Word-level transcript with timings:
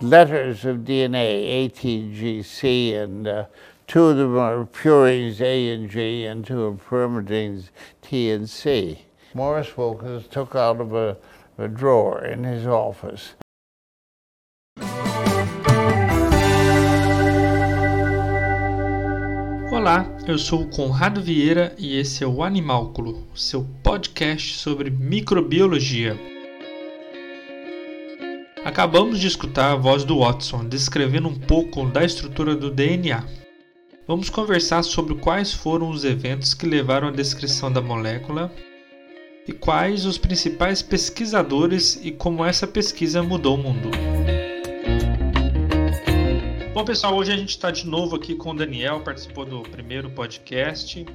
letters 0.00 0.64
of 0.64 0.78
DNA, 0.78 1.64
A, 1.64 1.68
T, 1.68 2.12
G, 2.12 2.42
C, 2.42 2.94
and 2.94 3.28
uh, 3.28 3.44
two 3.86 4.04
of 4.04 4.16
them 4.16 4.38
are 4.38 4.64
purines, 4.64 5.40
A 5.40 5.72
and 5.72 5.90
G, 5.90 6.24
and 6.24 6.44
two 6.44 6.66
are 6.66 6.72
pyrimidines, 6.72 7.68
T 8.00 8.30
and 8.30 8.48
C. 8.48 9.04
Morris 9.34 9.76
Wilkins 9.76 10.26
took 10.26 10.56
out 10.56 10.80
of 10.80 10.94
a, 10.94 11.16
a 11.58 11.68
drawer 11.68 12.24
in 12.24 12.44
his 12.44 12.66
office. 12.66 13.34
Olá, 19.72 20.04
eu 20.26 20.36
sou 20.36 20.62
o 20.62 20.68
Conrado 20.68 21.22
Vieira 21.22 21.74
e 21.78 21.96
esse 21.96 22.22
é 22.22 22.26
o 22.26 22.42
Animálculo, 22.42 23.26
seu 23.34 23.64
podcast 23.82 24.58
sobre 24.58 24.90
microbiologia. 24.90 26.18
Acabamos 28.62 29.18
de 29.18 29.26
escutar 29.26 29.72
a 29.72 29.74
voz 29.74 30.04
do 30.04 30.18
Watson 30.18 30.66
descrevendo 30.66 31.28
um 31.28 31.34
pouco 31.34 31.86
da 31.86 32.04
estrutura 32.04 32.54
do 32.54 32.70
DNA. 32.70 33.24
Vamos 34.06 34.28
conversar 34.28 34.82
sobre 34.82 35.14
quais 35.14 35.50
foram 35.50 35.88
os 35.88 36.04
eventos 36.04 36.52
que 36.52 36.66
levaram 36.66 37.08
à 37.08 37.10
descrição 37.10 37.72
da 37.72 37.80
molécula 37.80 38.52
e 39.48 39.52
quais 39.54 40.04
os 40.04 40.18
principais 40.18 40.82
pesquisadores 40.82 41.98
e 42.04 42.10
como 42.12 42.44
essa 42.44 42.66
pesquisa 42.66 43.22
mudou 43.22 43.54
o 43.54 43.62
mundo. 43.62 43.88
Bom, 46.74 46.84
pessoal, 46.84 47.16
hoje 47.16 47.32
a 47.32 47.36
gente 47.38 47.50
está 47.50 47.70
de 47.70 47.86
novo 47.86 48.16
aqui 48.16 48.34
com 48.34 48.50
o 48.50 48.54
Daniel, 48.54 49.00
participou 49.00 49.46
do 49.46 49.62
primeiro 49.62 50.10
podcast. 50.10 51.06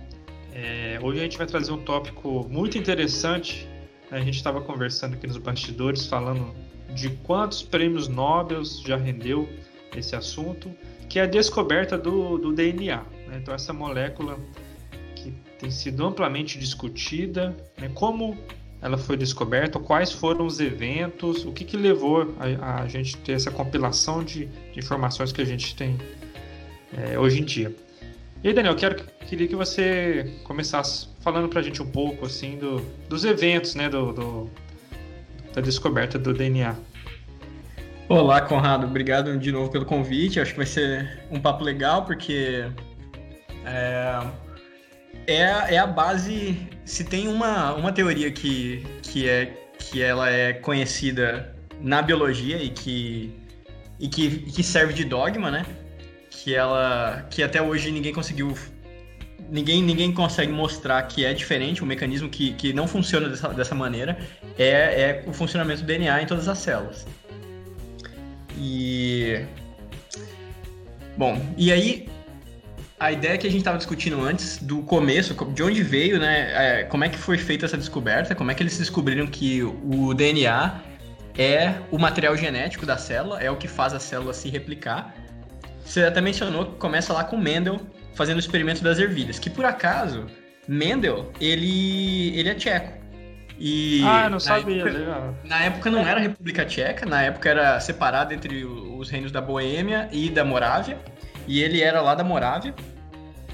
É, 0.52 0.98
hoje 1.00 1.20
a 1.20 1.24
gente 1.24 1.38
vai 1.38 1.46
trazer 1.46 1.72
um 1.72 1.84
tópico 1.84 2.48
muito 2.50 2.76
interessante. 2.76 3.68
A 4.10 4.20
gente 4.20 4.36
estava 4.36 4.62
conversando 4.62 5.14
aqui 5.14 5.28
nos 5.28 5.38
bastidores, 5.38 6.08
falando 6.08 6.56
de 6.94 7.10
quantos 7.10 7.62
prêmios 7.62 8.08
Nobel 8.08 8.64
já 8.86 8.96
rendeu 8.96 9.50
esse 9.96 10.16
assunto, 10.16 10.72
que 11.10 11.20
é 11.20 11.24
a 11.24 11.26
descoberta 11.26 11.98
do, 11.98 12.38
do 12.38 12.52
DNA. 12.52 13.04
Né? 13.28 13.40
Então, 13.42 13.54
essa 13.54 13.74
molécula 13.74 14.38
que 15.16 15.32
tem 15.60 15.72
sido 15.72 16.06
amplamente 16.06 16.60
discutida, 16.60 17.56
né? 17.78 17.90
como 17.94 18.38
ela 18.82 18.98
foi 18.98 19.18
descoberta, 19.18 19.80
quais 19.80 20.12
foram 20.12 20.46
os 20.46 20.60
eventos, 20.60 21.44
o 21.46 21.52
que, 21.52 21.64
que 21.64 21.76
levou 21.76 22.36
a, 22.62 22.84
a 22.84 22.88
gente 22.88 23.18
ter 23.18 23.34
essa 23.34 23.50
compilação 23.50 24.24
de, 24.24 24.46
de, 24.46 24.80
informações 24.80 25.32
que 25.32 25.42
a 25.42 25.46
gente 25.46 25.76
tem 25.76 25.98
é, 26.96 27.18
hoje 27.18 27.42
em 27.42 27.44
dia. 27.44 27.76
E 28.44 28.50
aí, 28.50 28.54
Daniel, 28.54 28.76
quero, 28.76 29.04
queria 29.28 29.48
que 29.48 29.56
você 29.56 30.40
começasse 30.44 31.08
falando 31.22 31.50
para 31.50 31.62
a 31.62 31.64
gente 31.64 31.82
um 31.82 31.90
pouco 31.90 32.28
assim 32.28 32.58
do, 32.58 32.80
dos 33.10 33.26
eventos, 33.26 33.74
né, 33.74 33.90
do, 33.90 34.14
do 34.14 34.52
da 35.56 35.62
descoberta 35.62 36.20
do 36.20 36.34
DNA. 36.34 36.76
Olá, 38.10 38.42
Conrado. 38.42 38.86
Obrigado 38.86 39.36
de 39.40 39.52
novo 39.52 39.72
pelo 39.72 39.86
convite. 39.86 40.40
Acho 40.40 40.52
que 40.52 40.58
vai 40.58 40.66
ser 40.66 41.24
um 41.32 41.40
papo 41.40 41.64
legal, 41.64 42.06
porque 42.06 42.66
é, 43.66 44.20
é, 45.26 45.76
é 45.76 45.78
a 45.78 45.88
base. 45.88 46.58
Se 46.84 47.06
tem 47.06 47.30
uma, 47.30 47.74
uma 47.74 47.92
teoria 47.94 48.30
que, 48.32 48.86
que, 49.02 49.30
é, 49.30 49.46
que 49.80 50.04
ela 50.04 50.30
é 50.30 50.54
conhecida 50.54 51.56
na 51.80 52.02
biologia 52.02 52.62
e 52.62 52.70
que, 52.70 53.34
e 53.98 54.10
que, 54.10 54.40
que 54.40 54.62
serve 54.62 54.94
de 54.94 55.06
dogma, 55.06 55.50
né? 55.50 55.66
Que 56.30 56.54
ela 56.54 57.26
que 57.32 57.42
até 57.42 57.62
hoje 57.62 57.92
ninguém 57.92 58.14
conseguiu 58.14 58.54
ninguém, 59.50 59.82
ninguém 59.82 60.14
consegue 60.14 60.52
mostrar 60.52 61.02
que 61.04 61.26
é 61.26 61.34
diferente, 61.34 61.84
um 61.84 61.88
mecanismo 61.88 62.30
que, 62.30 62.54
que 62.54 62.74
não 62.74 62.88
funciona 62.88 63.30
dessa, 63.30 63.50
dessa 63.50 63.76
maneira 63.76 64.18
é, 64.58 64.68
é 64.68 65.24
o 65.28 65.34
funcionamento 65.34 65.82
do 65.82 65.88
DNA 65.88 66.22
em 66.22 66.26
todas 66.26 66.48
as 66.48 66.60
células. 66.60 67.06
E. 68.58 69.42
Bom, 71.18 71.42
e 71.58 71.72
aí 71.72 72.08
a 73.00 73.12
ideia 73.12 73.38
que 73.38 73.46
a 73.46 73.50
gente 73.50 73.60
estava 73.60 73.78
discutindo 73.78 74.22
antes, 74.22 74.58
do 74.58 74.82
começo, 74.82 75.34
de 75.54 75.64
onde 75.64 75.84
veio, 75.84 76.20
né? 76.20 76.80
É, 76.80 76.84
como 76.84 77.04
é 77.04 77.10
que 77.10 77.18
foi 77.18 77.38
feita 77.38 77.66
essa 77.66 77.78
descoberta, 77.78 78.34
como 78.34 78.52
é 78.52 78.54
que 78.56 78.64
eles 78.64 78.78
descobriram 78.78 79.28
que 79.28 79.62
o 79.64 80.14
DNA 80.14 80.82
é 81.38 81.76
o 81.92 81.98
material 81.98 82.36
genético 82.38 82.86
da 82.86 82.98
célula, 82.98 83.42
é 83.42 83.52
o 83.52 83.58
que 83.58 83.68
faz 83.68 83.94
a 83.94 84.00
célula 84.00 84.34
se 84.34 84.50
replicar. 84.50 85.14
Você 85.86 86.04
até 86.04 86.22
mencionou 86.22 86.66
que 86.66 86.78
começa 86.78 87.14
lá 87.14 87.24
com 87.24 87.38
Mendel, 87.38 87.82
fazendo 88.16 88.38
o 88.38 88.40
experimento 88.40 88.84
das 88.84 88.98
ervilhas, 88.98 89.38
que 89.38 89.50
por 89.50 89.66
acaso, 89.66 90.26
Mendel, 90.68 91.32
ele, 91.40 92.38
ele 92.38 92.50
é 92.50 92.56
tcheco. 92.56 93.06
E 93.58 94.04
ah, 94.04 94.30
não 94.30 94.40
sabia. 94.40 94.84
Época, 94.84 95.34
na 95.44 95.64
época 95.64 95.90
não 95.90 96.06
era 96.06 96.20
República 96.20 96.66
Tcheca, 96.66 97.06
na 97.06 97.24
época 97.24 97.50
era 97.50 97.80
separado 97.80 98.34
entre 98.34 98.66
os 98.66 99.10
reinos 99.10 99.32
da 99.32 99.40
Boêmia 99.40 100.10
e 100.12 100.30
da 100.30 100.44
Morávia. 100.44 100.98
E 101.48 101.62
ele 101.62 101.82
era 101.82 102.02
lá 102.02 102.16
da 102.16 102.24
Morávia. 102.24 102.74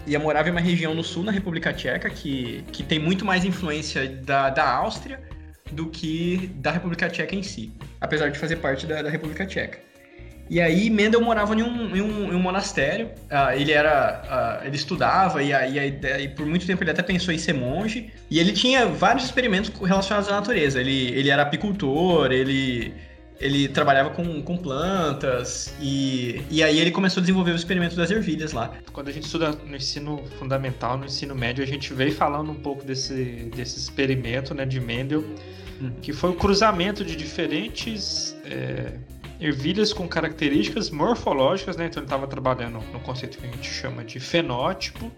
E 0.08 0.16
a 0.16 0.20
Morávia 0.20 0.50
é 0.50 0.54
uma 0.54 0.62
região 0.62 0.96
no 0.96 1.04
sul, 1.04 1.24
na 1.24 1.32
República 1.32 1.72
Tcheca, 1.72 2.10
que, 2.10 2.64
que 2.72 2.82
tem 2.82 2.98
muito 2.98 3.24
mais 3.24 3.46
influência 3.46 4.08
da, 4.08 4.50
da 4.50 4.68
Áustria 4.68 5.22
do 5.72 5.88
que 5.88 6.52
da 6.56 6.72
República 6.72 7.08
Tcheca 7.08 7.36
em 7.36 7.44
si, 7.44 7.72
apesar 8.00 8.30
de 8.30 8.40
fazer 8.40 8.56
parte 8.58 8.88
da, 8.88 9.04
da 9.04 9.10
República 9.10 9.46
Tcheca. 9.46 9.80
E 10.52 10.60
aí 10.60 10.90
Mendel 10.90 11.22
morava 11.22 11.56
em 11.56 11.64
um, 11.64 11.96
em 11.96 12.02
um, 12.02 12.34
em 12.34 12.36
um 12.36 12.40
monastério. 12.40 13.06
Uh, 13.08 13.56
ele 13.56 13.72
era, 13.72 14.60
uh, 14.62 14.68
ele 14.68 14.76
estudava 14.76 15.42
e, 15.42 15.54
e, 15.54 16.28
por 16.28 16.46
muito 16.46 16.68
tempo 16.68 16.84
ele 16.84 16.92
até 16.92 17.02
pensou 17.02 17.34
em 17.34 17.38
ser 17.38 17.54
monge. 17.54 18.12
E 18.30 18.38
ele 18.38 18.52
tinha 18.52 18.86
vários 18.86 19.24
experimentos 19.24 19.72
relacionados 19.80 20.28
à 20.28 20.34
natureza. 20.34 20.82
Ele, 20.82 21.08
ele 21.18 21.30
era 21.30 21.44
apicultor, 21.44 22.34
ele 22.34 22.94
ele 23.40 23.70
trabalhava 23.70 24.12
com, 24.12 24.42
com 24.44 24.56
plantas 24.56 25.74
e, 25.82 26.44
e 26.52 26.62
aí 26.62 26.80
ele 26.80 26.92
começou 26.92 27.22
a 27.22 27.24
desenvolver 27.24 27.54
o 27.54 27.56
experimento 27.56 27.96
das 27.96 28.12
ervilhas 28.12 28.52
lá. 28.52 28.72
Quando 28.94 29.08
a 29.08 29.12
gente 29.12 29.24
estuda 29.24 29.52
no 29.52 29.76
ensino 29.76 30.22
fundamental, 30.38 30.96
no 30.96 31.06
ensino 31.06 31.34
médio, 31.34 31.64
a 31.64 31.68
gente 31.68 31.92
veio 31.92 32.14
falando 32.14 32.52
um 32.52 32.62
pouco 32.62 32.86
desse, 32.86 33.50
desse 33.56 33.80
experimento 33.80 34.54
né, 34.54 34.64
de 34.64 34.80
Mendel, 34.80 35.26
hum. 35.82 35.90
que 36.04 36.14
foi 36.14 36.30
o 36.30 36.36
cruzamento 36.36 37.04
de 37.04 37.16
diferentes 37.16 38.36
é, 38.46 38.92
ervilhas 39.42 39.92
com 39.92 40.08
características 40.08 40.92
morfológicas, 40.92 41.76
né? 41.76 41.88
Então 41.88 42.00
ele 42.00 42.06
estava 42.06 42.28
trabalhando 42.28 42.80
no 42.94 43.00
conceito 43.00 43.40
que 43.40 43.48
a 43.48 43.50
gente 43.50 43.68
chama 43.68 44.06
de 44.06 44.20
fenótipo, 44.20 45.12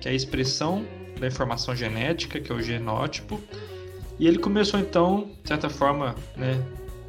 que 0.00 0.08
é 0.08 0.12
a 0.12 0.14
expressão 0.14 0.84
da 1.18 1.26
informação 1.26 1.74
genética, 1.74 2.38
que 2.38 2.52
é 2.52 2.54
o 2.54 2.60
genótipo. 2.60 3.40
E 4.18 4.26
ele 4.28 4.38
começou 4.38 4.78
então, 4.78 5.30
de 5.42 5.48
certa 5.48 5.70
forma, 5.70 6.14
né, 6.36 6.62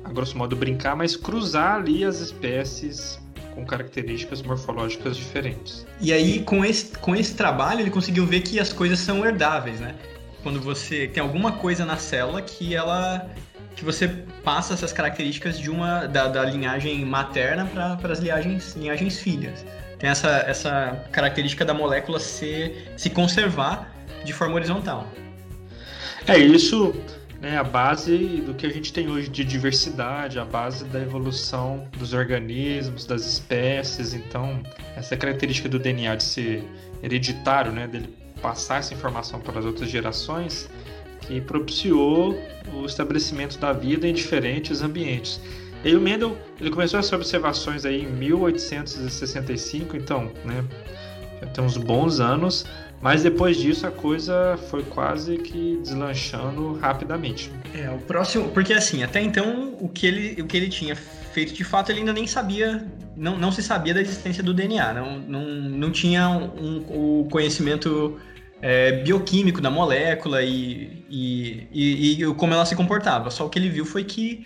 a 0.04 0.10
grosso 0.10 0.38
modo 0.38 0.56
brincar, 0.56 0.96
mas 0.96 1.18
cruzar 1.18 1.76
ali 1.76 2.06
as 2.06 2.20
espécies 2.22 3.20
com 3.54 3.66
características 3.66 4.42
morfológicas 4.42 5.18
diferentes. 5.18 5.86
E 6.00 6.14
aí, 6.14 6.42
com 6.44 6.64
esse, 6.64 6.98
com 7.00 7.16
esse 7.16 7.36
trabalho, 7.36 7.82
ele 7.82 7.90
conseguiu 7.90 8.26
ver 8.26 8.42
que 8.42 8.60
as 8.60 8.72
coisas 8.72 9.00
são 9.00 9.26
herdáveis, 9.26 9.82
né? 9.82 9.96
Quando 10.42 10.62
você 10.62 11.08
tem 11.08 11.22
alguma 11.22 11.52
coisa 11.52 11.86
na 11.86 11.98
célula 11.98 12.42
que 12.42 12.74
ela 12.74 13.30
que 13.76 13.86
você 13.86 14.08
passa 14.44 14.74
essas 14.74 14.92
características 14.92 15.60
de 15.60 15.70
uma 15.70 16.06
da, 16.06 16.28
da 16.28 16.44
linhagem 16.46 17.06
materna 17.06 17.66
para 17.66 18.12
as 18.12 18.20
linhagens, 18.20 18.76
linhagens 18.76 19.20
filhas. 19.20 19.66
Tem 19.98 20.10
essa, 20.10 20.44
essa 20.48 21.06
característica 21.12 21.66
da 21.66 21.74
molécula 21.74 22.20
se, 22.20 22.76
se 22.96 23.10
conservar 23.10 23.94
de 24.24 24.34
forma 24.34 24.56
horizontal. 24.56 25.08
É 26.28 26.38
isso, 26.38 26.94
né, 27.42 27.58
a 27.58 27.64
base 27.64 28.18
do 28.46 28.54
que 28.54 28.66
a 28.66 28.70
gente 28.70 28.92
tem 28.92 29.10
hoje 29.10 29.30
de 29.30 29.44
diversidade, 29.44 30.40
a 30.40 30.46
base 30.46 30.86
da 30.86 31.00
evolução 31.02 31.88
dos 31.98 32.14
organismos, 32.14 33.06
das 33.06 33.26
espécies. 33.26 34.14
Então, 34.14 34.62
essa 34.96 35.16
característica 35.16 35.68
do 35.68 35.80
DNA 35.80 36.16
de 36.16 36.24
ser 36.24 36.64
hereditário, 37.02 37.72
né, 37.72 37.88
dele 37.88 38.14
passar 38.42 38.80
essa 38.80 38.94
informação 38.94 39.40
para 39.40 39.60
as 39.60 39.66
outras 39.66 39.90
gerações, 39.90 40.70
que 41.22 41.42
propiciou 41.42 42.38
o 42.74 42.86
estabelecimento 42.86 43.58
da 43.58 43.74
vida 43.74 44.08
em 44.08 44.14
diferentes 44.14 44.82
ambientes. 44.82 45.40
E 45.84 45.96
o 45.96 46.02
Mendel 46.02 46.38
ele 46.60 46.70
começou 46.70 47.00
essas 47.00 47.14
observações 47.14 47.86
aí 47.86 48.04
em 48.04 48.08
1865, 48.08 49.96
então, 49.96 50.32
né, 50.44 50.64
já 51.42 51.48
tem 51.48 51.64
uns 51.64 51.78
bons 51.78 52.20
anos, 52.20 52.66
mas 53.02 53.24
depois 53.24 53.58
disso 53.58 53.88
a 53.88 53.92
coisa 53.92 54.60
foi 54.70 54.84
quase 54.84 55.38
que 55.38 55.80
deslanchando 55.82 56.74
rapidamente. 56.74 57.50
É, 57.74 57.90
o 57.90 57.98
próximo, 58.00 58.50
porque 58.50 58.74
assim, 58.74 59.04
até 59.04 59.22
então 59.22 59.74
o 59.80 59.88
que 59.88 60.06
ele, 60.06 60.42
o 60.42 60.46
que 60.46 60.58
ele 60.58 60.68
tinha 60.68 60.96
feito 60.96 61.54
de 61.54 61.64
fato 61.64 61.92
ele 61.92 62.00
ainda 62.00 62.12
nem 62.12 62.28
sabia, 62.28 62.86
não, 63.16 63.38
não 63.38 63.52
se 63.52 63.64
sabia 63.64 63.94
da 63.94 64.02
existência 64.02 64.44
do 64.44 64.54
DNA, 64.54 64.94
não, 64.94 65.20
não, 65.20 65.46
não 65.46 65.92
tinha 65.92 66.28
um, 66.28 66.44
um, 66.60 67.22
o 67.22 67.28
conhecimento 67.30 68.20
é, 68.62 68.92
bioquímico 69.04 69.62
da 69.62 69.70
molécula 69.70 70.44
e, 70.44 71.06
e, 71.10 71.68
e, 71.72 72.24
e, 72.24 72.36
como 72.36 72.54
ela 72.54 72.66
se 72.66 72.76
comportava. 72.76 73.30
Só 73.30 73.46
o 73.46 73.50
que 73.50 73.60
ele 73.60 73.70
viu 73.70 73.86
foi 73.86 74.04
que 74.04 74.46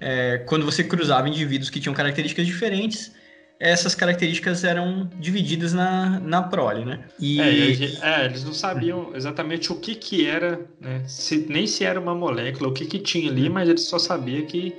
é, 0.00 0.38
quando 0.46 0.64
você 0.64 0.82
cruzava 0.82 1.28
indivíduos 1.28 1.70
que 1.70 1.80
tinham 1.80 1.94
características 1.94 2.46
diferentes, 2.46 3.12
essas 3.58 3.94
características 3.94 4.64
eram 4.64 5.08
divididas 5.18 5.72
na, 5.72 6.20
na 6.20 6.42
prole, 6.42 6.84
né? 6.84 7.04
E... 7.18 7.40
É, 7.40 8.22
é, 8.22 8.24
eles 8.26 8.44
não 8.44 8.52
sabiam 8.52 9.12
exatamente 9.14 9.72
o 9.72 9.76
que 9.76 9.94
que 9.94 10.26
era, 10.26 10.60
né? 10.80 11.02
Se, 11.06 11.46
nem 11.48 11.66
se 11.66 11.84
era 11.84 11.98
uma 11.98 12.14
molécula, 12.14 12.68
o 12.68 12.72
que 12.72 12.84
que 12.84 12.98
tinha 12.98 13.30
ali, 13.30 13.48
mas 13.48 13.68
eles 13.68 13.82
só 13.82 13.98
sabiam 13.98 14.44
que, 14.46 14.74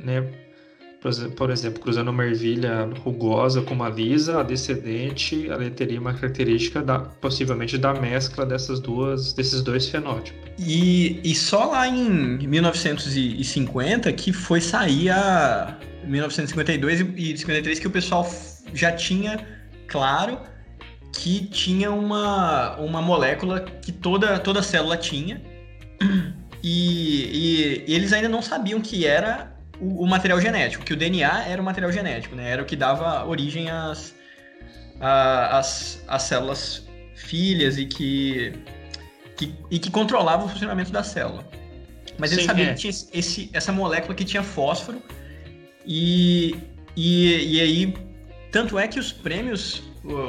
né? 0.00 0.45
Por 1.36 1.50
exemplo, 1.50 1.80
cruzando 1.80 2.10
uma 2.10 2.24
ervilha 2.24 2.88
rugosa 3.04 3.62
com 3.62 3.74
uma 3.74 3.88
lisa, 3.88 4.40
a 4.40 4.42
descendente, 4.42 5.48
ela 5.48 5.68
teria 5.70 6.00
uma 6.00 6.12
característica 6.14 6.82
da, 6.82 6.98
possivelmente 6.98 7.78
da 7.78 7.94
mescla 7.94 8.44
dessas 8.44 8.80
duas, 8.80 9.32
desses 9.32 9.62
dois 9.62 9.88
fenótipos. 9.88 10.40
E, 10.58 11.20
e 11.22 11.34
só 11.34 11.66
lá 11.66 11.86
em 11.86 12.38
1950 12.48 14.12
que 14.14 14.32
foi 14.32 14.60
sair 14.60 15.10
a 15.10 15.78
1952 16.04 17.00
e 17.16 17.36
53 17.36 17.78
que 17.78 17.86
o 17.86 17.90
pessoal 17.90 18.28
já 18.72 18.92
tinha 18.92 19.46
claro 19.86 20.38
que 21.12 21.46
tinha 21.46 21.90
uma, 21.90 22.76
uma 22.76 23.00
molécula 23.00 23.60
que 23.60 23.92
toda, 23.92 24.38
toda 24.38 24.62
célula 24.62 24.96
tinha 24.96 25.40
e, 26.62 27.84
e, 27.84 27.84
e 27.86 27.94
eles 27.94 28.12
ainda 28.12 28.28
não 28.28 28.42
sabiam 28.42 28.80
que 28.80 29.06
era 29.06 29.55
o, 29.80 30.04
o, 30.04 30.06
material 30.06 30.40
genético, 30.40 30.84
que 30.84 30.92
o 30.92 30.96
DNA 30.96 31.44
era 31.48 31.60
o 31.60 31.64
material 31.64 31.92
genético, 31.92 32.34
né? 32.34 32.50
Era 32.50 32.62
o 32.62 32.66
que 32.66 32.76
dava 32.76 33.24
origem 33.26 33.70
às, 33.70 34.14
às, 35.00 36.02
às 36.06 36.22
células 36.22 36.86
filhas 37.14 37.78
e 37.78 37.86
que, 37.86 38.52
que, 39.36 39.54
e 39.70 39.78
que 39.78 39.90
controlava 39.90 40.44
o 40.44 40.48
funcionamento 40.48 40.92
da 40.92 41.02
célula. 41.02 41.46
Mas 42.18 42.32
ele 42.32 42.42
sabia 42.42 42.66
é. 42.66 42.68
que 42.68 42.80
tinha 42.80 42.90
esse, 42.90 43.50
essa 43.52 43.72
molécula 43.72 44.14
que 44.14 44.24
tinha 44.24 44.42
fósforo 44.42 45.02
e, 45.84 46.56
e, 46.96 47.56
e 47.56 47.60
aí 47.60 47.94
tanto 48.50 48.78
é 48.78 48.88
que 48.88 48.98
os 48.98 49.12
prêmios 49.12 49.82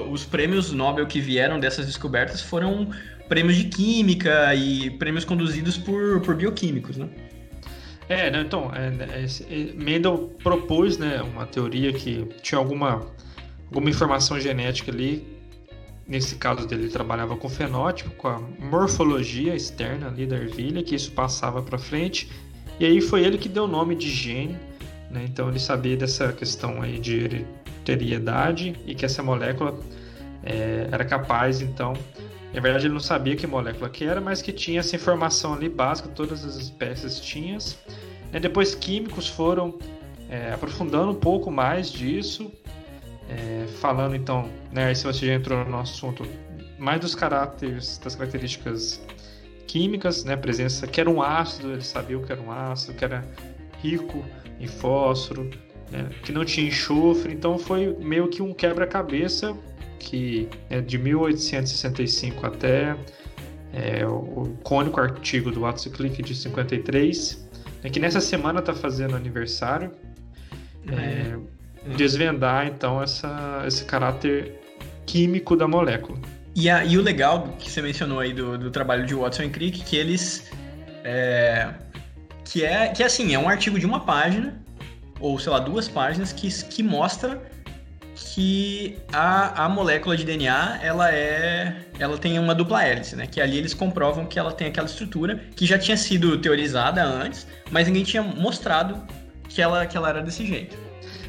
os 0.09 0.25
prêmios 0.25 0.71
Nobel 0.71 1.05
que 1.05 1.21
vieram 1.21 1.59
dessas 1.59 1.85
descobertas 1.85 2.41
foram 2.41 2.89
prêmios 3.29 3.57
de 3.57 3.65
química 3.65 4.53
e 4.55 4.89
prêmios 4.91 5.23
conduzidos 5.23 5.77
por, 5.77 6.21
por 6.21 6.35
bioquímicos, 6.35 6.97
né? 6.97 7.07
É, 8.09 8.31
né, 8.31 8.41
então, 8.41 8.71
é, 8.73 8.87
é, 8.87 9.25
é, 9.25 9.73
Mendel 9.73 10.33
propôs 10.41 10.97
né, 10.97 11.21
uma 11.21 11.45
teoria 11.45 11.91
que 11.91 12.25
tinha 12.41 12.57
alguma, 12.57 13.05
alguma 13.65 13.89
informação 13.89 14.39
genética 14.39 14.91
ali. 14.91 15.35
Nesse 16.07 16.37
caso 16.37 16.65
dele, 16.65 16.83
ele 16.83 16.91
trabalhava 16.91 17.35
com 17.35 17.49
fenótipo, 17.49 18.11
com 18.11 18.29
a 18.29 18.39
morfologia 18.59 19.53
externa 19.53 20.07
ali 20.07 20.25
da 20.25 20.37
ervilha, 20.37 20.81
que 20.81 20.95
isso 20.95 21.11
passava 21.11 21.61
para 21.61 21.77
frente. 21.77 22.31
E 22.79 22.85
aí 22.85 23.01
foi 23.01 23.25
ele 23.25 23.37
que 23.37 23.49
deu 23.49 23.65
o 23.65 23.67
nome 23.67 23.93
de 23.93 24.09
gene. 24.09 24.57
Né? 25.11 25.25
Então 25.25 25.49
ele 25.49 25.59
sabia 25.59 25.97
dessa 25.97 26.31
questão 26.31 26.81
aí 26.81 26.97
de 26.97 27.17
hereditariedade 27.17 28.75
e 28.85 28.95
que 28.95 29.05
essa 29.05 29.21
molécula 29.21 29.77
é, 30.43 30.87
era 30.89 31.03
capaz, 31.03 31.61
então, 31.61 31.93
na 32.53 32.61
verdade, 32.61 32.87
ele 32.87 32.93
não 32.93 32.99
sabia 32.99 33.35
que 33.35 33.45
molécula 33.45 33.89
que 33.89 34.05
era, 34.05 34.21
mas 34.21 34.41
que 34.41 34.51
tinha 34.51 34.79
essa 34.79 34.95
informação 34.95 35.53
ali 35.53 35.69
básica, 35.69 36.09
todas 36.09 36.45
as 36.45 36.55
espécies 36.55 37.19
tinham. 37.19 37.57
Né? 38.31 38.39
Depois, 38.39 38.73
químicos 38.73 39.27
foram 39.27 39.77
é, 40.29 40.53
aprofundando 40.53 41.11
um 41.11 41.15
pouco 41.15 41.51
mais 41.51 41.91
disso, 41.91 42.51
é, 43.29 43.65
falando 43.79 44.15
então, 44.15 44.49
né, 44.71 44.93
se 44.93 45.03
você 45.03 45.27
já 45.27 45.33
entrou 45.33 45.63
no 45.63 45.69
nosso 45.69 45.93
assunto, 45.93 46.27
mais 46.77 46.99
dos 47.01 47.15
caracteres, 47.15 47.97
das 47.97 48.15
características 48.15 49.01
químicas, 49.67 50.23
né, 50.23 50.35
presença, 50.35 50.87
que 50.87 51.01
era 51.01 51.09
um 51.09 51.21
ácido, 51.21 51.73
ele 51.73 51.83
sabia 51.83 52.17
que 52.19 52.31
era 52.31 52.41
um 52.41 52.51
ácido, 52.51 52.93
que 52.93 53.03
era 53.03 53.23
rico 53.81 54.23
em 54.59 54.67
fósforo, 54.67 55.49
né, 55.91 56.09
que 56.23 56.31
não 56.31 56.45
tinha 56.45 56.67
enxofre, 56.67 57.33
então 57.33 57.57
foi 57.57 57.95
meio 57.99 58.27
que 58.29 58.41
um 58.41 58.53
quebra-cabeça 58.53 59.55
que 59.99 60.49
é 60.69 60.81
de 60.81 60.97
1865 60.97 62.45
até 62.45 62.95
é, 63.73 64.05
o 64.05 64.57
cônico 64.63 64.99
artigo 64.99 65.51
do 65.51 65.61
Watson 65.61 65.89
Click 65.91 66.21
de 66.23 66.33
53, 66.33 67.47
é 67.83 67.89
que 67.89 67.99
nessa 67.99 68.21
semana 68.21 68.59
está 68.59 68.73
fazendo 68.73 69.15
aniversário, 69.15 69.91
é, 70.89 70.93
é, 70.93 71.95
desvendar 71.95 72.67
então 72.67 73.01
essa, 73.01 73.63
esse 73.67 73.85
caráter 73.85 74.59
químico 75.05 75.55
da 75.55 75.67
molécula. 75.67 76.17
E, 76.55 76.69
a, 76.69 76.83
e 76.83 76.97
o 76.97 77.01
legal 77.01 77.49
que 77.59 77.69
você 77.69 77.81
mencionou 77.81 78.19
aí 78.19 78.33
do, 78.33 78.57
do 78.57 78.71
trabalho 78.71 79.05
de 79.05 79.13
Watson 79.13 79.43
e 79.43 79.49
Crick, 79.49 79.83
que 79.83 79.95
eles. 79.95 80.49
É, 81.03 81.71
que 82.43 82.65
é 82.65 82.87
que 82.87 83.03
assim, 83.03 83.33
é 83.33 83.39
um 83.39 83.47
artigo 83.47 83.77
de 83.77 83.85
uma 83.85 83.99
página, 83.99 84.59
ou 85.19 85.37
sei 85.37 85.51
lá, 85.51 85.59
duas 85.59 85.87
páginas, 85.87 86.33
que, 86.33 86.49
que 86.65 86.81
mostra 86.81 87.41
que 88.17 88.97
a, 89.13 89.65
a 89.65 89.69
molécula 89.69 90.17
de 90.17 90.23
DNA 90.23 90.79
ela 90.81 91.13
é 91.13 91.85
ela 91.99 92.17
tem 92.17 92.39
uma 92.39 92.55
dupla 92.55 92.83
hélice, 92.83 93.15
né? 93.15 93.27
Que 93.27 93.39
ali 93.39 93.57
eles 93.57 93.73
comprovam 93.73 94.25
que 94.25 94.39
ela 94.39 94.51
tem 94.51 94.67
aquela 94.67 94.87
estrutura 94.87 95.39
que 95.55 95.65
já 95.65 95.77
tinha 95.77 95.95
sido 95.95 96.37
teorizada 96.39 97.03
antes, 97.03 97.47
mas 97.71 97.87
ninguém 97.87 98.03
tinha 98.03 98.23
mostrado 98.23 99.05
que 99.47 99.61
ela, 99.61 99.85
que 99.85 99.95
ela 99.95 100.09
era 100.09 100.21
desse 100.21 100.45
jeito. 100.45 100.77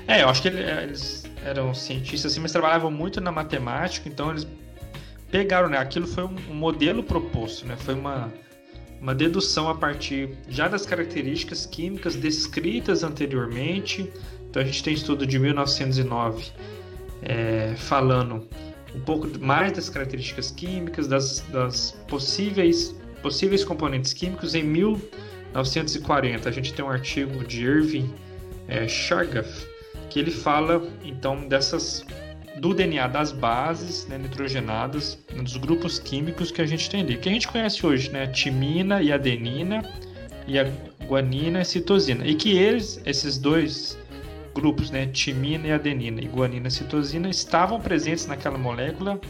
É, 0.07 0.23
eu 0.23 0.29
acho 0.29 0.41
que 0.41 0.49
eles 0.49 1.25
eram 1.45 1.75
cientistas 1.75 2.33
assim, 2.33 2.41
mas 2.41 2.53
trabalhavam 2.53 2.91
muito 2.91 3.21
na 3.21 3.31
matemática, 3.31 4.09
então 4.09 4.31
eles 4.31 4.47
pegaram, 5.31 5.69
né? 5.69 5.79
Aquilo 5.79 6.07
foi 6.07 6.25
um 6.25 6.55
modelo 6.55 7.03
proposto, 7.03 7.67
né? 7.67 7.77
Foi 7.77 7.95
uma 7.95 8.33
uma 9.01 9.15
dedução 9.15 9.69
a 9.69 9.77
partir 9.77 10.31
já 10.49 10.67
das 10.67 10.85
características 10.85 11.65
químicas 11.65 12.17
descritas 12.17 13.05
anteriormente. 13.05 14.13
Então 14.51 14.61
a 14.61 14.65
gente 14.65 14.83
tem 14.83 14.93
estudo 14.95 15.25
de 15.25 15.39
1909 15.39 16.51
é, 17.23 17.75
falando 17.77 18.47
um 18.95 19.01
pouco 19.01 19.29
mais 19.39 19.73
das 19.73 19.89
características 19.89 20.51
químicas, 20.51 21.07
das, 21.07 21.41
das 21.53 21.93
possíveis, 22.09 22.95
possíveis 23.23 23.65
componentes 23.65 24.13
químicos. 24.13 24.55
Em 24.55 24.63
1940, 24.63 26.49
a 26.49 26.53
gente 26.53 26.73
tem 26.73 26.85
um 26.85 26.91
artigo 26.91 27.45
de 27.45 27.65
Irving 27.65 28.13
é, 28.67 28.89
Chargaff, 28.89 29.67
que 30.11 30.19
ele 30.19 30.31
fala 30.31 30.83
então 31.05 31.47
dessas 31.49 32.05
do 32.59 32.75
DNA 32.75 33.07
das 33.07 33.31
bases 33.31 34.07
né, 34.09 34.19
nitrogenadas, 34.19 35.19
dos 35.33 35.57
grupos 35.57 35.99
químicos 36.01 36.51
que 36.51 36.61
a 36.61 36.67
gente 36.67 36.91
tem 36.91 37.03
ali, 37.03 37.17
que 37.17 37.29
a 37.29 37.33
gente 37.33 37.47
conhece 37.47 37.87
hoje, 37.87 38.11
né, 38.11 38.27
timina 38.27 39.01
e 39.01 39.13
adenina, 39.13 39.89
e 40.47 40.59
a 40.59 40.69
guanina 41.07 41.61
e 41.61 41.65
citosina, 41.65 42.27
e 42.27 42.35
que 42.35 42.57
eles, 42.57 43.01
esses 43.07 43.39
dois 43.39 43.97
grupos, 44.59 44.91
né, 44.91 45.07
timina 45.07 45.69
e 45.69 45.73
adenina, 45.73 46.21
e 46.21 46.27
guanina 46.27 46.67
e 46.67 46.71
citosina, 46.71 47.29
estavam 47.29 47.81
presentes 47.81 48.27
naquela 48.27 48.59
molécula 48.59 49.21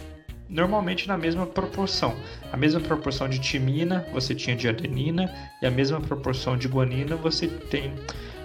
normalmente 0.49 1.07
na 1.07 1.19
mesma 1.19 1.47
proporção. 1.47 2.17
A 2.51 2.57
mesma 2.57 2.81
proporção 2.81 3.29
de 3.29 3.39
timina 3.39 4.07
você 4.13 4.35
tinha 4.35 4.57
de 4.57 4.67
adenina 4.67 5.31
e 5.61 5.67
a 5.67 5.71
mesma 5.71 6.01
proporção 6.01 6.57
de 6.57 6.67
guanina 6.67 7.17
você 7.17 7.47
tem 7.47 7.93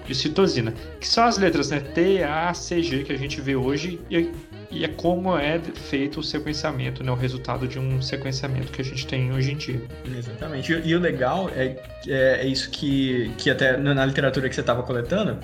de 0.05 0.13
citosina, 0.13 0.73
que 0.99 1.07
são 1.07 1.23
as 1.23 1.37
letras 1.37 1.69
né, 1.69 1.79
T, 1.79 2.21
A, 2.23 2.53
C, 2.53 2.83
G 2.83 3.03
que 3.03 3.13
a 3.13 3.17
gente 3.17 3.39
vê 3.39 3.55
hoje 3.55 4.01
e, 4.11 4.29
e 4.69 4.83
é 4.83 4.87
como 4.89 5.37
é 5.37 5.59
feito 5.59 6.19
o 6.19 6.23
sequenciamento, 6.23 7.01
né, 7.03 7.09
o 7.11 7.15
resultado 7.15 7.65
de 7.65 7.79
um 7.79 8.01
sequenciamento 8.01 8.69
que 8.69 8.81
a 8.81 8.83
gente 8.83 9.07
tem 9.07 9.31
hoje 9.31 9.53
em 9.53 9.55
dia. 9.55 9.81
Exatamente. 10.17 10.73
E, 10.73 10.89
e 10.89 10.95
o 10.95 10.99
legal 10.99 11.49
é, 11.55 11.77
é, 12.07 12.41
é, 12.41 12.45
isso 12.45 12.69
que, 12.69 13.31
que 13.37 13.49
até 13.49 13.77
na 13.77 14.05
literatura 14.05 14.49
que 14.49 14.55
você 14.55 14.61
estava 14.61 14.83
coletando, 14.83 15.39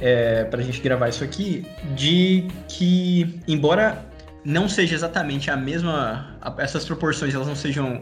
é, 0.00 0.44
para 0.44 0.60
a 0.60 0.62
gente 0.62 0.80
gravar 0.80 1.08
isso 1.08 1.22
aqui, 1.22 1.66
de 1.94 2.48
que, 2.68 3.40
embora 3.46 4.04
não 4.44 4.68
seja 4.68 4.94
exatamente 4.94 5.50
a 5.50 5.56
mesma, 5.56 6.38
essas 6.58 6.84
proporções 6.84 7.34
elas 7.34 7.46
não 7.46 7.56
sejam, 7.56 7.96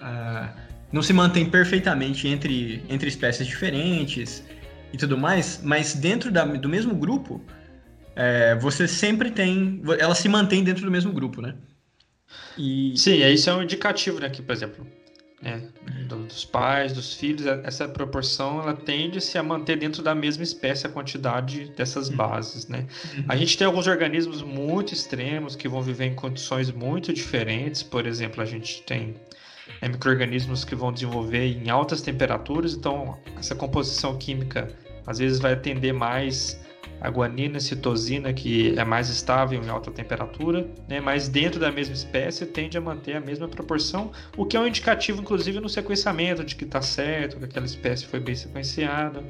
uh, 0.00 0.48
não 0.92 1.02
se 1.02 1.12
mantêm 1.12 1.48
perfeitamente 1.48 2.28
entre, 2.28 2.84
entre 2.88 3.08
espécies 3.08 3.46
diferentes 3.46 4.44
e 4.92 4.96
tudo 4.96 5.18
mais, 5.18 5.60
mas 5.62 5.94
dentro 5.94 6.30
da, 6.30 6.44
do 6.44 6.68
mesmo 6.68 6.94
grupo, 6.94 7.40
é, 8.14 8.54
você 8.56 8.86
sempre 8.86 9.30
tem, 9.30 9.82
ela 9.98 10.14
se 10.14 10.28
mantém 10.28 10.62
dentro 10.62 10.84
do 10.84 10.90
mesmo 10.90 11.12
grupo, 11.12 11.40
né? 11.40 11.54
E... 12.56 12.92
Sim, 12.96 13.24
isso 13.26 13.48
é 13.48 13.54
um 13.54 13.62
indicativo, 13.62 14.20
né? 14.20 14.28
Que, 14.28 14.42
por 14.42 14.52
exemplo, 14.52 14.86
né, 15.42 15.60
dos 16.08 16.44
pais, 16.44 16.92
dos 16.92 17.14
filhos, 17.14 17.44
essa 17.64 17.88
proporção 17.88 18.62
ela 18.62 18.74
tende 18.74 19.20
-se 19.20 19.36
a 19.36 19.42
manter 19.42 19.76
dentro 19.76 20.00
da 20.00 20.14
mesma 20.14 20.44
espécie 20.44 20.86
a 20.86 20.88
quantidade 20.88 21.72
dessas 21.76 22.08
uhum. 22.08 22.16
bases, 22.16 22.68
né? 22.68 22.86
Uhum. 23.16 23.24
A 23.28 23.36
gente 23.36 23.58
tem 23.58 23.66
alguns 23.66 23.88
organismos 23.88 24.40
muito 24.40 24.94
extremos 24.94 25.56
que 25.56 25.68
vão 25.68 25.82
viver 25.82 26.06
em 26.06 26.14
condições 26.14 26.70
muito 26.70 27.12
diferentes, 27.12 27.82
por 27.82 28.06
exemplo, 28.06 28.40
a 28.40 28.46
gente 28.46 28.82
tem 28.82 29.16
né, 29.80 29.88
micro-organismos 29.88 30.64
que 30.64 30.76
vão 30.76 30.92
desenvolver 30.92 31.44
em 31.44 31.68
altas 31.68 32.00
temperaturas, 32.00 32.74
então 32.74 33.18
essa 33.36 33.56
composição 33.56 34.16
química 34.16 34.68
às 35.04 35.18
vezes 35.18 35.40
vai 35.40 35.54
atender 35.54 35.92
mais 35.92 36.61
a 37.00 37.10
guanina 37.10 37.58
citosina, 37.58 38.32
que 38.32 38.78
é 38.78 38.84
mais 38.84 39.08
estável 39.08 39.62
em 39.62 39.68
alta 39.68 39.90
temperatura, 39.90 40.66
né? 40.88 41.00
mas 41.00 41.28
dentro 41.28 41.58
da 41.58 41.70
mesma 41.70 41.94
espécie 41.94 42.46
tende 42.46 42.78
a 42.78 42.80
manter 42.80 43.16
a 43.16 43.20
mesma 43.20 43.48
proporção, 43.48 44.12
o 44.36 44.46
que 44.46 44.56
é 44.56 44.60
um 44.60 44.66
indicativo, 44.66 45.20
inclusive, 45.20 45.58
no 45.58 45.68
sequenciamento 45.68 46.44
de 46.44 46.54
que 46.54 46.64
está 46.64 46.80
certo, 46.80 47.38
que 47.38 47.44
aquela 47.44 47.66
espécie 47.66 48.06
foi 48.06 48.20
bem 48.20 48.34
sequenciada. 48.34 49.22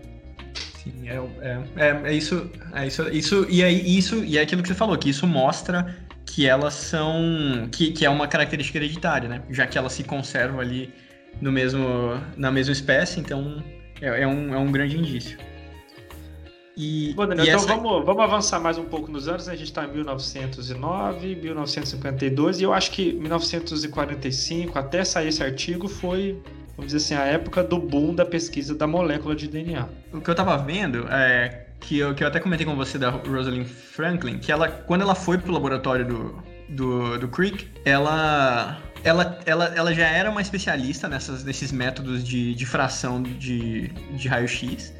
Sim, 0.82 1.08
é, 1.08 1.14
é, 1.40 1.62
é, 1.76 2.02
é 2.10 2.14
isso, 2.14 2.50
é 2.74 2.86
isso, 2.86 3.08
isso 3.08 3.46
e 3.48 3.62
é 3.62 3.70
isso 3.70 4.22
e 4.24 4.36
é 4.36 4.42
aquilo 4.42 4.62
que 4.62 4.68
você 4.68 4.74
falou, 4.74 4.98
que 4.98 5.08
isso 5.08 5.26
mostra 5.26 5.96
que 6.26 6.46
elas 6.46 6.74
são, 6.74 7.68
que, 7.70 7.92
que 7.92 8.04
é 8.04 8.10
uma 8.10 8.26
característica 8.26 8.78
hereditária, 8.78 9.28
né? 9.28 9.42
Já 9.50 9.66
que 9.66 9.78
ela 9.78 9.88
se 9.88 10.02
conserva 10.02 10.60
ali 10.60 10.92
no 11.40 11.52
mesmo, 11.52 12.20
na 12.36 12.50
mesma 12.50 12.72
espécie, 12.72 13.20
então 13.20 13.62
é, 14.00 14.22
é 14.22 14.26
um, 14.26 14.54
é 14.54 14.58
um 14.58 14.70
grande 14.70 14.98
indício. 14.98 15.38
E, 16.76 17.12
Bom, 17.14 17.26
Daniel, 17.26 17.46
então 17.46 17.58
essa... 17.58 17.66
vamos, 17.66 18.04
vamos 18.04 18.22
avançar 18.22 18.58
mais 18.58 18.78
um 18.78 18.84
pouco 18.84 19.10
nos 19.10 19.28
anos. 19.28 19.46
Né? 19.46 19.52
A 19.52 19.56
gente 19.56 19.68
está 19.68 19.84
em 19.84 19.92
1909, 19.92 21.36
1952 21.36 22.60
e 22.60 22.62
eu 22.62 22.72
acho 22.72 22.90
que 22.90 23.12
1945, 23.12 24.78
até 24.78 25.04
sair 25.04 25.28
esse 25.28 25.42
artigo, 25.42 25.88
foi, 25.88 26.40
vamos 26.76 26.92
dizer 26.92 26.96
assim, 26.98 27.14
a 27.14 27.26
época 27.26 27.62
do 27.62 27.78
boom 27.78 28.14
da 28.14 28.24
pesquisa 28.24 28.74
da 28.74 28.86
molécula 28.86 29.34
de 29.34 29.48
DNA. 29.48 29.86
O 30.12 30.20
que 30.20 30.30
eu 30.30 30.32
estava 30.32 30.56
vendo 30.56 31.06
é 31.10 31.66
que 31.80 31.98
eu, 31.98 32.14
que 32.14 32.24
eu 32.24 32.28
até 32.28 32.40
comentei 32.40 32.64
com 32.64 32.74
você 32.74 32.96
da 32.96 33.10
Rosalind 33.10 33.66
Franklin, 33.66 34.38
que 34.38 34.50
ela, 34.50 34.68
quando 34.68 35.02
ela 35.02 35.14
foi 35.14 35.36
pro 35.36 35.52
laboratório 35.52 36.06
do, 36.06 36.42
do, 36.70 37.18
do 37.18 37.28
Crick, 37.28 37.68
ela 37.84 38.80
ela, 39.04 39.38
ela, 39.44 39.64
ela 39.74 39.92
já 39.92 40.06
era 40.06 40.30
uma 40.30 40.40
especialista 40.40 41.08
nessas, 41.08 41.44
nesses 41.44 41.72
métodos 41.72 42.22
de, 42.24 42.54
de 42.54 42.64
fração 42.64 43.22
de, 43.22 43.88
de 43.88 44.28
raio-x. 44.28 44.94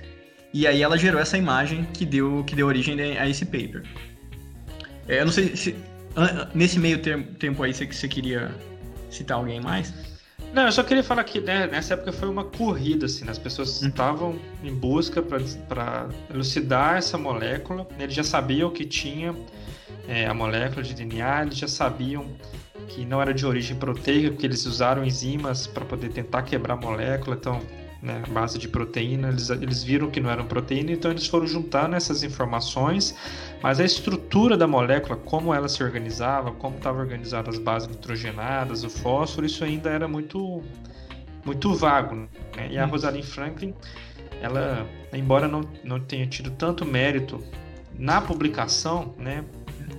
E 0.53 0.67
aí 0.67 0.83
ela 0.83 0.99
gerou 0.99 1.21
essa 1.21 1.39
imagem 1.39 1.85
que 1.95 2.05
deu, 2.05 2.45
que 2.45 2.55
deu 2.55 2.67
origem 2.67 3.01
a 3.19 3.29
esse 3.29 3.45
paper. 3.45 3.83
É, 5.09 5.21
eu 5.21 5.25
não 5.25 5.33
sei 5.33 5.57
se 5.57 5.75
nesse 6.55 6.79
meio 6.79 6.99
tempo 7.01 7.63
aí 7.63 7.73
você, 7.73 7.87
você 7.87 8.07
queria 8.07 8.51
citar 9.11 9.39
alguém 9.39 9.61
mais. 9.61 9.93
Não, 10.53 10.67
eu 10.67 10.73
só 10.73 10.83
queria 10.83 11.03
falar 11.03 11.25
que 11.25 11.41
né, 11.41 11.67
nessa 11.67 11.95
época 11.95 12.13
foi 12.13 12.29
uma 12.29 12.45
corrida, 12.45 13.07
assim, 13.07 13.25
né? 13.25 13.31
as 13.31 13.39
pessoas 13.39 13.81
uhum. 13.81 13.89
estavam 13.89 14.39
em 14.63 14.75
busca 14.75 15.23
para 15.23 16.09
elucidar 16.33 16.99
essa 16.99 17.17
molécula. 17.17 17.87
Eles 17.99 18.15
já 18.15 18.23
sabiam 18.23 18.71
que 18.71 18.85
tinha 18.85 19.35
é, 20.07 20.27
a 20.27 20.35
molécula 20.35 20.83
de 20.83 20.93
DNA, 20.93 21.43
eles 21.43 21.57
já 21.57 21.69
sabiam 21.69 22.27
que 22.89 23.07
não 23.07 23.23
era 23.23 23.33
de 23.33 23.47
origem 23.47 23.77
proteica, 23.77 24.31
porque 24.31 24.45
eles 24.45 24.67
usaram 24.67 25.03
enzimas 25.03 25.67
para 25.67 25.87
poder 25.87 26.11
tentar 26.11 26.43
quebrar 26.43 26.75
a 26.75 26.77
molécula. 26.77 27.37
Então, 27.37 27.63
né, 28.03 28.21
base 28.29 28.59
de 28.59 28.69
proteína, 28.69 29.29
eles, 29.29 29.49
eles 29.49 29.85
viram 29.85 30.11
que 30.11 30.19
não 30.19 30.29
eram 30.29 30.45
proteína, 30.45 30.91
então 30.91 31.11
eles 31.11 31.29
foram 31.29 31.47
juntando 31.47 31.95
essas 31.95 32.25
informações, 32.25 33.15
mas 33.63 33.79
a 33.79 33.85
estrutura 33.85 34.57
da 34.57 34.67
molécula, 34.67 35.17
como 35.17 35.55
ela 35.55 35.69
se 35.69 35.85
organizava, 35.85 36.51
como 36.51 36.77
estavam 36.77 37.01
organizadas 37.01 37.55
as 37.55 37.61
bases 37.61 37.89
nitrogenadas, 37.89 38.83
o 38.83 38.91
fósforo, 38.91 39.47
isso 39.47 39.63
ainda 39.63 39.89
era 39.89 40.09
muito 40.09 40.63
muito 41.45 41.75
vago. 41.75 42.15
Né? 42.57 42.69
E 42.71 42.79
a 42.79 42.85
uhum. 42.85 42.91
Rosalind 42.91 43.25
Franklin, 43.25 43.75
ela, 44.41 44.87
embora 45.13 45.49
não, 45.49 45.63
não 45.83 46.01
tenha 46.01 46.27
tido 46.27 46.51
tanto 46.51 46.85
mérito 46.85 47.43
na 47.99 48.21
publicação, 48.21 49.15
né, 49.19 49.45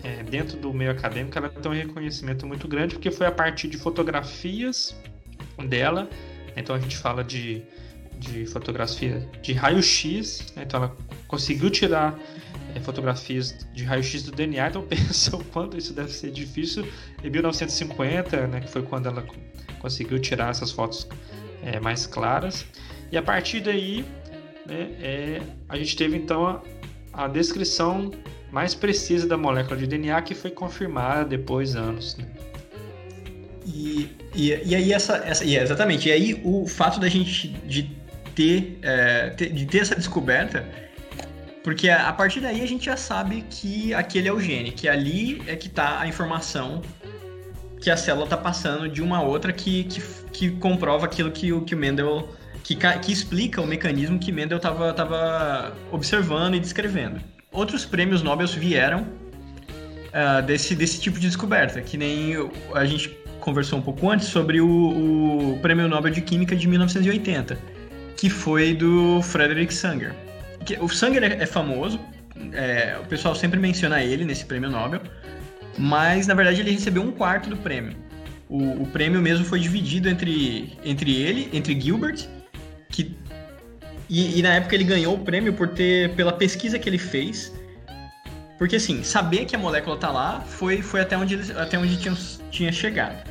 é, 0.03 0.23
dentro 0.23 0.57
do 0.57 0.73
meio 0.73 0.91
acadêmico, 0.91 1.37
ela 1.37 1.49
tem 1.49 1.71
um 1.71 1.75
reconhecimento 1.75 2.45
muito 2.47 2.67
grande, 2.67 2.95
porque 2.95 3.11
foi 3.11 3.27
a 3.27 3.31
partir 3.31 3.67
de 3.67 3.77
fotografias 3.77 4.95
dela. 5.67 6.09
Então 6.55 6.75
a 6.75 6.79
gente 6.79 6.97
fala 6.97 7.23
de 7.23 7.63
de 8.23 8.45
fotografia 8.45 9.27
de 9.41 9.53
raio-x, 9.53 10.53
né? 10.55 10.63
então 10.65 10.83
ela 10.83 10.97
conseguiu 11.27 11.69
tirar 11.69 12.17
é, 12.73 12.79
fotografias 12.79 13.55
de 13.73 13.83
raio-x 13.83 14.23
do 14.23 14.31
DNA, 14.31 14.67
então 14.69 14.81
pensa 14.81 15.35
o 15.35 15.43
quanto 15.45 15.77
isso 15.77 15.93
deve 15.93 16.11
ser 16.11 16.31
difícil. 16.31 16.87
Em 17.23 17.29
1950, 17.29 18.47
né, 18.47 18.61
que 18.61 18.69
foi 18.69 18.81
quando 18.81 19.07
ela 19.07 19.25
conseguiu 19.79 20.19
tirar 20.19 20.49
essas 20.49 20.71
fotos 20.71 21.07
é, 21.61 21.79
mais 21.79 22.07
claras, 22.07 22.65
e 23.11 23.17
a 23.17 23.21
partir 23.21 23.59
daí 23.59 24.05
né, 24.65 24.89
é, 25.01 25.41
a 25.67 25.77
gente 25.77 25.95
teve 25.95 26.17
então 26.17 26.47
a, 26.47 26.61
a, 27.13 27.27
descrição 27.27 28.11
mais 28.51 28.73
precisa 28.73 29.27
da 29.27 29.37
molécula 29.37 29.77
de 29.77 29.85
DNA 29.85 30.21
que 30.21 30.33
foi 30.33 30.51
confirmada 30.51 31.25
depois 31.25 31.75
anos. 31.75 32.17
Né? 32.17 32.25
E, 33.65 34.09
e, 34.35 34.49
e 34.65 34.75
aí 34.75 34.93
essa, 34.93 35.17
essa 35.17 35.43
e 35.43 35.57
exatamente, 35.57 36.09
e 36.09 36.11
aí 36.11 36.41
o 36.43 36.67
fato 36.67 36.99
da 36.99 37.07
gente 37.07 37.49
de 37.65 38.02
ter, 38.35 38.79
é, 38.81 39.29
de 39.29 39.65
ter 39.65 39.79
essa 39.79 39.95
descoberta, 39.95 40.65
porque 41.63 41.89
a, 41.89 42.11
partir 42.11 42.41
daí 42.41 42.61
a 42.61 42.67
gente 42.67 42.85
já 42.85 42.97
sabe 42.97 43.45
que 43.49 43.93
aquele 43.93 44.27
é 44.27 44.33
o 44.33 44.39
gene, 44.39 44.71
que 44.71 44.87
ali 44.89 45.41
é 45.47 45.55
que 45.55 45.67
está 45.67 46.01
a 46.01 46.07
informação 46.07 46.81
que 47.79 47.89
a 47.89 47.97
célula 47.97 48.25
está 48.25 48.37
passando 48.37 48.87
de 48.89 49.01
uma 49.01 49.21
outra 49.21 49.53
que, 49.53 49.85
que, 49.85 50.01
que 50.31 50.51
comprova 50.51 51.05
aquilo 51.05 51.31
que, 51.31 51.47
que 51.61 51.75
o 51.75 51.77
Mendel 51.77 52.29
que, 52.63 52.75
que 52.75 53.11
explica 53.11 53.61
o 53.61 53.67
mecanismo 53.67 54.19
que 54.19 54.31
Mendel 54.31 54.57
estava 54.57 54.93
tava 54.93 55.73
observando 55.91 56.55
e 56.55 56.59
descrevendo. 56.59 57.21
Outros 57.51 57.85
prêmios 57.85 58.23
Nobel 58.23 58.47
vieram 58.47 59.01
uh, 59.01 60.41
desse, 60.45 60.75
desse 60.75 60.99
tipo 60.99 61.19
de 61.19 61.27
descoberta, 61.27 61.81
que 61.81 61.97
nem 61.97 62.35
a 62.73 62.85
gente 62.85 63.09
conversou 63.39 63.79
um 63.79 63.81
pouco 63.81 64.09
antes 64.09 64.27
sobre 64.27 64.61
o, 64.61 64.67
o 64.67 65.59
Prêmio 65.61 65.87
Nobel 65.87 66.11
de 66.11 66.21
Química 66.21 66.55
de 66.55 66.67
1980 66.67 67.57
que 68.23 68.29
foi 68.29 68.73
do 68.73 69.21
Frederick 69.21 69.73
Sanger. 69.73 70.13
O 70.79 70.87
Sanger 70.87 71.23
é, 71.23 71.43
é 71.43 71.45
famoso, 71.45 71.99
é, 72.53 72.97
o 72.97 73.05
pessoal 73.05 73.35
sempre 73.35 73.59
menciona 73.59 74.01
ele 74.01 74.23
nesse 74.23 74.45
prêmio 74.45 74.69
Nobel, 74.69 75.01
mas 75.77 76.25
na 76.25 76.33
verdade 76.33 76.61
ele 76.61 76.71
recebeu 76.71 77.03
um 77.03 77.11
quarto 77.11 77.49
do 77.49 77.57
prêmio. 77.57 77.97
O, 78.47 78.83
o 78.83 78.87
prêmio 78.87 79.21
mesmo 79.21 79.43
foi 79.43 79.59
dividido 79.59 80.07
entre, 80.07 80.71
entre 80.85 81.21
ele, 81.21 81.49
entre 81.51 81.77
Gilbert, 81.77 82.25
que 82.87 83.13
e, 84.09 84.39
e, 84.39 84.41
na 84.41 84.53
época 84.53 84.73
ele 84.75 84.85
ganhou 84.85 85.15
o 85.15 85.19
prêmio 85.19 85.51
por 85.51 85.67
ter 85.67 86.15
pela 86.15 86.31
pesquisa 86.31 86.79
que 86.79 86.87
ele 86.87 86.97
fez. 86.97 87.51
Porque 88.57 88.77
assim, 88.77 89.03
saber 89.03 89.43
que 89.43 89.53
a 89.53 89.59
molécula 89.59 89.97
tá 89.97 90.09
lá 90.09 90.39
foi, 90.39 90.81
foi 90.81 91.01
até 91.01 91.17
onde, 91.17 91.51
até 91.57 91.77
onde 91.77 91.97
tinha, 91.97 92.15
tinha 92.49 92.71
chegado. 92.71 93.29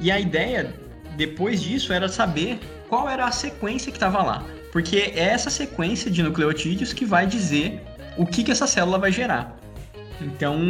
E 0.00 0.10
a 0.10 0.18
ideia 0.18 0.74
depois 1.16 1.62
disso 1.62 1.92
era 1.92 2.08
saber 2.08 2.58
qual 2.92 3.08
era 3.08 3.24
a 3.24 3.32
sequência 3.32 3.90
que 3.90 3.96
estava 3.96 4.22
lá. 4.22 4.44
Porque 4.70 5.14
é 5.16 5.20
essa 5.20 5.48
sequência 5.48 6.10
de 6.10 6.22
nucleotídeos 6.22 6.92
que 6.92 7.06
vai 7.06 7.26
dizer 7.26 7.82
o 8.18 8.26
que, 8.26 8.44
que 8.44 8.50
essa 8.50 8.66
célula 8.66 8.98
vai 8.98 9.10
gerar. 9.10 9.56
Então, 10.20 10.60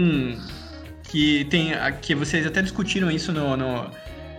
que 1.03 1.45
tem 1.47 1.73
que 2.01 2.15
vocês 2.15 2.47
até 2.47 2.63
discutiram 2.63 3.11
isso 3.11 3.33
no, 3.33 3.57
no, 3.57 3.91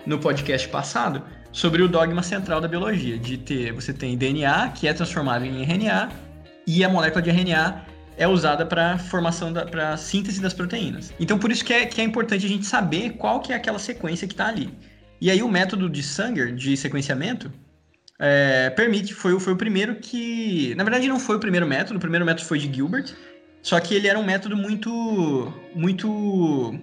no 0.05 0.17
podcast 0.17 0.65
passado 0.69 1.23
sobre 1.51 1.81
o 1.81 1.89
dogma 1.89 2.23
central 2.23 2.61
da 2.61 2.69
biologia, 2.69 3.19
de 3.19 3.37
ter 3.37 3.73
você 3.73 3.91
tem 3.91 4.17
DNA 4.17 4.69
que 4.69 4.87
é 4.87 4.93
transformado 4.93 5.43
em 5.43 5.63
RNA 5.63 6.09
e 6.65 6.85
a 6.85 6.89
molécula 6.89 7.21
de 7.21 7.31
RNA 7.31 7.83
é 8.15 8.25
usada 8.25 8.65
para 8.65 8.97
formação 8.97 9.51
para 9.69 9.97
síntese 9.97 10.39
das 10.39 10.53
proteínas. 10.53 11.13
Então 11.19 11.37
por 11.37 11.51
isso 11.51 11.65
que 11.65 11.73
é, 11.73 11.85
que 11.85 11.99
é 11.99 12.03
importante 12.05 12.45
a 12.45 12.49
gente 12.49 12.65
saber 12.65 13.09
qual 13.17 13.41
que 13.41 13.51
é 13.51 13.57
aquela 13.57 13.77
sequência 13.77 14.25
que 14.25 14.33
está 14.33 14.47
ali. 14.47 14.73
E 15.19 15.29
aí 15.29 15.43
o 15.43 15.49
método 15.49 15.89
de 15.89 16.01
Sanger 16.01 16.55
de 16.55 16.77
sequenciamento 16.77 17.51
é, 18.19 18.69
permite, 18.71 19.13
foi, 19.13 19.37
foi 19.39 19.53
o 19.53 19.57
primeiro 19.57 19.95
que. 19.95 20.73
Na 20.75 20.83
verdade, 20.83 21.07
não 21.07 21.19
foi 21.19 21.35
o 21.35 21.39
primeiro 21.39 21.67
método, 21.67 21.97
o 21.97 21.99
primeiro 21.99 22.25
método 22.25 22.47
foi 22.47 22.59
de 22.59 22.73
Gilbert, 22.73 23.13
só 23.61 23.79
que 23.79 23.95
ele 23.95 24.07
era 24.07 24.17
um 24.17 24.23
método 24.23 24.55
muito. 24.55 25.53
muito. 25.75 26.79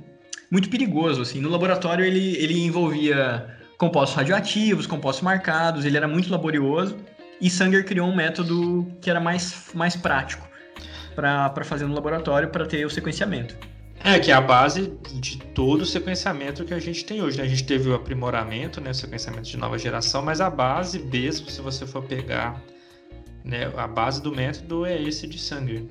muito 0.50 0.68
perigoso. 0.68 1.22
Assim. 1.22 1.40
No 1.40 1.48
laboratório 1.48 2.04
ele, 2.04 2.36
ele 2.36 2.58
envolvia 2.58 3.58
compostos 3.78 4.16
radioativos, 4.16 4.86
compostos 4.86 5.22
marcados, 5.22 5.84
ele 5.84 5.96
era 5.96 6.06
muito 6.06 6.30
laborioso, 6.30 6.98
e 7.40 7.48
Sanger 7.48 7.84
criou 7.84 8.06
um 8.06 8.14
método 8.14 8.86
que 9.00 9.08
era 9.08 9.18
mais, 9.18 9.70
mais 9.72 9.96
prático 9.96 10.46
para 11.14 11.64
fazer 11.64 11.86
no 11.86 11.94
laboratório 11.94 12.50
para 12.50 12.66
ter 12.66 12.84
o 12.84 12.90
sequenciamento. 12.90 13.56
É, 14.02 14.18
que 14.18 14.30
é 14.30 14.34
a 14.34 14.40
base 14.40 14.92
de 15.14 15.36
todo 15.38 15.82
o 15.82 15.86
sequenciamento 15.86 16.64
que 16.64 16.72
a 16.72 16.78
gente 16.78 17.04
tem 17.04 17.22
hoje. 17.22 17.36
Né? 17.38 17.44
A 17.44 17.48
gente 17.48 17.64
teve 17.64 17.90
o 17.90 17.94
aprimoramento, 17.94 18.80
né, 18.80 18.90
o 18.90 18.94
sequenciamento 18.94 19.48
de 19.48 19.56
nova 19.56 19.78
geração, 19.78 20.22
mas 20.22 20.40
a 20.40 20.48
base 20.48 20.98
mesmo, 20.98 21.50
se 21.50 21.60
você 21.60 21.86
for 21.86 22.02
pegar 22.02 22.62
né, 23.44 23.70
a 23.76 23.86
base 23.86 24.22
do 24.22 24.34
método 24.34 24.86
é 24.86 25.00
esse 25.00 25.26
de 25.26 25.38
sangue. 25.38 25.88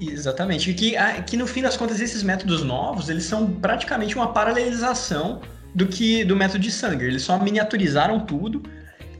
Exatamente. 0.00 0.70
E 0.70 0.74
que, 0.74 0.94
que 1.26 1.36
no 1.36 1.46
fim 1.46 1.62
das 1.62 1.76
contas, 1.76 2.00
esses 2.00 2.22
métodos 2.22 2.62
novos, 2.62 3.08
eles 3.08 3.24
são 3.24 3.50
praticamente 3.50 4.16
uma 4.16 4.32
paralelização 4.32 5.40
do 5.74 5.86
que 5.86 6.24
do 6.24 6.36
método 6.36 6.58
de 6.60 6.70
Sanger. 6.70 7.08
Eles 7.08 7.22
só 7.22 7.38
miniaturizaram 7.38 8.20
tudo. 8.20 8.62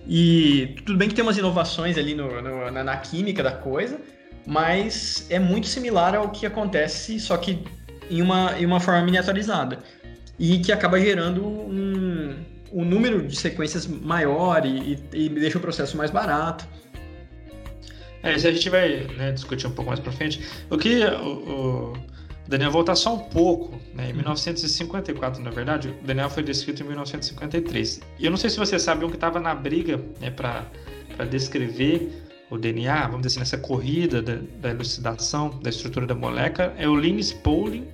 E 0.06 0.74
tudo 0.84 0.98
bem 0.98 1.08
que 1.08 1.14
tem 1.14 1.24
umas 1.24 1.38
inovações 1.38 1.96
ali 1.96 2.14
no, 2.14 2.42
no, 2.42 2.70
na, 2.70 2.84
na 2.84 2.96
química 2.98 3.42
da 3.42 3.52
coisa, 3.52 3.98
mas 4.46 5.26
é 5.30 5.38
muito 5.38 5.66
similar 5.66 6.14
ao 6.14 6.28
que 6.28 6.44
acontece, 6.44 7.18
só 7.18 7.38
que 7.38 7.64
em 8.10 8.22
uma, 8.22 8.58
em 8.58 8.66
uma 8.66 8.80
forma 8.80 9.02
miniaturizada. 9.02 9.78
E 10.38 10.58
que 10.58 10.72
acaba 10.72 10.98
gerando 11.00 11.44
um, 11.44 12.34
um 12.72 12.84
número 12.84 13.26
de 13.26 13.36
sequências 13.36 13.86
maior 13.86 14.66
e, 14.66 14.98
e, 15.12 15.24
e 15.26 15.28
deixa 15.28 15.58
o 15.58 15.60
processo 15.60 15.96
mais 15.96 16.10
barato. 16.10 16.66
É, 18.22 18.38
se 18.38 18.48
a 18.48 18.52
gente 18.52 18.68
vai 18.70 19.06
né, 19.16 19.32
discutir 19.32 19.66
um 19.66 19.70
pouco 19.70 19.90
mais 19.90 20.00
para 20.00 20.10
frente, 20.10 20.40
o 20.70 20.78
que 20.78 21.04
o, 21.04 21.92
o, 21.92 21.92
Daniel 22.48 22.70
voltar 22.70 22.94
só 22.96 23.14
um 23.14 23.18
pouco, 23.18 23.78
né, 23.94 24.10
em 24.10 24.12
1954, 24.14 25.42
na 25.42 25.50
verdade, 25.50 25.88
o 25.88 26.06
Daniel 26.06 26.30
foi 26.30 26.42
descrito 26.42 26.82
em 26.82 26.86
1953. 26.86 28.00
E 28.18 28.24
eu 28.24 28.30
não 28.30 28.38
sei 28.38 28.50
se 28.50 28.58
você 28.58 28.78
sabe 28.78 29.04
um 29.04 29.08
que 29.08 29.16
estava 29.16 29.38
na 29.38 29.54
briga 29.54 30.00
né, 30.20 30.30
para 30.30 30.64
descrever 31.30 32.10
o 32.50 32.58
DNA, 32.58 33.02
vamos 33.06 33.22
dizer 33.22 33.28
assim, 33.28 33.38
nessa 33.40 33.58
corrida 33.58 34.20
da, 34.22 34.36
da 34.60 34.70
elucidação 34.70 35.50
da 35.62 35.70
estrutura 35.70 36.06
da 36.06 36.14
molécula, 36.14 36.74
é 36.78 36.88
o 36.88 36.94
Linus 36.96 37.32
Pauling 37.32 37.86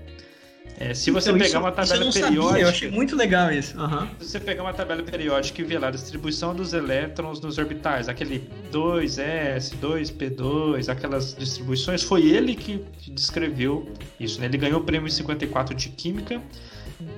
É, 0.83 0.95
se 0.95 1.11
você 1.11 1.29
Então, 1.29 1.39
pegar 1.39 1.47
isso- 1.49 1.59
uma 1.59 1.69
isso 1.69 1.79
eu 1.81 1.85
tabela 1.85 2.05
não 2.07 2.13
sabia, 2.13 2.29
periódica. 2.29 2.61
eu 2.61 2.69
achei 2.69 2.91
muito 2.91 3.15
legal 3.15 3.53
isso. 3.53 3.79
Aham. 3.79 4.09
Se 4.19 4.29
você 4.31 4.41
pegar 4.41 4.63
uma 4.63 4.73
tabela 4.73 5.03
periódica 5.03 5.61
e 5.61 5.65
ver 5.65 5.79
lá 5.79 5.89
a 5.89 5.91
distribuição 5.91 6.55
dos 6.55 6.73
elétrons 6.73 7.39
nos 7.39 7.59
orbitais, 7.59 8.09
aquele 8.09 8.49
2s, 8.73 9.75
2p2, 9.79 10.89
aquelas 10.89 11.35
distribuições, 11.35 12.03
foi 12.03 12.27
ele 12.31 12.55
que 12.55 12.83
descreveu 13.09 13.93
isso. 14.19 14.41
Né? 14.41 14.47
Ele 14.47 14.57
ganhou 14.57 14.81
o 14.81 14.85
prêmio 14.85 15.07
em 15.07 15.11
54 15.11 15.75
de 15.75 15.91
Química 15.91 16.41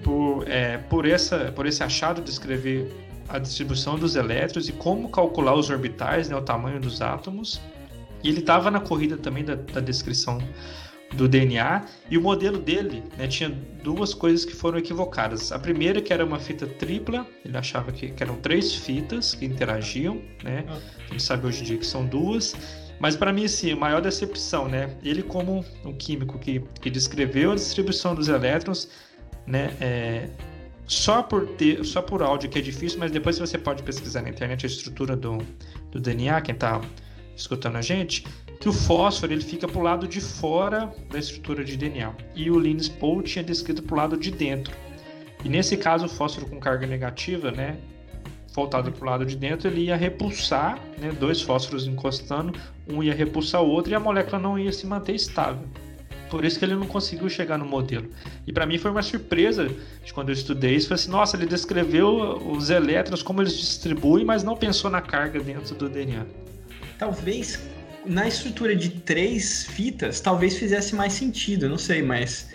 por, 0.02 0.44
é, 0.48 0.78
por, 0.78 1.06
essa, 1.06 1.52
por 1.54 1.64
esse 1.64 1.84
achado 1.84 2.20
de 2.20 2.26
descrever 2.26 2.88
a 3.32 3.38
distribuição 3.38 3.98
dos 3.98 4.14
elétrons 4.14 4.68
e 4.68 4.72
como 4.72 5.08
calcular 5.08 5.54
os 5.54 5.70
orbitais, 5.70 6.28
né, 6.28 6.36
o 6.36 6.42
tamanho 6.42 6.78
dos 6.78 7.00
átomos. 7.00 7.60
E 8.22 8.28
ele 8.28 8.40
estava 8.40 8.70
na 8.70 8.78
corrida 8.78 9.16
também 9.16 9.42
da, 9.42 9.54
da 9.54 9.80
descrição 9.80 10.38
do 11.14 11.26
DNA 11.26 11.84
e 12.10 12.16
o 12.16 12.22
modelo 12.22 12.58
dele 12.58 13.02
né, 13.16 13.26
tinha 13.26 13.50
duas 13.82 14.14
coisas 14.14 14.44
que 14.44 14.54
foram 14.54 14.78
equivocadas. 14.78 15.50
A 15.50 15.58
primeira 15.58 16.00
que 16.00 16.12
era 16.12 16.24
uma 16.24 16.38
fita 16.38 16.66
tripla, 16.66 17.26
ele 17.44 17.56
achava 17.56 17.90
que, 17.90 18.10
que 18.10 18.22
eram 18.22 18.36
três 18.36 18.74
fitas 18.74 19.34
que 19.34 19.46
interagiam, 19.46 20.20
né? 20.42 20.64
A 21.08 21.12
gente 21.12 21.22
sabe 21.22 21.46
hoje 21.46 21.62
em 21.62 21.64
dia 21.64 21.78
que 21.78 21.86
são 21.86 22.06
duas. 22.06 22.54
Mas 23.00 23.16
para 23.16 23.32
mim, 23.32 23.44
assim, 23.44 23.72
a 23.72 23.76
maior 23.76 24.00
decepção, 24.00 24.68
né? 24.68 24.96
Ele 25.02 25.22
como 25.22 25.64
um 25.84 25.92
químico 25.92 26.38
que, 26.38 26.60
que 26.80 26.88
descreveu 26.88 27.52
a 27.52 27.54
distribuição 27.54 28.14
dos 28.14 28.28
elétrons, 28.28 28.88
né? 29.46 29.74
É, 29.80 30.28
só 30.86 31.22
por 31.22 31.46
ter, 31.46 31.84
só 31.84 32.02
por 32.02 32.22
áudio 32.22 32.50
que 32.50 32.58
é 32.58 32.62
difícil, 32.62 32.98
mas 32.98 33.10
depois 33.10 33.38
você 33.38 33.56
pode 33.56 33.82
pesquisar 33.82 34.22
na 34.22 34.30
internet 34.30 34.66
a 34.66 34.68
estrutura 34.68 35.16
do, 35.16 35.38
do 35.90 36.00
DNA, 36.00 36.40
quem 36.40 36.54
está 36.54 36.80
escutando 37.36 37.76
a 37.76 37.82
gente, 37.82 38.24
que 38.60 38.68
o 38.68 38.72
fósforo 38.72 39.32
ele 39.32 39.42
fica 39.42 39.66
para 39.66 39.78
o 39.78 39.82
lado 39.82 40.06
de 40.06 40.20
fora 40.20 40.92
da 41.10 41.18
estrutura 41.18 41.64
de 41.64 41.76
DNA 41.76 42.14
e 42.34 42.50
o 42.50 42.58
Linus 42.58 42.88
Pauling 42.88 43.22
tinha 43.22 43.42
descrito 43.42 43.82
para 43.82 43.94
o 43.94 43.96
lado 43.96 44.16
de 44.16 44.30
dentro. 44.30 44.72
E 45.44 45.48
nesse 45.48 45.76
caso, 45.76 46.06
o 46.06 46.08
fósforo 46.08 46.46
com 46.46 46.60
carga 46.60 46.86
negativa, 46.86 47.50
né, 47.50 47.76
voltado 48.54 48.92
para 48.92 49.02
o 49.02 49.10
lado 49.10 49.26
de 49.26 49.36
dentro, 49.36 49.68
ele 49.68 49.86
ia 49.86 49.96
repulsar, 49.96 50.78
né, 50.98 51.10
dois 51.10 51.42
fósforos 51.42 51.86
encostando, 51.86 52.56
um 52.88 53.02
ia 53.02 53.14
repulsar 53.14 53.62
o 53.62 53.68
outro 53.68 53.92
e 53.92 53.94
a 53.94 54.00
molécula 54.00 54.38
não 54.38 54.58
ia 54.58 54.72
se 54.72 54.86
manter 54.86 55.14
estável. 55.14 55.66
Por 56.32 56.46
isso 56.46 56.58
que 56.58 56.64
ele 56.64 56.74
não 56.74 56.86
conseguiu 56.86 57.28
chegar 57.28 57.58
no 57.58 57.66
modelo. 57.66 58.08
E 58.46 58.52
para 58.54 58.64
mim 58.64 58.78
foi 58.78 58.90
uma 58.90 59.02
surpresa 59.02 59.68
de 60.02 60.14
quando 60.14 60.30
eu 60.30 60.32
estudei 60.32 60.74
isso. 60.76 60.88
Foi 60.88 60.94
assim, 60.94 61.10
nossa, 61.10 61.36
ele 61.36 61.44
descreveu 61.44 62.38
os 62.50 62.70
elétrons, 62.70 63.22
como 63.22 63.42
eles 63.42 63.52
distribuem, 63.54 64.24
mas 64.24 64.42
não 64.42 64.56
pensou 64.56 64.90
na 64.90 65.02
carga 65.02 65.40
dentro 65.40 65.74
do 65.74 65.90
DNA. 65.90 66.24
Talvez 66.98 67.60
na 68.06 68.26
estrutura 68.26 68.74
de 68.74 68.88
três 68.88 69.66
fitas, 69.66 70.20
talvez 70.20 70.56
fizesse 70.56 70.94
mais 70.94 71.12
sentido, 71.12 71.68
não 71.68 71.76
sei, 71.76 72.00
mas. 72.00 72.48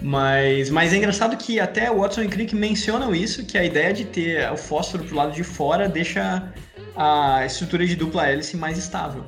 Mas, 0.00 0.70
mas 0.70 0.94
é 0.94 0.96
engraçado 0.96 1.36
que 1.36 1.60
até 1.60 1.92
Watson 1.92 2.22
e 2.22 2.28
Crick 2.28 2.56
mencionam 2.56 3.14
isso, 3.14 3.44
que 3.44 3.58
a 3.58 3.62
ideia 3.62 3.92
de 3.92 4.06
ter 4.06 4.50
o 4.50 4.56
fósforo 4.56 5.04
pro 5.04 5.14
lado 5.14 5.34
de 5.34 5.44
fora 5.44 5.90
deixa 5.90 6.50
a 6.96 7.44
estrutura 7.44 7.86
de 7.86 7.96
dupla 7.96 8.26
hélice 8.26 8.56
mais 8.56 8.78
estável. 8.78 9.26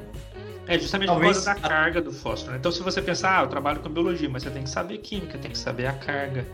É 0.75 0.79
justamente 0.79 1.09
Talvez 1.09 1.39
por 1.39 1.45
causa 1.45 1.61
da 1.61 1.69
carga 1.69 2.01
do 2.01 2.13
fósforo. 2.13 2.53
né? 2.53 2.59
Então, 2.59 2.73
se 2.73 2.83
você 2.83 3.03
pensar, 3.03 3.41
ah, 3.41 3.43
eu 3.43 3.49
trabalho 3.49 3.81
com 3.81 3.89
biologia, 3.89 4.29
mas 4.29 4.43
você 4.43 4.51
tem 4.51 4.63
que 4.63 4.71
saber 4.71 4.99
química, 4.99 5.39
tem 5.39 5.51
que 5.51 5.59
saber 5.59 5.87
a 5.87 5.93
carga. 5.93 6.47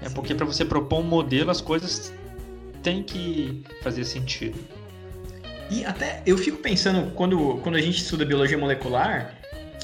É 0.00 0.08
porque 0.08 0.34
para 0.34 0.46
você 0.46 0.64
propor 0.64 1.00
um 1.00 1.02
modelo, 1.04 1.50
as 1.50 1.60
coisas 1.60 2.12
têm 2.82 3.02
que 3.02 3.62
fazer 3.82 4.04
sentido. 4.04 4.58
E 5.70 5.84
até 5.84 6.22
eu 6.24 6.38
fico 6.38 6.58
pensando, 6.58 7.10
quando, 7.14 7.58
quando 7.62 7.74
a 7.74 7.80
gente 7.80 7.98
estuda 8.00 8.24
biologia 8.24 8.56
molecular, 8.56 9.34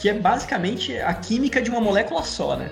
que 0.01 0.09
é 0.09 0.15
basicamente 0.15 0.97
a 0.99 1.13
química 1.13 1.61
de 1.61 1.71
uma 1.71 1.81
molécula 1.81 2.23
só, 2.23 2.57
né? 2.57 2.71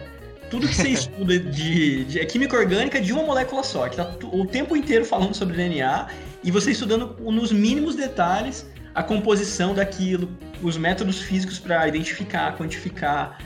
Tudo 0.51 0.67
que 0.69 0.75
você 0.75 0.89
estuda 0.91 1.39
de, 1.39 2.05
de- 2.05 2.21
é 2.21 2.25
química 2.25 2.57
orgânica 2.57 3.01
de 3.01 3.13
uma 3.13 3.23
molécula 3.23 3.63
só, 3.63 3.89
que 3.89 3.97
tá 3.97 4.15
o 4.33 4.47
tempo 4.47 4.77
inteiro 4.77 5.05
falando 5.05 5.35
sobre 5.35 5.57
DNA 5.57 6.07
e 6.43 6.51
você 6.51 6.71
estudando 6.71 7.17
nos 7.21 7.53
mínimos 7.53 7.97
detalhes 7.97 8.67
a 8.95 9.03
composição 9.03 9.75
daquilo, 9.75 10.29
os 10.63 10.77
métodos 10.77 11.21
físicos 11.21 11.59
para 11.59 11.87
identificar, 11.89 12.57
quantificar. 12.57 13.39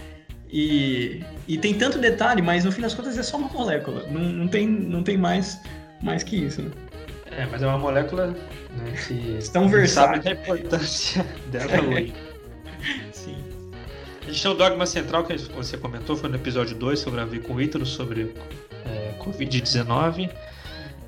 E, 0.51 1.25
e 1.49 1.59
tem 1.59 1.75
tanto 1.75 1.99
detalhe, 1.99 2.41
mas 2.41 2.65
no 2.65 2.73
fim 2.73 2.83
das 2.83 2.95
contas 2.95 3.19
é 3.19 3.23
só 3.23 3.37
uma 3.37 3.49
molécula. 3.49 4.07
Não, 4.11 4.21
não, 4.21 4.49
tem, 4.49 4.67
não 4.67 5.03
tem 5.03 5.17
mais, 5.17 5.61
mais 6.03 6.23
que 6.23 6.37
isso. 6.37 6.63
Né? 6.63 6.71
É, 7.31 7.47
mas 7.47 7.63
é 7.63 7.67
uma 7.67 7.79
molécula 7.79 8.29
né, 8.29 8.93
que 9.07 9.39
Tão 9.53 9.63
não 9.63 9.69
versátil. 9.69 10.23
sabe 10.23 10.29
a 10.29 10.33
importância 10.33 11.27
dela 11.51 11.83
hoje. 11.83 12.15
Sim. 13.13 13.37
A 14.23 14.27
gente 14.27 14.43
tem 14.43 14.51
o 14.51 14.55
dogma 14.55 14.87
central 14.87 15.25
que 15.25 15.37
você 15.37 15.77
comentou, 15.77 16.17
foi 16.17 16.29
no 16.29 16.37
episódio 16.37 16.77
2 16.77 17.03
que 17.03 17.09
eu 17.09 17.13
gravei 17.13 17.41
com 17.41 17.55
o 17.55 17.61
Ítalo 17.61 17.87
sobre 17.87 18.35
é, 18.85 19.15
Covid-19. 19.21 20.31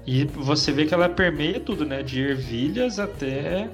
E 0.06 0.24
você 0.24 0.72
vê 0.72 0.86
que 0.86 0.94
ela 0.94 1.08
permeia 1.08 1.60
tudo, 1.60 1.84
né? 1.84 2.02
De 2.02 2.20
ervilhas 2.20 2.98
até. 2.98 3.68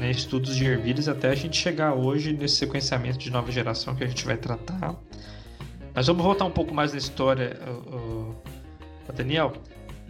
Né, 0.00 0.10
estudos 0.10 0.56
de 0.56 0.64
ervilhas 0.64 1.08
até 1.08 1.28
a 1.28 1.34
gente 1.34 1.58
chegar 1.58 1.92
hoje 1.92 2.32
nesse 2.32 2.56
sequenciamento 2.56 3.18
de 3.18 3.30
nova 3.30 3.52
geração 3.52 3.94
que 3.94 4.02
a 4.02 4.06
gente 4.06 4.24
vai 4.24 4.34
tratar. 4.38 4.98
Mas 5.94 6.06
vamos 6.06 6.22
voltar 6.22 6.46
um 6.46 6.50
pouco 6.50 6.72
mais 6.74 6.92
na 6.92 6.96
história, 6.98 7.58
ô- 7.68 8.32
ô, 9.08 9.12
Daniel. 9.12 9.52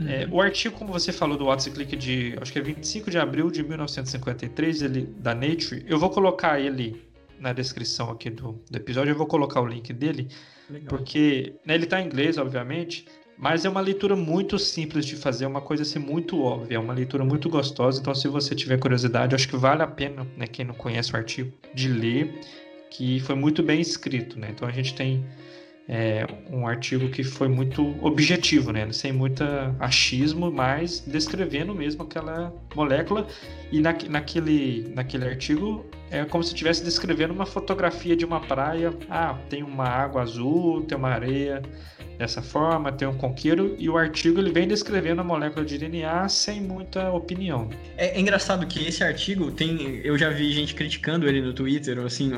É, 0.06 0.28
o 0.30 0.40
artigo, 0.40 0.78
como 0.78 0.92
você 0.92 1.10
falou, 1.12 1.36
do 1.36 1.46
Watson 1.46 1.72
Click 1.72 1.96
de 1.96 2.38
acho 2.40 2.52
que 2.52 2.60
é 2.60 2.62
25 2.62 3.10
de 3.10 3.18
abril 3.18 3.50
de 3.50 3.64
1953, 3.64 4.82
ele, 4.82 5.02
da 5.18 5.34
Nature, 5.34 5.84
eu 5.88 5.98
vou 5.98 6.08
colocar 6.08 6.60
ele 6.60 7.02
na 7.40 7.52
descrição 7.52 8.10
aqui 8.10 8.30
do, 8.30 8.62
do 8.70 8.76
episódio, 8.76 9.10
eu 9.10 9.16
vou 9.16 9.26
colocar 9.26 9.60
o 9.60 9.66
link 9.66 9.92
dele, 9.92 10.28
Legal. 10.70 10.88
porque 10.88 11.54
né, 11.66 11.74
ele 11.74 11.84
está 11.84 12.00
em 12.00 12.06
inglês, 12.06 12.38
obviamente, 12.38 13.06
mas 13.40 13.64
é 13.64 13.68
uma 13.70 13.80
leitura 13.80 14.14
muito 14.14 14.58
simples 14.58 15.06
de 15.06 15.16
fazer, 15.16 15.46
é 15.46 15.48
uma 15.48 15.62
coisa 15.62 15.82
assim 15.82 15.98
muito 15.98 16.40
óbvia, 16.42 16.76
é 16.76 16.78
uma 16.78 16.92
leitura 16.92 17.24
muito 17.24 17.48
gostosa, 17.48 17.98
então 17.98 18.14
se 18.14 18.28
você 18.28 18.54
tiver 18.54 18.78
curiosidade, 18.78 19.34
acho 19.34 19.48
que 19.48 19.56
vale 19.56 19.82
a 19.82 19.86
pena, 19.86 20.26
né, 20.36 20.46
quem 20.46 20.64
não 20.64 20.74
conhece 20.74 21.12
o 21.12 21.16
artigo, 21.16 21.50
de 21.74 21.88
ler, 21.88 22.38
que 22.90 23.18
foi 23.20 23.34
muito 23.34 23.62
bem 23.62 23.80
escrito, 23.80 24.38
né? 24.38 24.48
Então 24.50 24.68
a 24.68 24.72
gente 24.72 24.94
tem 24.94 25.24
é, 25.88 26.26
um 26.50 26.66
artigo 26.66 27.08
que 27.08 27.24
foi 27.24 27.48
muito 27.48 27.96
objetivo, 28.04 28.72
né? 28.72 28.92
Sem 28.92 29.12
muita 29.12 29.74
achismo, 29.78 30.50
mas 30.50 31.00
descrevendo 31.00 31.74
mesmo 31.74 32.02
aquela 32.02 32.52
molécula. 32.74 33.26
E 33.72 33.80
na, 33.80 33.94
naquele, 34.08 34.88
naquele 34.94 35.24
artigo 35.24 35.86
é 36.10 36.24
como 36.24 36.42
se 36.42 36.50
estivesse 36.50 36.82
descrevendo 36.82 37.32
uma 37.32 37.46
fotografia 37.46 38.16
de 38.16 38.24
uma 38.24 38.40
praia. 38.40 38.92
Ah, 39.08 39.38
tem 39.48 39.62
uma 39.62 39.88
água 39.88 40.22
azul, 40.22 40.82
tem 40.82 40.98
uma 40.98 41.08
areia 41.08 41.62
dessa 42.18 42.42
forma, 42.42 42.92
tem 42.92 43.06
um 43.08 43.16
conqueiro. 43.16 43.74
E 43.78 43.88
o 43.88 43.96
artigo 43.96 44.40
ele 44.40 44.50
vem 44.50 44.66
descrevendo 44.66 45.20
a 45.20 45.24
molécula 45.24 45.64
de 45.64 45.78
DNA 45.78 46.28
sem 46.28 46.60
muita 46.60 47.10
opinião. 47.10 47.70
É, 47.96 48.18
é 48.18 48.20
engraçado 48.20 48.66
que 48.66 48.86
esse 48.86 49.02
artigo 49.02 49.50
tem. 49.52 50.00
Eu 50.04 50.18
já 50.18 50.30
vi 50.30 50.52
gente 50.52 50.74
criticando 50.74 51.28
ele 51.28 51.40
no 51.40 51.52
Twitter, 51.52 51.98
assim, 52.00 52.30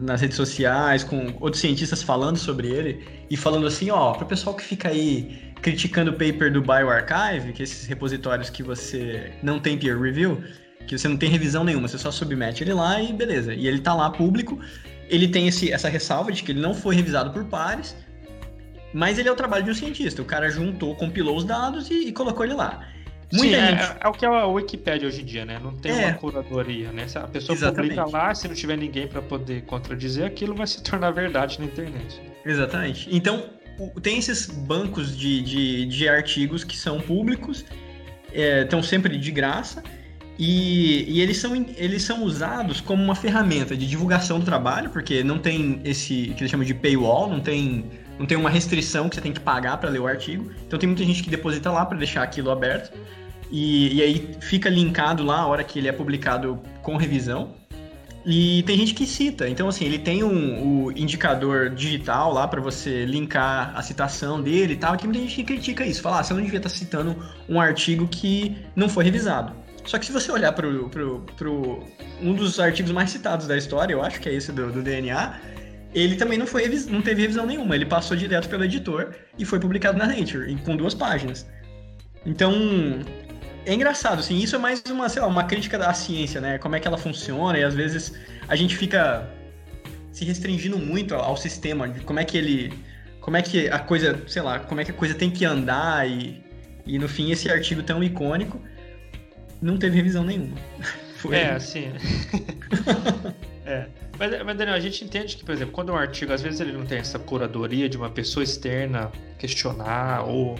nas 0.00 0.20
redes 0.20 0.36
sociais, 0.36 1.02
com 1.02 1.34
outros 1.40 1.60
cientistas 1.60 2.02
falando 2.02 2.36
sobre 2.36 2.68
ele 2.68 3.04
e 3.30 3.36
falando 3.36 3.66
assim, 3.66 3.90
ó, 3.90 4.12
pro 4.12 4.26
pessoal 4.26 4.54
que 4.54 4.62
fica 4.62 4.88
aí 4.88 5.52
criticando 5.62 6.10
o 6.10 6.14
paper 6.14 6.52
do 6.52 6.60
BioArchive, 6.60 7.54
que 7.54 7.62
é 7.62 7.64
esses 7.64 7.86
repositórios 7.86 8.50
que 8.50 8.62
você 8.62 9.32
não 9.42 9.58
tem 9.58 9.78
peer 9.78 9.98
review, 9.98 10.44
que 10.86 10.96
você 10.98 11.08
não 11.08 11.16
tem 11.16 11.28
revisão 11.30 11.64
nenhuma, 11.64 11.88
você 11.88 11.98
só 11.98 12.10
submete 12.10 12.62
ele 12.62 12.72
lá 12.74 13.00
e 13.00 13.12
beleza. 13.12 13.54
E 13.54 13.66
ele 13.66 13.80
tá 13.80 13.94
lá 13.94 14.10
público, 14.10 14.58
ele 15.08 15.28
tem 15.28 15.48
esse, 15.48 15.72
essa 15.72 15.88
ressalva 15.88 16.30
de 16.32 16.42
que 16.42 16.52
ele 16.52 16.60
não 16.60 16.74
foi 16.74 16.94
revisado 16.94 17.30
por 17.30 17.44
pares, 17.44 17.96
mas 18.92 19.18
ele 19.18 19.28
é 19.28 19.32
o 19.32 19.36
trabalho 19.36 19.64
de 19.64 19.70
um 19.70 19.74
cientista. 19.74 20.22
O 20.22 20.24
cara 20.24 20.48
juntou, 20.50 20.94
compilou 20.94 21.36
os 21.36 21.44
dados 21.44 21.90
e, 21.90 22.08
e 22.08 22.12
colocou 22.12 22.44
ele 22.44 22.54
lá. 22.54 22.86
Muita 23.32 23.56
Sim, 23.56 23.62
é- 23.62 23.66
gente. 23.70 23.82
é, 23.82 23.96
é 24.02 24.08
o 24.08 24.12
que 24.12 24.24
é 24.24 24.28
a 24.28 24.46
Wikipédia 24.46 25.08
hoje 25.08 25.22
em 25.22 25.24
dia, 25.24 25.44
né? 25.44 25.58
Não 25.60 25.72
tem 25.74 25.90
É. 25.90 26.06
uma 26.06 26.14
curadoria, 26.14 26.92
né? 26.92 27.08
Se 27.08 27.18
a 27.18 27.22
pessoa 27.22 27.56
Exatamente. 27.56 27.94
publica 27.96 28.16
lá, 28.16 28.32
se 28.34 28.46
não 28.46 28.54
tiver 28.54 28.76
ninguém 28.76 29.08
para 29.08 29.20
poder 29.22 29.62
contradizer, 29.62 30.24
aquilo 30.24 30.54
vai 30.54 30.66
se 30.66 30.82
tornar 30.82 31.10
verdade 31.10 31.58
na 31.58 31.64
internet. 31.64 32.20
Exatamente. 32.44 33.08
Então, 33.10 33.44
tem 34.02 34.18
esses 34.18 34.46
bancos 34.46 35.16
de, 35.16 35.42
de, 35.42 35.86
de 35.86 36.08
artigos 36.08 36.62
que 36.62 36.76
são 36.76 37.00
públicos, 37.00 37.64
estão 38.32 38.80
sempre 38.82 39.16
de 39.18 39.30
graça, 39.32 39.82
e, 40.38 41.04
e 41.08 41.20
eles, 41.20 41.36
são, 41.36 41.54
eles 41.76 42.02
são 42.02 42.24
usados 42.24 42.80
como 42.80 43.02
uma 43.02 43.14
ferramenta 43.14 43.76
de 43.76 43.86
divulgação 43.86 44.40
do 44.40 44.44
trabalho, 44.44 44.90
porque 44.90 45.22
não 45.22 45.38
tem 45.38 45.80
esse 45.84 46.32
que 46.36 46.42
eles 46.42 46.50
chamam 46.50 46.66
de 46.66 46.74
paywall, 46.74 47.30
não 47.30 47.40
tem, 47.40 47.84
não 48.18 48.26
tem 48.26 48.36
uma 48.36 48.50
restrição 48.50 49.08
que 49.08 49.14
você 49.14 49.20
tem 49.20 49.32
que 49.32 49.40
pagar 49.40 49.76
para 49.76 49.88
ler 49.90 50.00
o 50.00 50.06
artigo. 50.06 50.50
Então 50.66 50.78
tem 50.78 50.88
muita 50.88 51.04
gente 51.04 51.22
que 51.22 51.30
deposita 51.30 51.70
lá 51.70 51.86
para 51.86 51.96
deixar 51.96 52.22
aquilo 52.22 52.50
aberto. 52.50 52.92
E, 53.50 53.94
e 53.94 54.02
aí 54.02 54.30
fica 54.40 54.68
linkado 54.68 55.22
lá 55.22 55.40
a 55.40 55.46
hora 55.46 55.62
que 55.62 55.78
ele 55.78 55.86
é 55.86 55.92
publicado 55.92 56.60
com 56.82 56.96
revisão. 56.96 57.54
E 58.26 58.62
tem 58.64 58.76
gente 58.78 58.94
que 58.94 59.06
cita. 59.06 59.48
Então, 59.48 59.68
assim, 59.68 59.84
ele 59.84 59.98
tem 59.98 60.24
um, 60.24 60.86
o 60.86 60.92
indicador 60.92 61.68
digital 61.70 62.32
lá 62.32 62.48
para 62.48 62.60
você 62.60 63.04
linkar 63.04 63.72
a 63.76 63.82
citação 63.82 64.40
dele 64.40 64.72
e 64.72 64.76
tal. 64.76 64.96
Tem 64.96 65.06
muita 65.06 65.22
gente 65.22 65.36
que 65.36 65.44
critica 65.44 65.86
isso. 65.86 66.00
Fala, 66.00 66.20
ah, 66.20 66.24
você 66.24 66.32
não 66.32 66.40
devia 66.40 66.56
estar 66.56 66.70
citando 66.70 67.14
um 67.48 67.60
artigo 67.60 68.08
que 68.08 68.56
não 68.74 68.88
foi 68.88 69.04
revisado. 69.04 69.63
Só 69.84 69.98
que 69.98 70.06
se 70.06 70.12
você 70.12 70.32
olhar 70.32 70.52
pro, 70.52 70.88
pro, 70.88 71.20
pro 71.36 71.84
um 72.22 72.32
dos 72.32 72.58
artigos 72.58 72.90
mais 72.90 73.10
citados 73.10 73.46
da 73.46 73.56
história, 73.56 73.92
eu 73.92 74.02
acho 74.02 74.20
que 74.20 74.28
é 74.28 74.34
esse 74.34 74.50
do, 74.50 74.72
do 74.72 74.82
DNA, 74.82 75.34
ele 75.94 76.16
também 76.16 76.38
não, 76.38 76.46
foi, 76.46 76.66
não 76.88 77.02
teve 77.02 77.22
revisão 77.22 77.46
nenhuma. 77.46 77.74
Ele 77.74 77.86
passou 77.86 78.16
direto 78.16 78.48
pelo 78.48 78.64
editor 78.64 79.14
e 79.38 79.44
foi 79.44 79.60
publicado 79.60 79.98
na 79.98 80.06
Nature, 80.06 80.56
com 80.64 80.76
duas 80.76 80.94
páginas. 80.94 81.46
Então, 82.26 82.52
é 83.66 83.74
engraçado, 83.74 84.20
assim, 84.20 84.38
isso 84.38 84.56
é 84.56 84.58
mais 84.58 84.82
uma, 84.90 85.08
sei 85.08 85.22
lá, 85.22 85.28
uma 85.28 85.44
crítica 85.44 85.78
da 85.78 85.92
ciência, 85.92 86.40
né? 86.40 86.58
Como 86.58 86.74
é 86.74 86.80
que 86.80 86.88
ela 86.88 86.98
funciona, 86.98 87.58
e 87.58 87.62
às 87.62 87.74
vezes 87.74 88.14
a 88.48 88.56
gente 88.56 88.76
fica 88.76 89.28
se 90.12 90.24
restringindo 90.24 90.78
muito 90.78 91.14
ao, 91.14 91.36
sistema, 91.36 91.88
de 91.88 92.00
como 92.00 92.18
é 92.20 92.24
que 92.24 92.38
ele. 92.38 92.72
Como 93.20 93.36
é 93.36 93.42
que 93.42 93.68
a 93.68 93.78
coisa, 93.78 94.22
sei 94.26 94.42
lá, 94.42 94.58
como 94.58 94.80
é 94.80 94.84
que 94.84 94.90
a 94.90 94.94
coisa 94.94 95.14
tem 95.14 95.30
que 95.30 95.44
andar 95.44 96.08
e, 96.08 96.44
e 96.86 96.98
no 96.98 97.08
fim 97.08 97.30
esse 97.30 97.50
artigo 97.50 97.82
tão 97.82 98.04
icônico 98.04 98.60
não 99.64 99.78
teve 99.78 99.96
revisão 99.96 100.24
nenhuma. 100.24 100.56
Foi. 101.16 101.36
É, 101.36 101.52
assim. 101.52 101.86
é. 103.64 103.86
Mas, 104.18 104.42
mas, 104.44 104.56
Daniel, 104.56 104.76
a 104.76 104.80
gente 104.80 105.04
entende 105.04 105.36
que, 105.36 105.44
por 105.44 105.52
exemplo, 105.52 105.72
quando 105.72 105.90
um 105.90 105.96
artigo, 105.96 106.32
às 106.32 106.42
vezes 106.42 106.60
ele 106.60 106.72
não 106.72 106.84
tem 106.84 106.98
essa 106.98 107.18
curadoria 107.18 107.88
de 107.88 107.96
uma 107.96 108.10
pessoa 108.10 108.44
externa 108.44 109.10
questionar 109.38 110.28
ou 110.28 110.56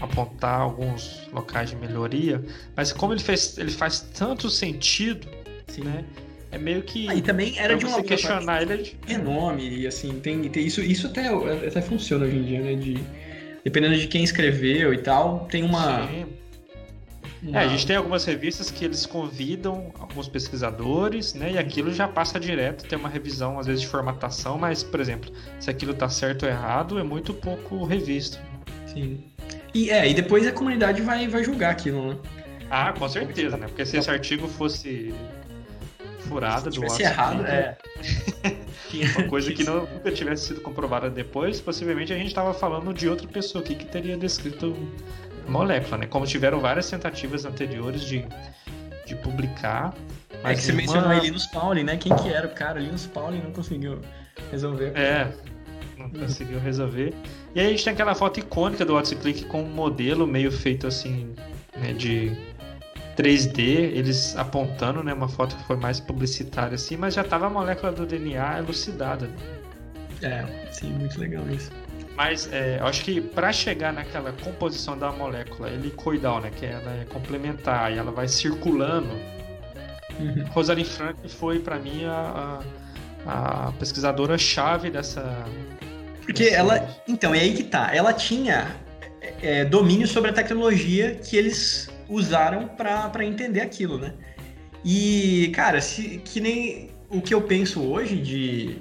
apontar 0.00 0.60
alguns 0.60 1.28
locais 1.32 1.70
de 1.70 1.76
melhoria, 1.76 2.42
mas 2.76 2.92
como 2.92 3.12
ele, 3.12 3.22
fez, 3.22 3.58
ele 3.58 3.70
faz 3.70 4.00
tanto 4.00 4.48
sentido, 4.48 5.26
Sim. 5.66 5.84
né? 5.84 6.04
É 6.50 6.58
meio 6.58 6.82
que. 6.82 7.08
Ah, 7.08 7.14
e 7.14 7.20
também 7.20 7.58
era 7.58 7.76
de 7.76 7.84
uma 7.84 8.02
questionar 8.02 8.62
ele 8.62 8.72
é 8.72 8.76
de... 8.76 8.96
renome, 9.06 9.80
e 9.80 9.86
assim, 9.86 10.20
tem, 10.20 10.48
tem 10.48 10.64
isso, 10.64 10.80
isso 10.80 11.08
até, 11.08 11.28
até 11.66 11.82
funciona 11.82 12.24
hoje 12.24 12.36
em 12.36 12.44
dia, 12.44 12.60
né? 12.60 12.74
De, 12.76 12.98
dependendo 13.64 13.96
de 13.96 14.06
quem 14.06 14.22
escreveu 14.22 14.94
e 14.94 14.98
tal, 14.98 15.46
tem 15.50 15.62
uma. 15.62 16.06
Sim. 16.06 16.26
É, 17.52 17.58
a 17.58 17.68
gente 17.68 17.86
tem 17.86 17.96
algumas 17.96 18.24
revistas 18.24 18.70
que 18.70 18.84
eles 18.84 19.06
convidam 19.06 19.92
alguns 19.98 20.28
pesquisadores, 20.28 21.34
né? 21.34 21.52
E 21.52 21.58
aquilo 21.58 21.92
já 21.92 22.08
passa 22.08 22.40
direto, 22.40 22.86
tem 22.88 22.98
uma 22.98 23.08
revisão, 23.08 23.58
às 23.58 23.66
vezes, 23.66 23.82
de 23.82 23.88
formatação, 23.88 24.58
mas, 24.58 24.82
por 24.82 25.00
exemplo, 25.00 25.30
se 25.60 25.70
aquilo 25.70 25.94
tá 25.94 26.08
certo 26.08 26.44
ou 26.44 26.48
errado, 26.48 26.98
é 26.98 27.02
muito 27.02 27.32
pouco 27.34 27.84
revisto. 27.84 28.38
Sim. 28.86 29.22
E, 29.72 29.90
é, 29.90 30.08
e 30.08 30.14
depois 30.14 30.46
a 30.46 30.52
comunidade 30.52 31.02
vai, 31.02 31.28
vai 31.28 31.44
julgar 31.44 31.70
aquilo, 31.70 32.14
né? 32.14 32.18
Ah, 32.70 32.92
com 32.92 33.08
certeza, 33.08 33.56
né? 33.56 33.66
Porque 33.68 33.86
se 33.86 33.96
esse 33.96 34.10
artigo 34.10 34.48
fosse 34.48 35.14
furado 36.26 36.70
do 36.70 36.80
Watson, 36.80 37.02
errado, 37.02 37.46
é. 37.46 37.76
uma 39.18 39.28
coisa 39.28 39.52
que 39.52 39.62
não, 39.62 39.86
nunca 39.86 40.10
tivesse 40.10 40.48
sido 40.48 40.60
comprovada 40.60 41.08
depois, 41.08 41.60
possivelmente 41.60 42.12
a 42.12 42.16
gente 42.16 42.28
estava 42.28 42.52
falando 42.52 42.92
de 42.92 43.08
outra 43.08 43.28
pessoa 43.28 43.62
aqui 43.62 43.74
que 43.74 43.84
teria 43.84 44.16
descrito 44.16 44.74
molécula, 45.48 45.98
né? 45.98 46.06
Como 46.06 46.26
tiveram 46.26 46.60
várias 46.60 46.88
tentativas 46.90 47.44
anteriores 47.44 48.02
de, 48.02 48.24
de 49.04 49.14
publicar. 49.16 49.94
é 50.44 50.54
que 50.54 50.62
você 50.62 50.72
uma... 50.72 50.78
mencionou 50.78 51.10
aí 51.10 51.20
Linus 51.20 51.46
Pauling, 51.46 51.84
né? 51.84 51.96
Quem 51.96 52.14
que 52.16 52.28
era 52.28 52.46
o 52.46 52.50
cara? 52.50 52.80
Linus 52.80 53.06
Pauling 53.06 53.40
não 53.42 53.52
conseguiu 53.52 54.00
resolver. 54.50 54.92
É, 54.96 55.32
não 55.96 56.10
conseguiu 56.10 56.58
resolver. 56.58 57.14
E 57.54 57.60
aí 57.60 57.66
a 57.66 57.70
gente 57.70 57.84
tem 57.84 57.92
aquela 57.92 58.14
foto 58.14 58.40
icônica 58.40 58.84
do 58.84 59.00
Click 59.20 59.44
com 59.46 59.62
um 59.62 59.68
modelo 59.68 60.26
meio 60.26 60.52
feito 60.52 60.86
assim, 60.86 61.34
né, 61.76 61.92
de 61.92 62.36
3D, 63.16 63.60
eles 63.60 64.36
apontando, 64.36 65.02
né, 65.02 65.12
uma 65.12 65.28
foto 65.28 65.56
que 65.56 65.64
foi 65.64 65.76
mais 65.76 65.98
publicitária 65.98 66.74
assim, 66.74 66.96
mas 66.96 67.14
já 67.14 67.24
tava 67.24 67.46
a 67.46 67.50
molécula 67.50 67.92
do 67.92 68.04
DNA 68.04 68.58
elucidada. 68.58 69.30
É, 70.22 70.44
sim, 70.70 70.92
muito 70.92 71.18
legal 71.18 71.48
isso. 71.50 71.70
Mas 72.16 72.50
é, 72.50 72.78
eu 72.80 72.86
acho 72.86 73.04
que 73.04 73.20
para 73.20 73.52
chegar 73.52 73.92
naquela 73.92 74.32
composição 74.32 74.98
da 74.98 75.12
molécula 75.12 75.70
helicoidal, 75.70 76.40
né, 76.40 76.50
que 76.50 76.64
ela 76.64 77.02
é 77.02 77.04
complementar 77.04 77.92
e 77.92 77.98
ela 77.98 78.10
vai 78.10 78.26
circulando, 78.26 79.10
uhum. 80.18 80.44
Rosalind 80.48 80.86
Franklin 80.86 81.28
foi 81.28 81.58
para 81.58 81.78
mim 81.78 82.06
a, 82.06 82.60
a, 83.26 83.68
a 83.68 83.72
pesquisadora 83.72 84.38
chave 84.38 84.90
dessa. 84.90 85.44
Porque 86.22 86.44
dessa... 86.44 86.56
ela, 86.56 86.88
então 87.06 87.34
é 87.34 87.40
aí 87.40 87.52
que 87.52 87.64
tá. 87.64 87.94
Ela 87.94 88.14
tinha 88.14 88.74
é, 89.42 89.66
domínio 89.66 90.06
sobre 90.06 90.30
a 90.30 90.32
tecnologia 90.32 91.16
que 91.16 91.36
eles 91.36 91.90
usaram 92.08 92.66
para 92.66 93.24
entender 93.24 93.60
aquilo, 93.60 93.98
né? 93.98 94.14
E 94.82 95.52
cara, 95.54 95.82
se, 95.82 96.22
que 96.24 96.40
nem 96.40 96.90
o 97.10 97.20
que 97.20 97.34
eu 97.34 97.42
penso 97.42 97.82
hoje 97.82 98.16
de, 98.16 98.78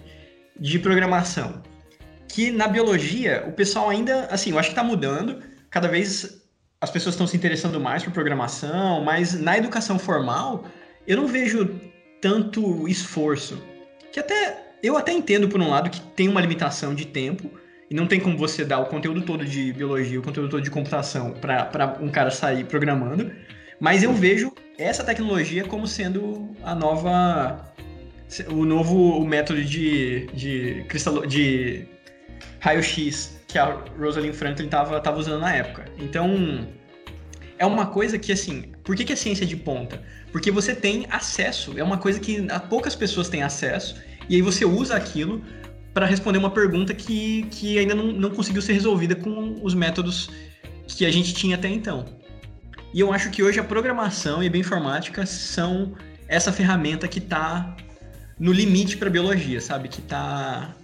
de 0.57 0.79
programação 0.79 1.61
que 2.27 2.51
na 2.51 2.67
biologia 2.67 3.43
o 3.47 3.51
pessoal 3.51 3.89
ainda, 3.89 4.25
assim, 4.25 4.51
eu 4.51 4.59
acho 4.59 4.69
que 4.69 4.73
está 4.73 4.83
mudando, 4.83 5.41
cada 5.69 5.87
vez 5.87 6.41
as 6.81 6.89
pessoas 6.89 7.15
estão 7.15 7.27
se 7.27 7.35
interessando 7.35 7.79
mais 7.79 8.03
por 8.03 8.11
programação, 8.11 9.03
mas 9.03 9.33
na 9.39 9.57
educação 9.57 9.97
formal 9.97 10.65
eu 11.07 11.17
não 11.17 11.27
vejo 11.27 11.69
tanto 12.21 12.87
esforço. 12.87 13.61
Que 14.11 14.19
até 14.19 14.65
eu 14.83 14.97
até 14.97 15.11
entendo 15.11 15.47
por 15.49 15.59
um 15.59 15.69
lado 15.69 15.89
que 15.89 15.99
tem 15.99 16.27
uma 16.27 16.41
limitação 16.41 16.93
de 16.93 17.05
tempo 17.05 17.49
e 17.89 17.95
não 17.95 18.07
tem 18.07 18.19
como 18.19 18.37
você 18.37 18.65
dar 18.65 18.79
o 18.79 18.85
conteúdo 18.85 19.21
todo 19.21 19.45
de 19.45 19.71
biologia, 19.73 20.19
o 20.19 20.23
conteúdo 20.23 20.49
todo 20.49 20.63
de 20.63 20.71
computação 20.71 21.31
para 21.31 21.97
um 22.01 22.09
cara 22.09 22.31
sair 22.31 22.65
programando, 22.65 23.31
mas 23.79 24.03
eu 24.03 24.13
vejo 24.13 24.51
essa 24.77 25.03
tecnologia 25.03 25.63
como 25.63 25.87
sendo 25.87 26.49
a 26.63 26.75
nova 26.75 27.73
o 28.49 28.65
novo 28.65 29.23
método 29.23 29.63
de, 29.63 30.25
de, 30.33 30.83
cristalo, 30.87 31.27
de 31.27 31.87
raio-x 32.59 33.39
que 33.47 33.57
a 33.57 33.65
Rosalind 33.97 34.33
Franklin 34.33 34.65
estava 34.65 34.99
tava 34.99 35.19
usando 35.19 35.41
na 35.41 35.53
época. 35.53 35.85
Então, 35.97 36.67
é 37.57 37.65
uma 37.65 37.85
coisa 37.85 38.17
que, 38.17 38.31
assim, 38.31 38.73
por 38.83 38.95
que, 38.95 39.05
que 39.05 39.13
é 39.13 39.15
ciência 39.15 39.45
de 39.45 39.55
ponta? 39.55 40.01
Porque 40.31 40.51
você 40.51 40.75
tem 40.75 41.07
acesso, 41.09 41.77
é 41.77 41.83
uma 41.83 41.97
coisa 41.97 42.19
que 42.19 42.45
poucas 42.69 42.95
pessoas 42.95 43.29
têm 43.29 43.43
acesso, 43.43 43.95
e 44.27 44.35
aí 44.35 44.41
você 44.41 44.65
usa 44.65 44.95
aquilo 44.95 45.41
para 45.93 46.05
responder 46.05 46.37
uma 46.37 46.49
pergunta 46.49 46.93
que, 46.93 47.43
que 47.51 47.79
ainda 47.79 47.95
não, 47.95 48.07
não 48.07 48.29
conseguiu 48.29 48.61
ser 48.61 48.73
resolvida 48.73 49.15
com 49.15 49.59
os 49.63 49.73
métodos 49.73 50.29
que 50.87 51.05
a 51.05 51.11
gente 51.11 51.33
tinha 51.33 51.55
até 51.55 51.69
então. 51.69 52.05
E 52.93 52.99
eu 52.99 53.13
acho 53.13 53.29
que 53.29 53.41
hoje 53.41 53.59
a 53.59 53.63
programação 53.63 54.43
e 54.43 54.47
a 54.47 54.49
bioinformática 54.49 55.25
são 55.25 55.93
essa 56.27 56.51
ferramenta 56.51 57.07
que 57.07 57.19
está 57.19 57.75
no 58.37 58.51
limite 58.51 58.97
para 58.97 59.09
biologia, 59.09 59.61
sabe? 59.61 59.87
Que 59.87 60.01
está 60.01 60.75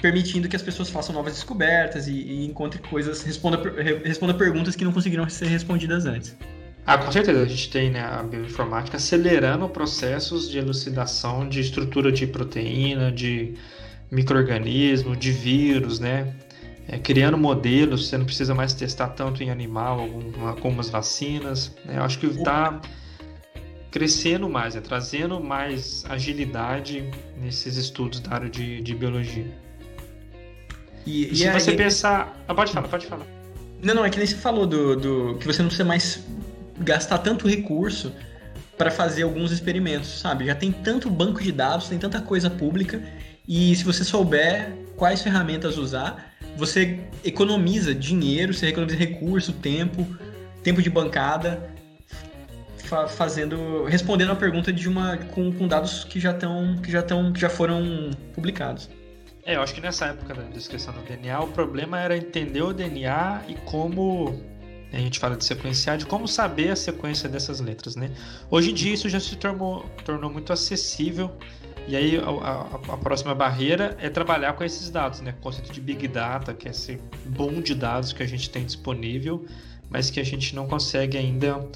permitindo 0.00 0.48
que 0.48 0.56
as 0.56 0.62
pessoas 0.62 0.88
façam 0.88 1.14
novas 1.14 1.34
descobertas 1.34 2.06
e, 2.06 2.12
e 2.12 2.46
encontrem 2.46 2.82
coisas, 2.82 3.22
responda, 3.22 3.60
responda 4.04 4.32
perguntas 4.34 4.76
que 4.76 4.84
não 4.84 4.92
conseguiram 4.92 5.28
ser 5.28 5.46
respondidas 5.46 6.06
antes. 6.06 6.36
Ah, 6.86 6.96
com 6.96 7.12
certeza. 7.12 7.42
A 7.42 7.46
gente 7.46 7.68
tem 7.70 7.90
né, 7.90 8.00
a 8.00 8.22
bioinformática 8.22 8.96
acelerando 8.96 9.68
processos 9.68 10.48
de 10.48 10.58
elucidação 10.58 11.46
de 11.46 11.60
estrutura 11.60 12.10
de 12.10 12.26
proteína, 12.26 13.12
de 13.12 13.54
microorganismo, 14.10 15.14
de 15.14 15.30
vírus, 15.30 16.00
né? 16.00 16.34
É, 16.90 16.96
criando 16.96 17.36
modelos, 17.36 18.08
você 18.08 18.16
não 18.16 18.24
precisa 18.24 18.54
mais 18.54 18.72
testar 18.72 19.08
tanto 19.08 19.42
em 19.42 19.50
animal, 19.50 20.00
alguma, 20.00 20.48
algumas 20.48 20.88
vacinas. 20.88 21.76
Né? 21.84 21.98
Eu 21.98 22.02
acho 22.02 22.18
que 22.18 22.24
está 22.24 22.80
crescendo 23.90 24.48
mais, 24.48 24.74
é, 24.74 24.80
trazendo 24.80 25.38
mais 25.38 26.06
agilidade 26.08 27.04
nesses 27.36 27.76
estudos 27.76 28.20
da 28.20 28.34
área 28.34 28.48
de, 28.48 28.80
de 28.80 28.94
biologia. 28.94 29.67
E, 31.06 31.32
e 31.32 31.36
se 31.36 31.50
você 31.50 31.72
pensar. 31.72 32.36
Ah, 32.46 32.54
pode 32.54 32.72
falar, 32.72 32.88
pode 32.88 33.06
falar. 33.06 33.26
Não, 33.82 33.94
não, 33.94 34.04
é 34.04 34.10
que 34.10 34.18
nem 34.18 34.26
você 34.26 34.36
falou 34.36 34.66
do, 34.66 34.96
do 34.96 35.38
que 35.38 35.46
você 35.46 35.62
não 35.62 35.68
precisa 35.68 35.86
mais 35.86 36.24
gastar 36.78 37.18
tanto 37.18 37.48
recurso 37.48 38.12
para 38.76 38.90
fazer 38.90 39.22
alguns 39.22 39.50
experimentos, 39.50 40.20
sabe? 40.20 40.46
Já 40.46 40.54
tem 40.54 40.70
tanto 40.70 41.10
banco 41.10 41.42
de 41.42 41.50
dados, 41.50 41.88
tem 41.88 41.98
tanta 41.98 42.20
coisa 42.20 42.48
pública, 42.48 43.02
e 43.46 43.74
se 43.74 43.82
você 43.82 44.04
souber 44.04 44.72
quais 44.96 45.22
ferramentas 45.22 45.76
usar, 45.76 46.34
você 46.56 47.00
economiza 47.24 47.94
dinheiro, 47.94 48.52
você 48.54 48.68
economiza 48.68 48.96
recurso, 48.98 49.52
tempo, 49.52 50.06
tempo 50.62 50.82
de 50.82 50.90
bancada, 50.90 51.70
fa 52.84 53.06
fazendo, 53.08 53.84
respondendo 53.84 54.32
a 54.32 54.36
pergunta 54.36 54.72
de 54.72 54.88
uma 54.88 55.16
com, 55.16 55.52
com 55.52 55.68
dados 55.68 56.04
que 56.04 56.18
já 56.20 56.30
estão, 56.30 56.76
que 56.82 56.90
já 56.90 57.00
estão, 57.00 57.32
que 57.32 57.40
já 57.40 57.48
foram 57.48 58.10
publicados. 58.34 58.88
É, 59.48 59.56
eu 59.56 59.62
acho 59.62 59.74
que 59.74 59.80
nessa 59.80 60.08
época 60.08 60.34
da 60.34 60.42
descrição 60.42 60.92
do 60.92 61.00
DNA, 61.00 61.40
o 61.40 61.48
problema 61.48 61.98
era 61.98 62.14
entender 62.14 62.60
o 62.60 62.70
DNA 62.70 63.44
e 63.48 63.54
como 63.64 64.38
a 64.92 64.98
gente 64.98 65.18
fala 65.18 65.38
de 65.38 65.44
sequenciar, 65.46 65.96
de 65.96 66.04
como 66.04 66.28
saber 66.28 66.68
a 66.68 66.76
sequência 66.76 67.30
dessas 67.30 67.58
letras, 67.58 67.96
né? 67.96 68.10
Hoje 68.50 68.72
em 68.72 68.74
dia 68.74 68.92
isso 68.92 69.08
já 69.08 69.18
se 69.18 69.34
tornou, 69.36 69.86
tornou 70.04 70.30
muito 70.30 70.52
acessível 70.52 71.34
e 71.86 71.96
aí 71.96 72.18
a, 72.18 72.28
a, 72.28 72.60
a, 72.92 72.96
próxima 72.98 73.34
barreira 73.34 73.96
é 73.98 74.10
trabalhar 74.10 74.52
com 74.52 74.64
esses 74.64 74.90
dados, 74.90 75.22
né? 75.22 75.34
O 75.38 75.42
conceito 75.42 75.72
de 75.72 75.80
Big 75.80 76.06
Data, 76.08 76.52
que 76.52 76.68
é 76.68 76.70
esse 76.70 77.00
boom 77.24 77.62
de 77.62 77.74
dados 77.74 78.12
que 78.12 78.22
a 78.22 78.26
gente 78.26 78.50
tem 78.50 78.66
disponível, 78.66 79.46
mas 79.88 80.10
que 80.10 80.20
a 80.20 80.24
gente 80.24 80.54
não 80.54 80.66
consegue 80.66 81.16
ainda 81.16 81.66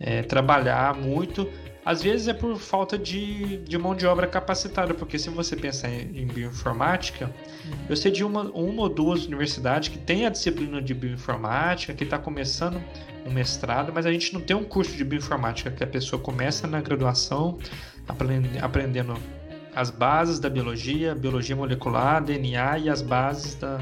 é, 0.00 0.24
trabalhar 0.24 0.96
muito 0.96 1.48
às 1.84 2.02
vezes 2.02 2.28
é 2.28 2.32
por 2.32 2.56
falta 2.58 2.96
de, 2.96 3.58
de 3.58 3.76
mão 3.76 3.94
de 3.94 4.06
obra 4.06 4.26
capacitada, 4.26 4.94
porque 4.94 5.18
se 5.18 5.28
você 5.30 5.56
pensar 5.56 5.90
em, 5.90 6.22
em 6.22 6.26
bioinformática, 6.26 7.26
uhum. 7.26 7.72
eu 7.88 7.96
sei 7.96 8.12
de 8.12 8.22
uma, 8.22 8.42
uma 8.50 8.82
ou 8.82 8.88
duas 8.88 9.26
universidades 9.26 9.88
que 9.88 9.98
tem 9.98 10.24
a 10.24 10.30
disciplina 10.30 10.80
de 10.80 10.94
bioinformática, 10.94 11.92
que 11.92 12.04
está 12.04 12.18
começando 12.18 12.80
um 13.26 13.32
mestrado, 13.32 13.92
mas 13.92 14.06
a 14.06 14.12
gente 14.12 14.32
não 14.32 14.40
tem 14.40 14.56
um 14.56 14.64
curso 14.64 14.96
de 14.96 15.04
bioinformática 15.04 15.70
que 15.70 15.82
a 15.82 15.86
pessoa 15.86 16.20
começa 16.22 16.66
na 16.66 16.80
graduação 16.80 17.58
aprendendo 18.60 19.14
as 19.74 19.90
bases 19.90 20.38
da 20.38 20.50
biologia, 20.50 21.14
biologia 21.14 21.56
molecular, 21.56 22.22
DNA 22.22 22.78
e 22.78 22.90
as 22.90 23.00
bases 23.00 23.54
da, 23.54 23.80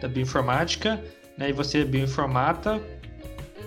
da 0.00 0.08
bioinformática, 0.08 1.02
né? 1.36 1.50
E 1.50 1.52
você 1.52 1.82
é 1.82 1.84
bioinformata, 1.84 2.82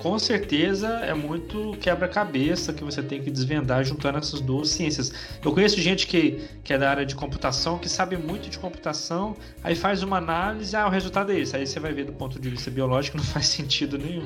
com 0.02 0.18
certeza 0.18 0.88
é 1.04 1.14
muito 1.14 1.78
quebra-cabeça 1.80 2.74
que 2.74 2.84
você 2.84 3.04
tem 3.04 3.22
que 3.22 3.30
desvendar 3.30 3.84
juntando 3.84 4.18
essas 4.18 4.42
duas 4.42 4.70
ciências. 4.70 5.14
Eu 5.46 5.54
conheço 5.54 5.80
gente 5.80 6.08
que, 6.08 6.42
que 6.64 6.74
é 6.74 6.78
da 6.78 6.90
área 6.90 7.06
de 7.06 7.14
computação, 7.14 7.78
que 7.78 7.88
sabe 7.88 8.18
muito 8.18 8.50
de 8.50 8.58
computação, 8.58 9.38
aí 9.64 9.76
faz 9.76 10.02
uma 10.02 10.18
análise, 10.18 10.76
ah, 10.76 10.88
o 10.88 10.90
resultado 10.90 11.32
é 11.32 11.40
esse. 11.40 11.56
Aí 11.56 11.68
você 11.68 11.80
vai 11.80 11.94
ver 11.94 12.06
do 12.06 12.14
ponto 12.14 12.40
de 12.40 12.50
vista 12.50 12.72
biológico, 12.72 13.16
não 13.22 13.24
faz 13.24 13.46
sentido 13.46 13.96
nenhum. 14.00 14.24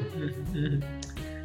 Uhum. 0.53 0.79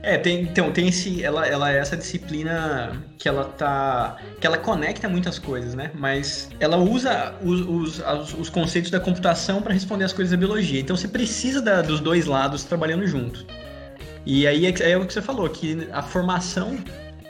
É, 0.02 0.16
tem, 0.16 0.42
então, 0.42 0.72
tem 0.72 0.88
esse. 0.88 1.22
Ela, 1.22 1.46
ela 1.46 1.72
é 1.72 1.78
essa 1.78 1.96
disciplina 1.96 3.04
que 3.18 3.28
ela 3.28 3.44
tá. 3.44 4.16
que 4.40 4.46
ela 4.46 4.56
conecta 4.56 5.08
muitas 5.08 5.38
coisas, 5.38 5.74
né? 5.74 5.90
Mas 5.94 6.48
ela 6.58 6.78
usa 6.78 7.34
os, 7.42 7.60
os, 7.60 8.34
os 8.38 8.48
conceitos 8.48 8.90
da 8.90 8.98
computação 8.98 9.60
para 9.60 9.74
responder 9.74 10.04
as 10.04 10.12
coisas 10.12 10.30
da 10.30 10.38
biologia. 10.38 10.80
Então 10.80 10.96
você 10.96 11.06
precisa 11.06 11.60
da, 11.60 11.82
dos 11.82 12.00
dois 12.00 12.24
lados 12.24 12.64
trabalhando 12.64 13.06
juntos. 13.06 13.44
E 14.24 14.46
aí 14.46 14.66
é, 14.66 14.90
é 14.90 14.96
o 14.96 15.06
que 15.06 15.12
você 15.12 15.22
falou, 15.22 15.48
que 15.48 15.88
a 15.92 16.02
formação 16.02 16.78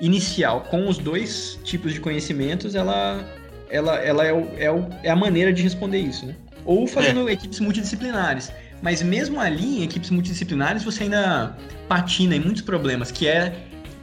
inicial 0.00 0.62
com 0.62 0.88
os 0.88 0.98
dois 0.98 1.58
tipos 1.62 1.92
de 1.92 2.00
conhecimentos, 2.00 2.74
ela, 2.74 3.24
ela, 3.68 3.96
ela 3.96 4.24
é, 4.24 4.32
o, 4.32 4.48
é, 4.56 4.70
o, 4.70 4.88
é 5.02 5.10
a 5.10 5.16
maneira 5.16 5.52
de 5.52 5.62
responder 5.62 5.98
isso, 5.98 6.26
né? 6.26 6.34
Ou 6.64 6.86
fazendo 6.86 7.28
é. 7.28 7.32
equipes 7.32 7.60
multidisciplinares. 7.60 8.52
Mas 8.82 9.02
mesmo 9.02 9.38
ali, 9.38 9.80
em 9.80 9.82
equipes 9.84 10.10
multidisciplinares, 10.10 10.82
você 10.82 11.04
ainda 11.04 11.56
patina 11.88 12.34
em 12.34 12.40
muitos 12.40 12.62
problemas, 12.62 13.10
que 13.10 13.28
é 13.28 13.54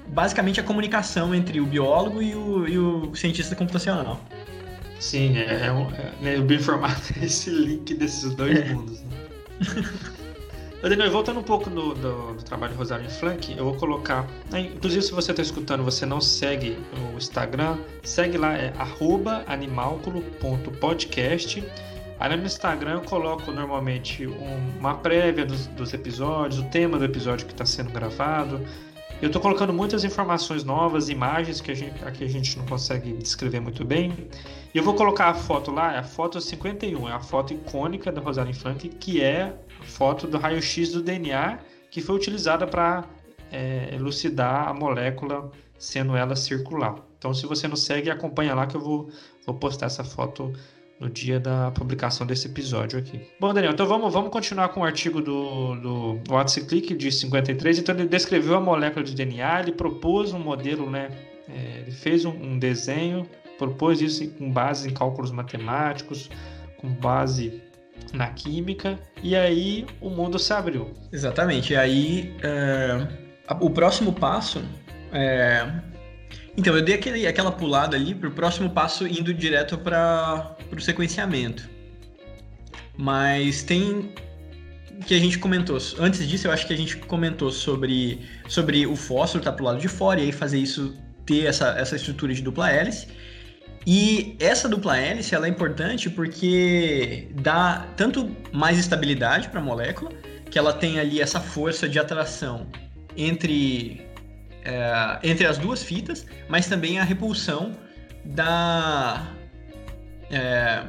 basicamente 0.10 0.60
a 0.60 0.64
comunicação 0.64 1.34
entre 1.34 1.60
o 1.60 1.66
biólogo 1.66 2.22
e 2.22 2.36
o, 2.36 2.68
e 2.68 2.78
o 2.78 3.16
cientista 3.16 3.56
computacional. 3.56 4.22
Sim, 5.00 5.38
é, 5.38 5.42
é, 5.42 6.28
é, 6.28 6.36
é 6.36 6.40
o 6.40 6.44
bioinformática 6.44 7.20
é 7.20 7.26
esse 7.26 7.50
link 7.50 7.94
desses 7.94 8.34
dois 8.36 8.58
é. 8.58 8.74
mundos. 8.74 9.02
Né? 9.02 9.08
Daniel, 10.82 11.12
voltando 11.12 11.40
um 11.40 11.44
pouco 11.44 11.70
do, 11.70 11.94
do, 11.96 12.36
trabalho 12.44 12.74
de 12.74 12.78
Rosário 12.78 13.10
Flank, 13.10 13.58
eu 13.58 13.64
vou 13.66 13.76
colocar. 13.76 14.28
Né, 14.52 14.70
inclusive, 14.76 15.02
se 15.02 15.12
você 15.12 15.32
está 15.32 15.42
escutando, 15.42 15.84
você 15.84 16.06
não 16.06 16.22
segue 16.22 16.78
o 17.14 17.18
Instagram, 17.18 17.78
segue 18.04 18.38
lá, 18.38 18.56
é 18.56 18.72
animalculo.podcast. 19.48 21.64
Aí 22.20 22.36
no 22.36 22.46
Instagram 22.46 22.94
eu 22.94 23.02
coloco 23.02 23.52
normalmente 23.52 24.26
uma 24.80 24.96
prévia 24.96 25.46
dos, 25.46 25.68
dos 25.68 25.94
episódios, 25.94 26.60
o 26.60 26.64
tema 26.66 26.98
do 26.98 27.06
episódio 27.06 27.46
que 27.46 27.54
está 27.54 27.66
sendo 27.66 27.92
gravado. 27.92 28.66
Eu 29.20 29.28
estou 29.28 29.42
colocando 29.42 29.74
muitas 29.74 30.04
informações 30.04 30.64
novas, 30.64 31.10
imagens 31.10 31.60
que 31.60 31.72
a 31.72 31.74
gente, 31.74 32.06
aqui 32.06 32.24
a 32.24 32.28
gente 32.28 32.56
não 32.56 32.68
consegue 32.68 33.14
descrever 33.14 33.60
muito 33.60 33.84
bem. 33.84 34.14
Eu 34.76 34.84
vou 34.84 34.94
colocar 34.94 35.30
a 35.30 35.34
foto 35.34 35.72
lá, 35.72 35.96
é 35.96 35.98
a 35.98 36.04
foto 36.04 36.40
51, 36.40 37.10
é 37.10 37.14
a 37.14 37.20
foto 37.20 37.52
icônica 37.52 38.12
da 38.12 38.22
Rosalind 38.22 38.56
Frank, 38.56 38.88
que 38.90 39.24
é 39.24 39.56
a 39.82 39.84
foto 39.84 40.28
do 40.28 40.38
raio-x 40.38 40.92
do 40.92 41.02
DNA 41.02 41.58
que 41.90 42.00
foi 42.00 42.16
utilizada 42.16 42.68
para 42.68 43.06
é, 43.52 43.90
elucidar 43.92 44.68
a 44.68 44.74
molécula, 44.74 45.52
sendo 45.80 46.16
ela 46.16 46.36
circular. 46.36 46.96
Então, 47.18 47.34
se 47.34 47.48
você 47.48 47.68
não 47.68 47.76
segue, 47.76 48.12
acompanha 48.12 48.54
lá 48.54 48.68
que 48.68 48.78
eu 48.78 48.82
vou, 48.82 49.10
vou 49.48 49.56
postar 49.56 49.88
essa 49.88 50.04
foto 50.04 50.54
no 51.00 51.10
dia 51.10 51.40
da 51.40 51.72
publicação 51.72 52.26
desse 52.26 52.48
episódio 52.48 52.98
aqui. 52.98 53.22
Bom, 53.40 53.54
Daniel, 53.54 53.74
então 53.74 53.86
vamos, 53.86 54.12
vamos 54.14 54.32
continuar 54.32 54.70
com 54.70 54.82
o 54.82 54.84
artigo 54.84 55.22
do, 55.22 55.76
do 55.76 56.20
Watson 56.28 56.66
Click 56.66 56.96
de 56.96 57.12
53. 57.12 57.80
Então, 57.80 57.96
ele 57.96 58.08
descreveu 58.08 58.56
a 58.56 58.60
molécula 58.60 59.04
de 59.04 59.14
DNA, 59.14 59.62
ele 59.62 59.72
propôs 59.72 60.34
um 60.34 60.40
modelo, 60.40 60.90
né? 60.90 61.10
É, 61.48 61.82
ele 61.82 61.92
fez 61.92 62.26
um, 62.26 62.32
um, 62.32 62.60
desenho, 62.60 63.28
propôs 63.58 64.02
isso 64.02 64.28
com 64.32 64.52
base 64.52 64.90
em 64.90 64.94
cálculos 64.94 65.32
matemáticos, 65.32 66.30
com 66.78 66.90
base 66.90 67.62
na 68.14 68.28
química, 68.28 69.00
e 69.24 69.36
aí 69.36 69.86
o 70.02 70.10
mundo 70.10 70.38
se 70.40 70.52
abriu. 70.52 70.94
Exatamente. 71.12 71.74
E 71.74 71.76
aí, 71.76 72.36
é, 72.44 73.08
o 73.60 73.70
próximo 73.70 74.12
passo 74.14 74.64
é, 75.12 75.66
então, 76.58 76.76
eu 76.76 76.82
dei 76.84 76.96
aquele, 76.96 77.28
aquela 77.28 77.52
pulada 77.52 77.96
ali 77.96 78.16
para 78.16 78.30
o 78.30 78.32
próximo 78.32 78.68
passo 78.72 79.06
indo 79.06 79.32
direto 79.32 79.78
para 79.78 80.58
o 80.76 80.82
sequenciamento. 80.82 81.70
Mas 82.98 83.62
tem 83.62 84.12
que 85.06 85.14
a 85.14 85.20
gente 85.20 85.38
comentou. 85.38 85.78
Antes 86.00 86.28
disso, 86.28 86.48
eu 86.48 86.52
acho 86.52 86.66
que 86.66 86.74
a 86.74 86.78
gente 86.78 86.98
comentou 86.98 87.52
sobre, 87.52 88.22
sobre 88.48 88.88
o 88.88 88.96
fósforo 88.96 89.40
estar 89.40 89.52
tá 89.52 89.56
pro 89.56 89.66
lado 89.66 89.80
de 89.80 89.88
fora 89.88 90.20
e 90.20 90.24
aí 90.24 90.32
fazer 90.32 90.58
isso 90.58 90.98
ter 91.24 91.46
essa, 91.46 91.70
essa 91.78 91.96
estrutura 91.96 92.34
de 92.34 92.42
dupla 92.42 92.72
hélice. 92.72 93.08
E 93.86 94.36
essa 94.40 94.68
dupla 94.68 94.98
hélice 94.98 95.36
ela 95.36 95.46
é 95.46 95.50
importante 95.50 96.10
porque 96.10 97.28
dá 97.36 97.88
tanto 97.96 98.36
mais 98.52 98.80
estabilidade 98.80 99.50
para 99.50 99.60
a 99.60 99.64
molécula, 99.64 100.12
que 100.50 100.58
ela 100.58 100.74
tem 100.74 101.00
ali 101.00 101.22
essa 101.22 101.40
força 101.40 101.88
de 101.88 102.00
atração 102.00 102.68
entre 103.16 104.07
é, 104.68 105.20
entre 105.24 105.48
as 105.48 105.58
duas 105.58 105.82
fitas, 105.82 106.26
mas 106.50 106.68
também 106.68 107.00
a 107.00 107.04
repulsão 107.04 107.72
da. 108.26 109.26
É, 110.30 110.84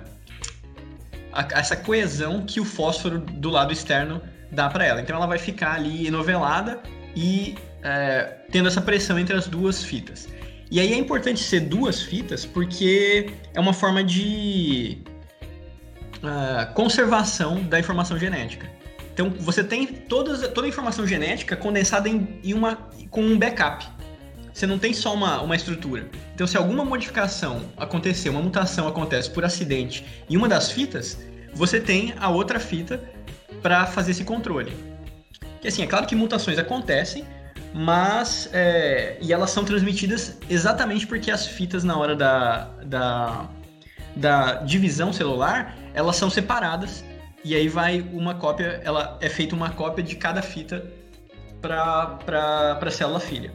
a, 1.32 1.46
essa 1.52 1.76
coesão 1.76 2.44
que 2.44 2.58
o 2.58 2.64
fósforo 2.64 3.20
do 3.20 3.48
lado 3.48 3.72
externo 3.72 4.20
dá 4.50 4.68
para 4.68 4.84
ela. 4.84 5.00
Então 5.00 5.14
ela 5.14 5.26
vai 5.26 5.38
ficar 5.38 5.74
ali 5.74 6.08
enovelada 6.08 6.80
e 7.14 7.54
é, 7.84 8.36
tendo 8.50 8.66
essa 8.66 8.80
pressão 8.80 9.16
entre 9.16 9.36
as 9.36 9.46
duas 9.46 9.84
fitas. 9.84 10.28
E 10.70 10.80
aí 10.80 10.92
é 10.92 10.98
importante 10.98 11.40
ser 11.40 11.60
duas 11.60 12.02
fitas 12.02 12.44
porque 12.44 13.30
é 13.54 13.60
uma 13.60 13.72
forma 13.72 14.02
de 14.02 14.98
uh, 16.16 16.74
conservação 16.74 17.62
da 17.62 17.78
informação 17.78 18.18
genética. 18.18 18.68
Então 19.18 19.30
você 19.30 19.64
tem 19.64 19.84
todas, 19.84 20.46
toda 20.52 20.64
a 20.64 20.68
informação 20.68 21.04
genética 21.04 21.56
condensada 21.56 22.08
em, 22.08 22.38
em 22.44 22.54
uma, 22.54 22.76
com 23.10 23.20
um 23.20 23.36
backup. 23.36 23.84
Você 24.54 24.64
não 24.64 24.78
tem 24.78 24.94
só 24.94 25.12
uma, 25.12 25.40
uma 25.40 25.56
estrutura. 25.56 26.08
Então, 26.36 26.46
se 26.46 26.56
alguma 26.56 26.84
modificação 26.84 27.64
acontecer, 27.76 28.28
uma 28.28 28.40
mutação 28.40 28.86
acontece 28.86 29.28
por 29.28 29.44
acidente 29.44 30.06
em 30.30 30.36
uma 30.36 30.48
das 30.48 30.70
fitas, 30.70 31.18
você 31.52 31.80
tem 31.80 32.14
a 32.20 32.28
outra 32.28 32.60
fita 32.60 33.02
para 33.60 33.86
fazer 33.86 34.12
esse 34.12 34.22
controle. 34.22 34.72
Que 35.60 35.66
assim, 35.66 35.82
é 35.82 35.86
claro 35.88 36.06
que 36.06 36.14
mutações 36.14 36.56
acontecem, 36.56 37.24
mas 37.74 38.48
é, 38.52 39.18
e 39.20 39.32
elas 39.32 39.50
são 39.50 39.64
transmitidas 39.64 40.38
exatamente 40.48 41.08
porque 41.08 41.32
as 41.32 41.44
fitas 41.44 41.82
na 41.82 41.98
hora 41.98 42.14
da, 42.14 42.70
da, 42.84 43.48
da 44.14 44.52
divisão 44.62 45.12
celular 45.12 45.76
elas 45.92 46.14
são 46.14 46.30
separadas 46.30 47.02
e 47.48 47.54
aí 47.54 47.66
vai 47.66 48.02
uma 48.12 48.34
cópia, 48.34 48.82
ela 48.84 49.16
é 49.22 49.28
feita 49.30 49.54
uma 49.54 49.70
cópia 49.70 50.04
de 50.04 50.16
cada 50.16 50.42
fita 50.42 50.84
para 51.62 52.78
a 52.80 52.90
célula 52.90 53.18
filha. 53.18 53.50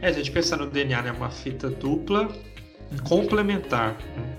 É, 0.00 0.08
a 0.08 0.12
gente 0.12 0.30
pensa 0.30 0.56
no 0.56 0.66
DNA, 0.66 1.02
né? 1.02 1.12
Uma 1.12 1.28
fita 1.28 1.68
dupla 1.68 2.28
complementar. 3.04 3.98
Né? 4.16 4.36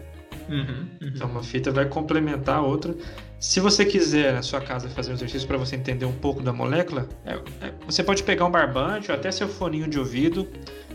Uhum, 0.50 0.88
uhum. 1.00 1.12
Então, 1.16 1.30
uma 1.30 1.44
fita 1.44 1.70
vai 1.70 1.86
complementar 1.86 2.56
a 2.56 2.62
outra. 2.62 2.96
Se 3.40 3.60
você 3.60 3.86
quiser 3.86 4.34
na 4.34 4.42
sua 4.42 4.60
casa 4.60 4.90
fazer 4.90 5.12
um 5.12 5.14
exercício 5.14 5.48
para 5.48 5.58
você 5.58 5.76
entender 5.76 6.06
um 6.06 6.18
pouco 6.18 6.42
da 6.42 6.52
molécula, 6.52 7.08
é, 7.24 7.34
é, 7.66 7.74
você 7.86 8.04
pode 8.04 8.24
pegar 8.24 8.46
um 8.46 8.52
barbante 8.52 9.12
ou 9.12 9.18
até 9.18 9.32
seu 9.32 9.48
foninho 9.48 9.88
de 9.88 10.00
ouvido, 10.00 10.48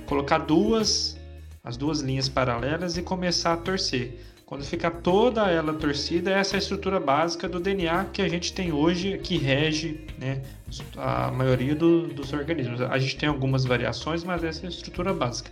colocar 0.07 0.39
duas, 0.39 1.17
as 1.63 1.77
duas 1.77 2.01
linhas 2.01 2.29
paralelas 2.29 2.97
e 2.97 3.03
começar 3.03 3.53
a 3.53 3.57
torcer. 3.57 4.21
Quando 4.47 4.65
fica 4.65 4.89
toda 4.93 5.51
ela 5.51 5.75
torcida, 5.75 6.31
essa 6.31 6.55
é 6.55 6.57
a 6.57 6.61
estrutura 6.61 7.01
básica 7.01 7.49
do 7.49 7.59
DNA 7.59 8.05
que 8.13 8.23
a 8.23 8.29
gente 8.29 8.53
tem 8.53 8.71
hoje, 8.71 9.19
que 9.19 9.37
rege 9.37 10.07
né, 10.17 10.41
a 10.97 11.33
maioria 11.33 11.75
do, 11.75 12.07
dos 12.07 12.33
organismos. 12.33 12.81
A 12.81 12.97
gente 12.97 13.17
tem 13.17 13.29
algumas 13.29 13.65
variações, 13.65 14.23
mas 14.23 14.45
essa 14.45 14.65
é 14.65 14.67
a 14.69 14.71
estrutura 14.71 15.13
básica. 15.13 15.51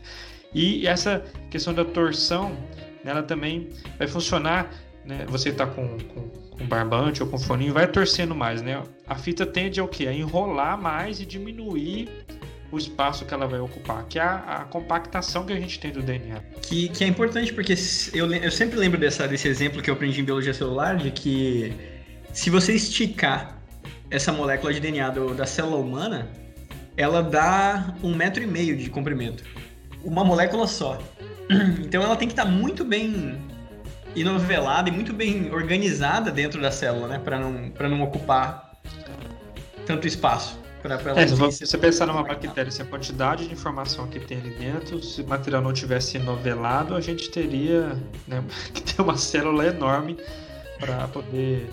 E 0.55 0.87
essa 0.87 1.25
questão 1.51 1.75
da 1.75 1.85
torção, 1.85 2.57
ela 3.05 3.21
também 3.21 3.69
vai 3.99 4.07
funcionar. 4.07 4.71
Né, 5.05 5.27
você 5.29 5.49
está 5.49 5.67
com, 5.67 5.99
com, 5.99 6.29
com 6.57 6.65
barbante 6.65 7.21
ou 7.21 7.29
com 7.29 7.37
foninho, 7.37 7.75
vai 7.75 7.89
torcendo 7.89 8.33
mais. 8.33 8.63
Né? 8.63 8.81
A 9.09 9.17
fita 9.17 9.45
tende 9.45 9.81
ao 9.81 9.89
quê? 9.89 10.07
A 10.07 10.13
enrolar 10.13 10.81
mais 10.81 11.19
e 11.19 11.27
diminuir 11.27 12.09
o 12.75 12.79
espaço 12.79 13.25
que 13.25 13.33
ela 13.33 13.47
vai 13.47 13.61
ocupar, 13.61 14.05
que 14.05 14.19
é 14.19 14.23
a, 14.23 14.37
a, 14.37 14.65
compactação 14.65 15.47
que 15.47 15.53
a 15.53 15.57
gente 15.57 15.79
tem 15.79 15.93
do 15.93 16.03
DNA. 16.03 16.41
Que, 16.61 16.89
que 16.89 17.05
é 17.05 17.07
importante 17.07 17.53
porque 17.53 17.75
eu, 18.13 18.33
eu 18.33 18.51
sempre 18.51 18.77
lembro 18.77 18.99
dessa, 18.99 19.29
desse 19.29 19.47
exemplo 19.47 19.81
que 19.81 19.89
eu 19.89 19.95
aprendi 19.95 20.21
em 20.21 20.25
biologia 20.25 20.53
celular, 20.53 20.97
de 20.97 21.13
que 21.13 21.73
se 22.33 22.51
você 22.51 22.73
esticar 22.75 23.59
essa 24.11 24.33
molécula 24.33 24.75
de 24.75 24.81
DNA 24.81 25.11
do, 25.11 25.35
da 25.35 25.47
célula 25.47 25.77
humana, 25.77 26.29
ela 26.97 27.23
dá 27.23 27.95
um 28.03 28.13
metro 28.15 28.43
e 28.43 28.47
meio 28.47 28.77
de 28.77 28.91
comprimento. 28.91 29.45
Uma 30.03 30.25
molécula 30.25 30.67
só. 30.67 30.99
Então 31.85 32.03
ela 32.03 32.17
tem 32.17 32.27
que 32.27 32.33
estar 32.33 32.47
muito 32.47 32.85
bem 32.85 33.39
inovelada 34.17 34.89
e 34.89 34.93
muito 34.93 35.13
bem 35.13 35.53
organizada 35.53 36.31
dentro 36.31 36.61
da 36.61 36.71
célula, 36.71 37.07
né? 37.07 37.21
Para 37.23 37.39
não, 37.39 37.71
não 37.89 38.03
ocupar 38.03 38.81
tanto 39.87 40.07
espaço. 40.07 40.64
Pra, 40.85 40.99
pra 40.99 41.19
É, 41.19 41.27
se 41.27 41.35
você 41.35 41.79
pensar 41.79 42.05
numa 42.05 42.23
bactéria, 42.23 42.71
se 42.71 42.83
a 42.83 42.85
quantidade 42.85 43.49
de 43.49 43.55
informação 43.55 44.07
que 44.07 44.21
tem 44.21 44.37
ali 44.37 44.51
dentro, 44.51 45.03
se 45.03 45.23
o 45.23 45.27
material 45.27 45.63
não 45.63 45.73
tivesse 45.73 46.19
novelado, 46.19 46.95
a 46.95 47.01
gente 47.01 47.31
teria 47.31 47.99
né, 48.29 48.45
que 48.75 48.83
ter 48.83 49.01
uma 49.01 49.17
célula 49.17 49.67
enorme 49.67 50.19
para 50.79 51.09
poder 51.09 51.71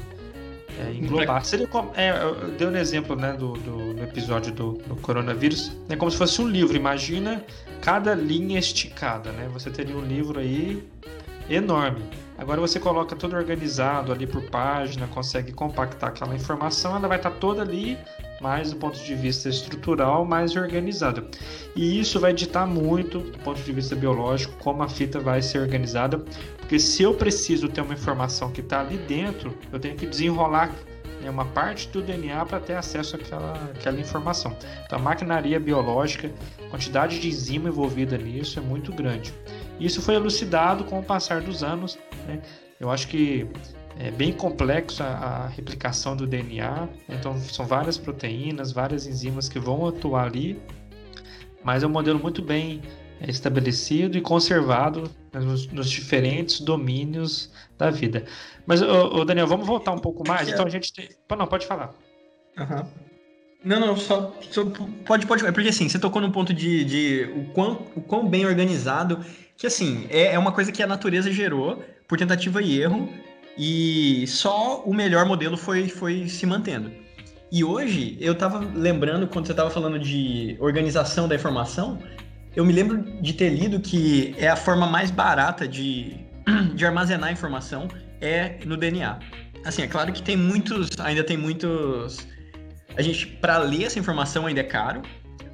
é, 0.80 0.94
englobar. 0.94 1.44
Seria 1.44 1.68
como, 1.68 1.92
é, 1.94 2.24
eu 2.24 2.52
dei 2.52 2.66
um 2.66 2.76
exemplo 2.78 3.18
né, 3.18 3.34
do, 3.34 3.52
do, 3.52 3.94
do 3.96 4.02
episódio 4.02 4.54
do, 4.54 4.74
do 4.88 4.96
coronavírus, 4.96 5.74
é 5.90 5.98
como 5.98 6.10
se 6.10 6.16
fosse 6.16 6.42
um 6.42 6.48
livro. 6.48 6.78
Imagina 6.78 7.44
cada 7.82 8.16
linha 8.16 8.60
esticada, 8.60 9.34
né? 9.34 9.50
Você 9.52 9.70
teria 9.70 9.98
um 9.98 10.06
livro 10.06 10.40
aí 10.40 10.82
enorme. 11.50 12.02
Agora 12.42 12.60
você 12.60 12.80
coloca 12.80 13.16
tudo 13.16 13.36
organizado 13.36 14.12
ali 14.12 14.26
por 14.26 14.42
página, 14.42 15.06
consegue 15.06 15.52
compactar 15.52 16.10
aquela 16.10 16.34
informação, 16.34 16.96
ela 16.96 17.08
vai 17.08 17.18
estar 17.18 17.30
toda 17.30 17.62
ali, 17.62 18.00
mais 18.42 18.72
do 18.72 18.78
ponto 18.78 18.98
de 18.98 19.14
vista 19.14 19.48
estrutural, 19.48 20.26
mais 20.26 20.56
organizada. 20.56 21.24
E 21.76 22.00
isso 22.00 22.20
vai 22.20 22.34
ditar 22.34 22.66
muito, 22.66 23.20
do 23.20 23.38
ponto 23.38 23.62
de 23.62 23.72
vista 23.72 23.96
biológico, 23.96 24.56
como 24.58 24.82
a 24.82 24.90
fita 24.90 25.20
vai 25.20 25.40
ser 25.44 25.60
organizada, 25.60 26.18
porque 26.58 26.80
se 26.80 27.04
eu 27.04 27.14
preciso 27.14 27.70
ter 27.70 27.82
uma 27.82 27.94
informação 27.94 28.52
que 28.52 28.62
está 28.62 28.80
ali 28.80 28.98
dentro, 28.98 29.56
eu 29.72 29.80
tenho 29.80 29.96
que 29.96 30.08
desenrolar 30.08 30.72
né, 31.22 31.30
uma 31.30 31.46
parte 31.46 31.90
do 31.90 32.02
DNA 32.02 32.44
para 32.48 32.60
ter 32.60 32.74
acesso 32.74 33.18
àquela, 33.18 33.54
àquela 33.76 34.00
informação. 34.00 34.58
Então 34.84 34.98
a 34.98 35.02
maquinaria 35.02 35.60
biológica, 35.60 36.32
a 36.66 36.70
quantidade 36.72 37.20
de 37.20 37.28
enzima 37.28 37.70
envolvida 37.70 38.18
nisso 38.18 38.58
é 38.58 38.64
muito 38.64 38.92
grande. 38.92 39.32
Isso 39.80 40.00
foi 40.00 40.14
elucidado 40.14 40.84
com 40.84 41.00
o 41.00 41.04
passar 41.04 41.42
dos 41.42 41.64
anos. 41.64 41.98
Né? 42.28 42.42
Eu 42.80 42.90
acho 42.90 43.08
que 43.08 43.48
é 44.00 44.10
bem 44.10 44.32
complexo 44.32 45.04
a, 45.04 45.08
a, 45.08 45.48
replicação 45.48 46.16
do 46.16 46.26
DNA. 46.26 46.88
Então 47.10 47.38
são 47.38 47.66
várias 47.66 47.98
proteínas, 47.98 48.72
várias 48.72 49.06
enzimas 49.06 49.48
que 49.50 49.60
vão 49.60 49.88
atuar 49.88 50.26
ali, 50.26 50.60
mas 51.64 51.84
é 51.84 51.88
um 51.88 51.92
modelo 51.92 52.20
muito 52.20 52.42
bem 52.42 52.82
estabelecido 53.28 54.18
e 54.18 54.22
conservado 54.22 55.10
nos, 55.34 55.68
nos 55.68 55.90
diferentes 55.90 56.60
domínios 56.60 57.52
da 57.78 57.92
vida. 57.92 58.26
Mas, 58.66 58.82
ô, 58.82 59.18
ô 59.18 59.26
Daniel, 59.26 59.48
vamos 59.48 59.68
voltar 59.68 59.92
um 59.92 60.00
pouco 60.00 60.28
mais. 60.28 60.50
Então 60.50 60.66
a 60.66 60.70
gente 60.70 60.92
tem. 60.94 61.10
Não, 61.38 61.48
pode 61.48 61.68
falar. 61.68 61.94
Uhum. 62.58 62.86
Não, 63.64 63.80
não, 63.80 63.96
só, 63.96 64.36
só, 64.50 64.66
pode, 65.06 65.28
pode. 65.28 65.46
É 65.46 65.52
porque 65.52 65.70
assim, 65.70 65.88
você 65.88 66.00
tocou 66.00 66.20
no 66.22 66.32
ponto 66.32 66.52
de, 66.52 66.84
de 66.84 67.32
o, 67.36 67.46
quão, 67.54 67.88
o 67.96 68.02
quão 68.02 68.28
bem 68.28 68.46
organizado, 68.46 69.24
que 69.56 69.68
assim, 69.68 70.08
é, 70.10 70.34
é 70.34 70.40
uma 70.40 70.52
coisa 70.52 70.72
que 70.72 70.82
a 70.82 70.88
natureza 70.88 71.32
gerou 71.32 71.84
por 72.12 72.18
tentativa 72.18 72.62
e 72.62 72.82
erro, 72.82 73.08
e 73.58 74.28
só 74.28 74.84
o 74.84 74.94
melhor 74.94 75.26
modelo 75.26 75.56
foi, 75.56 75.88
foi 75.88 76.28
se 76.28 76.46
mantendo. 76.46 76.92
E 77.50 77.64
hoje, 77.64 78.18
eu 78.20 78.36
tava 78.36 78.60
lembrando, 78.60 79.28
quando 79.28 79.48
você 79.48 79.54
tava 79.54 79.70
falando 79.70 79.98
de 79.98 80.58
organização 80.60 81.26
da 81.26 81.36
informação, 81.36 82.00
eu 82.54 82.66
me 82.66 82.74
lembro 82.74 83.02
de 83.22 83.32
ter 83.32 83.48
lido 83.48 83.80
que 83.80 84.36
é 84.38 84.50
a 84.50 84.58
forma 84.58 84.86
mais 84.86 85.10
barata 85.10 85.66
de, 85.66 86.18
de 86.76 86.86
armazenar 86.86 87.32
informação 87.32 87.88
é 88.20 88.58
no 88.66 88.76
DNA. 88.76 89.18
Assim, 89.64 89.82
é 89.82 89.88
claro 89.88 90.12
que 90.12 90.22
tem 90.22 90.36
muitos, 90.36 90.90
ainda 91.00 91.24
tem 91.24 91.38
muitos. 91.38 92.28
A 92.98 93.02
gente, 93.02 93.26
para 93.26 93.58
ler 93.58 93.86
essa 93.86 93.98
informação 93.98 94.48
ainda 94.48 94.60
é 94.60 94.66
caro, 94.66 95.02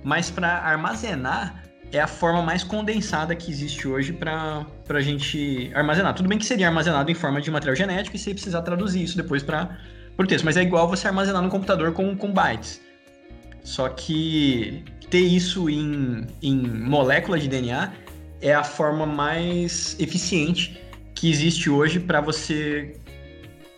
mas 0.04 0.32
para 0.32 0.58
armazenar 0.58 1.67
é 1.92 2.00
a 2.00 2.08
forma 2.08 2.42
mais 2.42 2.64
condensada 2.64 3.36
que 3.36 3.50
existe 3.50 3.88
hoje 3.88 4.12
para 4.12 4.66
a 4.90 5.02
gente 5.02 5.72
armazenar. 5.74 6.14
Tudo 6.14 6.28
bem 6.28 6.38
que 6.38 6.46
seria 6.46 6.68
armazenado 6.68 7.10
em 7.10 7.14
forma 7.14 7.42
de 7.42 7.50
material 7.50 7.76
genético 7.76 8.16
e 8.16 8.20
você 8.20 8.34
precisar 8.34 8.62
traduzir 8.62 9.04
isso 9.04 9.16
depois 9.16 9.42
para 9.42 9.78
o 10.18 10.26
texto, 10.26 10.44
mas 10.44 10.58
é 10.58 10.62
igual 10.62 10.88
você 10.88 11.08
armazenar 11.08 11.42
no 11.42 11.50
computador 11.50 11.94
com, 11.94 12.16
com 12.16 12.32
bytes. 12.32 12.82
Só 13.64 13.90
que 13.90 14.84
ter 15.10 15.20
isso 15.20 15.70
em, 15.70 16.28
em 16.42 16.58
molécula 16.58 17.40
de 17.40 17.48
DNA 17.48 17.94
é 18.42 18.54
a 18.54 18.64
forma 18.64 19.06
mais 19.06 19.96
eficiente 20.00 20.82
que 21.16 21.30
existe 21.30 21.70
hoje 21.70 22.00
para 22.00 22.22
você 22.22 22.96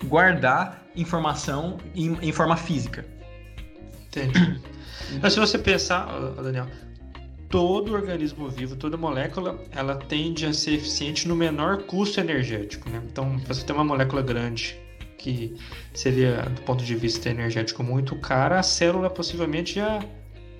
guardar 0.05 0.83
informação 0.95 1.77
em, 1.95 2.17
em 2.21 2.31
forma 2.31 2.57
física. 2.57 3.05
Entendi. 4.07 4.59
Mas 5.21 5.33
se 5.33 5.39
você 5.39 5.57
pensar, 5.57 6.07
Daniel, 6.41 6.67
todo 7.49 7.93
organismo 7.93 8.47
vivo, 8.47 8.75
toda 8.75 8.95
molécula, 8.95 9.59
ela 9.71 9.95
tende 9.95 10.45
a 10.45 10.53
ser 10.53 10.75
eficiente 10.75 11.27
no 11.27 11.35
menor 11.35 11.83
custo 11.83 12.19
energético. 12.19 12.89
Né? 12.89 13.01
Então, 13.11 13.37
você 13.39 13.65
tem 13.65 13.75
uma 13.75 13.83
molécula 13.83 14.21
grande 14.21 14.79
que 15.17 15.53
seria, 15.93 16.43
do 16.43 16.61
ponto 16.61 16.83
de 16.83 16.95
vista 16.95 17.29
energético, 17.29 17.83
muito 17.83 18.15
cara, 18.15 18.59
a 18.59 18.63
célula 18.63 19.09
possivelmente 19.09 19.75
já 19.75 19.99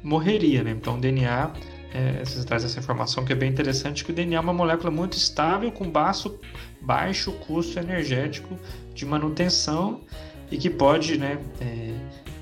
morreria. 0.04 0.64
Né? 0.64 0.72
Então, 0.72 0.98
o 0.98 1.00
DNA, 1.00 1.54
é, 1.94 2.26
você 2.26 2.44
traz 2.44 2.66
essa 2.66 2.80
informação 2.80 3.24
que 3.24 3.32
é 3.32 3.36
bem 3.36 3.50
interessante, 3.50 4.04
que 4.04 4.12
o 4.12 4.14
DNA 4.14 4.38
é 4.38 4.42
uma 4.42 4.54
molécula 4.54 4.92
muito 4.92 5.16
estável, 5.16 5.72
com 5.72 5.90
baixo, 5.90 6.40
baixo 6.82 7.32
custo 7.34 7.80
energético 7.80 8.58
de 8.94 9.06
manutenção 9.06 10.02
e 10.52 10.58
que 10.58 10.70
pode 10.70 11.18
né, 11.18 11.38
é, 11.62 11.94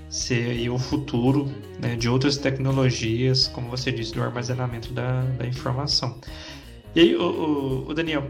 ser 0.10 0.70
o 0.70 0.78
futuro 0.78 1.52
né, 1.80 1.96
de 1.96 2.08
outras 2.08 2.38
tecnologias, 2.38 3.48
como 3.48 3.70
você 3.70 3.92
disse, 3.92 4.14
do 4.14 4.22
armazenamento 4.22 4.94
da, 4.94 5.22
da 5.22 5.46
informação. 5.46 6.20
E 6.96 7.02
aí, 7.02 7.16
o, 7.16 7.22
o, 7.22 7.90
o 7.90 7.94
Daniel, 7.94 8.30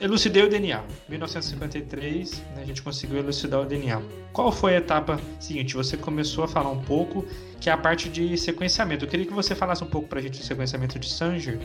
elucidei 0.00 0.42
o 0.42 0.48
DNA. 0.48 0.82
1953, 1.08 2.42
né, 2.56 2.62
a 2.62 2.64
gente 2.64 2.82
conseguiu 2.82 3.18
elucidar 3.18 3.60
o 3.60 3.64
DNA. 3.64 4.02
Qual 4.32 4.50
foi 4.50 4.74
a 4.74 4.78
etapa 4.78 5.20
seguinte? 5.38 5.74
Você 5.74 5.96
começou 5.96 6.44
a 6.44 6.48
falar 6.48 6.70
um 6.70 6.82
pouco 6.82 7.24
que 7.60 7.70
é 7.70 7.72
a 7.72 7.76
parte 7.76 8.08
de 8.08 8.36
sequenciamento. 8.36 9.04
Eu 9.04 9.08
queria 9.08 9.26
que 9.26 9.32
você 9.32 9.54
falasse 9.54 9.84
um 9.84 9.86
pouco 9.86 10.08
para 10.08 10.18
a 10.18 10.22
gente 10.22 10.38
do 10.38 10.44
sequenciamento 10.44 10.98
de 10.98 11.08
Sanger, 11.08 11.58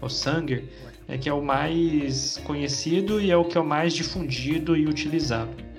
ou 0.00 0.08
Sanger, 0.08 0.64
é, 1.06 1.18
que 1.18 1.28
é 1.28 1.32
o 1.32 1.42
mais 1.42 2.38
conhecido 2.44 3.20
e 3.20 3.30
é 3.30 3.36
o 3.36 3.44
que 3.44 3.58
é 3.58 3.60
o 3.60 3.66
mais 3.66 3.92
difundido 3.92 4.76
e 4.76 4.86
utilizado. 4.86 5.71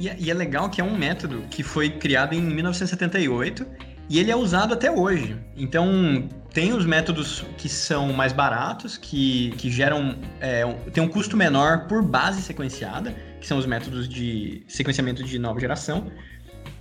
E, 0.00 0.10
e 0.18 0.30
é 0.30 0.34
legal 0.34 0.70
que 0.70 0.80
é 0.80 0.84
um 0.84 0.96
método 0.96 1.44
que 1.50 1.62
foi 1.62 1.90
criado 1.90 2.34
em 2.34 2.40
1978 2.40 3.66
e 4.08 4.18
ele 4.18 4.30
é 4.30 4.36
usado 4.36 4.72
até 4.74 4.90
hoje. 4.90 5.36
Então, 5.56 6.28
tem 6.52 6.72
os 6.72 6.84
métodos 6.84 7.44
que 7.56 7.68
são 7.68 8.12
mais 8.12 8.32
baratos, 8.32 8.96
que, 8.96 9.52
que 9.58 9.70
geram. 9.70 10.16
É, 10.40 10.64
tem 10.92 11.04
um 11.04 11.08
custo 11.08 11.36
menor 11.36 11.86
por 11.86 12.02
base 12.02 12.42
sequenciada, 12.42 13.14
que 13.40 13.46
são 13.46 13.58
os 13.58 13.66
métodos 13.66 14.08
de 14.08 14.64
sequenciamento 14.66 15.22
de 15.22 15.38
nova 15.38 15.60
geração. 15.60 16.10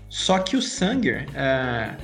Só 0.08 0.40
que 0.40 0.58
o 0.58 0.62
Sanger. 0.62 1.28
É, 1.36 1.96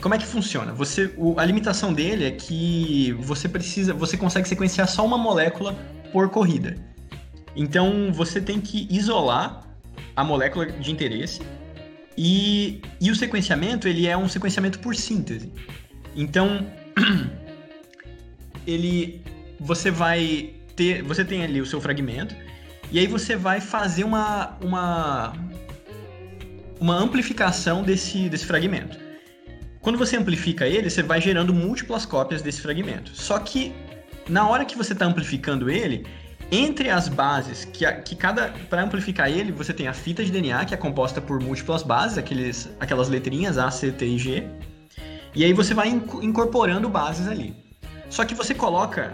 como 0.00 0.14
é 0.14 0.18
que 0.18 0.26
funciona? 0.26 0.72
Você, 0.72 1.12
o, 1.16 1.38
a 1.38 1.44
limitação 1.44 1.92
dele 1.92 2.24
é 2.24 2.30
que 2.30 3.12
você 3.18 3.48
precisa. 3.48 3.92
Você 3.92 4.16
consegue 4.16 4.48
sequenciar 4.48 4.88
só 4.88 5.04
uma 5.04 5.18
molécula 5.18 5.76
por 6.12 6.30
corrida. 6.30 6.76
Então 7.54 8.10
você 8.12 8.40
tem 8.40 8.60
que 8.60 8.86
isolar 8.90 9.65
a 10.16 10.24
molécula 10.24 10.66
de 10.66 10.90
interesse 10.90 11.42
e, 12.16 12.80
e 12.98 13.10
o 13.10 13.14
sequenciamento 13.14 13.86
ele 13.86 14.06
é 14.06 14.16
um 14.16 14.28
sequenciamento 14.28 14.78
por 14.78 14.96
síntese. 14.96 15.52
Então 16.16 16.66
ele 18.66 19.22
você 19.60 19.90
vai 19.90 20.54
ter 20.74 21.02
você 21.02 21.24
tem 21.24 21.44
ali 21.44 21.60
o 21.60 21.66
seu 21.66 21.80
fragmento 21.80 22.34
e 22.90 22.98
aí 22.98 23.06
você 23.06 23.36
vai 23.36 23.60
fazer 23.60 24.04
uma 24.04 24.56
uma 24.62 25.32
uma 26.80 26.96
amplificação 26.96 27.82
desse 27.82 28.28
desse 28.30 28.46
fragmento. 28.46 28.98
Quando 29.80 29.98
você 29.98 30.16
amplifica 30.16 30.66
ele, 30.66 30.90
você 30.90 31.02
vai 31.02 31.20
gerando 31.20 31.54
múltiplas 31.54 32.04
cópias 32.04 32.42
desse 32.42 32.60
fragmento. 32.60 33.12
Só 33.14 33.38
que 33.38 33.72
na 34.28 34.48
hora 34.48 34.64
que 34.64 34.76
você 34.76 34.92
está 34.92 35.04
amplificando 35.04 35.70
ele, 35.70 36.04
entre 36.50 36.90
as 36.90 37.08
bases, 37.08 37.64
que, 37.64 37.90
que 38.02 38.14
cada. 38.14 38.52
Para 38.70 38.82
amplificar 38.82 39.30
ele, 39.30 39.52
você 39.52 39.72
tem 39.72 39.88
a 39.88 39.92
fita 39.92 40.24
de 40.24 40.30
DNA, 40.30 40.64
que 40.64 40.74
é 40.74 40.76
composta 40.76 41.20
por 41.20 41.40
múltiplas 41.40 41.82
bases, 41.82 42.18
aqueles, 42.18 42.68
aquelas 42.78 43.08
letrinhas 43.08 43.58
A, 43.58 43.70
C, 43.70 43.90
T 43.90 44.06
e 44.06 44.18
G. 44.18 44.46
E 45.34 45.44
aí 45.44 45.52
você 45.52 45.74
vai 45.74 45.88
incorporando 45.88 46.88
bases 46.88 47.28
ali. 47.28 47.54
Só 48.08 48.24
que 48.24 48.34
você 48.34 48.54
coloca 48.54 49.12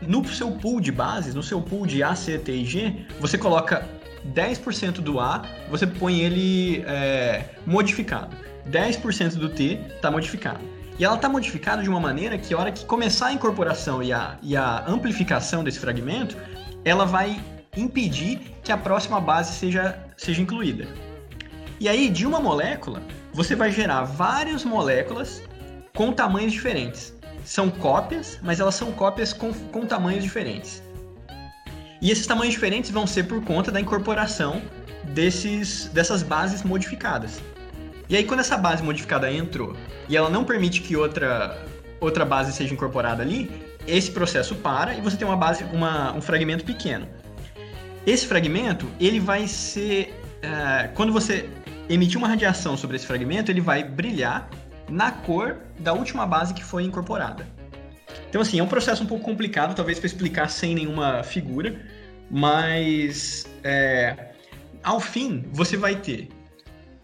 no 0.00 0.26
seu 0.26 0.50
pool 0.50 0.80
de 0.80 0.90
bases, 0.90 1.34
no 1.34 1.42
seu 1.42 1.60
pool 1.60 1.86
de 1.86 2.02
A, 2.02 2.14
C, 2.14 2.38
T 2.38 2.52
e 2.52 2.64
G, 2.64 3.06
você 3.20 3.38
coloca 3.38 3.86
10% 4.34 4.94
do 4.94 5.20
A, 5.20 5.42
você 5.70 5.86
põe 5.86 6.20
ele 6.20 6.82
é, 6.86 7.44
modificado. 7.66 8.36
10% 8.70 9.34
do 9.34 9.48
T 9.48 9.78
está 9.94 10.10
modificado. 10.10 10.60
E 10.98 11.04
ela 11.04 11.16
está 11.16 11.28
modificada 11.28 11.82
de 11.82 11.88
uma 11.88 12.00
maneira 12.00 12.38
que 12.38 12.54
a 12.54 12.58
hora 12.58 12.70
que 12.70 12.84
começar 12.84 13.26
a 13.26 13.32
incorporação 13.32 14.02
e 14.02 14.12
a, 14.12 14.36
e 14.42 14.56
a 14.56 14.84
amplificação 14.86 15.64
desse 15.64 15.78
fragmento, 15.78 16.36
ela 16.84 17.04
vai 17.04 17.40
impedir 17.76 18.54
que 18.62 18.72
a 18.72 18.76
próxima 18.76 19.20
base 19.20 19.54
seja, 19.54 19.98
seja 20.16 20.42
incluída. 20.42 20.86
E 21.80 21.88
aí, 21.88 22.08
de 22.08 22.26
uma 22.26 22.40
molécula, 22.40 23.02
você 23.32 23.56
vai 23.56 23.72
gerar 23.72 24.04
várias 24.04 24.64
moléculas 24.64 25.42
com 25.94 26.12
tamanhos 26.12 26.52
diferentes. 26.52 27.12
São 27.44 27.70
cópias, 27.70 28.38
mas 28.42 28.60
elas 28.60 28.74
são 28.74 28.92
cópias 28.92 29.32
com, 29.32 29.52
com 29.52 29.86
tamanhos 29.86 30.22
diferentes. 30.22 30.82
E 32.00 32.10
esses 32.10 32.26
tamanhos 32.26 32.54
diferentes 32.54 32.90
vão 32.90 33.06
ser 33.06 33.24
por 33.24 33.42
conta 33.44 33.70
da 33.70 33.80
incorporação 33.80 34.62
desses, 35.04 35.86
dessas 35.86 36.22
bases 36.22 36.62
modificadas. 36.62 37.40
E 38.08 38.16
aí, 38.16 38.24
quando 38.24 38.40
essa 38.40 38.58
base 38.58 38.82
modificada 38.82 39.32
entrou 39.32 39.74
e 40.08 40.16
ela 40.16 40.28
não 40.28 40.44
permite 40.44 40.82
que 40.82 40.96
outra, 40.96 41.64
outra 42.00 42.24
base 42.24 42.52
seja 42.52 42.74
incorporada 42.74 43.22
ali, 43.22 43.50
esse 43.86 44.10
processo 44.10 44.54
para 44.56 44.94
e 44.94 45.00
você 45.00 45.16
tem 45.16 45.26
uma 45.26 45.36
base, 45.36 45.64
uma, 45.72 46.12
um 46.12 46.20
fragmento 46.20 46.64
pequeno. 46.64 47.06
Esse 48.06 48.26
fragmento, 48.26 48.88
ele 48.98 49.20
vai 49.20 49.46
ser. 49.46 50.14
Uh, 50.42 50.92
quando 50.94 51.12
você 51.12 51.48
emitir 51.88 52.18
uma 52.18 52.28
radiação 52.28 52.76
sobre 52.76 52.96
esse 52.96 53.06
fragmento, 53.06 53.50
ele 53.50 53.60
vai 53.60 53.84
brilhar 53.84 54.48
na 54.88 55.10
cor 55.10 55.58
da 55.78 55.92
última 55.92 56.26
base 56.26 56.52
que 56.52 56.64
foi 56.64 56.82
incorporada. 56.82 57.46
Então, 58.28 58.40
assim, 58.40 58.58
é 58.58 58.62
um 58.62 58.66
processo 58.66 59.02
um 59.02 59.06
pouco 59.06 59.24
complicado, 59.24 59.74
talvez 59.74 59.98
para 59.98 60.06
explicar 60.06 60.48
sem 60.48 60.74
nenhuma 60.74 61.22
figura, 61.22 61.80
mas 62.30 63.46
é, 63.62 64.32
ao 64.82 64.98
fim 64.98 65.44
você 65.52 65.76
vai 65.76 65.96
ter 65.96 66.28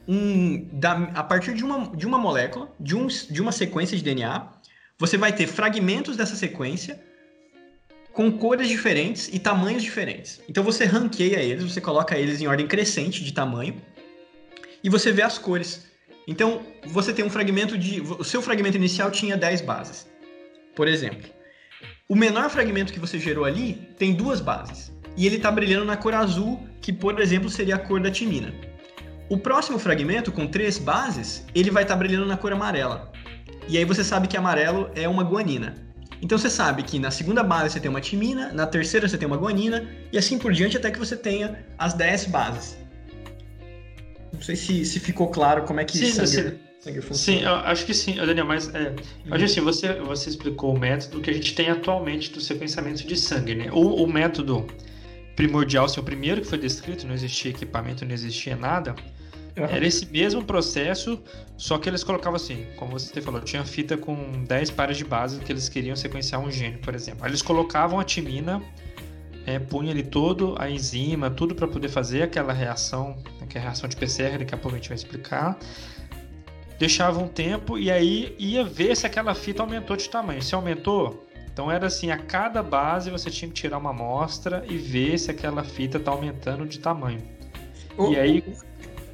um, 0.07 0.67
da, 0.73 0.93
a 1.15 1.23
partir 1.23 1.55
de 1.55 1.63
uma, 1.63 1.95
de 1.95 2.07
uma 2.07 2.19
molécula, 2.19 2.71
de, 2.81 2.97
um, 2.97 3.07
de 3.07 3.43
uma 3.43 3.53
sequência 3.53 3.97
de 3.97 4.03
DNA, 4.03 4.49
você 4.99 5.17
vai 5.17 5.33
ter 5.33 5.47
fragmentos 5.47 6.17
dessa 6.17 6.35
sequência 6.35 7.01
com 8.13 8.33
cores 8.33 8.69
diferentes 8.69 9.31
e 9.33 9.39
tamanhos 9.39 9.83
diferentes. 9.83 10.41
Então 10.49 10.65
você 10.65 10.85
ranqueia 10.85 11.41
eles, 11.41 11.63
você 11.63 11.81
coloca 11.81 12.19
eles 12.19 12.41
em 12.41 12.49
ordem 12.49 12.67
crescente 12.67 13.23
de 13.23 13.33
tamanho 13.33 13.81
e 14.83 14.91
você 14.91 15.13
vê 15.13 15.23
as 15.23 15.39
cores. 15.39 15.87
Então 16.27 16.63
você 16.87 17.13
tem 17.13 17.25
um 17.25 17.31
fragmento 17.31 17.79
de. 17.79 18.01
O 18.01 18.25
seu 18.25 18.43
fragmento 18.43 18.77
inicial 18.77 19.11
tinha 19.11 19.37
10 19.37 19.61
bases. 19.61 20.09
Por 20.75 20.89
exemplo, 20.89 21.29
o 22.09 22.17
menor 22.17 22.51
fragmento 22.51 22.93
que 22.93 22.99
você 22.99 23.19
gerou 23.19 23.45
ali 23.45 23.75
tem 23.99 24.15
duas 24.15 24.41
bases. 24.41 24.93
E 25.17 25.27
ele 25.27 25.37
está 25.37 25.51
brilhando 25.51 25.85
na 25.85 25.97
cor 25.97 26.15
azul, 26.15 26.67
que 26.81 26.93
por 26.93 27.21
exemplo 27.21 27.49
seria 27.51 27.77
a 27.77 27.79
cor 27.79 28.01
da 28.01 28.11
timina. 28.11 28.55
O 29.29 29.37
próximo 29.37 29.79
fragmento, 29.79 30.33
com 30.33 30.47
três 30.47 30.79
bases, 30.79 31.45
ele 31.55 31.71
vai 31.71 31.83
estar 31.83 31.95
tá 31.95 31.99
brilhando 31.99 32.27
na 32.27 32.37
cor 32.37 32.53
amarela. 32.53 33.13
E 33.69 33.77
aí 33.77 33.85
você 33.85 34.03
sabe 34.03 34.27
que 34.27 34.37
amarelo 34.37 34.91
é 34.95 35.09
uma 35.09 35.23
guanina. 35.23 35.75
Então 36.21 36.37
você 36.37 36.51
sabe 36.51 36.83
que 36.83 36.99
na 36.99 37.11
segunda 37.11 37.43
base 37.43 37.75
você 37.75 37.81
tem 37.81 37.91
uma 37.91 38.01
timina, 38.01 38.53
na 38.53 38.67
terceira 38.67 39.09
você 39.09 39.17
tem 39.17 39.27
uma 39.27 39.37
guanina, 39.37 39.89
e 40.13 40.19
assim 40.19 40.39
por 40.39 40.53
diante 40.53 40.77
até 40.77 40.91
que 40.91 40.99
você 40.99 41.17
tenha 41.17 41.65
as 41.79 41.95
10 41.95 42.27
bases. 42.27 42.79
Não 44.33 44.41
sei 44.43 44.57
se, 44.57 44.85
se 44.85 44.99
ficou 44.99 45.29
claro 45.29 45.63
como 45.63 45.81
é 45.81 45.85
que 45.85 45.97
sim, 45.97 46.11
sangue, 46.11 46.59
Sim, 47.13 47.43
eu 47.43 47.55
acho 47.55 47.85
que 47.85 47.93
sim, 47.93 48.15
Daniel, 48.15 48.47
mas 48.47 48.73
é, 48.73 48.91
uhum. 48.91 49.35
acho 49.35 49.45
assim, 49.45 49.61
você, 49.61 49.95
você 49.95 50.31
explicou 50.31 50.75
o 50.75 50.79
método 50.79 51.21
que 51.21 51.29
a 51.29 51.33
gente 51.33 51.55
tem 51.55 51.69
atualmente 51.69 52.33
do 52.33 52.41
sequenciamento 52.41 53.07
de 53.07 53.17
sangue, 53.17 53.55
né? 53.55 53.69
O, 53.73 54.05
o 54.05 54.07
método 54.07 54.67
primordial, 55.35 55.87
o 55.87 56.03
primeiro 56.03 56.41
que 56.41 56.47
foi 56.47 56.59
descrito, 56.59 57.07
não 57.07 57.15
existia 57.15 57.51
equipamento, 57.51 58.05
não 58.05 58.15
existia 58.15 58.57
nada. 58.57 58.95
era 59.71 59.87
esse 59.87 60.07
mesmo 60.07 60.45
processo, 60.45 61.21
só 61.57 61.79
que 61.79 61.89
eles 61.89 62.05
colocavam 62.05 62.37
assim, 62.37 62.67
como 62.77 62.99
você 62.99 63.21
falou, 63.21 63.41
tinha 63.41 63.65
fita 63.65 63.97
com 63.97 64.45
10 64.45 64.71
pares 64.71 64.97
de 64.97 65.05
base 65.05 65.41
que 65.41 65.51
eles 65.51 65.69
queriam 65.69 65.97
sequenciar 65.97 66.41
um 66.41 66.51
gene, 66.51 66.79
por 66.79 66.95
exemplo. 66.95 67.25
Aí 67.25 67.31
eles 67.31 67.43
colocavam 67.43 67.99
a 67.99 68.05
timina, 68.05 68.63
é, 69.47 69.59
punha 69.59 69.91
ali 69.91 70.03
todo 70.03 70.55
a 70.59 70.69
enzima, 70.69 71.31
tudo 71.31 71.55
para 71.55 71.67
poder 71.67 71.89
fazer 71.89 72.23
aquela 72.23 72.53
reação, 72.53 73.17
né, 73.41 73.47
que 73.49 73.57
é 73.57 73.61
a 73.61 73.65
reação 73.65 73.89
de 73.89 73.97
PCR, 73.97 74.39
daqui 74.39 74.55
a 74.55 74.59
pouco 74.59 74.77
a 74.77 74.79
gente 74.79 74.89
vai 74.89 74.97
explicar 74.97 75.59
deixava 76.79 77.19
um 77.19 77.29
tempo 77.29 77.77
e 77.77 77.91
aí 77.91 78.35
ia 78.39 78.65
ver 78.65 78.97
se 78.97 79.07
aquela 79.07 79.35
fita 79.35 79.63
aumentou 79.63 79.97
de 79.97 80.09
tamanho. 80.09 80.41
Se 80.41 80.55
aumentou, 80.55 81.27
então 81.53 81.71
era 81.71 81.89
assim, 81.89 82.11
a 82.11 82.17
cada 82.17 82.63
base 82.63 83.11
você 83.11 83.31
tinha 83.31 83.49
que 83.49 83.55
tirar 83.55 83.79
uma 83.79 83.91
amostra 83.91 84.65
e 84.69 84.77
ver 84.77 85.19
se 85.19 85.31
aquela 85.31 85.65
fita 85.65 85.99
está 85.99 86.13
aumentando 86.13 86.65
de 86.65 86.79
tamanho. 86.79 87.21
e 88.11 88.17
aí 88.17 88.45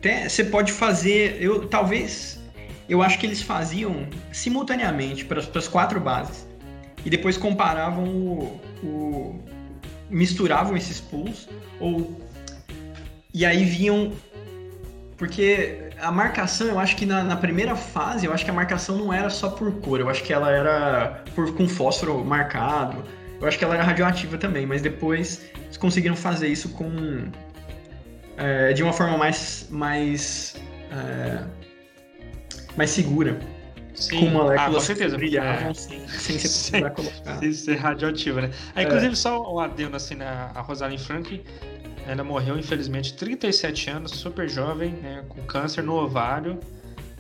até 0.05 0.29
você 0.29 0.45
pode 0.45 0.71
fazer, 0.71 1.39
eu 1.41 1.67
talvez 1.67 2.39
eu 2.87 3.01
acho 3.01 3.19
que 3.19 3.25
eles 3.25 3.41
faziam 3.41 4.07
simultaneamente 4.31 5.25
para 5.25 5.41
as 5.41 5.67
quatro 5.67 5.99
bases 5.99 6.47
e 7.05 7.09
depois 7.09 7.39
comparavam 7.39 8.05
o, 8.05 8.61
o 8.83 9.43
misturavam 10.11 10.77
esses 10.77 11.01
pools 11.01 11.49
ou 11.81 12.21
e 13.33 13.47
aí 13.47 13.65
viam 13.65 14.13
porque 15.17 15.89
a 15.99 16.13
marcação, 16.13 16.67
eu 16.67 16.79
acho 16.79 16.97
que 16.97 17.07
na, 17.07 17.23
na, 17.23 17.37
primeira 17.37 17.75
fase, 17.75 18.27
eu 18.27 18.33
acho 18.33 18.45
que 18.45 18.51
a 18.51 18.55
marcação 18.55 18.99
não 18.99 19.13
era 19.13 19.31
só 19.31 19.49
por 19.49 19.73
cor, 19.81 20.01
eu 20.01 20.11
acho 20.11 20.23
que 20.23 20.33
ela 20.33 20.51
era 20.51 21.23
por, 21.35 21.55
com 21.55 21.67
fósforo 21.67 22.23
marcado, 22.25 23.03
eu 23.41 23.49
acho 23.49 23.57
que 23.57 23.65
ela 23.65 23.75
era 23.75 23.85
radioativa 23.85 24.37
também, 24.37 24.67
mas 24.67 24.83
depois 24.83 25.51
eles 25.65 25.77
conseguiram 25.77 26.17
fazer 26.17 26.49
isso 26.49 26.71
com. 26.71 26.91
É, 28.37 28.73
de 28.73 28.83
uma 28.83 28.93
forma 28.93 29.17
mais. 29.17 29.69
mais. 29.71 30.57
É, 30.91 31.45
mais 32.77 32.91
segura. 32.91 33.39
Sim. 33.95 34.21
Com 34.21 34.27
moléculas 34.27 34.69
ah, 34.69 34.75
com 34.75 34.81
certeza. 34.81 35.17
brilhavam 35.17 35.71
é. 35.71 35.75
sem, 35.75 36.09
sem 36.09 36.39
você 36.39 36.81
precisar 36.81 36.91
colocar. 36.91 37.39
Sem 37.39 37.53
ser 37.53 37.77
radioativa, 37.77 38.41
né? 38.43 38.51
Ah, 38.75 38.83
inclusive, 38.83 39.15
só 39.15 39.55
um 39.55 39.61
adendo 39.61 39.97
assim, 39.97 40.17
na 40.17 40.51
a 40.55 40.61
Rosalind 40.61 40.99
Frank, 40.99 41.43
ela 42.07 42.25
morreu, 42.25 42.59
infelizmente, 42.59 43.15
37 43.15 43.91
anos, 43.91 44.11
super 44.13 44.49
jovem, 44.49 44.93
né, 44.95 45.25
com 45.29 45.41
câncer 45.43 45.83
no 45.83 45.95
ovário. 45.95 46.59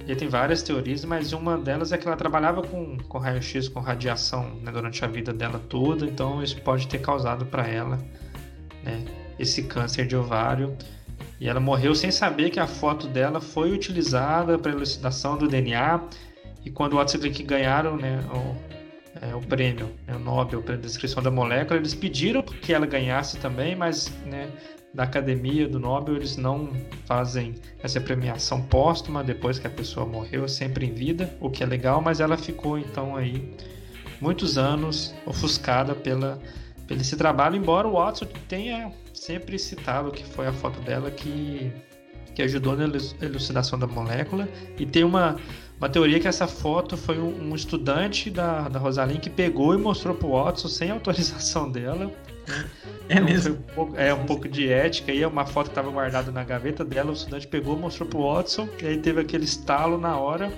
E 0.06 0.14
tem 0.14 0.28
várias 0.28 0.62
teorias, 0.62 1.02
mas 1.04 1.32
uma 1.32 1.56
delas 1.56 1.90
é 1.90 1.96
que 1.96 2.06
ela 2.06 2.16
trabalhava 2.16 2.62
com, 2.62 2.98
com 3.08 3.16
raio-x, 3.16 3.68
com 3.68 3.80
radiação 3.80 4.56
né, 4.56 4.70
durante 4.70 5.02
a 5.02 5.08
vida 5.08 5.32
dela 5.32 5.58
toda, 5.58 6.04
então 6.04 6.42
isso 6.42 6.60
pode 6.60 6.86
ter 6.88 6.98
causado 6.98 7.46
para 7.46 7.66
ela 7.66 7.98
né, 8.82 9.02
esse 9.38 9.62
câncer 9.62 10.06
de 10.06 10.14
ovário. 10.14 10.76
E 11.40 11.48
ela 11.48 11.60
morreu 11.60 11.94
sem 11.94 12.10
saber 12.10 12.50
que 12.50 12.60
a 12.60 12.66
foto 12.66 13.06
dela 13.06 13.40
foi 13.40 13.72
utilizada 13.72 14.58
para 14.58 14.72
elucidação 14.72 15.36
do 15.36 15.48
DNA. 15.48 16.00
E 16.64 16.70
quando 16.70 16.94
o 16.94 16.96
Watson 16.96 17.18
e 17.18 17.42
ganharam 17.42 17.96
né, 17.96 18.20
o, 18.32 19.24
é, 19.24 19.34
o 19.34 19.40
prêmio, 19.40 19.90
né, 20.06 20.14
o 20.14 20.18
Nobel 20.18 20.62
para 20.62 20.76
descrição 20.76 21.22
da 21.22 21.30
molécula, 21.30 21.78
eles 21.78 21.94
pediram 21.94 22.42
que 22.42 22.72
ela 22.72 22.86
ganhasse 22.86 23.38
também, 23.38 23.76
mas 23.76 24.12
né, 24.24 24.50
da 24.94 25.02
academia 25.02 25.68
do 25.68 25.80
Nobel 25.80 26.16
eles 26.16 26.36
não 26.36 26.70
fazem 27.04 27.54
essa 27.82 28.00
premiação 28.00 28.62
póstuma 28.62 29.24
depois 29.24 29.58
que 29.58 29.66
a 29.66 29.70
pessoa 29.70 30.06
morreu, 30.06 30.48
sempre 30.48 30.86
em 30.86 30.94
vida, 30.94 31.36
o 31.40 31.50
que 31.50 31.64
é 31.64 31.66
legal, 31.66 32.00
mas 32.00 32.20
ela 32.20 32.36
ficou 32.36 32.78
então 32.78 33.16
aí 33.16 33.54
muitos 34.20 34.56
anos 34.56 35.12
ofuscada 35.26 35.94
pela 35.94 36.38
pelo 36.86 37.00
esse 37.00 37.16
trabalho, 37.16 37.56
embora 37.56 37.88
o 37.88 37.92
Watson 37.92 38.26
tenha 38.48 38.92
sempre 39.12 39.58
citado 39.58 40.10
que 40.10 40.24
foi 40.24 40.46
a 40.46 40.52
foto 40.52 40.80
dela 40.80 41.10
que 41.10 41.72
que 42.34 42.42
ajudou 42.42 42.76
na 42.76 42.84
elucidação 43.22 43.78
da 43.78 43.86
molécula 43.86 44.48
e 44.76 44.84
tem 44.84 45.04
uma 45.04 45.36
uma 45.78 45.88
teoria 45.88 46.18
que 46.18 46.26
essa 46.26 46.46
foto 46.46 46.96
foi 46.96 47.18
um, 47.18 47.50
um 47.50 47.54
estudante 47.54 48.30
da, 48.30 48.68
da 48.68 48.78
Rosalind 48.78 49.20
que 49.20 49.30
pegou 49.30 49.74
e 49.74 49.78
mostrou 49.78 50.14
para 50.14 50.26
o 50.26 50.32
Watson 50.32 50.68
sem 50.68 50.90
autorização 50.92 51.70
dela 51.70 52.12
é 53.08 53.14
então, 53.14 53.24
mesmo? 53.24 53.54
Um 53.54 53.74
pouco, 53.74 53.96
é 53.96 54.14
um 54.14 54.26
pouco 54.26 54.48
de 54.48 54.68
ética. 54.68 55.12
aí 55.12 55.24
uma 55.24 55.46
foto 55.46 55.66
que 55.66 55.70
estava 55.72 55.90
guardada 55.90 56.30
na 56.30 56.44
gaveta 56.44 56.84
dela, 56.84 57.10
o 57.10 57.14
estudante 57.14 57.46
pegou, 57.46 57.76
mostrou 57.76 58.08
pro 58.08 58.22
Watson, 58.22 58.68
e 58.82 58.86
aí 58.86 58.98
teve 58.98 59.20
aquele 59.20 59.44
estalo 59.44 59.98
na 59.98 60.16
hora. 60.16 60.52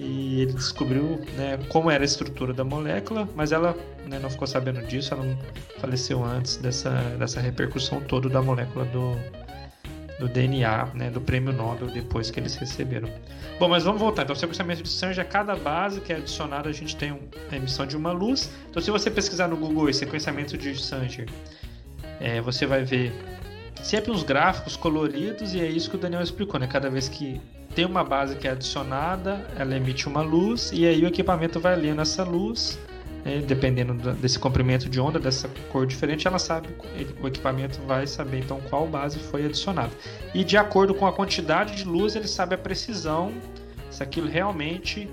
E 0.00 0.42
ele 0.42 0.52
descobriu 0.52 1.20
né, 1.36 1.58
como 1.68 1.90
era 1.90 2.04
a 2.04 2.06
estrutura 2.06 2.54
da 2.54 2.62
molécula, 2.62 3.28
mas 3.34 3.50
ela 3.50 3.76
né, 4.06 4.20
não 4.20 4.30
ficou 4.30 4.46
sabendo 4.46 4.80
disso, 4.86 5.12
ela 5.12 5.24
faleceu 5.78 6.24
antes 6.24 6.56
dessa, 6.56 6.90
dessa 7.18 7.40
repercussão 7.40 8.00
toda 8.02 8.28
da 8.28 8.40
molécula 8.40 8.84
do, 8.84 9.16
do 10.20 10.28
DNA, 10.28 10.86
né, 10.94 11.10
do 11.10 11.20
prêmio 11.20 11.52
Nobel 11.52 11.88
depois 11.88 12.30
que 12.30 12.38
eles 12.38 12.54
receberam. 12.54 13.08
Bom, 13.58 13.68
mas 13.68 13.82
vamos 13.82 14.00
voltar. 14.00 14.22
Então, 14.22 14.36
o 14.36 14.38
sequenciamento 14.38 14.84
de 14.84 14.88
Sanger, 14.88 15.24
a 15.24 15.28
cada 15.28 15.56
base 15.56 16.00
que 16.00 16.12
é 16.12 16.16
adicionada, 16.16 16.68
a 16.68 16.72
gente 16.72 16.94
tem 16.94 17.18
a 17.50 17.56
emissão 17.56 17.84
de 17.84 17.96
uma 17.96 18.12
luz. 18.12 18.48
Então, 18.70 18.80
se 18.80 18.92
você 18.92 19.10
pesquisar 19.10 19.48
no 19.48 19.56
Google 19.56 19.92
sequenciamento 19.92 20.56
de 20.56 20.80
Sanger, 20.80 21.28
é, 22.20 22.40
você 22.40 22.66
vai 22.66 22.84
ver 22.84 23.12
sempre 23.82 24.12
uns 24.12 24.22
gráficos 24.22 24.76
coloridos 24.76 25.54
e 25.54 25.60
é 25.60 25.66
isso 25.66 25.90
que 25.90 25.96
o 25.96 25.98
Daniel 25.98 26.22
explicou, 26.22 26.60
né? 26.60 26.68
Cada 26.68 26.88
vez 26.88 27.08
que 27.08 27.40
tem 27.78 27.84
uma 27.84 28.02
base 28.02 28.34
que 28.34 28.48
é 28.48 28.50
adicionada, 28.50 29.46
ela 29.56 29.76
emite 29.76 30.08
uma 30.08 30.20
luz 30.20 30.72
e 30.74 30.84
aí 30.84 31.04
o 31.04 31.06
equipamento 31.06 31.60
vai 31.60 31.76
lendo 31.76 32.02
essa 32.02 32.24
luz 32.24 32.76
né, 33.24 33.40
dependendo 33.46 33.94
desse 34.14 34.36
comprimento 34.36 34.88
de 34.88 34.98
onda, 34.98 35.20
dessa 35.20 35.48
cor 35.70 35.86
diferente, 35.86 36.26
ela 36.26 36.40
sabe, 36.40 36.70
o 37.22 37.28
equipamento 37.28 37.80
vai 37.86 38.04
saber 38.04 38.40
então 38.40 38.60
qual 38.68 38.84
base 38.88 39.20
foi 39.20 39.44
adicionada. 39.46 39.92
E 40.34 40.42
de 40.42 40.56
acordo 40.56 40.92
com 40.92 41.06
a 41.06 41.12
quantidade 41.12 41.76
de 41.76 41.84
luz, 41.84 42.16
ele 42.16 42.26
sabe 42.26 42.56
a 42.56 42.58
precisão 42.58 43.32
se 43.92 44.02
aquilo 44.02 44.26
realmente 44.26 45.08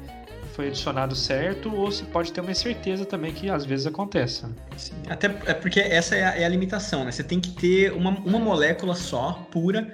foi 0.56 0.70
adicionado 0.70 1.16
certo 1.16 1.72
ou 1.72 1.92
se 1.92 2.04
pode 2.06 2.34
ter 2.34 2.42
uma 2.42 2.50
incerteza 2.50 3.06
também 3.06 3.32
que 3.32 3.48
às 3.48 3.64
vezes 3.64 3.86
acontece. 3.86 4.44
Sim, 4.76 4.96
até 5.08 5.28
é 5.46 5.54
porque 5.54 5.82
essa 5.82 6.16
é 6.16 6.26
a, 6.26 6.36
é 6.36 6.46
a, 6.46 6.50
limitação, 6.50 7.06
né? 7.06 7.12
Você 7.12 7.24
tem 7.24 7.40
que 7.40 7.52
ter 7.52 7.94
uma, 7.94 8.10
uma 8.10 8.40
molécula 8.40 8.96
só, 8.96 9.46
pura, 9.52 9.88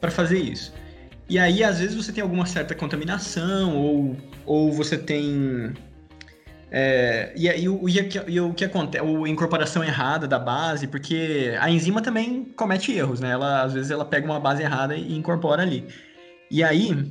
para 0.00 0.10
fazer 0.10 0.40
isso. 0.40 0.72
E 1.28 1.38
aí, 1.38 1.64
às 1.64 1.80
vezes, 1.80 1.94
você 1.94 2.12
tem 2.12 2.22
alguma 2.22 2.46
certa 2.46 2.74
contaminação 2.74 3.76
ou, 3.76 4.16
ou 4.44 4.72
você 4.72 4.96
tem 4.96 5.74
é, 6.70 7.32
e, 7.36 7.46
e, 7.46 7.68
o, 7.68 7.88
e, 7.88 7.94
e, 8.28 8.40
o 8.40 8.52
que 8.52 8.64
acontece, 8.64 9.04
a 9.04 9.28
incorporação 9.28 9.84
errada 9.84 10.26
da 10.26 10.38
base, 10.38 10.86
porque 10.86 11.54
a 11.60 11.70
enzima 11.70 12.02
também 12.02 12.44
comete 12.56 12.92
erros, 12.92 13.20
né? 13.20 13.30
Ela, 13.30 13.62
às 13.62 13.72
vezes 13.72 13.90
ela 13.90 14.04
pega 14.04 14.26
uma 14.26 14.40
base 14.40 14.62
errada 14.62 14.96
e 14.96 15.16
incorpora 15.16 15.62
ali. 15.62 15.86
E 16.50 16.62
aí, 16.62 17.10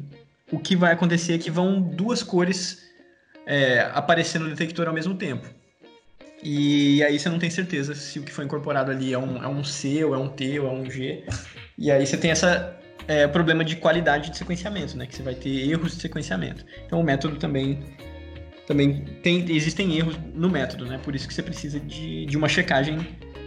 o 0.51 0.59
que 0.59 0.75
vai 0.75 0.93
acontecer 0.93 1.33
é 1.33 1.37
que 1.37 1.49
vão 1.49 1.81
duas 1.81 2.21
cores 2.21 2.83
é, 3.45 3.89
aparecer 3.93 4.39
no 4.39 4.49
detector 4.49 4.87
ao 4.87 4.93
mesmo 4.93 5.15
tempo. 5.15 5.47
E 6.43 7.03
aí 7.03 7.17
você 7.17 7.29
não 7.29 7.39
tem 7.39 7.49
certeza 7.49 7.95
se 7.95 8.19
o 8.19 8.23
que 8.23 8.31
foi 8.31 8.45
incorporado 8.45 8.91
ali 8.91 9.13
é 9.13 9.17
um, 9.17 9.41
é 9.43 9.47
um 9.47 9.63
C, 9.63 10.03
ou 10.03 10.13
é 10.13 10.17
um 10.17 10.27
T, 10.27 10.59
ou 10.59 10.67
é 10.67 10.71
um 10.71 10.89
G. 10.89 11.23
E 11.77 11.89
aí 11.89 12.05
você 12.05 12.17
tem 12.17 12.29
essa 12.29 12.77
é, 13.07 13.27
problema 13.27 13.63
de 13.63 13.75
qualidade 13.75 14.31
de 14.31 14.37
sequenciamento, 14.37 14.97
né? 14.97 15.05
Que 15.05 15.15
você 15.15 15.23
vai 15.23 15.35
ter 15.35 15.69
erros 15.69 15.95
de 15.95 16.01
sequenciamento. 16.01 16.65
Então 16.85 16.99
o 16.99 17.03
método 17.03 17.37
também 17.37 17.79
também 18.67 19.05
tem, 19.21 19.45
existem 19.51 19.95
erros 19.95 20.17
no 20.33 20.49
método, 20.49 20.85
né? 20.85 20.99
Por 21.03 21.15
isso 21.15 21.27
que 21.27 21.33
você 21.33 21.43
precisa 21.43 21.79
de, 21.79 22.25
de 22.25 22.35
uma 22.35 22.49
checagem 22.49 22.97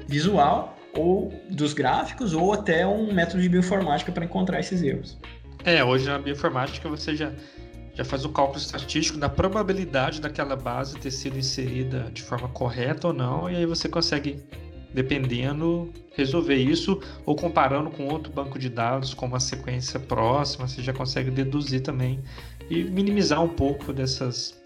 visual 0.06 0.76
ou 0.94 1.32
dos 1.50 1.72
gráficos 1.72 2.32
ou 2.32 2.52
até 2.52 2.86
um 2.86 3.12
método 3.12 3.42
de 3.42 3.48
bioinformática 3.48 4.10
para 4.12 4.24
encontrar 4.24 4.60
esses 4.60 4.82
erros. 4.82 5.18
É, 5.64 5.82
hoje 5.82 6.06
na 6.06 6.18
bioinformática 6.18 6.88
você 6.88 7.16
já, 7.16 7.32
já 7.94 8.04
faz 8.04 8.24
o 8.24 8.28
cálculo 8.30 8.58
estatístico 8.58 9.18
da 9.18 9.28
probabilidade 9.28 10.20
daquela 10.20 10.56
base 10.56 10.96
ter 10.98 11.10
sido 11.10 11.36
inserida 11.36 12.10
de 12.12 12.22
forma 12.22 12.48
correta 12.48 13.08
ou 13.08 13.12
não, 13.12 13.50
e 13.50 13.56
aí 13.56 13.66
você 13.66 13.88
consegue, 13.88 14.42
dependendo, 14.92 15.92
resolver 16.16 16.56
isso, 16.56 17.00
ou 17.24 17.36
comparando 17.36 17.90
com 17.90 18.08
outro 18.08 18.32
banco 18.32 18.58
de 18.58 18.68
dados 18.68 19.14
com 19.14 19.26
uma 19.26 19.40
sequência 19.40 20.00
próxima, 20.00 20.66
você 20.66 20.82
já 20.82 20.92
consegue 20.92 21.30
deduzir 21.30 21.80
também 21.80 22.20
e 22.70 22.84
minimizar 22.84 23.42
um 23.42 23.48
pouco 23.48 23.92
dessas, 23.92 24.60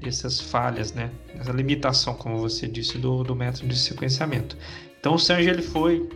dessas 0.00 0.40
falhas, 0.40 0.92
né? 0.92 1.10
Essa 1.38 1.52
limitação, 1.52 2.14
como 2.14 2.38
você 2.38 2.66
disse, 2.66 2.98
do, 2.98 3.22
do 3.22 3.34
método 3.34 3.68
de 3.68 3.78
sequenciamento. 3.78 4.56
Então 4.98 5.14
o 5.14 5.18
Sanji 5.18 5.48
ele 5.48 5.62
foi 5.62 6.08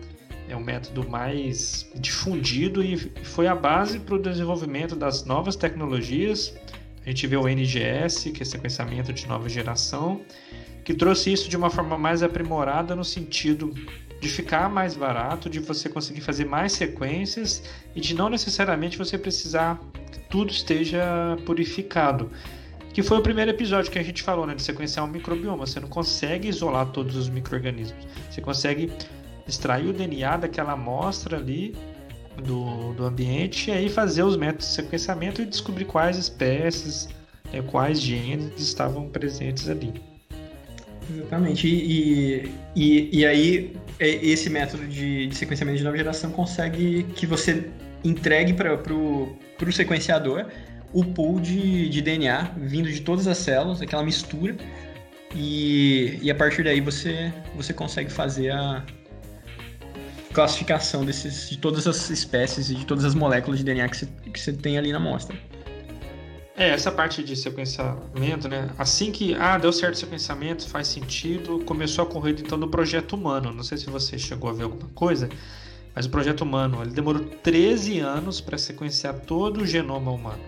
é 0.49 0.57
um 0.57 0.61
método 0.61 1.09
mais 1.09 1.91
difundido 1.95 2.85
e 2.85 2.97
foi 2.97 3.47
a 3.47 3.55
base 3.55 3.99
para 3.99 4.17
o 4.17 4.19
desenvolvimento 4.19 4.95
das 4.95 5.25
novas 5.25 5.57
tecnologias. 5.57 6.55
A 7.05 7.09
gente 7.09 7.27
vê 7.27 7.37
o 7.37 7.49
NGS, 7.49 8.31
que 8.31 8.43
é 8.43 8.45
sequenciamento 8.45 9.13
de 9.13 9.27
nova 9.27 9.49
geração, 9.49 10.21
que 10.85 10.95
trouxe 10.95 11.33
isso 11.33 11.49
de 11.49 11.57
uma 11.57 11.71
forma 11.71 11.97
mais 11.97 12.23
aprimorada 12.23 12.95
no 12.95 13.05
sentido 13.05 13.73
de 14.21 14.29
ficar 14.29 14.71
mais 14.71 14.95
barato, 14.95 15.51
de 15.51 15.59
você 15.59 15.89
conseguir 15.89 16.21
fazer 16.21 16.45
mais 16.45 16.73
sequências 16.73 17.65
e 17.95 18.01
de 18.01 18.15
não 18.15 18.29
necessariamente 18.29 18.97
você 18.97 19.19
precisar 19.19 19.81
que 20.13 20.21
tudo 20.31 20.53
esteja 20.53 21.37
purificado. 21.45 22.31
Que 22.93 23.03
foi 23.03 23.19
o 23.19 23.23
primeiro 23.23 23.51
episódio 23.51 23.91
que 23.91 23.99
a 23.99 24.03
gente 24.03 24.23
falou, 24.23 24.47
né, 24.47 24.55
de 24.55 24.63
sequenciar 24.63 25.05
um 25.05 25.09
microbioma. 25.09 25.67
Você 25.67 25.81
não 25.81 25.89
consegue 25.89 26.49
isolar 26.49 26.87
todos 26.93 27.17
os 27.17 27.29
micro-organismos. 27.29 28.07
Você 28.31 28.41
consegue 28.41 28.93
extrair 29.49 29.89
o 29.89 29.93
DNA 29.93 30.37
daquela 30.37 30.73
amostra 30.73 31.37
ali 31.37 31.75
do, 32.45 32.93
do 32.93 33.05
ambiente 33.05 33.71
e 33.71 33.73
aí 33.73 33.89
fazer 33.89 34.23
os 34.23 34.37
métodos 34.37 34.69
de 34.69 34.75
sequenciamento 34.75 35.43
e 35.43 35.47
descobrir 35.47 35.85
quais 35.85 36.17
espécies, 36.17 37.09
é, 37.53 37.61
quais 37.61 38.01
genes 38.01 38.61
estavam 38.61 39.09
presentes 39.09 39.69
ali. 39.69 40.12
Exatamente. 41.11 41.67
E, 41.67 42.53
e, 42.75 43.21
e 43.21 43.27
aí, 43.27 43.77
é, 43.99 44.09
esse 44.09 44.49
método 44.51 44.87
de, 44.87 45.27
de, 45.27 45.35
sequenciamento 45.35 45.79
de 45.79 45.85
nova 45.85 45.97
geração 45.97 46.31
consegue 46.31 47.05
que 47.15 47.27
você 47.27 47.71
entregue 48.05 48.53
para 48.53 48.75
o 48.95 49.37
sequenciador 49.73 50.47
o 50.93 51.05
pool 51.05 51.41
de, 51.41 51.89
de 51.89 52.03
DNA 52.03 52.53
vindo 52.57 52.91
de 52.91 53.01
todas 53.01 53.27
as 53.27 53.39
células, 53.39 53.81
aquela 53.81 54.03
mistura, 54.03 54.57
e, 55.35 56.19
e 56.21 56.31
a 56.31 56.35
partir 56.35 56.65
daí 56.65 56.81
você, 56.81 57.33
você 57.57 57.73
consegue 57.73 58.13
fazer 58.13 58.51
a, 58.51 58.85
classificação 60.33 61.05
desses, 61.05 61.51
de 61.51 61.59
todas 61.59 61.87
as 61.87 62.11
espécies 62.11 62.71
e 62.71 62.75
de 62.75 62.87
todas 62.87 63.05
as 63.05 63.15
moléculas 63.15 63.59
de 63.59 63.65
DNA 63.65 63.89
que 63.89 63.97
você, 63.97 64.07
que 64.33 64.41
você 64.41 64.53
tem 64.53 64.79
ali 64.79 64.91
na 64.91 64.99
amostra. 64.99 65.37
É, 66.55 66.69
essa 66.69 66.93
parte 66.93 67.25
de 67.25 67.35
sequenciamento, 67.35 68.47
né? 68.47 68.71
Assim 68.79 69.11
que, 69.11 69.35
ah, 69.35 69.57
deu 69.57 69.73
certo 69.73 69.95
o 69.95 69.99
sequenciamento, 69.99 70.69
faz 70.69 70.87
sentido, 70.89 71.61
começou 71.65 72.05
a 72.05 72.07
correr 72.07 72.33
então 72.39 72.59
do 72.59 72.69
projeto 72.69 73.15
humano. 73.15 73.53
Não 73.53 73.63
sei 73.63 73.79
se 73.79 73.89
você 73.89 74.19
chegou 74.19 74.51
a 74.51 74.53
ver 74.53 74.65
alguma 74.65 74.89
coisa, 74.91 75.31
mas 75.95 76.05
o 76.05 76.11
projeto 76.11 76.43
humano, 76.43 76.83
ele 76.83 76.91
demorou 76.91 77.25
13 77.25 78.01
anos 78.01 78.41
para 78.41 78.59
sequenciar 78.59 79.15
todo 79.21 79.63
o 79.63 79.67
genoma 79.67 80.11
humano. 80.11 80.43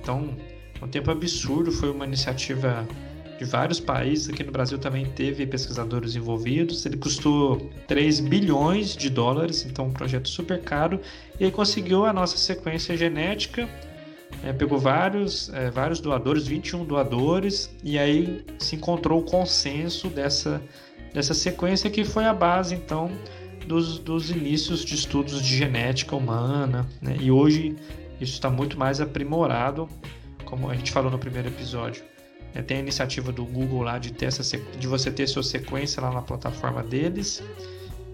Então, 0.00 0.36
um 0.82 0.88
tempo 0.88 1.10
absurdo, 1.10 1.70
foi 1.70 1.90
uma 1.90 2.04
iniciativa 2.04 2.86
de 3.38 3.44
vários 3.44 3.78
países. 3.78 4.28
Aqui 4.28 4.42
no 4.42 4.52
Brasil 4.52 4.78
também 4.78 5.06
teve 5.06 5.46
pesquisadores 5.46 6.16
envolvidos. 6.16 6.84
Ele 6.84 6.96
custou 6.96 7.70
3 7.86 8.20
bilhões 8.20 8.96
de 8.96 9.08
dólares, 9.08 9.64
então 9.64 9.86
um 9.86 9.92
projeto 9.92 10.28
super 10.28 10.60
caro. 10.60 11.00
E 11.38 11.44
aí 11.44 11.50
conseguiu 11.50 12.04
a 12.04 12.12
nossa 12.12 12.36
sequência 12.36 12.96
genética. 12.96 13.68
É, 14.44 14.52
pegou 14.52 14.78
vários, 14.78 15.48
é, 15.54 15.70
vários 15.70 16.00
doadores, 16.00 16.46
21 16.46 16.84
doadores, 16.84 17.74
e 17.82 17.98
aí 17.98 18.44
se 18.58 18.76
encontrou 18.76 19.20
o 19.20 19.22
consenso 19.22 20.08
dessa, 20.08 20.62
dessa 21.14 21.32
sequência 21.32 21.88
que 21.88 22.04
foi 22.04 22.26
a 22.26 22.34
base 22.34 22.74
então 22.74 23.10
dos, 23.66 23.98
dos 23.98 24.30
inícios 24.30 24.84
de 24.84 24.94
estudos 24.94 25.40
de 25.40 25.56
genética 25.56 26.14
humana. 26.14 26.86
Né? 27.00 27.16
E 27.20 27.30
hoje 27.30 27.74
isso 28.20 28.34
está 28.34 28.50
muito 28.50 28.78
mais 28.78 29.00
aprimorado, 29.00 29.88
como 30.44 30.68
a 30.68 30.74
gente 30.74 30.92
falou 30.92 31.10
no 31.10 31.18
primeiro 31.18 31.48
episódio. 31.48 32.04
É, 32.54 32.60
tem 32.60 32.76
a 32.76 32.80
iniciativa 32.80 33.32
do 33.32 33.46
Google 33.46 33.80
lá 33.80 33.98
de, 33.98 34.12
ter 34.12 34.26
essa, 34.26 34.42
de 34.78 34.86
você 34.86 35.10
ter 35.10 35.26
sua 35.26 35.42
sequência 35.42 36.02
lá 36.02 36.12
na 36.12 36.20
plataforma 36.20 36.82
deles. 36.82 37.42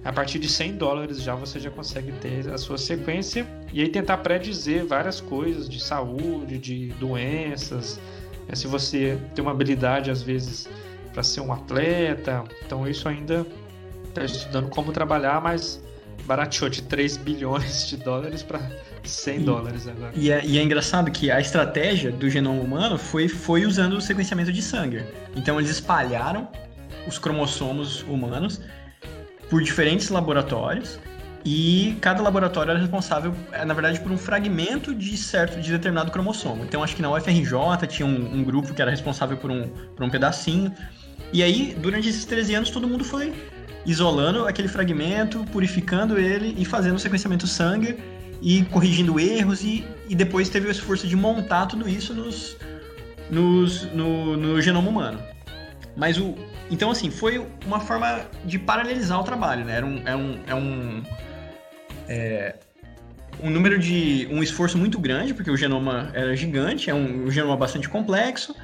A 0.03 0.13
partir 0.13 0.39
de 0.39 0.49
100 0.49 0.77
dólares 0.77 1.23
já 1.23 1.35
você 1.35 1.61
já 1.61 1.71
consegue 1.71 2.13
ter 2.13 2.49
a 2.51 2.57
sua 2.57 2.79
sequência 2.79 3.47
e 3.73 3.83
aí 3.83 3.89
tentar 3.89 4.19
predizer 4.19 4.87
várias 4.87 5.21
coisas 5.21 5.69
de 5.69 5.83
saúde, 5.83 6.59
de 6.59 6.89
doenças. 6.99 8.01
É, 8.49 8.57
se 8.57 8.67
você 8.67 9.19
tem 9.35 9.43
uma 9.43 9.51
habilidade 9.51 10.11
às 10.11 10.23
vezes 10.23 10.69
para 11.13 11.23
ser 11.23 11.41
um 11.41 11.53
atleta, 11.53 12.45
então 12.65 12.89
isso 12.89 13.09
ainda 13.09 13.47
está 14.09 14.25
estudando 14.25 14.71
como 14.71 14.91
trabalhar, 14.91 15.41
mas 15.41 15.83
barateou 16.25 16.71
de 16.71 16.83
3 16.83 17.19
bilhões 17.19 17.87
de 17.89 17.99
dólares 17.99 18.43
para 18.43 18.61
100 19.05 19.37
e, 19.37 19.45
dólares 19.45 19.87
agora. 19.87 20.13
E 20.15 20.31
é, 20.31 20.45
e 20.45 20.59
é, 20.59 20.63
engraçado 20.63 21.11
que 21.11 21.31
a 21.31 21.41
estratégia 21.41 22.11
do 22.11 22.31
genoma 22.31 22.63
humano 22.63 22.97
foi, 22.97 23.29
foi 23.29 23.67
usando 23.67 23.95
o 23.95 24.01
sequenciamento 24.01 24.51
de 24.51 24.63
sangue. 24.63 25.05
Então 25.37 25.59
eles 25.59 25.71
espalharam 25.71 26.49
os 27.07 27.19
cromossomos 27.19 28.03
humanos 28.03 28.61
por 29.51 29.63
diferentes 29.63 30.09
laboratórios 30.09 30.99
e 31.45 31.97
cada 32.01 32.23
laboratório 32.23 32.71
era 32.71 32.79
responsável, 32.79 33.35
é, 33.53 33.65
na 33.65 33.75
verdade, 33.75 33.99
por 34.01 34.13
um 34.13 34.19
fragmento 34.19 34.95
de 34.95 35.17
certo 35.17 35.61
de 35.61 35.71
determinado 35.71 36.11
cromossomo. 36.11 36.65
Então 36.65 36.83
acho 36.83 36.95
que 36.95 37.03
na 37.03 37.11
UFRJ 37.11 37.87
tinha 37.89 38.07
um, 38.07 38.35
um 38.35 38.45
grupo 38.45 38.73
que 38.75 38.81
era 38.81 38.91
responsável 38.91 39.37
por 39.37 39.51
um, 39.51 39.69
por 39.97 40.05
um 40.05 40.11
pedacinho. 40.11 40.73
E 41.33 41.43
aí, 41.43 41.77
durante 41.81 42.09
esses 42.09 42.25
13 42.25 42.55
anos, 42.55 42.71
todo 42.71 42.87
mundo 42.87 43.05
foi 43.05 43.33
isolando 43.87 44.47
aquele 44.47 44.69
fragmento, 44.69 45.45
purificando 45.51 46.19
ele 46.19 46.55
e 46.59 46.65
fazendo 46.65 46.97
o 46.97 46.99
sequenciamento 46.99 47.47
sangue 47.47 47.97
e 48.43 48.63
corrigindo 48.65 49.19
erros 49.19 49.63
e, 49.63 49.87
e 50.09 50.15
depois 50.15 50.49
teve 50.49 50.69
o 50.69 50.71
esforço 50.71 51.07
de 51.07 51.17
montar 51.17 51.67
tudo 51.67 51.89
isso 51.89 52.13
nos, 52.13 52.57
nos, 53.31 53.85
no, 53.93 54.37
no 54.37 54.61
genoma 54.61 54.89
humano. 54.89 55.19
Mas 55.97 56.19
o. 56.19 56.35
Então, 56.71 56.91
assim, 56.91 57.11
foi 57.11 57.45
uma 57.67 57.81
forma 57.81 58.27
de 58.45 58.59
paralelizar 58.59 59.21
o 59.21 59.25
trabalho, 59.25 59.65
né? 59.65 59.77
Era 59.77 59.87
um. 59.87 60.03
É 60.07 60.17
um, 60.17 60.39
é 60.47 60.55
um, 60.55 61.03
é, 62.09 62.55
um 63.43 63.51
número 63.51 63.79
de. 63.79 64.29
um 64.31 64.43
esforço 64.43 64.79
muito 64.79 64.99
grande, 64.99 65.35
porque 65.35 65.51
o 65.51 65.57
genoma 65.57 66.11
era 66.15 66.35
gigante, 66.37 66.91
é 66.91 66.95
um, 66.95 67.27
um 67.27 67.31
genoma 67.31 67.57
bastante 67.57 67.89
complexo, 67.89 68.55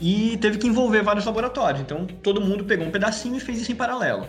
e 0.00 0.38
teve 0.38 0.58
que 0.58 0.66
envolver 0.66 1.02
vários 1.02 1.24
laboratórios. 1.26 1.82
Então, 1.82 2.06
todo 2.06 2.40
mundo 2.40 2.64
pegou 2.64 2.86
um 2.86 2.90
pedacinho 2.90 3.36
e 3.36 3.40
fez 3.40 3.60
isso 3.60 3.72
em 3.72 3.76
paralelo. 3.76 4.26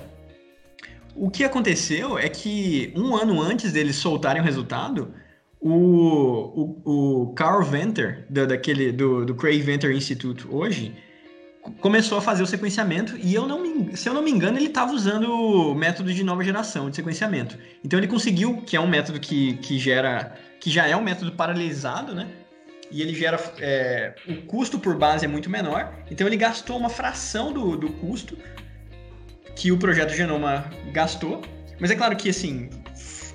O 1.15 1.29
que 1.29 1.43
aconteceu 1.43 2.17
é 2.17 2.29
que 2.29 2.93
um 2.95 3.15
ano 3.15 3.41
antes 3.41 3.71
deles 3.71 3.97
soltarem 3.97 4.41
o 4.41 4.45
resultado, 4.45 5.13
o, 5.59 6.81
o, 6.83 7.21
o 7.23 7.33
Carl 7.33 7.63
Venter, 7.63 8.25
do, 8.29 8.47
daquele, 8.47 8.91
do, 8.91 9.25
do 9.25 9.35
Craig 9.35 9.61
Venter 9.61 9.91
Institute 9.91 10.47
hoje, 10.49 10.95
começou 11.79 12.17
a 12.17 12.21
fazer 12.21 12.43
o 12.43 12.47
sequenciamento 12.47 13.17
e 13.17 13.33
eu 13.33 13.47
não 13.47 13.61
me, 13.61 13.95
se 13.95 14.09
eu 14.09 14.13
não 14.13 14.21
me 14.21 14.31
engano 14.31 14.57
ele 14.57 14.67
estava 14.67 14.91
usando 14.91 15.31
o 15.31 15.75
método 15.75 16.13
de 16.13 16.23
nova 16.23 16.43
geração 16.43 16.89
de 16.89 16.95
sequenciamento. 16.95 17.57
Então 17.83 17.99
ele 17.99 18.07
conseguiu, 18.07 18.61
que 18.61 18.75
é 18.75 18.79
um 18.79 18.87
método 18.87 19.19
que, 19.19 19.55
que 19.57 19.77
gera, 19.77 20.35
que 20.59 20.69
já 20.69 20.87
é 20.87 20.95
um 20.95 21.01
método 21.01 21.31
paralelizado, 21.33 22.15
né? 22.15 22.27
E 22.89 23.01
ele 23.01 23.13
gera, 23.13 23.39
é, 23.59 24.13
o 24.27 24.41
custo 24.41 24.77
por 24.77 24.97
base 24.97 25.23
é 25.23 25.27
muito 25.27 25.49
menor. 25.49 25.93
Então 26.09 26.27
ele 26.27 26.35
gastou 26.35 26.77
uma 26.77 26.89
fração 26.89 27.53
do, 27.53 27.77
do 27.77 27.89
custo 27.89 28.37
que 29.55 29.71
o 29.71 29.77
projeto 29.77 30.13
Genoma 30.13 30.69
gastou. 30.91 31.41
Mas 31.79 31.89
é 31.89 31.95
claro 31.95 32.15
que, 32.17 32.29
assim, 32.29 32.69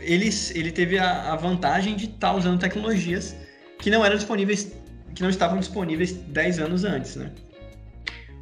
ele, 0.00 0.28
ele 0.54 0.70
teve 0.70 0.98
a, 0.98 1.32
a 1.32 1.36
vantagem 1.36 1.96
de 1.96 2.04
estar 2.04 2.30
tá 2.30 2.34
usando 2.34 2.60
tecnologias 2.60 3.34
que 3.78 3.90
não 3.90 4.04
eram 4.04 4.16
disponíveis, 4.16 4.72
que 5.14 5.22
não 5.22 5.30
estavam 5.30 5.58
disponíveis 5.58 6.12
10 6.12 6.58
anos 6.58 6.84
antes, 6.84 7.16
né? 7.16 7.32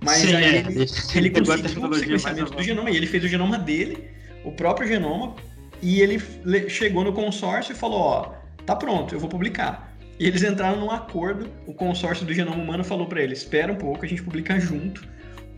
Mas 0.05 0.19
Sim, 0.19 0.35
aí 0.35 0.45
é. 0.45 0.59
ele, 0.59 0.87
ele 1.15 1.31
conseguiu 1.31 1.89
o 1.89 1.95
sequenciamento 1.95 2.53
do 2.53 2.63
genoma 2.63 2.91
e 2.91 2.97
ele 2.97 3.07
fez 3.07 3.25
o 3.25 3.29
genoma 3.29 3.59
dele, 3.59 4.11
o 4.45 4.53
próprio 4.53 4.87
genoma, 4.87 5.35
e 5.83 6.01
ele 6.01 6.21
chegou 6.69 7.05
no 7.05 7.13
consórcio 7.13 7.73
e 7.73 7.75
falou, 7.77 8.01
ó, 8.01 8.33
tá 8.65 8.77
pronto, 8.77 9.15
eu 9.15 9.21
vou 9.21 9.29
publicar. 9.29 9.95
E 10.19 10.27
eles 10.27 10.43
entraram 10.43 10.81
num 10.81 10.91
acordo, 10.91 11.49
o 11.67 11.75
consórcio 11.75 12.25
do 12.25 12.33
genoma 12.33 12.63
humano 12.63 12.85
falou 12.85 13.07
para 13.07 13.23
eles: 13.23 13.41
espera 13.41 13.73
um 13.73 13.77
pouco, 13.77 14.05
a 14.05 14.09
gente 14.09 14.23
publica 14.23 14.59
junto, 14.61 15.05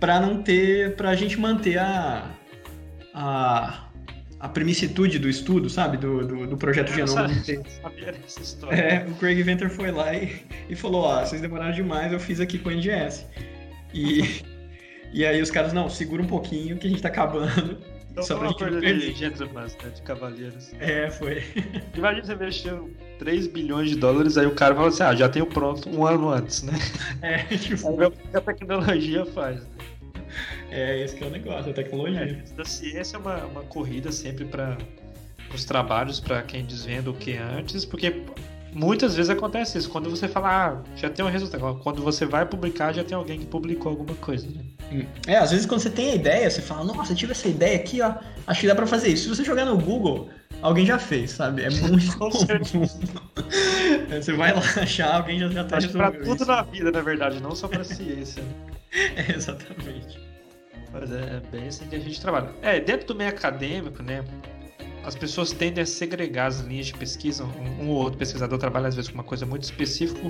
para 0.01 0.19
não 0.21 0.43
ter, 0.43 0.97
para 0.97 1.11
a 1.11 1.15
gente 1.15 1.39
manter 1.39 1.79
a, 1.79 2.31
a, 3.13 3.89
a 4.41 4.49
primicitude 4.49 5.19
do 5.19 5.29
estudo, 5.29 5.69
sabe? 5.69 5.99
Do, 5.99 6.27
do, 6.27 6.47
do 6.47 6.57
projeto 6.57 6.91
Eu 6.91 7.07
Genoma. 7.07 7.29
sabia, 7.29 7.63
sabia 7.83 8.13
dessa 8.13 8.41
história. 8.41 8.77
É, 8.77 9.07
o 9.07 9.15
Craig 9.17 9.43
Venter 9.43 9.69
foi 9.69 9.91
lá 9.91 10.15
e, 10.15 10.43
e 10.71 10.75
falou: 10.75 11.03
Ó, 11.03 11.25
vocês 11.25 11.43
demoraram 11.43 11.73
demais, 11.73 12.13
eu 12.13 12.21
fiz 12.21 12.41
aqui 12.41 12.59
com 12.59 12.71
o 12.71 12.73
NGS. 12.73 13.27
E, 13.97 14.43
e 15.13 15.25
aí 15.25 15.41
os 15.41 15.51
caras, 15.51 15.73
não, 15.73 15.89
segura 15.89 16.23
um 16.23 16.27
pouquinho 16.27 16.77
que 16.77 16.87
a 16.87 16.91
gente 16.91 17.01
tá 17.01 17.09
acabando. 17.09 17.79
Então 18.11 18.25
só 18.25 18.39
pra 18.39 18.49
uma 18.49 18.55
coisa 18.57 18.81
perder. 18.81 19.13
de 19.13 19.19
gentlemen, 19.19 19.65
né, 19.65 19.91
de 19.95 20.03
cavalheiros. 20.03 20.73
É, 20.81 21.11
foi. 21.11 21.43
Imagina 21.95 22.25
você 22.25 22.35
mexeu 22.35 22.91
3 23.19 23.47
bilhões 23.47 23.91
de 23.91 23.97
dólares, 23.97 24.39
aí 24.39 24.47
o 24.47 24.55
cara 24.55 24.75
fala 24.75 24.89
assim, 24.89 25.03
ah, 25.03 25.15
já 25.15 25.29
tenho 25.29 25.45
pronto 25.47 25.89
um 25.91 26.07
ano 26.07 26.31
antes, 26.31 26.63
né? 26.63 26.73
É, 27.21 27.39
tipo, 27.57 27.89
Aí 27.89 28.11
que 28.11 28.37
a 28.37 28.41
tecnologia 28.41 29.27
faz. 29.27 29.61
né? 29.61 29.69
é 30.71 31.03
esse 31.03 31.17
que 31.17 31.25
é 31.25 31.27
o 31.27 31.31
negócio, 31.31 31.71
a 31.71 31.75
tecnologia. 31.75 32.43
É, 32.43 32.55
da 32.55 32.65
ciência 32.65 33.17
é 33.17 33.21
uma, 33.21 33.37
uma 33.45 33.63
corrida 33.63 34.11
sempre 34.11 34.45
para 34.45 34.79
os 35.55 35.65
trabalhos, 35.65 36.19
para 36.19 36.43
quem 36.43 36.65
desvenda 36.65 37.11
o 37.11 37.15
que 37.15 37.37
antes, 37.37 37.85
porque 37.85 38.23
muitas 38.77 39.17
vezes 39.17 39.31
acontece 39.31 39.79
isso. 39.79 39.89
Quando 39.91 40.11
você 40.11 40.29
fala, 40.29 40.49
ah, 40.67 40.83
já 40.97 41.09
tem 41.09 41.25
um 41.25 41.29
resultado. 41.29 41.81
Quando 41.83 42.03
você 42.03 42.27
vai 42.27 42.45
publicar, 42.45 42.93
já 42.93 43.03
tem 43.03 43.17
alguém 43.17 43.39
que 43.41 43.47
publicou 43.47 43.91
alguma 43.91 44.15
coisa. 44.17 44.47
Né? 44.49 45.07
É, 45.27 45.37
às 45.37 45.51
vezes 45.51 45.67
quando 45.67 45.81
você 45.81 45.91
tem 45.91 46.11
a 46.13 46.15
ideia, 46.15 46.51
você 46.51 46.61
fala, 46.63 46.85
nossa, 46.85 47.13
eu 47.13 47.17
tive 47.17 47.33
essa 47.33 47.49
ideia 47.49 47.77
aqui, 47.77 48.01
ó, 48.03 48.15
acho 48.47 48.61
que 48.61 48.67
dá 48.67 48.75
pra 48.75 48.87
fazer 48.87 49.09
isso. 49.09 49.25
Se 49.25 49.29
você 49.31 49.43
jogar 49.45 49.65
no 49.65 49.79
Google, 49.79 50.29
alguém 50.63 50.85
já 50.87 50.99
fez, 50.99 51.33
sabe? 51.33 51.63
É 51.63 51.71
muito 51.71 52.13
Com 52.19 52.31
comum. 52.31 52.87
É, 54.11 54.21
Você 54.21 54.33
vai 54.33 54.53
lá 54.53 54.61
achar, 54.61 55.15
alguém 55.17 55.39
já, 55.39 55.49
já 55.49 55.65
tá 55.65 55.77
Acho 55.79 55.89
pra 55.91 56.11
tudo 56.13 56.35
isso. 56.37 56.47
na 56.47 56.63
vida, 56.63 56.91
na 56.93 57.01
verdade, 57.01 57.41
não 57.41 57.55
só 57.55 57.67
pra 57.69 57.83
ciência. 57.85 58.43
né? 58.43 58.49
É, 59.17 59.33
exatamente. 59.37 60.19
Mas 60.93 61.11
é 61.13 61.41
bem 61.51 61.67
assim 61.69 61.87
que 61.87 61.97
a 61.97 61.99
gente 62.01 62.21
trabalha. 62.21 62.51
É, 62.63 62.79
dentro 62.81 63.07
do 63.09 63.15
meio 63.15 63.31
acadêmico, 63.31 64.03
né? 64.03 64.25
As 65.07 65.15
pessoas 65.15 65.53
tendem 65.53 65.83
a 65.83 65.87
segregar 65.87 66.47
as 66.47 66.59
linhas 66.61 66.87
de 66.87 66.95
pesquisa. 66.95 67.45
Um, 67.45 67.89
ou 67.89 67.95
outro 67.99 68.19
pesquisador 68.19 68.59
trabalha 68.59 68.89
às 68.89 68.97
vezes 68.97 69.09
com 69.09 69.15
uma 69.15 69.23
coisa 69.23 69.47
muito 69.47 69.63
específica 69.63 70.21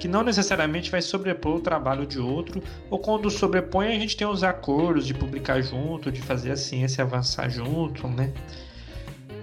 que 0.00 0.08
não 0.08 0.24
necessariamente 0.24 0.90
vai 0.90 1.00
sobrepor 1.00 1.56
o 1.56 1.60
trabalho 1.60 2.04
de 2.04 2.18
outro. 2.18 2.60
Ou 2.90 2.98
quando 2.98 3.30
sobrepõe, 3.30 3.86
a 3.94 3.98
gente 3.98 4.16
tem 4.16 4.26
os 4.26 4.42
acordos 4.42 5.06
de 5.06 5.14
publicar 5.14 5.60
junto, 5.62 6.10
de 6.10 6.20
fazer 6.20 6.50
a 6.50 6.56
ciência 6.56 7.04
avançar 7.04 7.48
junto, 7.48 8.08
né? 8.08 8.32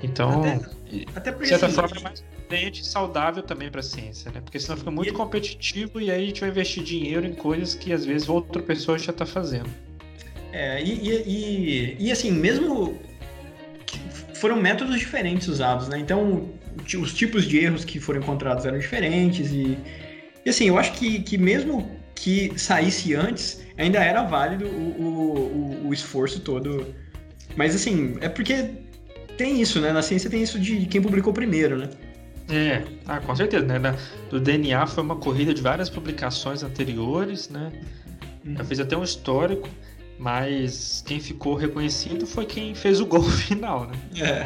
Então, 0.04 0.42
Até- 0.42 0.60
Até 1.16 1.32
de 1.32 1.48
certa 1.48 1.68
assim, 1.68 1.76
forma, 1.76 1.96
é 1.98 2.04
mais 2.04 2.20
prudente 2.22 2.82
e 2.82 2.86
saudável 2.86 3.42
também 3.44 3.72
para 3.72 3.80
a 3.80 3.84
ciência, 3.84 4.30
né? 4.30 4.42
Porque 4.42 4.60
senão 4.60 4.76
fica 4.76 4.92
muito 4.92 5.10
E- 5.14 5.14
competitivo 5.14 6.02
e 6.02 6.12
aí 6.12 6.24
a 6.24 6.26
gente 6.26 6.42
vai 6.42 6.50
investir 6.50 6.84
dinheiro 6.84 7.26
em 7.26 7.34
coisas 7.34 7.76
que 7.76 7.94
às 7.94 8.04
vezes 8.04 8.28
outra 8.28 8.62
pessoa 8.62 9.00
já 9.00 9.12
está 9.12 9.26
fazendo. 9.26 9.70
É, 10.52 10.84
e, 10.84 10.90
e, 11.10 11.24
e, 11.26 12.08
e, 12.08 12.12
assim, 12.12 12.30
mesmo 12.30 13.00
foram 14.42 14.60
métodos 14.60 14.98
diferentes 15.00 15.48
usados, 15.48 15.88
né? 15.88 16.00
Então, 16.00 16.50
os 17.00 17.14
tipos 17.14 17.46
de 17.46 17.60
erros 17.60 17.86
que 17.86 18.00
foram 18.00 18.20
encontrados 18.20 18.66
eram 18.66 18.80
diferentes 18.80 19.52
e, 19.52 19.78
e 20.44 20.50
assim, 20.50 20.68
eu 20.68 20.78
acho 20.80 20.94
que, 20.94 21.22
que 21.22 21.38
mesmo 21.38 21.90
que 22.16 22.52
saísse 22.58 23.14
antes, 23.14 23.62
ainda 23.78 24.00
era 24.04 24.24
válido 24.24 24.66
o, 24.66 25.84
o, 25.84 25.88
o- 25.88 25.94
esforço 25.94 26.40
todo. 26.40 26.88
Mas 27.56 27.76
assim, 27.76 28.18
é 28.22 28.30
porque 28.30 28.70
tem 29.38 29.62
isso, 29.62 29.80
né? 29.80 29.92
Na 29.94 30.02
ciência 30.02 30.30
tem 30.30 30.42
isso 30.42 30.60
de 30.60 30.86
quem 30.88 31.02
publicou 31.02 31.32
primeiro, 31.34 31.78
né? 31.78 31.90
É, 32.50 32.84
ah, 33.08 33.20
com 33.20 33.36
certeza, 33.36 33.66
né? 33.66 33.96
Do 34.30 34.40
DNA 34.40 34.86
foi 34.88 35.04
uma 35.04 35.16
corrida 35.16 35.54
de 35.54 35.62
várias 35.62 35.90
publicações 35.90 36.64
anteriores, 36.64 37.50
né? 37.50 37.72
Já 38.58 38.64
fez 38.66 38.80
até 38.80 38.98
um 38.98 39.04
histórico, 39.04 39.70
mas 40.22 41.04
quem 41.06 41.20
ficou 41.20 41.56
reconhecido 41.56 42.28
foi 42.28 42.46
quem 42.46 42.76
fez 42.76 43.02
o 43.02 43.06
gol 43.08 43.24
final, 43.42 43.88
né? 43.88 43.94
É. 44.22 44.46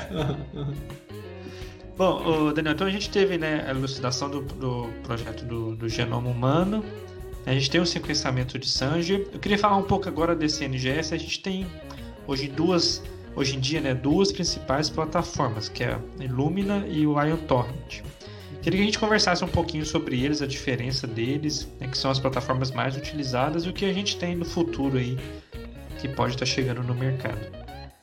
Bom, 1.97 2.53
Daniel, 2.53 2.73
então 2.73 2.88
a 2.88 2.89
gente 2.89 3.09
teve 3.09 3.38
né, 3.38 3.65
a 3.67 3.71
elucidação 3.71 4.30
do, 4.30 4.41
do 4.41 4.89
projeto 5.03 5.45
do, 5.45 5.76
do 5.76 5.88
genoma 5.88 6.30
humano, 6.30 6.84
a 7.45 7.51
gente 7.51 7.69
tem 7.69 7.80
o 7.80 7.86
sequenciamento 7.86 8.57
de 8.57 8.67
Sanger. 8.67 9.28
Eu 9.32 9.39
queria 9.39 9.57
falar 9.57 9.78
um 9.78 9.84
pouco 9.84 10.07
agora 10.07 10.36
desse 10.36 10.65
NGS. 10.65 11.13
A 11.13 11.17
gente 11.17 11.39
tem 11.41 11.67
hoje 12.26 12.47
duas, 12.47 13.03
hoje 13.36 13.55
em 13.55 13.59
dia, 13.59 13.80
né, 13.80 13.93
duas 13.93 14.32
principais 14.32 14.89
plataformas, 14.89 15.69
que 15.69 15.84
é 15.84 15.93
a 15.93 16.23
Illumina 16.23 16.86
e 16.88 17.05
o 17.05 17.21
Ion 17.21 17.38
Torrent. 17.38 18.01
Queria 18.63 18.80
que 18.80 18.84
a 18.84 18.86
gente 18.86 18.97
conversasse 18.97 19.43
um 19.43 19.47
pouquinho 19.47 19.86
sobre 19.86 20.23
eles, 20.23 20.41
a 20.41 20.47
diferença 20.47 21.05
deles, 21.05 21.67
né, 21.80 21.88
que 21.88 21.97
são 21.97 22.09
as 22.09 22.19
plataformas 22.19 22.71
mais 22.71 22.97
utilizadas 22.97 23.65
e 23.65 23.69
o 23.69 23.73
que 23.73 23.86
a 23.86 23.93
gente 23.93 24.17
tem 24.17 24.36
no 24.36 24.43
futuro 24.43 24.97
aí 24.97 25.15
que 26.08 26.16
pode 26.16 26.34
estar 26.34 26.45
chegando 26.45 26.84
no 26.84 26.93
mercado. 26.93 27.39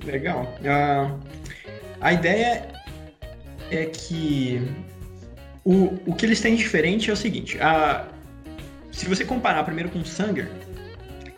Legal. 0.04 0.52
Ah, 0.66 1.14
a 2.00 2.12
ideia 2.12 2.68
é 3.70 3.86
que 3.86 4.60
o, 5.64 5.98
o 6.06 6.14
que 6.14 6.26
eles 6.26 6.40
têm 6.40 6.56
diferente 6.56 7.10
é 7.10 7.12
o 7.12 7.16
seguinte: 7.16 7.58
a- 7.60 8.08
se 8.90 9.08
você 9.08 9.24
comparar 9.24 9.64
primeiro 9.64 9.88
com 9.90 10.00
o 10.00 10.04
Sanger, 10.04 10.48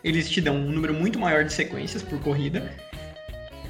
eles 0.03 0.29
te 0.29 0.41
dão 0.41 0.55
um 0.55 0.71
número 0.71 0.93
muito 0.93 1.19
maior 1.19 1.43
de 1.43 1.53
sequências 1.53 2.01
por 2.01 2.19
corrida. 2.19 2.69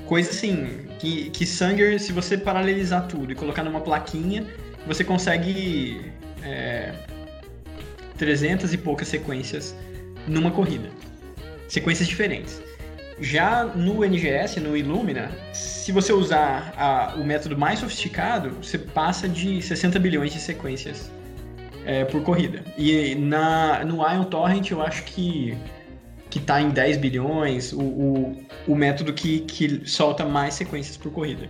Coisa 0.06 0.30
assim, 0.30 0.88
que, 1.00 1.30
que 1.32 1.46
Sanger, 1.46 2.00
se 2.00 2.12
você 2.12 2.38
paralelizar 2.38 3.08
tudo 3.08 3.32
e 3.32 3.36
colocar 3.36 3.64
numa 3.64 3.82
plaquinha, 3.82 4.46
você 4.86 5.04
consegue 5.04 6.12
é, 6.43 6.93
300 8.18 8.72
e 8.74 8.78
poucas 8.78 9.08
sequências 9.08 9.76
numa 10.28 10.52
corrida. 10.52 10.89
Sequências 11.68 12.08
diferentes. 12.08 12.62
Já 13.20 13.63
no 13.63 14.03
NGS, 14.03 14.59
no 14.59 14.76
Illumina, 14.76 15.32
se 15.53 15.91
você 15.91 16.11
usar 16.11 16.74
a- 16.78 17.13
o 17.16 17.24
método 17.24 17.57
mais 17.57 17.80
sofisticado, 17.80 18.49
você 18.61 18.78
passa 18.78 19.28
de 19.30 19.61
60 19.61 19.97
bilhões 19.99 20.34
de 20.34 20.39
sequências 20.39 21.09
é, 21.86 22.03
por 22.03 22.22
corrida. 22.24 22.63
E 22.78 23.16
na, 23.16 23.86
no 23.86 23.97
Ion 23.97 24.24
Torrent 24.26 24.72
eu 24.72 24.82
acho 24.82 25.03
que 25.03 25.57
que 26.30 26.39
tá 26.41 26.59
em 26.59 26.70
10 26.70 26.97
bilhões, 26.97 27.72
o, 27.72 27.80
o, 27.80 28.45
o 28.68 28.76
método 28.76 29.13
que, 29.13 29.39
que 29.41 29.88
solta 29.88 30.26
mais 30.26 30.55
sequências 30.55 30.97
por 30.97 31.09
corrida. 31.09 31.47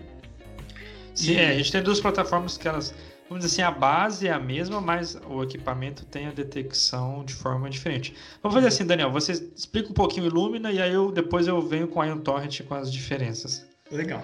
Sim, 1.16 1.38
é, 1.38 1.48
a 1.48 1.54
gente 1.56 1.72
tem 1.72 1.82
duas 1.82 2.00
plataformas 2.00 2.56
que 2.56 2.68
elas, 2.68 2.94
vamos 3.30 3.44
dizer 3.44 3.64
assim, 3.64 3.74
a 3.76 3.78
base 3.80 4.28
é 4.28 4.32
a 4.32 4.40
mesma, 4.40 4.80
mas 4.82 5.16
o 5.28 5.44
equipamento 5.44 6.06
tem 6.06 6.28
a 6.28 6.32
detecção 6.32 7.24
de 7.26 7.34
forma 7.34 7.70
diferente. 7.70 8.14
Vamos 8.42 8.54
fazer 8.56 8.68
assim, 8.68 8.86
Daniel, 8.86 9.12
você 9.12 9.32
explica 9.56 9.90
um 9.90 9.94
pouquinho 9.94 10.26
o 10.26 10.28
Illumina 10.30 10.72
e 10.72 10.82
aí 10.82 10.94
eu 10.94 11.12
depois 11.12 11.48
eu 11.48 11.62
venho 11.62 11.88
com 11.88 12.02
a 12.02 12.06
Ion 12.08 12.20
Torrent 12.20 12.62
com 12.64 12.76
as 12.76 12.92
diferenças. 12.92 13.66
Legal. 13.92 14.24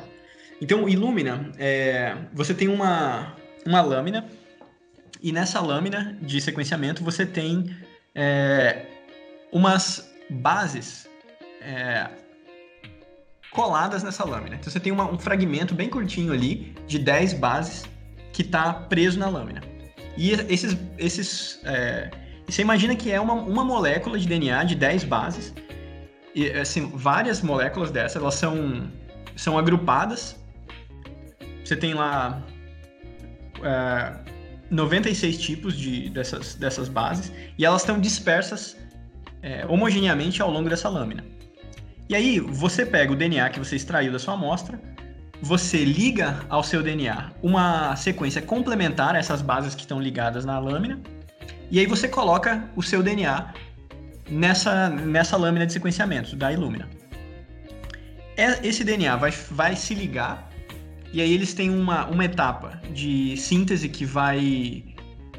Então, 0.62 0.88
Illumina, 0.88 1.52
é, 1.58 2.16
você 2.34 2.54
tem 2.54 2.68
uma, 2.68 3.36
uma 3.66 3.82
lâmina, 3.82 4.28
e 5.22 5.32
nessa 5.32 5.60
lâmina 5.60 6.18
de 6.22 6.40
sequenciamento 6.40 7.04
você 7.04 7.26
tem 7.26 7.76
é, 8.14 8.86
umas 9.52 10.08
bases 10.30 11.08
é, 11.62 12.10
coladas 13.52 14.04
nessa 14.04 14.24
lâmina. 14.24 14.56
Então, 14.56 14.72
você 14.72 14.80
tem 14.80 14.92
uma- 14.92 15.10
um 15.12 15.18
fragmento 15.20 15.74
bem 15.76 15.90
curtinho 15.90 16.32
ali, 16.32 16.76
de 16.88 16.98
10 17.00 17.34
bases, 17.34 17.84
que 18.34 18.42
está 18.42 18.74
preso 18.74 19.20
na 19.20 19.30
lâmina. 19.30 19.62
E 20.18 20.32
esses. 20.32 20.78
esses 20.98 21.60
é, 21.64 22.10
você 22.48 22.62
imagina 22.62 22.96
que 22.96 23.12
é 23.12 23.20
uma, 23.20 23.34
uma 23.34 23.64
molécula 23.64 24.20
de 24.20 24.28
DNA 24.28 24.64
de 24.66 24.76
10 24.76 25.06
bases. 25.06 25.54
E, 26.36 26.50
assim, 26.52 26.92
várias 26.94 27.42
moléculas 27.42 27.92
dessas, 27.92 28.22
elas 28.22 28.36
são 28.36 28.90
são 29.36 29.58
agrupadas. 29.58 30.36
Você 31.64 31.76
tem 31.76 31.94
lá 31.94 32.42
é, 33.64 34.14
96 34.70 35.38
tipos 35.38 35.78
de, 35.78 36.10
dessas, 36.10 36.56
dessas 36.56 36.88
bases 36.90 37.32
e 37.58 37.66
elas 37.66 37.82
estão 37.82 38.00
dispersas 38.00 38.78
é, 39.42 39.66
homogeneamente 39.68 40.42
ao 40.42 40.52
longo 40.52 40.70
dessa 40.70 40.90
lâmina. 40.90 41.24
E 42.10 42.16
aí 42.16 42.40
você 42.40 42.86
pega 42.86 43.14
o 43.14 43.16
DNA 43.16 43.50
que 43.50 43.60
você 43.60 43.76
extraiu 43.76 44.12
da 44.12 44.20
sua 44.20 44.34
amostra, 44.34 44.80
você 45.42 45.84
liga 45.84 46.40
ao 46.50 46.64
seu 46.64 46.84
DNA 46.84 47.32
uma 47.42 47.96
sequência 47.96 48.42
complementar 48.42 49.16
a 49.16 49.18
essas 49.18 49.42
bases 49.42 49.74
que 49.74 49.82
estão 49.82 50.00
ligadas 50.00 50.46
na 50.46 50.60
lâmina, 50.60 51.00
e 51.70 51.80
aí 51.80 51.86
você 51.86 52.08
coloca 52.08 52.70
o 52.76 52.84
seu 52.84 53.02
DNA 53.02 53.54
nessa, 54.30 54.90
nessa 54.90 55.38
lâmina 55.38 55.66
de 55.66 55.74
sequenciamento 55.74 56.36
da 56.36 56.52
Illumina. 56.52 56.88
É- 58.38 58.66
Esse 58.68 58.84
DNA 58.84 59.16
vai, 59.16 59.32
vai 59.32 59.76
se 59.76 59.94
ligar 59.94 60.50
e 61.14 61.22
aí 61.22 61.34
eles 61.34 61.54
têm 61.54 61.70
uma, 61.70 62.06
uma 62.08 62.24
etapa 62.24 62.80
de 62.94 63.36
síntese 63.36 63.90
que 63.90 64.06
vai 64.06 64.84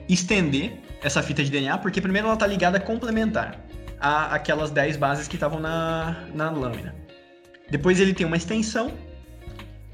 estender 0.09 0.78
essa 1.03 1.22
fita 1.22 1.42
de 1.42 1.50
DNA, 1.50 1.78
porque 1.78 2.00
primeiro 2.00 2.26
ela 2.26 2.34
está 2.34 2.46
ligada 2.46 2.78
complementar 2.78 3.59
a 3.98 4.34
aquelas 4.34 4.70
10 4.70 4.96
bases 4.96 5.26
que 5.26 5.36
estavam 5.36 5.61
na, 5.61 6.24
na 6.34 6.50
lâmina. 6.50 6.94
Depois 7.70 8.00
ele 8.00 8.12
tem 8.12 8.26
uma 8.26 8.36
extensão, 8.36 8.92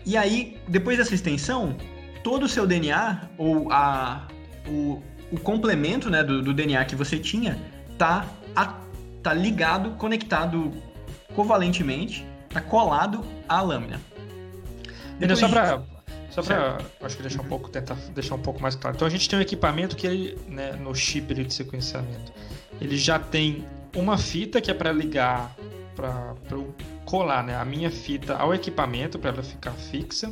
e 0.09 0.17
aí, 0.17 0.57
depois 0.67 0.97
dessa 0.97 1.15
extensão, 1.15 1.77
todo 2.25 2.45
o 2.45 2.49
seu 2.49 2.67
DNA, 2.67 3.29
ou 3.37 3.71
a, 3.71 4.27
o, 4.67 5.03
o 5.31 5.39
complemento 5.39 6.09
né, 6.09 6.25
do, 6.25 6.41
do 6.41 6.55
DNA 6.55 6.83
que 6.87 6.97
você 6.97 7.19
tinha 7.19 7.59
tá, 7.99 8.27
a, 8.57 8.75
tá 9.23 9.35
ligado, 9.35 9.91
conectado 9.99 10.73
covalentemente, 11.35 12.27
tá 12.49 12.59
colado 12.59 13.23
à 13.47 13.61
lâmina. 13.61 14.01
Depois 15.19 15.41
só 15.41 15.47
para 15.47 15.83
só 16.31 16.43
para 16.43 16.79
acho 17.03 17.15
que 17.15 17.23
deixar 17.23 17.43
um 17.43 17.47
pouco 17.47 17.69
tentar 17.69 17.97
deixar 18.15 18.35
um 18.35 18.41
pouco 18.41 18.63
mais 18.63 18.75
claro. 18.75 18.97
Então 18.97 19.07
a 19.07 19.11
gente 19.11 19.29
tem 19.29 19.39
um 19.39 19.43
equipamento 19.43 19.95
que 19.95 20.07
ele, 20.07 20.39
né, 20.49 20.73
no 20.73 20.95
chip 20.95 21.35
de 21.35 21.53
sequenciamento, 21.53 22.33
ele 22.81 22.97
já 22.97 23.19
tem 23.19 23.63
uma 23.95 24.17
fita 24.17 24.59
que 24.59 24.71
é 24.71 24.75
para 24.75 24.91
ligar 24.91 25.55
para 25.99 26.37
colar, 27.05 27.43
né, 27.43 27.57
a 27.57 27.65
minha 27.65 27.91
fita 27.91 28.37
ao 28.37 28.55
equipamento 28.55 29.19
para 29.19 29.31
ela 29.31 29.43
ficar 29.43 29.73
fixa. 29.73 30.29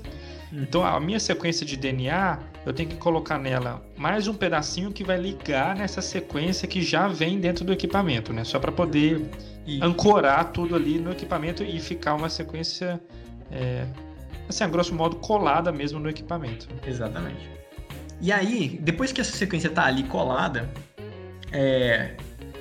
Hum. 0.53 0.63
Então 0.63 0.85
a 0.85 1.01
minha 1.01 1.19
sequência 1.19 1.67
de 1.67 1.77
DNA, 1.77 2.39
eu 2.65 2.73
tenho 2.73 2.89
que 2.89 2.97
colocar 2.97 3.37
nela 3.37 3.85
mais 3.97 4.29
um 4.29 4.35
pedacinho 4.35 4.93
que 4.93 5.03
vai 5.03 5.17
ligar 5.17 5.75
nessa 5.75 6.01
sequência 6.01 6.69
que 6.69 6.81
já 6.81 7.09
vem 7.09 7.41
dentro 7.41 7.65
do 7.65 7.73
equipamento, 7.73 8.33
né? 8.33 8.45
Só 8.45 8.61
para 8.61 8.71
poder 8.71 9.29
e... 9.67 9.83
ancorar 9.83 10.53
tudo 10.53 10.77
ali 10.77 11.01
no 11.01 11.11
equipamento 11.11 11.65
e 11.65 11.81
ficar 11.81 12.15
uma 12.15 12.29
sequência 12.29 13.01
é, 13.51 13.85
assim, 14.49 14.63
a 14.63 14.69
grosso 14.69 14.95
modo, 14.95 15.17
colada 15.17 15.73
mesmo 15.73 15.99
no 15.99 16.09
equipamento. 16.09 16.69
Exatamente. 16.87 17.51
E 18.21 18.31
aí, 18.31 18.79
depois 18.81 19.13
que 19.13 19.21
essa 19.21 19.37
sequência 19.37 19.69
tá 19.69 19.85
ali 19.85 20.05
colada, 20.05 20.71
é, 21.53 22.15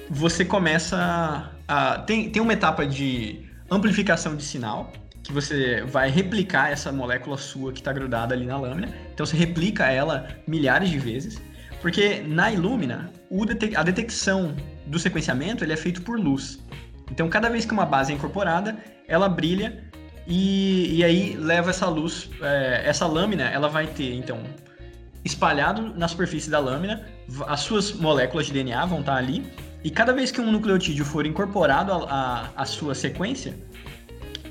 você 0.10 0.43
começa 0.43 1.55
a. 1.68 1.99
Tem, 1.99 2.30
tem 2.30 2.41
uma 2.41 2.53
etapa 2.53 2.86
de 2.86 3.45
amplificação 3.70 4.36
de 4.36 4.43
sinal, 4.43 4.91
que 5.24 5.34
você 5.34 5.82
vai 5.82 6.09
replicar 6.09 6.72
essa 6.72 6.91
molécula 6.91 7.38
sua 7.38 7.74
que 7.74 7.80
está 7.80 7.91
grudada 7.91 8.34
ali 8.34 8.45
na 8.45 8.57
lâmina. 8.57 8.89
Então 9.13 9.26
você 9.26 9.36
replica 9.36 9.86
ela 9.86 10.28
milhares 10.47 10.89
de 10.89 10.99
vezes. 10.99 11.41
Porque 11.82 12.22
na 12.22 12.51
Illumina, 12.51 13.11
a 13.76 13.84
detecção 13.84 14.55
do 14.88 14.97
sequenciamento 14.97 15.63
ele 15.63 15.74
é 15.74 15.78
feito 15.78 16.01
por 16.01 16.20
luz. 16.20 16.59
Então 17.11 17.28
cada 17.30 17.49
vez 17.49 17.66
que 17.66 17.74
uma 17.74 17.86
base 17.86 18.11
é 18.11 18.16
incorporada, 18.16 18.78
ela 19.07 19.28
brilha 19.28 19.84
e, 20.28 20.95
e 20.95 21.03
aí 21.03 21.36
leva 21.36 21.70
essa 21.70 21.88
luz, 21.88 22.30
é, 22.41 22.84
essa 22.86 23.05
lâmina, 23.05 23.43
ela 23.43 23.68
vai 23.68 23.86
ter, 23.88 24.13
então, 24.13 24.39
espalhado 25.24 25.93
na 25.95 26.07
superfície 26.07 26.49
da 26.49 26.59
lâmina, 26.59 27.05
as 27.47 27.61
suas 27.61 27.91
moléculas 27.93 28.47
de 28.47 28.53
DNA 28.53 28.86
vão 28.86 29.01
estar 29.01 29.16
ali, 29.16 29.45
e 29.86 29.92
cada 29.92 30.12
vez 30.12 30.32
que 30.32 30.42
um 30.42 30.52
nucleotídeo 30.52 31.06
for 31.06 31.28
incorporado 31.28 31.92
à 31.94 32.66
sua 32.66 32.96
sequência, 32.96 33.56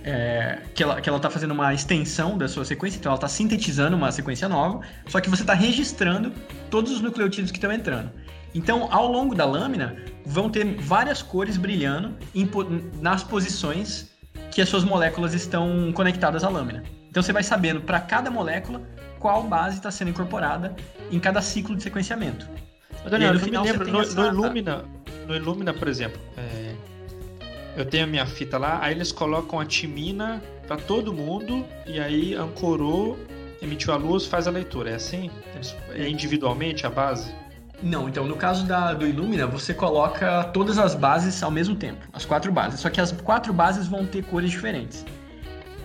é, 0.05 0.61
que 0.73 0.81
ela 0.81 0.93
está 0.93 1.03
que 1.03 1.09
ela 1.09 1.19
tá 1.19 1.29
fazendo 1.29 1.51
uma 1.51 1.75
extensão 1.75 2.39
da 2.39 2.47
sua 2.47 2.65
sequência, 2.65 2.99
então 2.99 3.11
ela 3.11 3.17
está 3.17 3.27
sintetizando 3.27 3.97
uma 3.97 4.13
sequência 4.13 4.49
nova, 4.49 4.83
só 5.09 5.21
que 5.21 5.29
você 5.29 5.43
está 5.43 5.53
registrando 5.53 6.33
todos 6.71 6.93
os 6.93 7.01
nucleotídeos 7.01 7.51
que 7.51 7.57
estão 7.57 7.73
entrando. 7.73 8.13
Então, 8.55 8.87
ao 8.93 9.11
longo 9.11 9.35
da 9.35 9.45
lâmina, 9.45 9.97
vão 10.25 10.49
ter 10.49 10.77
várias 10.77 11.21
cores 11.21 11.57
brilhando 11.57 12.17
em, 12.33 12.49
nas 13.01 13.25
posições 13.25 14.15
que 14.53 14.63
as 14.63 14.69
suas 14.69 14.85
moléculas 14.85 15.35
estão 15.35 15.91
conectadas 15.93 16.45
à 16.45 16.49
lâmina. 16.49 16.85
Então 17.11 17.21
você 17.21 17.33
vai 17.33 17.43
sabendo 17.43 17.81
para 17.81 17.99
cada 17.99 18.31
molécula 18.31 18.81
qual 19.19 19.43
base 19.43 19.79
está 19.79 19.91
sendo 19.91 20.11
incorporada 20.11 20.77
em 21.11 21.19
cada 21.19 21.43
ciclo 21.43 21.75
de 21.75 21.83
sequenciamento. 21.83 22.49
Mas, 23.03 23.11
Daniel, 23.11 23.35
eu 23.35 23.41
me 23.41 23.51
lembro, 23.51 23.91
no, 23.91 24.01
essa... 24.01 24.33
no, 24.33 24.45
Illumina, 24.45 24.85
no 25.27 25.35
Illumina, 25.37 25.73
por 25.73 25.89
exemplo, 25.89 26.21
é, 26.37 26.75
eu 27.77 27.85
tenho 27.85 28.05
a 28.05 28.07
minha 28.07 28.27
fita 28.27 28.59
lá, 28.59 28.79
aí 28.83 28.95
eles 28.95 29.11
colocam 29.11 29.59
a 29.59 29.67
timina 29.67 30.43
para 30.67 30.77
todo 30.77 31.13
mundo 31.13 31.65
e 31.87 31.99
aí 31.99 32.35
ancorou, 32.35 33.19
emitiu 33.61 33.93
a 33.93 33.97
luz, 33.97 34.27
faz 34.27 34.47
a 34.47 34.51
leitura. 34.51 34.91
É 34.91 34.95
assim? 34.95 35.31
É 35.95 36.09
individualmente 36.09 36.87
a 36.87 36.91
base? 36.91 37.35
Não, 37.83 38.09
então 38.09 38.25
no 38.25 38.37
caso 38.37 38.65
da, 38.65 38.95
do 38.95 39.07
Illumina, 39.07 39.47
você 39.47 39.75
coloca 39.75 40.45
todas 40.45 40.79
as 40.79 40.95
bases 40.95 41.43
ao 41.43 41.51
mesmo 41.51 41.75
tempo, 41.75 42.07
as 42.13 42.25
quatro 42.25 42.53
bases. 42.53 42.81
Só 42.81 42.89
que 42.89 43.01
as 43.01 43.13
quatro 43.13 43.53
bases 43.53 43.87
vão 43.87 44.07
ter 44.07 44.25
cores 44.25 44.51
diferentes. 44.51 45.05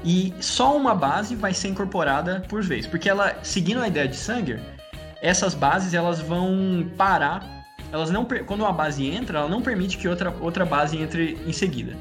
E 0.03 0.33
só 0.39 0.77
uma 0.77 0.95
base 0.95 1.35
vai 1.35 1.53
ser 1.53 1.67
incorporada 1.67 2.45
por 2.47 2.63
vez, 2.63 2.87
porque 2.87 3.09
ela, 3.09 3.37
seguindo 3.43 3.81
a 3.81 3.87
ideia 3.87 4.07
de 4.07 4.15
Sanger, 4.15 4.61
essas 5.21 5.53
bases 5.53 5.93
elas 5.93 6.21
vão 6.21 6.89
parar, 6.97 7.58
elas 7.91 8.09
não 8.09 8.25
quando 8.45 8.61
uma 8.61 8.73
base 8.73 9.05
entra, 9.05 9.39
ela 9.39 9.49
não 9.49 9.61
permite 9.61 9.97
que 9.97 10.07
outra, 10.07 10.33
outra 10.39 10.65
base 10.65 10.97
entre 10.97 11.37
em 11.45 11.53
seguida. 11.53 11.95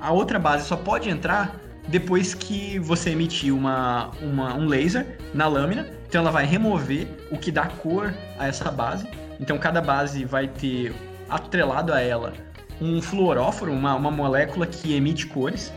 A 0.00 0.12
outra 0.12 0.38
base 0.38 0.66
só 0.66 0.76
pode 0.76 1.08
entrar 1.08 1.56
depois 1.88 2.34
que 2.34 2.78
você 2.78 3.10
emitir 3.10 3.54
uma, 3.54 4.10
uma, 4.22 4.54
um 4.54 4.66
laser 4.66 5.18
na 5.34 5.46
lâmina 5.46 5.86
então 6.14 6.22
ela 6.22 6.30
vai 6.30 6.46
remover 6.46 7.08
o 7.28 7.36
que 7.36 7.50
dá 7.50 7.66
cor 7.66 8.14
a 8.38 8.46
essa 8.46 8.70
base. 8.70 9.04
Então 9.40 9.58
cada 9.58 9.80
base 9.80 10.24
vai 10.24 10.46
ter 10.46 10.94
atrelado 11.28 11.92
a 11.92 12.00
ela 12.00 12.32
um 12.80 13.02
fluoróforo, 13.02 13.72
uma, 13.72 13.96
uma 13.96 14.12
molécula 14.12 14.64
que 14.64 14.94
emite 14.94 15.26
cores, 15.26 15.72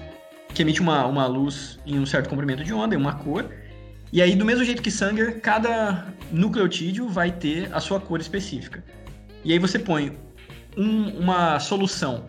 que 0.54 0.62
emite 0.62 0.80
uma, 0.80 1.08
uma 1.08 1.26
luz 1.26 1.80
em 1.88 1.98
um 1.98 2.06
certo 2.06 2.30
comprimento 2.30 2.64
de 2.64 2.72
onda, 2.72 2.94
em 2.94 3.00
uma 3.00 3.16
cor. 3.16 3.50
E 4.14 4.22
aí, 4.22 4.36
do 4.36 4.46
mesmo 4.46 4.64
jeito 4.64 4.84
que 4.84 4.92
Sanger, 4.92 5.42
cada 5.42 6.06
nucleotídeo 6.32 7.10
vai 7.10 7.32
ter 7.32 7.74
a 7.74 7.80
sua 7.80 8.00
cor 8.00 8.20
específica. 8.20 8.84
E 9.48 9.54
aí 9.54 9.60
você 9.60 9.80
põe 9.80 10.20
um, 10.76 11.20
uma 11.20 11.58
solução 11.58 12.26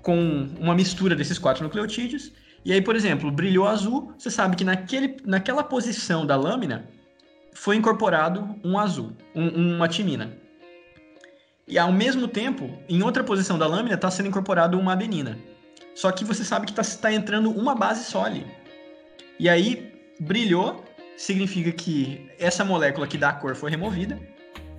com 0.00 0.48
uma 0.58 0.74
mistura 0.74 1.14
desses 1.14 1.38
quatro 1.38 1.62
nucleotídeos. 1.62 2.32
E 2.64 2.72
aí, 2.72 2.80
por 2.80 2.96
exemplo, 2.96 3.30
brilhou 3.30 3.68
azul, 3.68 4.14
você 4.16 4.30
sabe 4.30 4.56
que 4.56 4.64
naquele, 4.64 5.18
naquela 5.26 5.62
posição 5.62 6.24
da 6.24 6.34
lâmina 6.34 6.88
foi 7.52 7.76
incorporado 7.76 8.58
um 8.64 8.78
azul, 8.78 9.12
um, 9.34 9.76
uma 9.76 9.86
timina. 9.86 10.32
E 11.68 11.78
ao 11.78 11.92
mesmo 11.92 12.26
tempo, 12.26 12.78
em 12.88 13.02
outra 13.02 13.22
posição 13.22 13.58
da 13.58 13.66
lâmina, 13.66 13.96
está 13.96 14.10
sendo 14.10 14.30
incorporado 14.30 14.78
uma 14.78 14.92
adenina. 14.92 15.38
Só 15.94 16.10
que 16.10 16.24
você 16.24 16.44
sabe 16.44 16.64
que 16.64 16.72
está 16.72 16.98
tá 16.98 17.12
entrando 17.12 17.50
uma 17.50 17.74
base 17.74 18.04
só 18.04 18.24
ali. 18.24 18.46
E 19.38 19.50
aí, 19.50 19.92
brilhou, 20.18 20.82
significa 21.14 21.70
que 21.72 22.26
essa 22.38 22.64
molécula 22.64 23.06
que 23.06 23.18
dá 23.18 23.28
a 23.28 23.34
cor 23.34 23.54
foi 23.54 23.70
removida 23.70 24.18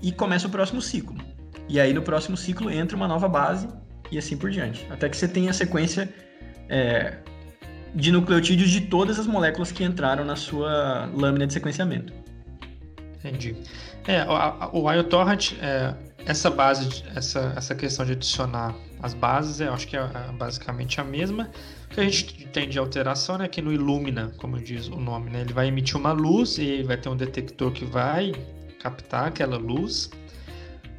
e 0.01 0.12
começa 0.12 0.47
o 0.47 0.49
próximo 0.49 0.82
ciclo. 0.82 1.33
E 1.68 1.80
aí, 1.80 1.93
no 1.93 2.01
próximo 2.01 2.36
ciclo, 2.36 2.70
entra 2.70 2.95
uma 2.95 3.07
nova 3.07 3.28
base 3.28 3.68
e 4.11 4.18
assim 4.18 4.38
por 4.38 4.49
diante. 4.49 4.86
Até 4.89 5.09
que 5.09 5.18
você 5.18 5.28
tenha 5.28 5.51
a 5.51 5.53
sequência 5.53 6.14
é, 6.70 7.18
de 7.95 8.11
nucleotídeos 8.11 8.70
de 8.70 8.82
todas 8.82 9.20
as 9.20 9.28
moléculas 9.28 9.72
que 9.72 9.84
entraram 9.84 10.26
na 10.26 10.36
sua 10.36 11.09
lâmina 11.14 11.47
de 11.47 11.53
sequenciamento. 11.53 12.14
Entendi. 13.18 13.55
É, 14.07 14.26
o, 14.26 14.82
o 14.82 14.91
IOTorrent, 14.91 15.53
é, 15.61 15.93
essa 16.26 16.49
base, 16.49 17.03
essa, 17.16 17.53
essa 17.55 17.74
questão 17.76 18.05
de 18.05 18.14
adicionar 18.14 18.76
as 19.01 19.14
bases, 19.14 19.59
eu 19.59 19.74
acho 19.74 19.88
que 19.88 19.95
é, 19.95 19.99
é 19.99 20.32
basicamente 20.38 20.99
a 20.99 21.03
mesma. 21.03 21.49
O 21.86 21.89
que 21.89 21.99
a 21.99 22.03
gente 22.03 22.47
tem 22.47 22.68
de 22.68 22.80
alteração 22.80 23.36
é 23.41 23.47
que 23.47 23.61
no 23.61 23.72
Illumina, 23.72 24.34
como 24.38 24.59
diz 24.59 24.88
o 24.88 24.95
nome, 24.95 25.30
né, 25.30 25.41
ele 25.41 25.53
vai 25.53 25.68
emitir 25.68 25.97
uma 25.97 26.11
luz 26.11 26.57
e 26.57 26.84
vai 26.84 26.97
ter 26.97 27.09
um 27.09 27.16
detector 27.16 27.72
que 27.72 27.86
vai 27.86 28.32
captar 28.82 29.28
aquela 29.28 29.57
luz. 29.57 30.09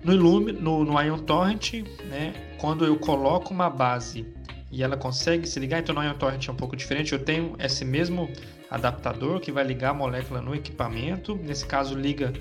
No 0.04 0.14
no, 0.14 0.84
no 0.84 1.02
Ion 1.02 1.18
Torrent, 1.18 1.72
né, 2.08 2.34
quando 2.58 2.84
eu 2.84 2.96
coloco 2.98 3.52
uma 3.52 3.70
base 3.70 4.26
e 4.70 4.82
ela 4.82 4.96
consegue 4.96 5.48
se 5.48 5.58
ligar, 5.58 5.80
então 5.80 5.94
no 5.94 6.02
Ion 6.02 6.14
Torrent 6.14 6.46
é 6.46 6.52
um 6.52 6.56
pouco 6.56 6.76
diferente. 6.76 7.12
Eu 7.12 7.18
tenho 7.18 7.54
esse 7.58 7.84
mesmo 7.84 8.28
adaptador 8.70 9.40
que 9.40 9.50
vai 9.50 9.64
ligar 9.64 9.90
a 9.90 9.94
molécula 9.94 10.42
no 10.42 10.54
equipamento. 10.54 11.36
Nesse 11.36 11.64
caso, 11.64 11.96
liga 11.96 12.32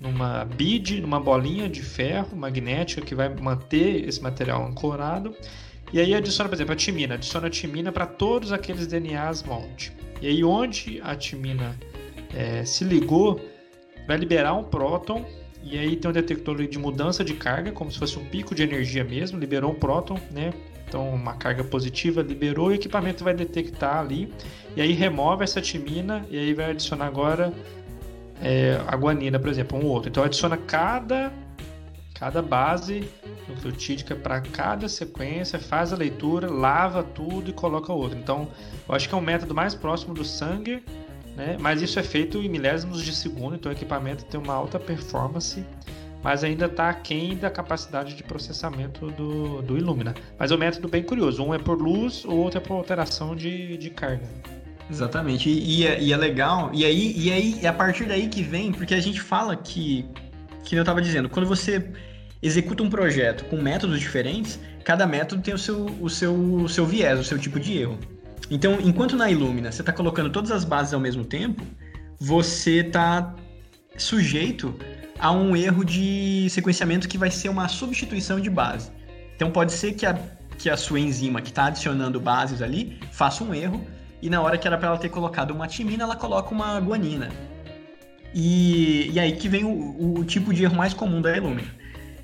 numa 0.00 0.44
bid, 0.44 1.00
numa 1.00 1.20
bolinha 1.20 1.68
de 1.68 1.82
ferro 1.82 2.36
magnética 2.36 3.02
que 3.02 3.14
vai 3.14 3.28
manter 3.28 4.08
esse 4.08 4.20
material 4.20 4.66
ancorado. 4.66 5.34
E 5.92 6.00
aí 6.00 6.14
adiciona, 6.14 6.48
por 6.48 6.56
exemplo, 6.56 6.72
a 6.72 6.76
timina. 6.76 7.14
Adiciona 7.14 7.46
a 7.46 7.50
timina 7.50 7.92
para 7.92 8.06
todos 8.06 8.50
aqueles 8.50 8.86
DNAs 8.86 9.42
molde. 9.42 9.92
E 10.20 10.26
aí 10.26 10.42
onde 10.42 11.00
a 11.02 11.14
timina 11.14 11.78
é, 12.34 12.64
se 12.64 12.82
ligou, 12.82 13.40
vai 14.06 14.16
liberar 14.16 14.54
um 14.54 14.64
próton. 14.64 15.24
E 15.64 15.78
aí 15.78 15.96
tem 15.96 16.10
um 16.10 16.14
detector 16.14 16.56
de 16.66 16.78
mudança 16.78 17.24
de 17.24 17.32
carga, 17.34 17.72
como 17.72 17.90
se 17.90 17.98
fosse 17.98 18.18
um 18.18 18.24
pico 18.24 18.54
de 18.54 18.62
energia 18.62 19.02
mesmo. 19.02 19.38
Liberou 19.38 19.72
um 19.72 19.74
próton, 19.74 20.18
né? 20.30 20.52
Então, 20.86 21.08
uma 21.08 21.34
carga 21.34 21.64
positiva 21.64 22.22
liberou, 22.22 22.68
o 22.68 22.72
equipamento 22.72 23.24
vai 23.24 23.34
detectar 23.34 23.98
ali, 23.98 24.32
e 24.76 24.82
aí 24.82 24.92
remove 24.92 25.42
essa 25.42 25.60
timina, 25.60 26.24
e 26.30 26.38
aí 26.38 26.54
vai 26.54 26.70
adicionar 26.70 27.06
agora 27.06 27.52
é, 28.42 28.80
a 28.86 28.94
guanina, 28.94 29.38
por 29.38 29.48
exemplo, 29.48 29.78
um 29.78 29.86
outro. 29.86 30.10
Então, 30.10 30.22
adiciona 30.22 30.56
cada, 30.56 31.32
cada 32.14 32.42
base 32.42 33.08
nucleotídica 33.48 34.14
para 34.14 34.40
cada 34.40 34.88
sequência, 34.88 35.58
faz 35.58 35.92
a 35.92 35.96
leitura, 35.96 36.50
lava 36.50 37.02
tudo 37.02 37.50
e 37.50 37.52
coloca 37.52 37.92
outro. 37.92 38.18
Então, 38.18 38.48
eu 38.88 38.94
acho 38.94 39.08
que 39.08 39.14
é 39.14 39.18
um 39.18 39.22
método 39.22 39.54
mais 39.54 39.74
próximo 39.74 40.14
do 40.14 40.24
sangue, 40.24 40.84
né? 41.36 41.56
mas 41.58 41.82
isso 41.82 41.98
é 41.98 42.02
feito 42.02 42.38
em 42.38 42.48
milésimos 42.48 43.02
de 43.02 43.14
segundo, 43.14 43.56
então 43.56 43.70
o 43.70 43.74
equipamento 43.74 44.24
tem 44.24 44.40
uma 44.40 44.54
alta 44.54 44.78
performance 44.78 45.64
mas 46.24 46.42
ainda 46.42 46.64
está 46.64 46.88
aquém 46.88 47.36
da 47.36 47.50
capacidade 47.50 48.14
de 48.14 48.22
processamento 48.22 49.10
do, 49.10 49.60
do 49.60 49.76
Illumina. 49.76 50.14
Mas 50.38 50.50
é 50.50 50.54
um 50.54 50.58
método 50.58 50.88
bem 50.88 51.02
curioso. 51.02 51.44
Um 51.44 51.52
é 51.52 51.58
por 51.58 51.78
luz, 51.78 52.24
o 52.24 52.32
outro 52.32 52.58
é 52.58 52.62
por 52.62 52.72
alteração 52.72 53.36
de, 53.36 53.76
de 53.76 53.90
carga. 53.90 54.26
Exatamente. 54.90 55.50
E, 55.50 55.82
e, 55.82 55.86
é, 55.86 56.02
e 56.02 56.14
é 56.14 56.16
legal. 56.16 56.70
E 56.72 56.82
aí, 56.86 57.12
e 57.14 57.30
aí 57.30 57.58
é 57.62 57.66
a 57.68 57.74
partir 57.74 58.06
daí 58.06 58.28
que 58.28 58.42
vem, 58.42 58.72
porque 58.72 58.94
a 58.94 59.00
gente 59.00 59.20
fala 59.20 59.54
que 59.54 60.08
que 60.64 60.74
eu 60.74 60.80
estava 60.80 61.02
dizendo, 61.02 61.28
quando 61.28 61.46
você 61.46 61.92
executa 62.42 62.82
um 62.82 62.88
projeto 62.88 63.44
com 63.44 63.60
métodos 63.60 64.00
diferentes, 64.00 64.58
cada 64.82 65.06
método 65.06 65.42
tem 65.42 65.52
o 65.52 65.58
seu, 65.58 65.84
o 66.00 66.08
seu, 66.08 66.34
o 66.34 66.68
seu 66.70 66.86
viés, 66.86 67.20
o 67.20 67.24
seu 67.24 67.38
tipo 67.38 67.60
de 67.60 67.78
erro. 67.78 67.98
Então, 68.50 68.78
enquanto 68.80 69.16
na 69.16 69.30
Illumina 69.30 69.72
você 69.72 69.82
está 69.82 69.92
colocando 69.92 70.30
todas 70.30 70.50
as 70.50 70.64
bases 70.64 70.92
ao 70.92 71.00
mesmo 71.00 71.24
tempo, 71.24 71.64
você 72.20 72.80
está 72.80 73.34
sujeito 73.96 74.74
a 75.18 75.30
um 75.30 75.56
erro 75.56 75.84
de 75.84 76.48
sequenciamento 76.50 77.08
que 77.08 77.16
vai 77.16 77.30
ser 77.30 77.48
uma 77.48 77.68
substituição 77.68 78.40
de 78.40 78.50
base. 78.50 78.90
Então, 79.34 79.50
pode 79.50 79.72
ser 79.72 79.94
que 79.94 80.04
a, 80.04 80.18
que 80.58 80.68
a 80.68 80.76
sua 80.76 81.00
enzima 81.00 81.40
que 81.40 81.48
está 81.48 81.66
adicionando 81.66 82.20
bases 82.20 82.60
ali 82.60 82.98
faça 83.10 83.42
um 83.42 83.54
erro 83.54 83.84
e 84.20 84.30
na 84.30 84.40
hora 84.40 84.56
que 84.56 84.66
era 84.66 84.78
para 84.78 84.88
ela 84.88 84.98
ter 84.98 85.10
colocado 85.10 85.50
uma 85.50 85.66
timina, 85.66 86.04
ela 86.04 86.16
coloca 86.16 86.50
uma 86.52 86.80
guanina. 86.80 87.28
E, 88.34 89.10
e 89.12 89.20
aí 89.20 89.32
que 89.36 89.48
vem 89.48 89.64
o, 89.64 90.18
o 90.18 90.24
tipo 90.24 90.52
de 90.52 90.64
erro 90.64 90.74
mais 90.74 90.92
comum 90.92 91.20
da 91.20 91.36
Illumina. 91.36 91.68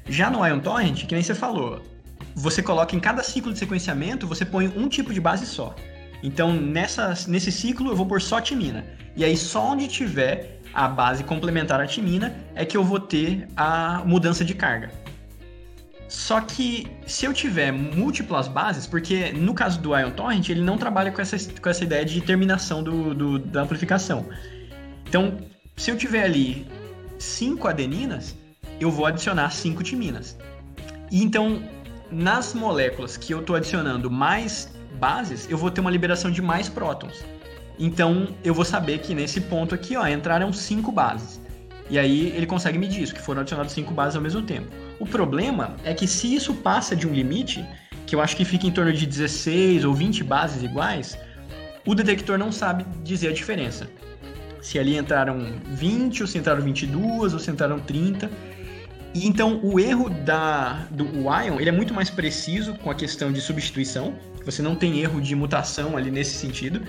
Já 0.09 0.31
no 0.31 0.45
Ion 0.45 0.59
Torrent, 0.61 1.07
que 1.07 1.15
nem 1.15 1.23
você 1.23 1.35
falou, 1.35 1.83
você 2.35 2.63
coloca 2.63 2.97
em 2.97 3.01
cada 3.01 3.23
ciclo 3.23 3.53
de 3.53 3.59
sequenciamento, 3.59 4.27
você 4.27 4.45
põe 4.45 4.67
um 4.69 4.89
tipo 4.89 5.13
de 5.13 5.21
base 5.21 5.47
só. 5.47 5.75
Então, 6.23 6.53
nessa, 6.53 7.15
nesse 7.29 7.51
ciclo, 7.51 7.91
eu 7.91 7.97
vou 7.97 8.07
pôr 8.07 8.21
só 8.21 8.41
timina. 8.41 8.85
E 9.17 9.25
aí, 9.25 9.37
só 9.37 9.73
onde 9.73 9.89
tiver 9.89 10.61
a 10.73 10.87
base 10.87 11.25
complementar 11.25 11.81
à 11.81 11.87
timina, 11.87 12.35
é 12.55 12.65
que 12.65 12.77
eu 12.77 12.85
vou 12.85 13.01
ter 13.01 13.49
a 13.57 14.03
mudança 14.05 14.45
de 14.45 14.55
carga. 14.55 14.91
Só 16.09 16.41
que 16.41 16.89
se 17.07 17.25
eu 17.25 17.33
tiver 17.33 17.71
múltiplas 17.71 18.49
bases, 18.49 18.87
porque 18.87 19.33
no 19.33 19.55
caso 19.55 19.81
do 19.81 19.97
Ion 19.97 20.11
Torrent, 20.11 20.49
ele 20.49 20.61
não 20.61 20.77
trabalha 20.77 21.13
com 21.13 21.23
essa, 21.23 21.37
com 21.61 21.69
essa 21.69 21.85
ideia 21.85 22.05
de 22.05 22.21
terminação 22.21 22.83
do, 22.83 23.15
do 23.15 23.39
da 23.39 23.63
amplificação. 23.63 24.27
Então, 25.09 25.39
se 25.77 25.91
eu 25.91 25.97
tiver 25.97 26.25
ali 26.25 26.67
cinco 27.17 27.69
adeninas, 27.69 28.37
eu 28.81 28.91
vou 28.91 29.07
adicionar 29.07 29.51
cinco 29.51 29.85
timinas. 29.85 30.37
E 31.13 31.23
então, 31.23 31.63
nas 32.11 32.55
moléculas 32.55 33.17
que 33.17 33.33
eu 33.33 33.41
estou 33.41 33.55
adicionando 33.55 34.11
mais 34.11 34.73
bases, 34.99 35.49
eu 35.51 35.57
vou 35.57 35.71
ter 35.71 35.81
uma 35.81 35.91
liberação 35.91 36.31
de 36.31 36.43
mais 36.43 36.69
prótons. 36.69 37.25
Então, 37.79 38.29
eu 38.45 38.53
vou 38.53 38.65
saber 38.65 38.99
que 38.99 39.15
nesse 39.15 39.41
ponto 39.41 39.75
aqui, 39.75 39.97
ó, 39.97 40.07
entraram 40.07 40.53
cinco 40.53 40.93
bases. 40.93 41.41
E 41.89 41.99
aí 41.99 42.29
ele 42.37 42.47
consegue 42.47 42.79
medir 42.79 43.03
isso, 43.03 43.15
que 43.15 43.21
foram 43.21 43.41
adicionadas 43.41 43.73
cinco 43.73 43.93
bases 43.93 44.15
ao 44.15 44.23
mesmo 44.23 44.43
tempo. 44.43 44.69
O 44.99 45.07
problema 45.07 45.75
é 45.83 45.93
que 45.93 46.07
se 46.07 46.33
isso 46.33 46.55
passa 46.55 46.95
de 46.95 47.07
um 47.09 47.13
limite, 47.13 47.67
que 48.07 48.15
eu 48.15 48.21
acho 48.21 48.37
que 48.37 48.45
fica 48.45 48.67
em 48.67 48.71
torno 48.71 48.93
de 48.93 49.07
16 49.07 49.85
ou 49.85 49.93
20 49.93 50.23
bases 50.23 50.63
iguais, 50.63 51.19
o 51.87 51.95
detector 51.95 52.39
não 52.39 52.53
sabe 52.53 52.85
dizer 53.03 53.29
a 53.29 53.33
diferença. 53.33 53.89
Se 54.61 54.79
ali 54.79 54.97
entraram 54.97 55.55
20, 55.65 56.23
ou 56.23 56.27
se 56.29 56.39
entraram 56.39 56.63
22, 56.63 57.33
ou 57.33 57.39
se 57.41 57.51
entraram 57.51 57.81
30. 57.81 58.31
E 59.15 59.27
então 59.27 59.59
o 59.63 59.81
erro 59.81 60.11
da, 60.11 60.87
do 60.91 61.05
Ion 61.05 61.59
ele 61.59 61.71
é 61.71 61.73
muito 61.73 61.93
mais 61.95 62.11
preciso 62.11 62.75
com 62.75 62.91
a 62.91 62.95
questão 62.95 63.33
de 63.33 63.41
substituição. 63.41 64.15
Você 64.45 64.63
não 64.63 64.75
tem 64.75 65.01
erro 65.01 65.21
de 65.21 65.35
mutação 65.35 65.97
ali 65.97 66.11
nesse 66.11 66.37
sentido 66.37 66.83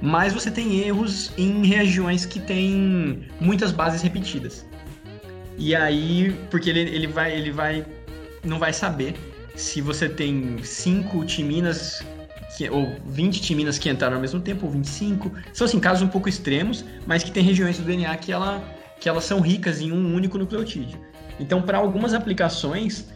mas 0.00 0.32
você 0.32 0.50
tem 0.50 0.80
erros 0.80 1.32
em 1.38 1.64
regiões 1.64 2.26
que 2.26 2.38
tem 2.38 3.24
muitas 3.40 3.72
bases 3.72 4.02
repetidas. 4.02 4.66
E 5.56 5.74
aí, 5.74 6.38
porque 6.50 6.68
ele, 6.68 6.80
ele 6.80 7.06
vai 7.06 7.32
ele 7.32 7.50
vai 7.50 7.84
não 8.44 8.58
vai 8.58 8.72
saber 8.72 9.14
se 9.54 9.80
você 9.80 10.08
tem 10.08 10.62
5 10.62 11.24
timinas 11.24 12.04
que, 12.56 12.68
ou 12.68 12.94
20 13.06 13.40
timinas 13.40 13.78
que 13.78 13.88
entraram 13.88 14.16
ao 14.16 14.20
mesmo 14.20 14.40
tempo, 14.40 14.66
ou 14.66 14.72
25. 14.72 15.32
São 15.52 15.64
assim, 15.66 15.80
casos 15.80 16.02
um 16.02 16.08
pouco 16.08 16.28
extremos, 16.28 16.84
mas 17.06 17.22
que 17.22 17.30
tem 17.30 17.42
regiões 17.42 17.78
do 17.78 17.84
DNA 17.84 18.14
que, 18.18 18.30
ela, 18.30 18.62
que 19.00 19.08
elas 19.08 19.24
são 19.24 19.40
ricas 19.40 19.80
em 19.80 19.90
um 19.90 20.14
único 20.14 20.36
nucleotídeo. 20.36 21.00
Então, 21.40 21.62
para 21.62 21.78
algumas 21.78 22.14
aplicações, 22.14 23.06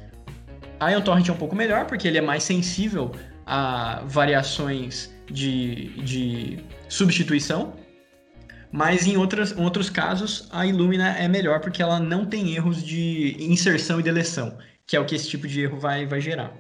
a 0.79 0.99
Torrent 1.01 1.29
é 1.29 1.33
um 1.33 1.37
pouco 1.37 1.55
melhor, 1.55 1.87
porque 1.87 2.09
ele 2.09 2.19
é 2.19 2.23
mais 2.23 2.43
sensível 2.43 3.13
a 3.53 4.05
variações 4.07 5.13
de, 5.27 5.89
de 6.05 6.65
substituição, 6.89 7.75
mas 8.71 9.09
em 9.09 9.17
outras, 9.17 9.51
outros 9.59 9.91
casos 9.91 10.49
a 10.53 10.65
Illumina 10.65 11.19
é 11.19 11.27
melhor 11.27 11.59
porque 11.59 11.83
ela 11.83 11.99
não 11.99 12.25
tem 12.25 12.55
erros 12.55 12.81
de 12.81 13.37
inserção 13.41 13.99
e 13.99 14.05
deleção, 14.05 14.57
que 14.87 14.97
é 14.97 15.01
o 15.01 15.05
que 15.05 15.17
esse 15.17 15.29
tipo 15.29 15.49
de 15.49 15.63
erro 15.63 15.81
vai, 15.81 16.07
vai 16.07 16.21
gerar. 16.21 16.57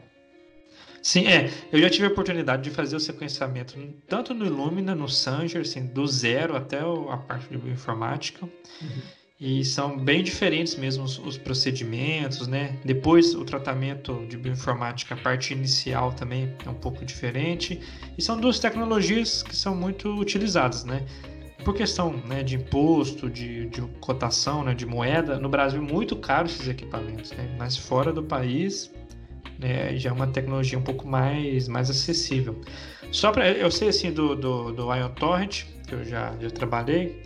Sim, 1.00 1.28
é. 1.28 1.48
Eu 1.72 1.80
já 1.80 1.88
tive 1.88 2.06
a 2.06 2.10
oportunidade 2.10 2.62
de 2.64 2.70
fazer 2.70 2.96
o 2.96 3.00
sequenciamento 3.00 3.78
tanto 4.08 4.34
no 4.34 4.44
Illumina, 4.44 4.92
no 4.92 5.08
Sanger, 5.08 5.60
assim, 5.60 5.86
do 5.86 6.04
zero 6.08 6.56
até 6.56 6.80
a 6.80 7.16
parte 7.16 7.48
de 7.48 7.56
bioinformática. 7.56 8.44
Uhum. 8.44 9.02
E 9.40 9.64
são 9.64 9.96
bem 9.96 10.22
diferentes 10.22 10.76
mesmo 10.76 11.02
os, 11.02 11.18
os, 11.18 11.38
procedimentos, 11.38 12.46
né? 12.46 12.76
Depois 12.84 13.34
o 13.34 13.42
tratamento 13.42 14.26
de 14.28 14.36
bioinformática, 14.36 15.14
a 15.14 15.16
parte 15.16 15.54
inicial 15.54 16.12
também 16.12 16.54
é 16.66 16.68
um 16.68 16.74
pouco 16.74 17.06
diferente. 17.06 17.80
E 18.18 18.22
são 18.22 18.38
duas 18.38 18.58
tecnologias 18.58 19.42
que 19.42 19.56
são 19.56 19.74
muito 19.74 20.10
utilizadas, 20.14 20.84
né? 20.84 21.06
Por 21.64 21.74
questão 21.74 22.12
né, 22.26 22.42
de 22.42 22.56
imposto, 22.56 23.30
de, 23.30 23.66
de 23.68 23.80
cotação, 24.00 24.62
né, 24.62 24.74
de 24.74 24.84
moeda, 24.84 25.38
no 25.38 25.48
Brasil 25.48 25.80
muito 25.80 26.16
caro 26.16 26.46
esses 26.46 26.68
equipamentos, 26.68 27.32
né? 27.32 27.54
Mas 27.58 27.78
fora 27.78 28.12
do 28.12 28.22
país 28.22 28.92
né, 29.58 29.96
já 29.96 30.10
é 30.10 30.12
uma 30.12 30.26
tecnologia 30.26 30.78
um 30.78 30.82
pouco 30.82 31.08
mais, 31.08 31.66
mais 31.66 31.88
acessível. 31.88 32.60
Só 33.10 33.32
para 33.32 33.50
eu 33.50 33.70
sei 33.70 33.88
assim 33.88 34.12
do, 34.12 34.36
do, 34.36 34.70
do 34.72 34.94
Ion 34.94 35.10
Torrent, 35.12 35.64
que 35.86 35.94
eu 35.94 36.04
já, 36.04 36.34
já 36.38 36.50
trabalhei, 36.50 37.22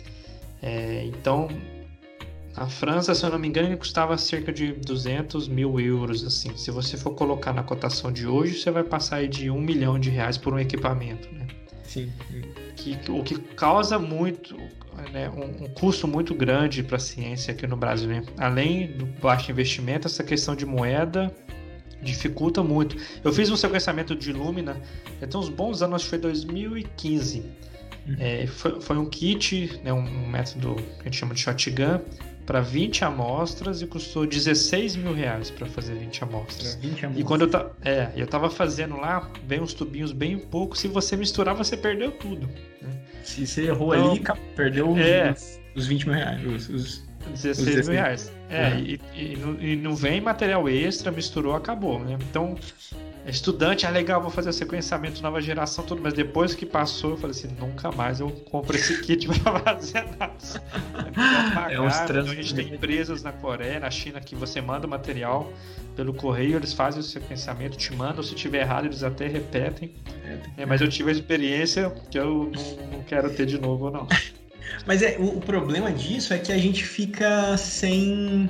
é, 0.61 1.03
então 1.05 1.49
a 2.55 2.67
França, 2.67 3.13
se 3.13 3.25
eu 3.25 3.29
não 3.29 3.37
me 3.37 3.47
engano, 3.49 3.67
ele 3.67 3.77
custava 3.77 4.17
cerca 4.17 4.51
de 4.51 4.71
200 4.71 5.47
mil 5.47 5.77
euros, 5.79 6.23
assim. 6.23 6.55
Se 6.55 6.71
você 6.71 6.95
for 6.95 7.11
colocar 7.11 7.51
na 7.51 7.63
cotação 7.63 8.11
de 8.11 8.25
hoje, 8.25 8.59
você 8.59 8.71
vai 8.71 8.83
passar 8.83 9.27
de 9.27 9.49
um 9.49 9.59
milhão 9.59 9.99
de 9.99 10.09
reais 10.09 10.37
por 10.37 10.53
um 10.53 10.59
equipamento, 10.59 11.27
né? 11.33 11.47
Sim. 11.83 12.11
Que, 12.77 12.97
o 13.09 13.23
que 13.23 13.37
causa 13.39 13.99
muito, 13.99 14.55
né, 15.11 15.29
um, 15.29 15.65
um 15.65 15.67
custo 15.67 16.07
muito 16.07 16.33
grande 16.33 16.81
para 16.81 16.95
a 16.95 16.99
ciência 16.99 17.53
aqui 17.53 17.67
no 17.67 17.75
Brasil, 17.75 18.07
né? 18.07 18.23
Além 18.37 18.87
do 18.87 19.05
baixo 19.05 19.51
investimento, 19.51 20.07
essa 20.07 20.23
questão 20.23 20.55
de 20.55 20.65
moeda 20.65 21.35
dificulta 22.01 22.63
muito. 22.63 22.95
Eu 23.23 23.33
fiz 23.33 23.49
um 23.49 23.57
sequenciamento 23.57 24.15
de 24.15 24.31
Lumina, 24.31 24.79
tem 25.19 25.39
uns 25.39 25.49
bons 25.49 25.81
anos, 25.81 25.95
acho 25.95 26.03
que 26.05 26.09
foi 26.11 26.19
2015. 26.19 27.39
Uhum. 28.07 28.15
É, 28.19 28.47
foi, 28.47 28.79
foi, 28.79 28.97
um 28.97 29.09
kit, 29.09 29.79
né, 29.83 29.91
um, 29.91 29.99
um 29.99 30.27
método 30.27 30.75
que 30.75 31.01
a 31.01 31.03
gente 31.05 31.17
chama 31.17 31.33
de 31.33 31.41
shotgun, 31.41 31.99
para 32.45 32.61
20 32.61 33.03
amostras 33.03 33.81
e 33.81 33.87
custou 33.87 34.25
16 34.25 34.95
mil 34.95 35.13
reais 35.13 35.49
para 35.49 35.65
fazer 35.65 35.95
20 35.95 36.23
amostras. 36.23 36.75
20 36.75 37.05
amostras. 37.05 37.17
E 37.17 37.23
quando 37.23 37.41
eu, 37.41 37.49
ta... 37.49 37.71
é, 37.83 38.09
eu 38.15 38.27
tava 38.27 38.49
fazendo 38.49 38.97
lá, 38.97 39.29
vem 39.47 39.59
uns 39.59 39.73
tubinhos 39.73 40.11
bem 40.11 40.37
pouco. 40.37 40.77
Se 40.77 40.87
você 40.87 41.17
misturar, 41.17 41.55
você 41.55 41.75
perdeu 41.75 42.11
tudo. 42.11 42.47
Né? 42.81 42.89
Se 43.23 43.45
você 43.47 43.67
errou 43.67 43.95
então, 43.95 44.11
ali, 44.11 44.23
perdeu 44.55 44.95
é, 44.97 45.31
os, 45.31 45.59
os 45.75 45.87
20 45.87 46.07
mil 46.07 46.15
reais. 46.15 46.45
Os, 46.45 46.69
os, 46.69 47.03
16, 47.31 47.57
os 47.57 47.65
16 47.65 47.87
mil 47.87 47.97
reais. 47.97 48.31
É, 48.49 48.69
uhum. 48.69 48.79
e, 48.79 49.01
e, 49.15 49.71
e, 49.71 49.75
não 49.75 49.95
vem 49.95 50.21
material 50.21 50.69
extra, 50.69 51.11
misturou, 51.11 51.55
acabou. 51.55 51.99
Né? 51.99 52.17
Então, 52.29 52.55
estudante, 53.29 53.85
ah, 53.85 53.89
legal, 53.89 54.21
vou 54.21 54.29
fazer 54.29 54.49
o 54.49 54.53
sequenciamento 54.53 55.21
nova 55.21 55.41
geração, 55.41 55.83
tudo, 55.83 56.01
mas 56.01 56.13
depois 56.13 56.53
que 56.53 56.65
passou, 56.65 57.11
eu 57.11 57.17
falei 57.17 57.35
assim, 57.35 57.47
nunca 57.59 57.91
mais 57.91 58.19
eu 58.19 58.29
compro 58.29 58.75
esse 58.75 59.01
kit 59.01 59.27
para 59.41 59.59
fazer 59.59 60.05
nada. 60.17 60.33
É, 61.69 61.79
um 61.79 61.87
então, 61.87 62.31
a 62.31 62.35
gente 62.35 62.53
tem 62.53 62.73
empresas 62.73 63.23
na 63.23 63.31
Coreia, 63.31 63.79
na 63.79 63.89
China, 63.89 64.19
que 64.19 64.35
você 64.35 64.61
manda 64.61 64.85
o 64.85 64.89
material 64.89 65.51
pelo 65.95 66.13
correio, 66.13 66.57
eles 66.57 66.73
fazem 66.73 66.99
o 66.99 67.03
sequenciamento, 67.03 67.77
te 67.77 67.93
mandam, 67.93 68.21
se 68.21 68.35
tiver 68.35 68.61
errado, 68.61 68.85
eles 68.85 69.01
até 69.01 69.27
repetem. 69.27 69.93
É, 70.57 70.65
mas 70.65 70.81
eu 70.81 70.89
tive 70.89 71.09
a 71.09 71.13
experiência 71.13 71.89
que 72.11 72.19
eu 72.19 72.51
não, 72.53 72.97
não 72.97 73.03
quero 73.03 73.29
ter 73.33 73.45
de 73.45 73.57
novo, 73.57 73.89
não. 73.89 74.07
Mas 74.85 75.01
é, 75.01 75.15
o, 75.17 75.37
o 75.37 75.41
problema 75.41 75.91
disso 75.91 76.33
é 76.33 76.37
que 76.37 76.51
a 76.51 76.57
gente 76.57 76.83
fica 76.83 77.55
sem 77.55 78.49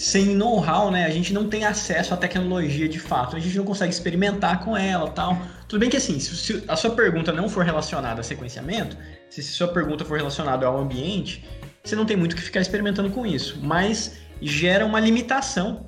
sem 0.00 0.34
know-how, 0.34 0.90
né? 0.90 1.04
A 1.04 1.10
gente 1.10 1.30
não 1.30 1.46
tem 1.46 1.66
acesso 1.66 2.14
à 2.14 2.16
tecnologia 2.16 2.88
de 2.88 2.98
fato, 2.98 3.36
a 3.36 3.38
gente 3.38 3.54
não 3.54 3.66
consegue 3.66 3.92
experimentar 3.92 4.64
com 4.64 4.74
ela 4.74 5.10
tal. 5.10 5.36
Tudo 5.68 5.78
bem 5.78 5.90
que 5.90 5.96
assim, 5.98 6.18
se 6.18 6.64
a 6.66 6.74
sua 6.74 6.92
pergunta 6.92 7.30
não 7.32 7.50
for 7.50 7.62
relacionada 7.62 8.22
a 8.22 8.24
sequenciamento, 8.24 8.96
se 9.28 9.42
a 9.42 9.44
sua 9.44 9.68
pergunta 9.68 10.02
for 10.02 10.16
relacionada 10.16 10.64
ao 10.64 10.78
ambiente, 10.78 11.44
você 11.84 11.94
não 11.94 12.06
tem 12.06 12.16
muito 12.16 12.34
que 12.34 12.40
ficar 12.40 12.62
experimentando 12.62 13.10
com 13.10 13.26
isso, 13.26 13.58
mas 13.62 14.16
gera 14.40 14.86
uma 14.86 14.98
limitação, 14.98 15.86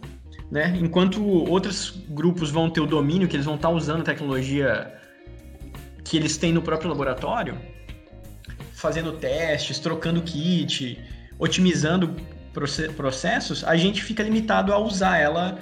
né? 0.50 0.76
Enquanto 0.78 1.24
outros 1.24 2.04
grupos 2.10 2.50
vão 2.50 2.68
ter 2.68 2.82
o 2.82 2.86
domínio, 2.86 3.26
que 3.26 3.34
eles 3.34 3.46
vão 3.46 3.54
estar 3.54 3.70
usando 3.70 4.02
a 4.02 4.04
tecnologia 4.04 4.92
que 6.04 6.18
eles 6.18 6.36
têm 6.36 6.52
no 6.52 6.60
próprio 6.60 6.90
laboratório, 6.90 7.58
fazendo 8.74 9.12
testes, 9.12 9.78
trocando 9.78 10.20
kit, 10.20 11.02
otimizando 11.38 12.14
processos, 12.52 13.64
a 13.64 13.76
gente 13.76 14.02
fica 14.02 14.22
limitado 14.22 14.72
a 14.72 14.78
usar 14.78 15.18
ela 15.18 15.58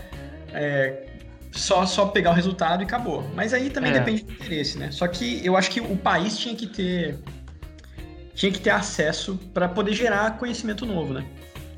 é, 0.52 1.06
só, 1.52 1.86
só 1.86 2.06
pegar 2.06 2.30
o 2.30 2.34
resultado 2.34 2.82
e 2.82 2.84
acabou. 2.84 3.28
Mas 3.34 3.52
aí 3.54 3.70
também 3.70 3.92
é. 3.92 3.98
depende 3.98 4.24
do 4.24 4.32
interesse, 4.32 4.78
né? 4.78 4.90
Só 4.90 5.06
que 5.06 5.44
eu 5.44 5.56
acho 5.56 5.70
que 5.70 5.80
o 5.80 5.96
país 5.96 6.38
tinha 6.38 6.54
que 6.54 6.66
ter 6.66 7.18
tinha 8.34 8.50
que 8.50 8.60
ter 8.60 8.70
acesso 8.70 9.38
para 9.52 9.68
poder 9.68 9.92
gerar 9.92 10.38
conhecimento 10.38 10.86
novo, 10.86 11.12
né? 11.12 11.26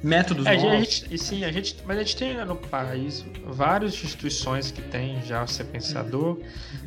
métodos 0.02 0.46
É, 0.46 0.50
a 0.50 0.54
novos. 0.54 0.70
gente, 0.70 1.14
e 1.14 1.18
sim, 1.18 1.44
a 1.44 1.52
gente, 1.52 1.76
mas 1.86 1.96
a 1.96 2.02
gente 2.02 2.16
tem 2.16 2.44
no 2.44 2.56
país 2.56 3.24
várias 3.46 3.94
instituições 3.94 4.70
que 4.70 4.82
têm 4.82 5.22
já 5.22 5.44
o 5.44 5.46
sequenciador, 5.46 6.38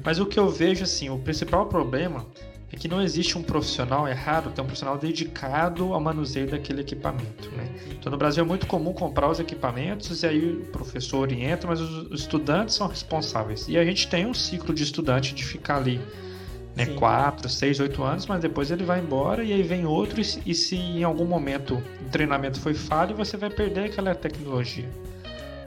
mas 0.03 0.19
o 0.19 0.25
que 0.25 0.37
eu 0.37 0.49
vejo 0.49 0.83
assim, 0.83 1.09
o 1.09 1.17
principal 1.17 1.65
problema 1.67 2.25
é 2.71 2.75
que 2.75 2.87
não 2.87 3.01
existe 3.01 3.37
um 3.37 3.43
profissional, 3.43 4.07
é 4.07 4.13
raro 4.13 4.49
ter 4.51 4.61
um 4.61 4.65
profissional 4.65 4.97
dedicado 4.97 5.93
ao 5.93 6.01
manuseio 6.01 6.49
daquele 6.49 6.81
equipamento, 6.81 7.49
né? 7.55 7.69
Então 7.91 8.11
no 8.11 8.17
Brasil 8.17 8.43
é 8.43 8.47
muito 8.47 8.65
comum 8.67 8.91
comprar 8.93 9.29
os 9.29 9.39
equipamentos 9.39 10.23
e 10.23 10.27
aí 10.27 10.51
o 10.51 10.65
professor 10.71 11.19
orienta, 11.19 11.67
mas 11.67 11.79
os 11.79 12.19
estudantes 12.21 12.75
são 12.75 12.87
responsáveis. 12.87 13.67
E 13.67 13.77
a 13.77 13.85
gente 13.85 14.07
tem 14.07 14.25
um 14.25 14.33
ciclo 14.33 14.73
de 14.73 14.83
estudante 14.83 15.33
de 15.33 15.45
ficar 15.45 15.77
ali 15.77 16.01
né, 16.75 16.85
Sim. 16.85 16.95
4, 16.95 17.47
6, 17.47 17.79
8 17.79 18.03
anos, 18.03 18.25
mas 18.25 18.41
depois 18.41 18.69
ele 18.69 18.83
vai 18.83 18.99
embora 18.99 19.41
e 19.43 19.53
aí 19.53 19.63
vem 19.63 19.85
outro, 19.85 20.19
e 20.19 20.25
se, 20.53 20.75
e 20.75 20.99
em 20.99 21.03
algum 21.05 21.23
momento 21.25 21.81
o 22.05 22.09
treinamento 22.09 22.59
foi 22.59 22.73
falho, 22.73 23.15
você 23.15 23.37
vai 23.37 23.49
perder 23.49 23.85
aquela 23.85 24.13
tecnologia. 24.13 24.89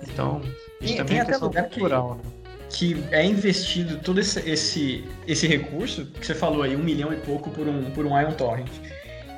Então, 0.03 0.43
isso 0.81 0.95
Tem- 0.95 0.97
também 0.97 1.19
é 1.21 1.25
questão 1.25 1.49
lugar 1.49 1.65
que- 1.69 1.81
cultural, 1.81 2.17
né? 2.17 2.23
Que 2.71 3.03
é 3.11 3.25
investido 3.25 3.99
todo 3.99 4.21
esse, 4.21 4.41
esse, 4.49 5.05
esse 5.27 5.47
recurso, 5.47 6.07
que 6.07 6.27
você 6.27 6.35
falou 6.35 6.63
aí, 6.63 6.77
um 6.77 6.83
milhão 6.83 7.13
e 7.13 7.17
pouco 7.17 7.51
por 7.51 7.67
um, 7.67 7.91
por 7.91 8.05
um 8.07 8.21
Ion 8.21 8.33
Torrent. 8.33 8.69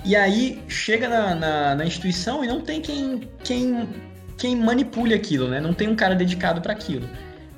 E 0.04 0.16
aí 0.16 0.62
chega 0.68 1.08
na, 1.08 1.34
na, 1.34 1.74
na 1.74 1.84
instituição 1.84 2.42
e 2.44 2.46
não 2.46 2.60
tem 2.60 2.80
quem, 2.80 3.28
quem, 3.44 3.88
quem 4.36 4.56
manipule 4.56 5.14
aquilo, 5.14 5.48
né? 5.48 5.60
Não 5.60 5.74
tem 5.74 5.88
um 5.88 5.94
cara 5.94 6.14
dedicado 6.14 6.60
para 6.60 6.72
aquilo. 6.72 7.08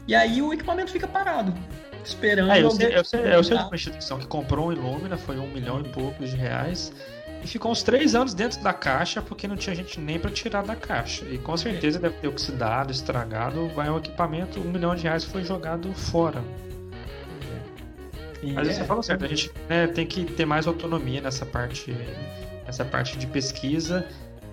E 0.07 0.15
aí 0.15 0.43
o 0.43 0.53
equipamento 0.53 0.91
fica 0.91 1.07
parado, 1.07 1.55
esperando 2.05 2.51
É, 2.51 2.61
eu 2.61 2.71
sei, 2.71 2.97
eu 2.97 3.05
sei, 3.05 3.35
eu 3.35 3.45
sei 3.45 3.57
de 3.57 3.63
uma 3.63 3.75
instituição 3.75 4.19
que 4.19 4.27
comprou 4.27 4.69
um 4.69 4.73
Illumina, 4.73 5.17
foi 5.17 5.39
um 5.39 5.47
milhão 5.47 5.81
e 5.81 5.85
poucos 5.85 6.31
de 6.31 6.37
reais, 6.37 6.93
e 7.43 7.47
ficou 7.47 7.73
uns 7.73 7.83
três 7.83 8.15
anos 8.15 8.35
dentro 8.35 8.63
da 8.63 8.73
caixa 8.73 9.21
porque 9.21 9.49
não 9.49 9.57
tinha 9.57 9.75
gente 9.75 9.99
nem 9.99 10.19
para 10.19 10.31
tirar 10.31 10.63
da 10.63 10.77
caixa. 10.77 11.25
E 11.25 11.39
com 11.39 11.57
certeza 11.57 11.99
deve 11.99 12.17
ter 12.19 12.29
oxidado, 12.29 12.93
estragado, 12.93 13.69
vai 13.71 13.91
o 13.91 13.99
equipamento, 13.99 14.61
um 14.61 14.71
milhão 14.71 14.95
de 14.95 15.03
reais 15.03 15.25
foi 15.25 15.45
jogado 15.45 15.93
fora. 15.93 16.43
Mas 18.55 18.69
é- 18.69 18.73
você 18.73 18.85
falou 18.85 19.03
certo, 19.03 19.25
a 19.25 19.29
gente 19.29 19.51
né, 19.69 19.87
tem 19.87 20.07
que 20.07 20.25
ter 20.25 20.45
mais 20.45 20.67
autonomia 20.67 21.21
nessa 21.21 21.47
parte, 21.47 21.95
nessa 22.65 22.85
parte 22.85 23.17
de 23.17 23.27
pesquisa. 23.27 24.07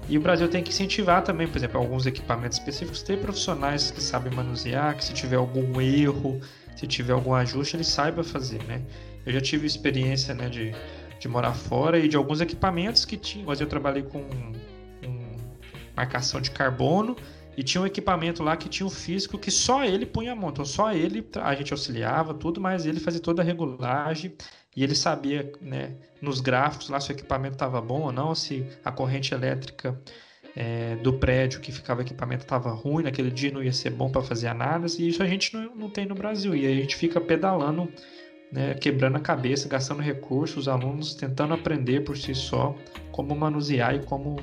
E 0.08 0.18
o 0.18 0.22
Brasil 0.22 0.48
tem 0.48 0.64
que 0.64 0.72
incentivar 0.72 1.24
também, 1.24 1.48
por 1.48 1.58
exemplo, 1.58 1.80
alguns 1.80 2.08
equipamentos 2.08 2.58
específicos, 2.58 3.04
ter 3.04 3.20
profissionais 3.20 3.92
que 3.92 4.02
sabem 4.02 4.34
manusear, 4.34 4.96
que 4.96 5.06
se 5.06 5.14
tiver 5.14 5.36
algum 5.36 5.80
erro, 5.80 6.42
se 6.76 6.88
tiver 6.88 7.14
algum 7.14 7.34
ajuste, 7.34 7.76
ele 7.76 7.84
saiba 7.84 8.24
fazer, 8.24 8.64
né? 8.64 8.82
Eu 9.26 9.34
já 9.34 9.42
tive 9.42 9.68
experiência 9.68 10.34
né, 10.34 10.50
de, 10.50 10.74
de 11.20 11.28
morar 11.28 11.54
fora 11.54 12.00
e 12.00 12.08
de 12.08 12.16
alguns 12.16 12.42
equipamentos 12.42 13.06
que 13.06 13.18
tinham. 13.18 13.48
Mas 13.48 13.60
eu 13.60 13.68
trabalhei 13.68 14.04
com 14.04 14.24
com 14.24 15.26
marcação 15.96 16.40
de 16.40 16.52
carbono 16.52 17.16
e 17.58 17.64
tinha 17.64 17.82
um 17.82 17.86
equipamento 17.86 18.42
lá 18.42 18.56
que 18.56 18.70
tinha 18.70 18.88
um 18.88 18.90
físico 18.90 19.38
que 19.38 19.52
só 19.52 19.84
ele 19.84 20.06
punha 20.06 20.32
a 20.32 20.36
mão. 20.36 20.50
Então 20.50 20.64
só 20.64 20.94
ele, 20.94 21.28
a 21.42 21.54
gente 21.56 21.74
auxiliava 21.74 22.34
tudo, 22.34 22.62
mas 22.62 22.86
ele 22.86 23.00
fazia 23.00 23.20
toda 23.20 23.42
a 23.42 23.46
regulagem 23.46 24.34
e 24.76 24.84
ele 24.84 24.96
sabia, 24.96 25.52
né, 25.62 25.96
nos 26.22 26.40
gráficos 26.40 26.90
lá 26.90 27.00
se 27.00 27.12
o 27.12 27.14
equipamento 27.14 27.56
estava 27.56 27.82
bom 27.82 28.04
ou 28.04 28.12
não, 28.12 28.34
se 28.34 28.66
a 28.86 28.92
corrente 28.92 29.34
elétrica 29.34 30.00
é, 30.56 30.96
do 30.98 31.14
prédio 31.14 31.60
que 31.60 31.72
ficava 31.72 32.00
o 32.00 32.04
equipamento 32.04 32.44
estava 32.44 32.72
ruim, 32.72 33.04
naquele 33.04 33.32
dia 33.32 33.52
não 33.52 33.64
ia 33.64 33.74
ser 33.74 33.90
bom 33.90 34.10
para 34.10 34.22
fazer 34.22 34.48
análise, 34.48 35.02
e 35.04 35.10
isso 35.10 35.22
a 35.22 35.28
gente 35.28 35.54
não, 35.54 35.76
não 35.76 35.90
tem 35.90 36.06
no 36.06 36.16
Brasil. 36.16 36.56
E 36.56 36.66
aí 36.66 36.78
a 36.78 36.82
gente 36.82 36.96
fica 36.96 37.20
pedalando, 37.20 37.92
né, 38.52 38.74
quebrando 38.74 39.18
a 39.18 39.20
cabeça, 39.20 39.68
gastando 39.70 40.02
recursos, 40.02 40.58
os 40.58 40.68
alunos 40.68 41.14
tentando 41.16 41.54
aprender 41.54 42.02
por 42.02 42.18
si 42.18 42.34
só 42.34 42.76
como 43.12 43.36
manusear 43.36 43.96
e 43.96 44.00
como 44.00 44.38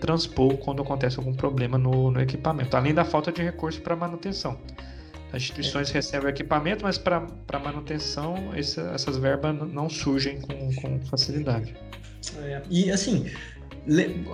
transpor 0.00 0.56
quando 0.58 0.82
acontece 0.82 1.18
algum 1.18 1.34
problema 1.34 1.76
no, 1.76 2.10
no 2.10 2.20
equipamento, 2.20 2.76
além 2.76 2.94
da 2.94 3.04
falta 3.04 3.32
de 3.32 3.42
recurso 3.42 3.80
para 3.80 3.96
manutenção. 3.96 4.58
As 5.32 5.42
instituições 5.42 5.90
recebem 5.90 6.26
o 6.26 6.30
equipamento, 6.30 6.84
mas 6.84 6.96
para 6.96 7.26
manutenção 7.62 8.36
esse- 8.56 8.80
essas 8.80 9.16
verbas 9.16 9.54
não 9.72 9.90
surgem 9.90 10.40
com, 10.40 10.72
com 10.76 11.00
facilidade. 11.00 11.74
É, 12.44 12.62
E 12.70 12.90
assim, 12.90 13.30
le- 13.86 14.24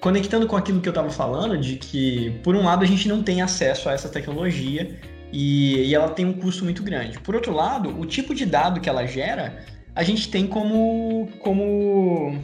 conectando 0.00 0.46
com 0.46 0.56
aquilo 0.56 0.80
que 0.80 0.88
eu 0.88 0.92
estava 0.92 1.10
falando, 1.10 1.56
de 1.56 1.76
que, 1.76 2.38
por 2.42 2.54
um 2.56 2.64
lado, 2.64 2.82
a 2.82 2.86
gente 2.86 3.08
não 3.08 3.22
tem 3.22 3.40
acesso 3.40 3.88
a 3.88 3.92
essa 3.92 4.08
tecnologia 4.08 4.98
e, 5.32 5.86
e 5.86 5.94
ela 5.94 6.10
tem 6.10 6.26
um 6.26 6.34
custo 6.34 6.64
muito 6.64 6.82
grande. 6.82 7.18
Por 7.18 7.34
outro 7.34 7.52
lado, 7.52 7.98
o 7.98 8.04
tipo 8.04 8.34
de 8.34 8.44
dado 8.44 8.80
que 8.80 8.88
ela 8.88 9.06
gera, 9.06 9.64
a 9.94 10.02
gente 10.02 10.28
tem 10.28 10.46
como. 10.46 11.28
como 11.40 12.38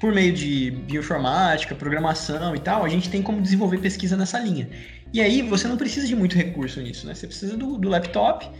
por 0.00 0.12
meio 0.12 0.32
de 0.32 0.70
bioinformática, 0.70 1.76
programação 1.76 2.56
e 2.56 2.58
tal, 2.58 2.84
a 2.84 2.88
gente 2.88 3.08
tem 3.08 3.22
como 3.22 3.40
desenvolver 3.40 3.78
pesquisa 3.78 4.16
nessa 4.16 4.38
linha. 4.38 4.68
E 5.12 5.20
aí 5.20 5.42
você 5.42 5.68
não 5.68 5.76
precisa 5.76 6.08
de 6.08 6.16
muito 6.16 6.36
recurso 6.36 6.80
nisso, 6.80 7.06
né? 7.06 7.14
Você 7.14 7.26
precisa 7.26 7.56
do, 7.56 7.78
do 7.78 7.88
laptop 7.88 8.50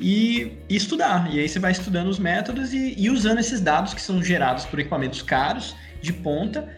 e, 0.00 0.58
e 0.68 0.74
estudar. 0.74 1.32
E 1.32 1.38
aí 1.38 1.48
você 1.48 1.60
vai 1.60 1.70
estudando 1.70 2.08
os 2.08 2.18
métodos 2.18 2.72
e, 2.72 2.94
e 2.98 3.08
usando 3.08 3.38
esses 3.38 3.60
dados 3.60 3.94
que 3.94 4.00
são 4.00 4.20
gerados 4.20 4.64
por 4.64 4.80
equipamentos 4.80 5.22
caros, 5.22 5.76
de 6.02 6.12
ponta, 6.12 6.68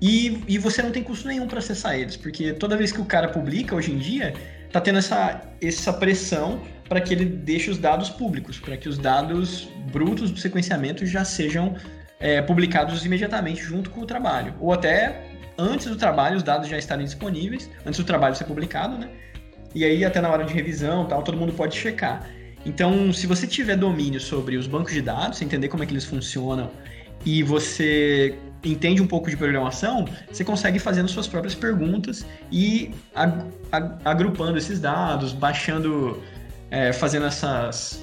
e, 0.00 0.42
e 0.48 0.58
você 0.58 0.82
não 0.82 0.90
tem 0.90 1.02
custo 1.02 1.28
nenhum 1.28 1.46
para 1.46 1.58
acessar 1.58 1.98
eles, 1.98 2.16
porque 2.16 2.52
toda 2.52 2.76
vez 2.76 2.92
que 2.92 3.00
o 3.00 3.04
cara 3.04 3.28
publica 3.28 3.74
hoje 3.74 3.92
em 3.92 3.98
dia, 3.98 4.34
tá 4.76 4.80
tendo 4.80 4.98
essa, 4.98 5.40
essa 5.62 5.92
pressão 5.92 6.60
para 6.88 7.00
que 7.00 7.14
ele 7.14 7.24
deixe 7.24 7.70
os 7.70 7.78
dados 7.78 8.10
públicos, 8.10 8.58
para 8.58 8.76
que 8.76 8.88
os 8.88 8.98
dados 8.98 9.68
brutos 9.90 10.30
do 10.30 10.38
sequenciamento 10.38 11.06
já 11.06 11.24
sejam 11.24 11.74
é, 12.20 12.42
publicados 12.42 13.04
imediatamente 13.04 13.62
junto 13.62 13.90
com 13.90 14.02
o 14.02 14.06
trabalho, 14.06 14.54
ou 14.60 14.72
até 14.72 15.28
antes 15.58 15.86
do 15.86 15.96
trabalho 15.96 16.36
os 16.36 16.42
dados 16.42 16.68
já 16.68 16.76
estarem 16.76 17.04
disponíveis, 17.04 17.70
antes 17.84 17.98
do 17.98 18.04
trabalho 18.04 18.34
ser 18.34 18.44
publicado, 18.44 18.98
né? 18.98 19.08
E 19.74 19.84
aí 19.84 20.04
até 20.04 20.20
na 20.20 20.28
hora 20.28 20.44
de 20.44 20.52
revisão, 20.52 21.06
tal, 21.06 21.22
todo 21.22 21.36
mundo 21.36 21.52
pode 21.52 21.76
checar. 21.76 22.28
Então, 22.64 23.12
se 23.12 23.26
você 23.26 23.46
tiver 23.46 23.76
domínio 23.76 24.20
sobre 24.20 24.56
os 24.56 24.66
bancos 24.66 24.92
de 24.92 25.00
dados, 25.00 25.40
entender 25.40 25.68
como 25.68 25.82
é 25.82 25.86
que 25.86 25.92
eles 25.92 26.04
funcionam 26.04 26.70
e 27.24 27.42
você 27.42 28.34
entende 28.72 29.00
um 29.02 29.06
pouco 29.06 29.30
de 29.30 29.36
programação, 29.36 30.04
você 30.30 30.44
consegue 30.44 30.78
fazendo 30.78 31.08
suas 31.08 31.26
próprias 31.26 31.54
perguntas 31.54 32.24
e 32.50 32.90
ag- 33.14 33.44
ag- 33.72 33.96
agrupando 34.04 34.58
esses 34.58 34.80
dados, 34.80 35.32
baixando, 35.32 36.22
é, 36.70 36.92
fazendo 36.92 37.26
essas 37.26 38.02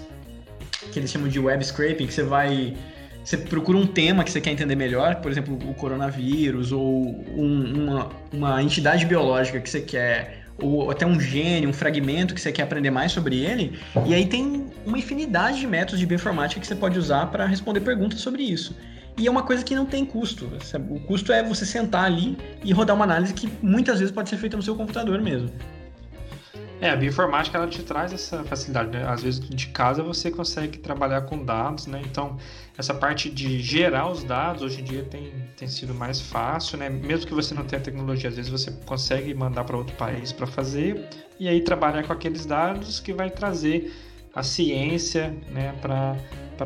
que 0.92 1.00
eles 1.00 1.12
chamam 1.12 1.28
de 1.30 1.40
web 1.40 1.64
scraping, 1.64 2.08
que 2.08 2.14
você 2.14 2.24
vai 2.24 2.76
você 3.24 3.38
procura 3.38 3.78
um 3.78 3.88
tema 3.88 4.22
que 4.26 4.30
você 4.32 4.42
quer 4.42 4.52
entender 4.52 4.76
melhor, 4.76 5.16
por 5.16 5.32
exemplo, 5.32 5.58
o 5.70 5.74
coronavírus 5.74 6.74
ou 6.74 7.06
um- 7.38 7.84
uma, 7.86 8.10
uma 8.34 8.62
entidade 8.62 9.06
biológica 9.06 9.62
que 9.62 9.70
você 9.70 9.80
quer 9.80 10.44
ou 10.62 10.92
até 10.92 11.06
um 11.06 11.20
gene, 11.20 11.66
um 11.66 11.74
fragmento 11.74 12.36
que 12.36 12.42
você 12.42 12.52
quer 12.52 12.64
aprender 12.64 12.92
mais 12.92 13.12
sobre 13.12 13.38
ele, 13.40 13.80
e 14.06 14.14
aí 14.14 14.26
tem 14.28 14.66
uma 14.86 15.00
infinidade 15.00 15.60
de 15.60 15.66
métodos 15.66 16.00
de 16.00 16.06
bioinformática 16.06 16.60
que 16.62 16.68
você 16.68 16.76
pode 16.76 17.00
usar 17.00 17.28
para 17.32 17.46
responder 17.48 17.80
perguntas 17.80 18.20
sobre 18.20 18.44
isso. 18.44 18.76
E 19.18 19.28
é 19.28 19.32
uma 19.32 19.44
coisa 19.44 19.64
que 19.64 19.76
não 19.76 19.86
tem 19.86 20.06
custo. 20.06 20.50
O 20.90 21.00
custo 21.02 21.32
é 21.32 21.44
você 21.44 21.66
sentar 21.66 22.06
ali 22.06 22.38
e 22.64 22.74
rodar 22.74 22.96
uma 22.96 23.06
análise 23.06 23.34
que 23.34 23.48
muitas 23.62 24.00
vezes 24.00 24.14
pode 24.14 24.30
ser 24.30 24.38
feita 24.38 24.58
no 24.58 24.64
seu 24.64 24.76
computador 24.76 25.22
mesmo. 25.22 25.52
É, 26.82 26.90
a 26.90 26.98
bioinformática 26.98 27.58
ela 27.58 27.68
te 27.68 27.82
traz 27.82 28.12
essa 28.12 28.44
facilidade, 28.44 28.90
né? 28.90 29.08
Às 29.08 29.24
vezes 29.24 29.40
de 29.40 29.68
casa 29.68 30.04
você 30.04 30.30
consegue 30.30 30.80
trabalhar 30.80 31.22
com 31.22 31.42
dados, 31.42 31.88
né? 31.88 32.02
Então, 32.04 32.36
essa 32.78 32.94
parte 32.94 33.30
de 33.30 33.62
gerar 33.62 34.10
os 34.10 34.22
dados 34.24 34.64
hoje 34.64 34.82
em 34.82 34.84
dia 34.84 35.04
tem, 35.04 35.32
tem 35.56 35.68
sido 35.68 35.94
mais 35.94 36.20
fácil, 36.20 36.78
né? 36.78 36.90
Mesmo 36.90 37.26
que 37.26 37.34
você 37.34 37.54
não 37.54 37.64
tenha 37.64 37.82
tecnologia, 37.82 38.30
às 38.30 38.36
vezes 38.36 38.52
você 38.52 38.70
consegue 38.86 39.34
mandar 39.34 39.64
para 39.64 39.78
outro 39.78 39.96
país 39.96 40.34
para 40.34 40.46
fazer 40.46 41.08
e 41.40 41.48
aí 41.48 41.62
trabalhar 41.62 42.04
com 42.04 42.12
aqueles 42.12 42.46
dados 42.46 43.00
que 43.00 43.14
vai 43.14 43.30
trazer 43.30 43.94
a 44.36 44.44
ciência, 44.44 45.34
né, 45.52 45.74
para 45.82 46.18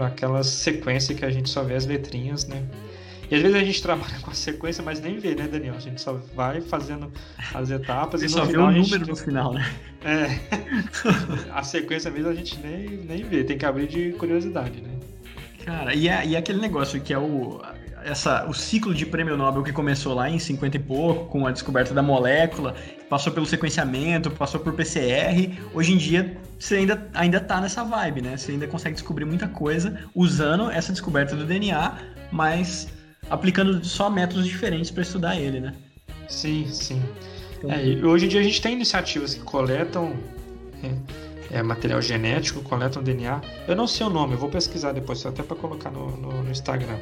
aquela 0.04 0.44
sequência 0.44 1.16
que 1.16 1.26
a 1.26 1.30
gente 1.30 1.50
só 1.50 1.64
vê 1.64 1.76
as 1.76 1.86
letrinhas, 1.86 2.48
né? 2.48 2.64
E 3.30 3.36
às 3.36 3.42
vezes 3.42 3.58
a 3.58 3.64
gente 3.64 3.82
trabalha 3.82 4.20
com 4.22 4.32
a 4.32 4.34
sequência, 4.34 4.84
mas 4.84 5.02
nem 5.02 5.20
vê, 5.20 5.36
né, 5.36 5.48
Daniel? 5.48 5.76
A 5.76 5.80
gente 5.80 6.00
só 6.00 6.14
vai 6.36 6.62
fazendo 6.62 7.12
as 7.54 7.70
etapas 7.70 8.22
e 8.22 8.30
só 8.30 8.40
no 8.40 8.46
vê 8.46 8.52
final 8.52 8.66
o 8.66 8.70
a 8.70 8.74
gente 8.74 8.92
número 8.92 9.12
no 9.12 9.16
final, 9.16 9.54
né? 9.54 9.70
é. 10.04 10.40
A 11.52 11.64
sequência 11.64 12.12
mesmo 12.12 12.30
a 12.30 12.36
gente 12.36 12.58
nem, 12.60 12.98
nem 12.98 13.24
vê, 13.24 13.44
tem 13.44 13.58
que 13.58 13.66
abrir 13.66 13.88
de 13.88 14.12
curiosidade, 14.14 14.82
né? 14.82 14.90
Cara, 15.66 15.94
e 15.94 16.08
é, 16.08 16.26
e 16.26 16.36
é 16.36 16.38
aquele 16.38 16.62
negócio 16.62 17.02
que 17.02 17.14
é 17.14 17.18
o, 17.18 17.62
essa, 18.08 18.46
o 18.48 18.54
ciclo 18.54 18.94
de 18.94 19.06
prêmio 19.06 19.36
Nobel 19.36 19.62
que 19.62 19.74
começou 19.74 20.14
lá 20.14 20.30
em 20.30 20.40
50 20.40 20.78
e 20.78 20.80
pouco, 20.80 21.26
com 21.26 21.46
a 21.46 21.52
descoberta 21.52 21.94
da 21.94 22.02
molécula, 22.02 22.74
passou 23.10 23.34
pelo 23.34 23.46
sequenciamento, 23.46 24.32
passou 24.32 24.62
por 24.62 24.74
PCR. 24.74 25.60
Hoje 25.74 25.94
em 25.94 25.98
dia, 25.98 26.38
você 26.58 26.78
ainda, 26.78 27.08
ainda 27.14 27.40
tá 27.42 27.60
nessa 27.60 27.84
vibe, 27.84 28.22
né? 28.22 28.38
Você 28.38 28.54
ainda 28.54 28.66
consegue 28.66 28.94
descobrir 28.94 29.26
muita 29.26 29.48
coisa 29.48 30.00
usando 30.16 30.72
essa 30.72 30.94
descoberta 30.94 31.36
do 31.36 31.46
DNA, 31.46 31.98
mas 32.32 32.88
aplicando 33.30 33.84
só 33.86 34.10
métodos 34.10 34.46
diferentes 34.46 34.90
para 34.90 35.04
estudar 35.04 35.36
ele, 35.36 35.60
né? 35.60 35.74
Sim, 36.30 36.66
sim. 36.70 37.02
Então, 37.58 37.70
É, 37.72 38.06
hoje 38.06 38.26
em 38.26 38.30
dia 38.30 38.40
a 38.40 38.44
gente 38.44 38.62
tem 38.62 38.74
iniciativas 38.74 39.34
que 39.34 39.42
coletam 39.42 40.16
é, 40.82 41.58
é, 41.58 41.64
material 41.64 42.02
genético, 42.02 42.62
coletam 42.62 43.04
DNA. 43.04 43.42
Eu 43.68 43.76
não 43.76 43.86
sei 43.88 44.06
o 44.06 44.10
nome, 44.10 44.34
eu 44.34 44.38
vou 44.38 44.50
pesquisar 44.50 44.94
depois, 44.94 45.26
até 45.26 45.44
para 45.44 45.58
colocar 45.58 45.92
no, 45.92 46.16
no, 46.16 46.44
no 46.44 46.52
Instagram. 46.52 47.00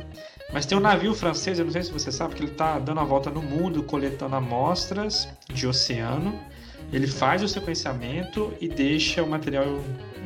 Mas 0.53 0.65
tem 0.65 0.77
um 0.77 0.81
navio 0.81 1.13
francês, 1.13 1.59
eu 1.59 1.65
não 1.65 1.71
sei 1.71 1.83
se 1.83 1.91
você 1.91 2.11
sabe, 2.11 2.35
que 2.35 2.43
ele 2.43 2.51
está 2.51 2.79
dando 2.79 2.99
a 2.99 3.03
volta 3.03 3.29
no 3.29 3.41
mundo, 3.41 3.83
coletando 3.83 4.35
amostras 4.35 5.27
de 5.51 5.67
oceano. 5.67 6.39
Ele 6.93 7.07
faz 7.07 7.41
o 7.41 7.47
sequenciamento 7.47 8.53
e 8.61 8.67
deixa 8.67 9.23
o 9.23 9.27
material, 9.27 9.65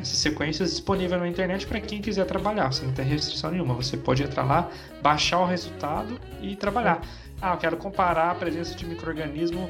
essas 0.01 0.17
sequências 0.17 0.71
disponível 0.71 1.17
na 1.17 1.27
internet 1.27 1.65
para 1.65 1.79
quem 1.79 2.01
quiser 2.01 2.25
trabalhar. 2.25 2.71
Você 2.71 2.85
não 2.85 2.93
tem 2.93 3.05
restrição 3.05 3.51
nenhuma. 3.51 3.73
Você 3.75 3.95
pode 3.95 4.21
entrar 4.21 4.43
lá, 4.43 4.69
baixar 5.01 5.39
o 5.39 5.45
resultado 5.45 6.19
e 6.41 6.55
trabalhar. 6.55 7.01
Ah, 7.41 7.53
eu 7.53 7.57
quero 7.57 7.77
comparar 7.77 8.31
a 8.31 8.35
presença 8.35 8.75
de 8.75 8.85
microorganismo 8.85 9.69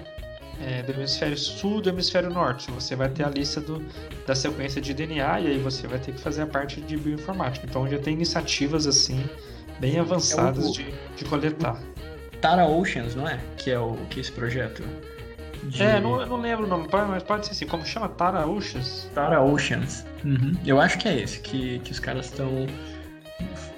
é, 0.59 0.81
do 0.81 0.91
hemisfério 0.91 1.37
sul 1.37 1.79
do 1.79 1.89
hemisfério 1.89 2.29
norte. 2.29 2.71
Você 2.71 2.95
vai 2.95 3.09
ter 3.09 3.23
a 3.23 3.29
lista 3.29 3.61
do, 3.61 3.83
da 4.25 4.35
sequência 4.35 4.81
de 4.81 4.93
DNA 4.93 5.41
e 5.41 5.47
aí 5.47 5.57
você 5.59 5.87
vai 5.87 5.99
ter 5.99 6.13
que 6.13 6.19
fazer 6.19 6.41
a 6.41 6.47
parte 6.47 6.81
de 6.81 6.97
bioinformática. 6.97 7.65
Então 7.65 7.87
já 7.87 7.99
tem 7.99 8.13
iniciativas 8.13 8.87
assim 8.87 9.23
bem 9.79 9.99
avançadas 9.99 10.65
é 10.65 10.69
o, 10.69 10.71
de, 10.71 10.85
de 11.17 11.25
coletar. 11.25 11.81
Tara 12.41 12.65
Oceans, 12.65 13.15
não 13.15 13.27
é? 13.27 13.39
Que 13.57 13.71
é 13.71 13.79
o 13.79 13.95
que 14.09 14.19
é 14.19 14.21
esse 14.21 14.31
projeto. 14.31 14.83
De... 15.63 15.83
É, 15.83 15.99
não, 15.99 16.21
eu 16.21 16.27
não 16.27 16.37
lembro 16.37 16.65
o 16.65 16.69
nome, 16.69 16.87
mas 17.09 17.23
pode 17.23 17.45
ser 17.45 17.51
assim. 17.51 17.65
Como 17.65 17.85
chama? 17.85 18.07
Tara 18.09 18.47
Oceans? 18.47 19.09
Tara 19.13 19.41
Oceans. 19.41 20.05
Uhum. 20.23 20.53
Eu 20.65 20.79
acho 20.79 20.97
que 20.97 21.07
é 21.07 21.19
esse, 21.21 21.39
que, 21.41 21.79
que 21.79 21.91
os 21.91 21.99
caras 21.99 22.27
estão 22.27 22.65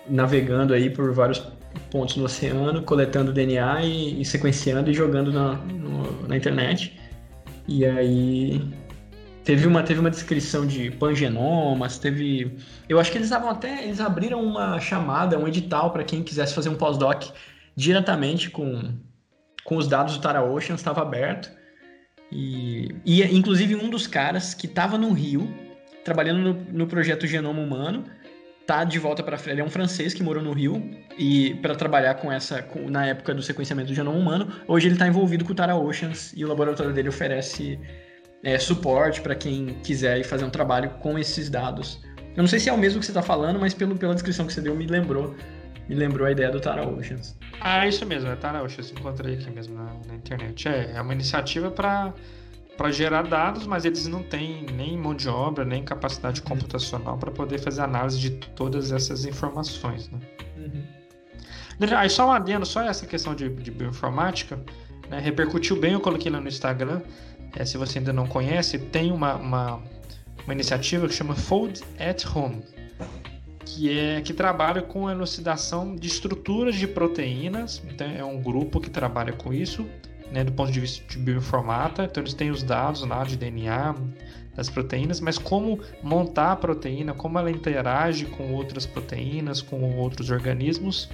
navegando 0.08 0.74
aí 0.74 0.90
por 0.90 1.12
vários 1.14 1.40
pontos 1.90 2.18
no 2.18 2.26
oceano, 2.26 2.82
coletando 2.84 3.32
DNA 3.32 3.82
e, 3.84 4.22
e 4.22 4.26
sequenciando 4.26 4.90
e 4.90 4.94
jogando 4.94 5.32
na, 5.32 5.54
no, 5.54 6.28
na 6.28 6.38
internet. 6.38 7.00
E 7.68 7.86
aí 7.86 8.62
teve 9.44 9.68
uma, 9.68 9.84
teve 9.84 10.00
uma 10.00 10.10
descrição 10.10 10.66
de 10.66 10.92
pangenomas, 10.92 11.98
teve. 11.98 12.58
Eu 12.88 13.00
acho 13.00 13.12
que 13.12 13.18
eles 13.18 13.28
estavam 13.28 13.50
até. 13.50 13.84
Eles 13.84 14.00
abriram 14.00 14.44
uma 14.44 14.80
chamada, 14.80 15.38
um 15.38 15.48
edital 15.48 15.92
para 15.92 16.04
quem 16.04 16.24
quisesse 16.24 16.54
fazer 16.54 16.70
um 16.70 16.76
pós-doc 16.76 17.24
diretamente 17.76 18.50
com, 18.50 18.94
com 19.64 19.78
os 19.78 19.88
dados 19.88 20.18
do 20.18 20.22
Tara 20.22 20.44
Ocean, 20.44 20.76
estava 20.76 21.02
aberto. 21.02 21.52
E, 22.32 22.96
e 23.06 23.24
inclusive 23.36 23.76
um 23.76 23.90
dos 23.90 24.08
caras 24.08 24.54
que 24.54 24.66
estava 24.66 24.98
no 24.98 25.12
Rio, 25.12 25.54
trabalhando 26.06 26.40
no, 26.42 26.54
no 26.72 26.88
projeto 26.88 27.28
Genoma 27.28 27.62
Humano, 27.62 28.06
tá 28.66 28.84
de 28.84 28.98
volta 29.00 29.22
para 29.22 29.38
ele 29.48 29.60
é 29.60 29.64
um 29.64 29.70
francês 29.70 30.14
que 30.14 30.24
morou 30.24 30.42
no 30.42 30.54
Rio 30.54 30.82
e 31.18 31.56
para 31.56 31.76
trabalhar 31.76 32.16
com 32.16 32.32
essa 32.32 32.62
com, 32.62 32.90
na 32.90 33.06
época 33.06 33.34
do 33.34 33.42
sequenciamento 33.42 33.90
do 33.90 33.96
genoma 33.96 34.18
humano 34.18 34.48
hoje 34.68 34.88
ele 34.88 34.96
está 34.96 35.08
envolvido 35.08 35.44
com 35.44 35.52
o 35.52 35.56
Tara 35.56 35.76
Oceans 35.76 36.32
e 36.38 36.46
o 36.46 36.48
laboratório 36.48 36.94
dele 36.94 37.10
oferece 37.10 37.80
é, 38.44 38.58
suporte 38.60 39.22
para 39.22 39.36
quem 39.36 39.78
quiser 39.84 40.24
fazer 40.24 40.46
um 40.46 40.50
trabalho 40.50 40.90
com 41.00 41.18
esses 41.18 41.50
dados 41.50 42.00
eu 42.36 42.42
não 42.42 42.48
sei 42.48 42.60
se 42.60 42.70
é 42.70 42.74
o 42.74 42.78
mesmo 42.78 43.00
que 43.00 43.06
você 43.06 43.12
está 43.12 43.22
falando 43.22 43.60
mas 43.60 43.74
pelo, 43.74 43.96
pela 43.96 44.14
descrição 44.14 44.46
que 44.46 44.54
você 44.54 44.62
deu 44.62 44.76
me 44.76 44.88
lembrou 44.88 45.36
me 45.88 45.96
lembrou 45.96 46.28
a 46.28 46.32
ideia 46.32 46.50
do 46.50 46.60
Tara 46.60 46.88
Oceans 46.88 47.38
ah 47.60 47.88
isso 47.88 48.06
mesmo 48.06 48.30
é 48.30 48.36
Tara 48.36 48.64
Oceans 48.64 48.92
encontrei 48.92 49.36
aqui 49.36 49.50
mesmo 49.50 49.76
na, 49.76 49.94
na 50.08 50.16
internet 50.16 50.68
é, 50.68 50.94
é 50.96 51.02
uma 51.02 51.14
iniciativa 51.14 51.70
para 51.70 52.14
para 52.82 52.90
gerar 52.90 53.24
dados, 53.24 53.68
mas 53.68 53.86
eles 53.86 54.08
não 54.08 54.24
têm 54.24 54.66
nem 54.74 54.98
mão 54.98 55.14
de 55.14 55.30
obra, 55.30 55.64
nem 55.64 55.84
capacidade 55.84 56.42
computacional 56.42 57.16
para 57.16 57.30
poder 57.30 57.60
fazer 57.60 57.82
análise 57.82 58.20
de 58.20 58.32
todas 58.32 58.92
essas 58.92 59.24
informações. 59.24 60.10
Né? 60.10 60.20
Uhum. 60.58 60.84
Aí 61.96 62.10
só 62.10 62.28
um 62.28 62.32
adendo, 62.32 62.66
só 62.66 62.82
essa 62.82 63.06
questão 63.06 63.36
de, 63.36 63.50
de 63.50 63.70
bioinformática, 63.70 64.60
né, 65.10 65.20
repercutiu 65.20 65.80
bem, 65.80 65.94
eu 65.94 66.00
coloquei 66.00 66.32
lá 66.32 66.42
no 66.42 66.48
Instagram, 66.48 67.02
é, 67.56 67.66
se 67.66 67.78
você 67.78 68.00
ainda 68.00 68.14
não 68.14 68.28
conhece, 68.28 68.78
tem 68.78 69.12
uma, 69.12 69.36
uma, 69.36 69.82
uma 70.44 70.54
iniciativa 70.54 71.08
que 71.08 71.14
chama 71.14 71.36
Fold 71.36 71.82
at 72.00 72.26
Home, 72.36 72.64
que 73.66 73.98
é 73.98 74.22
que 74.22 74.34
trabalha 74.34 74.82
com 74.82 75.08
a 75.08 75.12
elucidação 75.12 75.96
de 75.96 76.08
estruturas 76.08 76.76
de 76.76 76.88
proteínas. 76.88 77.82
Então 77.90 78.08
é 78.08 78.24
um 78.24 78.42
grupo 78.42 78.80
que 78.80 78.90
trabalha 78.90 79.34
com 79.34 79.54
isso 79.54 79.86
né, 80.32 80.44
do 80.44 80.52
ponto 80.52 80.72
de 80.72 80.80
vista 80.80 81.06
de 81.08 81.18
bioinformata, 81.18 82.06
então 82.06 82.24
eles 82.24 82.34
têm 82.34 82.50
os 82.50 82.64
dados 82.64 83.02
lá 83.02 83.24
de 83.24 83.36
DNA 83.36 83.94
das 84.56 84.70
proteínas, 84.70 85.20
mas 85.20 85.38
como 85.38 85.80
montar 86.02 86.54
a 86.54 86.56
proteína, 86.56 87.14
como 87.14 87.38
ela 87.38 87.52
interage 87.52 88.26
com 88.26 88.54
outras 88.54 88.86
proteínas, 88.86 89.62
com 89.62 89.98
outros 89.98 90.30
organismos, 90.30 91.10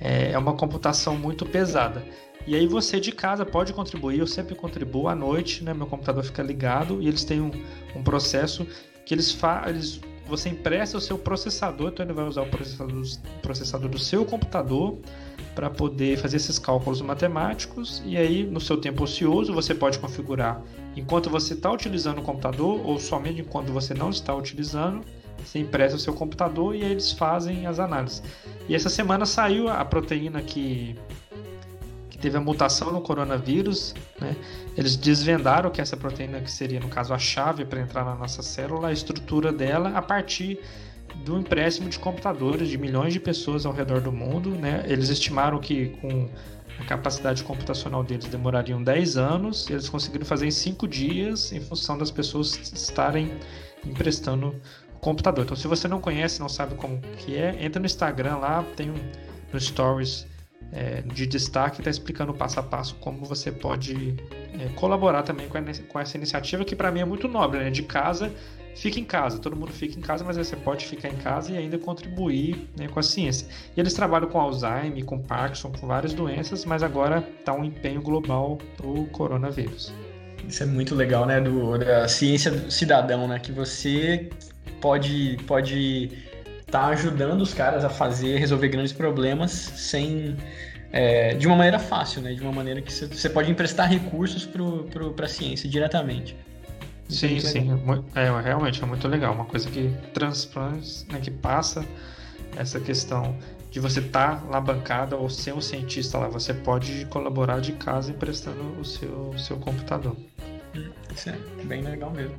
é, 0.00 0.32
é 0.32 0.38
uma 0.38 0.54
computação 0.54 1.16
muito 1.16 1.44
pesada. 1.46 2.04
E 2.46 2.54
aí 2.54 2.66
você 2.66 3.00
de 3.00 3.10
casa 3.10 3.44
pode 3.44 3.72
contribuir, 3.72 4.18
eu 4.20 4.26
sempre 4.26 4.54
contribuo 4.54 5.08
à 5.08 5.14
noite, 5.14 5.64
né, 5.64 5.74
meu 5.74 5.86
computador 5.86 6.22
fica 6.22 6.42
ligado 6.42 7.02
e 7.02 7.08
eles 7.08 7.24
têm 7.24 7.40
um, 7.40 7.50
um 7.94 8.02
processo 8.02 8.66
que 9.04 9.12
eles 9.12 9.32
fazem 9.32 10.00
você 10.28 10.48
empresta 10.48 10.98
o 10.98 11.00
seu 11.00 11.16
processador, 11.16 11.88
então 11.88 12.04
ele 12.04 12.12
vai 12.12 12.26
usar 12.26 12.42
o 12.42 12.46
processador, 12.46 13.04
processador 13.40 13.88
do 13.88 13.98
seu 13.98 14.24
computador 14.24 14.98
para 15.54 15.70
poder 15.70 16.18
fazer 16.18 16.36
esses 16.36 16.58
cálculos 16.58 17.00
matemáticos 17.00 18.02
e 18.04 18.16
aí 18.16 18.44
no 18.44 18.60
seu 18.60 18.76
tempo 18.76 19.04
ocioso 19.04 19.54
você 19.54 19.74
pode 19.74 19.98
configurar 19.98 20.60
enquanto 20.96 21.30
você 21.30 21.54
está 21.54 21.70
utilizando 21.70 22.18
o 22.18 22.22
computador 22.22 22.84
ou 22.84 22.98
somente 22.98 23.40
enquanto 23.40 23.72
você 23.72 23.94
não 23.94 24.10
está 24.10 24.34
utilizando 24.34 25.02
você 25.38 25.60
empresta 25.60 25.96
o 25.96 26.00
seu 26.00 26.12
computador 26.12 26.74
e 26.74 26.82
aí 26.82 26.90
eles 26.90 27.12
fazem 27.12 27.66
as 27.66 27.78
análises. 27.78 28.22
E 28.68 28.74
essa 28.74 28.88
semana 28.88 29.24
saiu 29.24 29.68
a 29.68 29.84
proteína 29.84 30.42
que 30.42 30.96
que 31.25 31.25
teve 32.26 32.36
a 32.36 32.40
mutação 32.40 32.92
no 32.92 33.00
coronavírus 33.00 33.94
né? 34.20 34.34
eles 34.76 34.96
desvendaram 34.96 35.70
que 35.70 35.80
essa 35.80 35.96
proteína 35.96 36.40
que 36.40 36.50
seria 36.50 36.80
no 36.80 36.88
caso 36.88 37.14
a 37.14 37.18
chave 37.18 37.64
para 37.64 37.80
entrar 37.80 38.04
na 38.04 38.16
nossa 38.16 38.42
célula 38.42 38.88
a 38.88 38.92
estrutura 38.92 39.52
dela 39.52 39.90
a 39.90 40.02
partir 40.02 40.58
do 41.24 41.38
empréstimo 41.38 41.88
de 41.88 42.00
computadores 42.00 42.68
de 42.68 42.76
milhões 42.76 43.12
de 43.12 43.20
pessoas 43.20 43.64
ao 43.64 43.72
redor 43.72 44.00
do 44.00 44.10
mundo. 44.10 44.50
Né? 44.50 44.84
Eles 44.88 45.08
estimaram 45.08 45.60
que 45.60 45.90
com 46.00 46.28
a 46.80 46.84
capacidade 46.84 47.44
computacional 47.44 48.02
deles 48.02 48.26
demorariam 48.26 48.82
10 48.82 49.16
anos, 49.16 49.70
eles 49.70 49.88
conseguiram 49.88 50.26
fazer 50.26 50.48
em 50.48 50.50
5 50.50 50.86
dias 50.88 51.52
em 51.52 51.60
função 51.60 51.96
das 51.96 52.10
pessoas 52.10 52.56
estarem 52.74 53.38
emprestando 53.84 54.52
o 54.94 54.98
computador. 54.98 55.44
Então, 55.44 55.56
se 55.56 55.68
você 55.68 55.86
não 55.86 56.00
conhece, 56.00 56.40
não 56.40 56.48
sabe 56.48 56.74
como 56.74 57.00
que 57.18 57.36
é, 57.36 57.64
entra 57.64 57.78
no 57.78 57.86
Instagram 57.86 58.38
lá, 58.38 58.64
tem 58.74 58.90
um 58.90 58.98
no 59.52 59.60
Stories 59.60 60.26
é, 60.72 61.02
de 61.02 61.26
destaque, 61.26 61.80
está 61.80 61.90
explicando 61.90 62.34
passo 62.34 62.60
a 62.60 62.62
passo 62.62 62.94
como 62.96 63.24
você 63.24 63.50
pode 63.50 64.14
é, 64.58 64.68
colaborar 64.74 65.22
também 65.22 65.48
com, 65.48 65.58
a, 65.58 65.62
com 65.88 66.00
essa 66.00 66.16
iniciativa 66.16 66.64
que 66.64 66.76
para 66.76 66.90
mim 66.90 67.00
é 67.00 67.04
muito 67.04 67.28
nobre, 67.28 67.60
né? 67.60 67.70
De 67.70 67.82
casa 67.82 68.32
fica 68.76 69.00
em 69.00 69.04
casa, 69.04 69.38
todo 69.38 69.56
mundo 69.56 69.72
fica 69.72 69.98
em 69.98 70.02
casa, 70.02 70.22
mas 70.22 70.36
você 70.36 70.54
pode 70.54 70.84
ficar 70.84 71.08
em 71.08 71.16
casa 71.16 71.50
e 71.52 71.56
ainda 71.56 71.78
contribuir 71.78 72.68
né, 72.78 72.86
com 72.86 73.00
a 73.00 73.02
ciência. 73.02 73.48
E 73.74 73.80
eles 73.80 73.94
trabalham 73.94 74.28
com 74.28 74.38
Alzheimer, 74.38 75.04
com 75.04 75.18
Parkinson, 75.18 75.72
com 75.72 75.86
várias 75.86 76.12
doenças, 76.12 76.64
mas 76.64 76.82
agora 76.82 77.26
está 77.38 77.54
um 77.54 77.64
empenho 77.64 78.02
global 78.02 78.58
para 78.76 78.86
o 78.86 79.06
coronavírus. 79.06 79.92
Isso 80.46 80.62
é 80.62 80.66
muito 80.66 80.94
legal, 80.94 81.26
né, 81.26 81.40
do, 81.40 81.78
da 81.78 82.06
ciência 82.06 82.50
do 82.50 82.70
cidadão, 82.70 83.26
né, 83.26 83.38
que 83.38 83.50
você 83.50 84.28
pode 84.80 85.38
pode 85.46 86.10
tá 86.70 86.86
ajudando 86.86 87.40
os 87.40 87.54
caras 87.54 87.84
a 87.84 87.88
fazer, 87.88 88.38
resolver 88.38 88.68
grandes 88.68 88.92
problemas 88.92 89.50
sem 89.52 90.36
é, 90.92 91.34
de 91.34 91.46
uma 91.46 91.56
maneira 91.56 91.78
fácil, 91.78 92.22
né, 92.22 92.32
de 92.32 92.42
uma 92.42 92.52
maneira 92.52 92.80
que 92.80 92.92
você 92.92 93.28
pode 93.28 93.50
emprestar 93.50 93.88
recursos 93.88 94.46
para 94.46 95.24
a 95.24 95.28
ciência 95.28 95.68
diretamente. 95.68 96.36
Sim, 97.08 97.38
sim. 97.38 97.68
É, 98.14 98.26
é, 98.26 98.40
realmente 98.40 98.82
é 98.82 98.86
muito 98.86 99.06
legal. 99.06 99.32
Uma 99.32 99.44
coisa 99.44 99.70
que 99.70 99.92
transplante, 100.12 101.06
né, 101.10 101.20
que 101.20 101.30
passa 101.30 101.84
essa 102.56 102.80
questão 102.80 103.36
de 103.70 103.78
você 103.78 104.00
estar 104.00 104.40
tá 104.40 104.46
na 104.50 104.60
bancada 104.60 105.16
ou 105.16 105.28
ser 105.30 105.54
um 105.54 105.60
cientista 105.60 106.18
lá. 106.18 106.28
Você 106.28 106.52
pode 106.52 107.04
colaborar 107.06 107.60
de 107.60 107.72
casa 107.72 108.10
emprestando 108.10 108.80
o 108.80 108.84
seu, 108.84 109.34
seu 109.38 109.56
computador. 109.58 110.16
Isso 111.14 111.30
é 111.30 111.36
bem 111.64 111.82
legal 111.82 112.10
mesmo. 112.10 112.36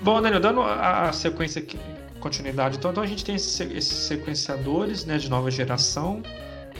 Bom, 0.00 0.20
Daniel, 0.20 0.40
dando 0.40 0.62
a 0.62 1.12
sequência 1.12 1.62
aqui, 1.62 1.78
continuidade, 2.22 2.78
então, 2.78 2.90
então 2.90 3.02
a 3.02 3.06
gente 3.06 3.24
tem 3.24 3.34
esses, 3.34 3.60
esses 3.60 3.98
sequenciadores 4.06 5.04
né, 5.04 5.18
de 5.18 5.28
nova 5.28 5.50
geração 5.50 6.22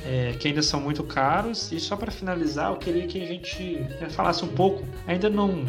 é, 0.07 0.35
que 0.39 0.49
ainda 0.49 0.63
são 0.63 0.81
muito 0.81 1.03
caros. 1.03 1.71
E 1.73 1.81
só 1.81 1.97
para 1.97 2.11
finalizar, 2.11 2.71
eu 2.71 2.77
queria 2.77 3.07
que 3.07 3.23
a 3.23 3.27
gente 3.27 3.87
né, 4.01 4.09
falasse 4.09 4.45
um 4.45 4.49
pouco, 4.49 4.85
ainda 5.07 5.29
não, 5.29 5.67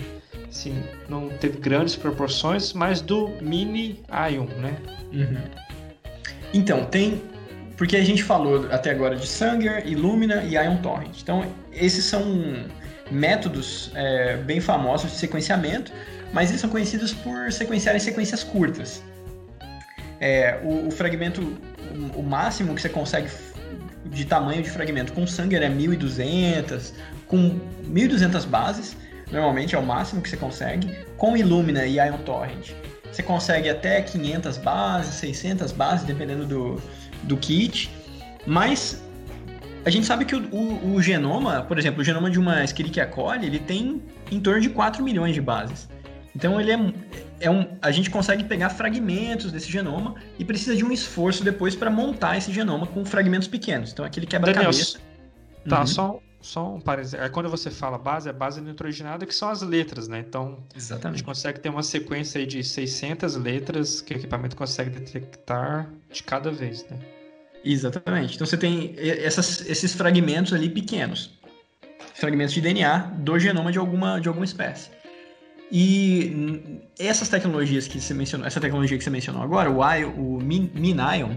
assim, 0.47 0.81
não 1.09 1.29
teve 1.29 1.57
grandes 1.57 1.95
proporções, 1.95 2.73
mas 2.73 3.01
do 3.01 3.29
Mini 3.41 3.99
Ion, 4.31 4.45
né? 4.59 4.77
Uhum. 5.11 5.37
Então, 6.53 6.85
tem. 6.85 7.21
Porque 7.75 7.97
a 7.97 8.03
gente 8.03 8.23
falou 8.23 8.67
até 8.71 8.91
agora 8.91 9.15
de 9.15 9.25
Sanger, 9.25 9.87
Illumina 9.87 10.43
e 10.43 10.53
Ion 10.53 10.77
Torrent. 10.77 11.21
Então, 11.21 11.43
esses 11.71 12.05
são 12.05 12.23
métodos 13.09 13.91
é, 13.95 14.37
bem 14.37 14.61
famosos 14.61 15.11
de 15.11 15.17
sequenciamento, 15.17 15.91
mas 16.31 16.49
eles 16.49 16.61
são 16.61 16.69
conhecidos 16.69 17.13
por 17.13 17.51
sequenciar 17.51 17.95
em 17.95 17.99
sequências 17.99 18.43
curtas. 18.43 19.03
É, 20.23 20.57
o, 20.63 20.87
o, 20.87 20.91
fragmento, 20.91 21.41
o, 21.41 22.19
o 22.19 22.23
máximo 22.23 22.73
que 22.73 22.81
você 22.81 22.87
consegue 22.87 23.29
de 24.05 24.23
tamanho 24.25 24.63
de 24.63 24.69
fragmento. 24.69 25.11
Com 25.11 25.27
Sanger 25.27 25.61
é 25.61 25.67
1200, 25.67 26.93
com 27.27 27.59
1200 27.83 28.45
bases, 28.45 28.95
normalmente 29.29 29.75
é 29.75 29.77
o 29.77 29.85
máximo 29.85 30.21
que 30.21 30.29
você 30.29 30.37
consegue. 30.37 30.95
Com 31.17 31.35
Illumina 31.35 31.85
e 31.85 31.97
Ion 31.97 32.17
Torrent, 32.19 32.71
você 33.11 33.21
consegue 33.21 33.69
até 33.69 34.01
500 34.01 34.57
bases, 34.59 35.15
600 35.15 35.73
bases, 35.73 36.05
dependendo 36.05 36.45
do, 36.45 36.81
do 37.23 37.35
kit, 37.35 37.91
mas 38.45 39.03
a 39.85 39.89
gente 39.89 40.05
sabe 40.05 40.23
que 40.23 40.35
o, 40.35 40.47
o, 40.55 40.95
o, 40.95 41.01
genoma, 41.01 41.63
por 41.63 41.77
exemplo, 41.77 41.99
o 41.99 42.03
genoma 42.03 42.29
de 42.29 42.39
uma 42.39 42.63
Escherichia 42.63 43.05
coli, 43.05 43.45
ele 43.45 43.59
tem 43.59 44.01
em 44.31 44.39
torno 44.39 44.61
de 44.61 44.69
4 44.69 45.03
milhões 45.03 45.33
de 45.33 45.41
bases. 45.41 45.89
Então 46.35 46.59
ele 46.59 46.71
é, 46.71 46.93
é 47.41 47.51
um, 47.51 47.77
a 47.81 47.91
gente 47.91 48.09
consegue 48.09 48.43
pegar 48.43 48.69
fragmentos 48.69 49.51
desse 49.51 49.71
genoma 49.71 50.15
e 50.39 50.45
precisa 50.45 50.75
de 50.75 50.83
um 50.83 50.91
esforço 50.91 51.43
depois 51.43 51.75
para 51.75 51.91
montar 51.91 52.37
esse 52.37 52.51
genoma 52.51 52.87
com 52.87 53.05
fragmentos 53.05 53.47
pequenos. 53.47 53.91
Então 53.91 54.03
aquele 54.03 54.25
quebra-cabeça. 54.25 54.99
Tá, 55.69 55.81
uhum. 55.81 55.87
só, 55.87 56.19
só 56.41 56.73
um 56.75 56.81
parênteses. 56.81 57.13
É, 57.13 57.29
quando 57.29 57.49
você 57.49 57.69
fala 57.69 57.97
base, 57.97 58.27
é 58.27 58.33
base 58.33 58.59
nitrogenada, 58.59 59.25
que 59.25 59.33
são 59.33 59.49
as 59.49 59.61
letras, 59.61 60.07
né? 60.07 60.19
Então, 60.27 60.57
Exatamente. 60.75 61.07
a 61.07 61.17
gente 61.17 61.23
consegue 61.23 61.59
ter 61.59 61.69
uma 61.69 61.83
sequência 61.83 62.39
aí 62.39 62.45
de 62.45 62.63
600 62.63 63.35
letras 63.35 64.01
que 64.01 64.13
o 64.13 64.17
equipamento 64.17 64.55
consegue 64.55 64.89
detectar 64.89 65.89
de 66.11 66.23
cada 66.23 66.51
vez, 66.51 66.85
né? 66.89 66.99
Exatamente. 67.63 68.35
Então 68.35 68.45
você 68.45 68.57
tem 68.57 68.93
essas, 68.97 69.65
esses 69.69 69.93
fragmentos 69.93 70.51
ali 70.51 70.69
pequenos, 70.69 71.31
fragmentos 72.13 72.53
de 72.53 72.59
DNA 72.59 72.97
do 73.19 73.39
genoma 73.39 73.71
de 73.71 73.77
alguma, 73.77 74.19
de 74.19 74.27
alguma 74.27 74.43
espécie. 74.43 74.89
E 75.75 76.83
essas 76.99 77.29
tecnologias 77.29 77.87
que 77.87 77.99
você 77.99 78.13
mencionou, 78.13 78.45
essa 78.45 78.61
tecnologia 78.61 78.95
que 78.95 79.03
você 79.03 79.09
mencionou 79.09 79.41
agora, 79.41 79.71
o, 79.71 79.81
I, 79.83 80.05
o 80.05 80.39
MinION, 80.39 81.35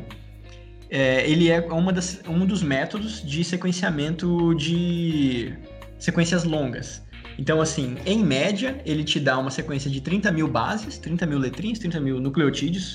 é, 0.91 1.27
ele 1.27 1.51
é 1.51 1.59
uma 1.73 1.91
das, 1.91 2.21
um 2.29 2.45
dos 2.45 2.63
métodos 2.63 3.27
de 3.27 3.43
sequenciamento 3.43 4.55
de 4.55 5.55
sequências 5.99 6.45
longas. 6.45 7.03
Então, 7.39 7.63
assim, 7.63 7.97
em 8.05 8.23
média, 8.23 8.79
ele 8.85 9.05
te 9.05 9.19
dá 9.19 9.39
uma 9.39 9.51
sequência 9.51 9.91
de 9.91 10.03
30 10.03 10.31
mil 10.31 10.47
bases, 10.47 10.99
30 10.99 11.25
mil 11.25 11.39
letrinhas, 11.39 11.79
30 11.79 11.99
mil 11.99 12.21
nucleotídeos, 12.21 12.95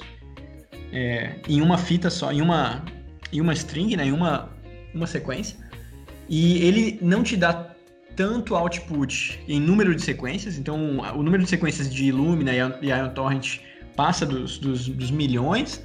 é, 0.93 1.37
em 1.49 1.59
uma 1.59 1.79
fita 1.79 2.11
só, 2.11 2.31
em 2.31 2.39
uma 2.39 2.85
em 3.33 3.41
uma 3.41 3.53
string, 3.53 3.95
né, 3.95 4.05
em 4.05 4.11
uma, 4.11 4.49
uma 4.93 5.07
sequência. 5.07 5.57
E 6.29 6.63
ele 6.63 6.99
não 7.01 7.23
te 7.23 7.35
dá 7.35 7.70
tanto 8.15 8.55
output 8.55 9.39
em 9.47 9.59
número 9.59 9.95
de 9.95 10.01
sequências, 10.01 10.57
então 10.57 10.99
o 11.15 11.23
número 11.23 11.43
de 11.43 11.49
sequências 11.49 11.93
de 11.93 12.05
Illumina 12.05 12.51
e 12.53 12.87
Ion 12.87 13.09
Torrent 13.09 13.59
passa 13.95 14.25
dos, 14.25 14.57
dos, 14.57 14.87
dos 14.87 15.11
milhões, 15.11 15.83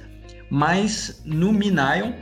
mas 0.49 1.21
no 1.25 1.51
Minion 1.51 2.13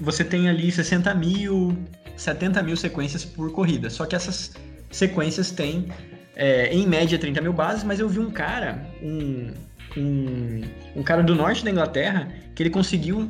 você 0.00 0.24
tem 0.24 0.48
ali 0.48 0.70
60 0.70 1.14
mil, 1.14 1.76
70 2.16 2.62
mil 2.62 2.76
sequências 2.76 3.24
por 3.24 3.52
corrida. 3.52 3.90
Só 3.90 4.06
que 4.06 4.14
essas 4.14 4.54
sequências 4.90 5.50
têm, 5.50 5.88
é, 6.36 6.72
em 6.72 6.86
média, 6.86 7.18
30 7.18 7.40
mil 7.40 7.52
bases, 7.52 7.84
mas 7.84 8.00
eu 8.00 8.08
vi 8.08 8.18
um 8.18 8.30
cara, 8.30 8.86
um, 9.02 9.52
um, 9.96 10.62
um 10.96 11.02
cara 11.02 11.22
do 11.22 11.34
norte 11.34 11.64
da 11.64 11.70
Inglaterra, 11.70 12.28
que 12.54 12.62
ele 12.62 12.70
conseguiu 12.70 13.28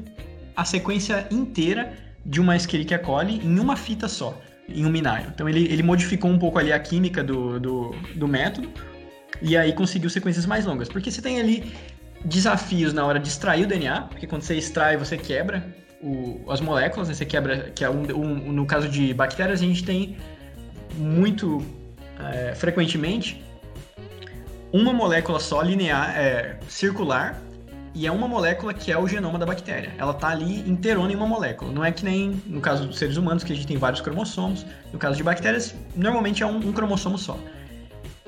a 0.56 0.64
sequência 0.64 1.26
inteira 1.30 1.92
de 2.24 2.40
uma 2.40 2.56
Escherichia 2.56 2.98
coli 2.98 3.40
em 3.44 3.58
uma 3.58 3.76
fita 3.76 4.08
só, 4.08 4.40
em 4.68 4.84
um 4.84 4.90
Minaio. 4.90 5.26
Então 5.34 5.48
ele, 5.48 5.64
ele 5.64 5.82
modificou 5.82 6.30
um 6.30 6.38
pouco 6.38 6.58
ali 6.58 6.72
a 6.72 6.78
química 6.78 7.22
do, 7.22 7.60
do, 7.60 7.94
do 8.14 8.28
método 8.28 8.70
e 9.42 9.56
aí 9.56 9.72
conseguiu 9.72 10.08
sequências 10.10 10.46
mais 10.46 10.64
longas. 10.64 10.88
Porque 10.88 11.10
você 11.10 11.20
tem 11.20 11.40
ali 11.40 11.72
desafios 12.24 12.92
na 12.92 13.04
hora 13.04 13.18
de 13.18 13.28
extrair 13.28 13.64
o 13.64 13.66
DNA, 13.66 14.02
porque 14.02 14.26
quando 14.26 14.42
você 14.42 14.56
extrai, 14.56 14.96
você 14.96 15.16
quebra 15.16 15.66
o, 16.02 16.40
as 16.50 16.60
moléculas, 16.60 17.08
né? 17.08 17.14
você 17.14 17.24
quebra, 17.24 17.70
que 17.74 17.84
é 17.84 17.90
um, 17.90 18.02
um, 18.14 18.52
no 18.52 18.66
caso 18.66 18.88
de 18.88 19.12
bactérias, 19.12 19.60
a 19.60 19.64
gente 19.64 19.84
tem 19.84 20.16
muito 20.96 21.64
é, 22.18 22.54
frequentemente 22.54 23.42
uma 24.72 24.92
molécula 24.92 25.38
só 25.38 25.62
linear, 25.62 26.16
é, 26.16 26.58
circular, 26.68 27.40
e 27.94 28.06
é 28.06 28.12
uma 28.12 28.26
molécula 28.26 28.74
que 28.74 28.90
é 28.90 28.98
o 28.98 29.06
genoma 29.06 29.38
da 29.38 29.46
bactéria. 29.46 29.92
Ela 29.96 30.10
está 30.10 30.28
ali 30.28 30.68
inteirona 30.68 31.12
em 31.12 31.16
uma 31.16 31.26
molécula. 31.26 31.70
Não 31.70 31.84
é 31.84 31.92
que 31.92 32.04
nem 32.04 32.42
no 32.46 32.60
caso 32.60 32.86
dos 32.86 32.98
seres 32.98 33.16
humanos, 33.16 33.44
que 33.44 33.52
a 33.52 33.56
gente 33.56 33.68
tem 33.68 33.76
vários 33.76 34.00
cromossomos. 34.00 34.66
No 34.92 34.98
caso 34.98 35.16
de 35.16 35.22
bactérias, 35.22 35.74
normalmente 35.94 36.42
é 36.42 36.46
um, 36.46 36.56
um 36.56 36.72
cromossomo 36.72 37.16
só. 37.16 37.38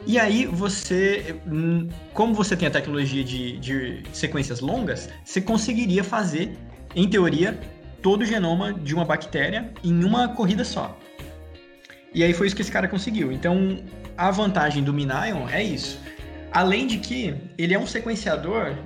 E 0.07 0.21
aí 0.21 0.47
você, 0.47 1.35
hum, 1.47 1.89
como 2.15 2.33
você 2.33 2.57
tem 2.57 2.69
a 2.69 2.71
tecnologia 2.71 3.25
de, 3.25 3.59
de 3.59 4.03
sequências 4.13 4.61
longas, 4.61 5.09
você 5.25 5.41
conseguiria 5.41 6.05
fazer, 6.05 6.57
em 6.95 7.09
teoria, 7.09 7.59
todo 8.01 8.23
o 8.23 8.25
genoma 8.25 8.73
de 8.73 8.95
uma 8.95 9.05
bactéria 9.05 9.73
em 9.83 10.05
uma 10.05 10.29
corrida 10.29 10.65
só. 10.65 10.97
E 12.15 12.23
aí 12.23 12.33
foi 12.33 12.47
isso 12.47 12.55
que 12.55 12.63
esse 12.63 12.71
cara 12.71 12.87
conseguiu. 12.87 13.33
Então, 13.33 13.79
a 14.17 14.31
vantagem 14.31 14.85
do 14.85 14.93
Minion 14.93 15.49
é 15.51 15.63
isso. 15.63 15.99
Além 16.53 16.87
de 16.87 16.99
que 16.99 17.35
ele 17.59 17.75
é 17.75 17.79
um 17.79 17.87
sequenciador 17.87 18.77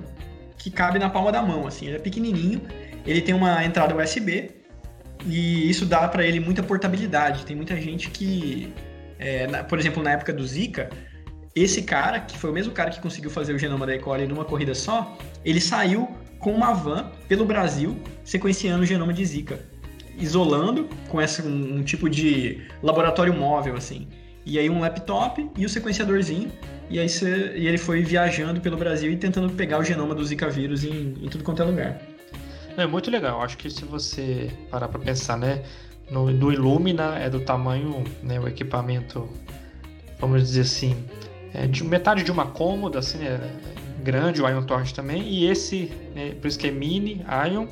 que 0.61 0.69
cabe 0.69 0.99
na 0.99 1.09
palma 1.09 1.31
da 1.31 1.41
mão, 1.41 1.65
assim. 1.65 1.87
Ele 1.87 1.95
é 1.95 1.99
pequenininho, 1.99 2.61
ele 3.05 3.19
tem 3.19 3.33
uma 3.33 3.65
entrada 3.65 3.95
USB 3.95 4.51
e 5.25 5.67
isso 5.67 5.87
dá 5.87 6.07
para 6.07 6.23
ele 6.23 6.39
muita 6.39 6.61
portabilidade. 6.61 7.45
Tem 7.45 7.55
muita 7.55 7.75
gente 7.81 8.11
que, 8.11 8.71
é, 9.17 9.47
na, 9.47 9.63
por 9.63 9.79
exemplo, 9.79 10.03
na 10.03 10.11
época 10.11 10.31
do 10.31 10.45
Zika, 10.45 10.89
esse 11.55 11.81
cara, 11.81 12.19
que 12.19 12.37
foi 12.37 12.51
o 12.51 12.53
mesmo 12.53 12.71
cara 12.71 12.91
que 12.91 13.01
conseguiu 13.01 13.31
fazer 13.31 13.53
o 13.53 13.59
genoma 13.59 13.87
da 13.87 13.95
E. 13.95 13.99
coli 13.99 14.27
numa 14.27 14.45
corrida 14.45 14.75
só, 14.75 15.17
ele 15.43 15.59
saiu 15.59 16.07
com 16.37 16.51
uma 16.53 16.73
van 16.73 17.11
pelo 17.27 17.43
Brasil 17.43 17.99
sequenciando 18.23 18.83
o 18.83 18.85
genoma 18.85 19.13
de 19.13 19.25
Zika, 19.25 19.59
isolando 20.15 20.87
com 21.09 21.19
esse, 21.19 21.41
um, 21.41 21.77
um 21.77 21.83
tipo 21.83 22.07
de 22.07 22.61
laboratório 22.83 23.33
móvel, 23.33 23.75
assim. 23.75 24.07
E 24.45 24.57
aí 24.57 24.69
um 24.69 24.79
laptop 24.79 25.49
e 25.57 25.65
o 25.65 25.69
sequenciadorzinho 25.69 26.51
e 26.89 26.99
aí 26.99 27.07
e 27.55 27.67
ele 27.67 27.77
foi 27.77 28.01
viajando 28.01 28.59
pelo 28.59 28.75
Brasil 28.75 29.11
e 29.11 29.15
tentando 29.15 29.49
pegar 29.53 29.79
o 29.79 29.83
genoma 29.83 30.13
do 30.13 30.23
Zika 30.23 30.49
vírus 30.49 30.83
em, 30.83 31.15
em 31.21 31.29
tudo 31.29 31.43
quanto 31.43 31.61
é 31.61 31.65
lugar. 31.65 32.01
É 32.77 32.85
muito 32.85 33.09
legal. 33.11 33.41
Acho 33.41 33.57
que 33.57 33.69
se 33.69 33.85
você 33.85 34.51
parar 34.69 34.87
para 34.87 34.99
pensar, 34.99 35.37
né, 35.37 35.63
no, 36.09 36.31
no 36.31 36.51
Illumina 36.51 37.17
é 37.17 37.29
do 37.29 37.39
tamanho, 37.39 38.03
né, 38.21 38.39
o 38.39 38.47
equipamento, 38.47 39.29
vamos 40.19 40.41
dizer 40.41 40.61
assim, 40.61 41.05
é 41.53 41.67
de 41.67 41.83
metade 41.83 42.23
de 42.23 42.31
uma 42.31 42.47
cômoda, 42.47 42.99
assim, 42.99 43.19
né, 43.19 43.39
grande, 44.03 44.41
o 44.41 44.49
Ion 44.49 44.63
Torrent 44.63 44.91
também, 44.91 45.21
e 45.23 45.45
esse, 45.45 45.91
né, 46.15 46.33
por 46.41 46.47
isso 46.47 46.57
que 46.57 46.67
é 46.67 46.71
mini 46.71 47.23
Ion, 47.51 47.67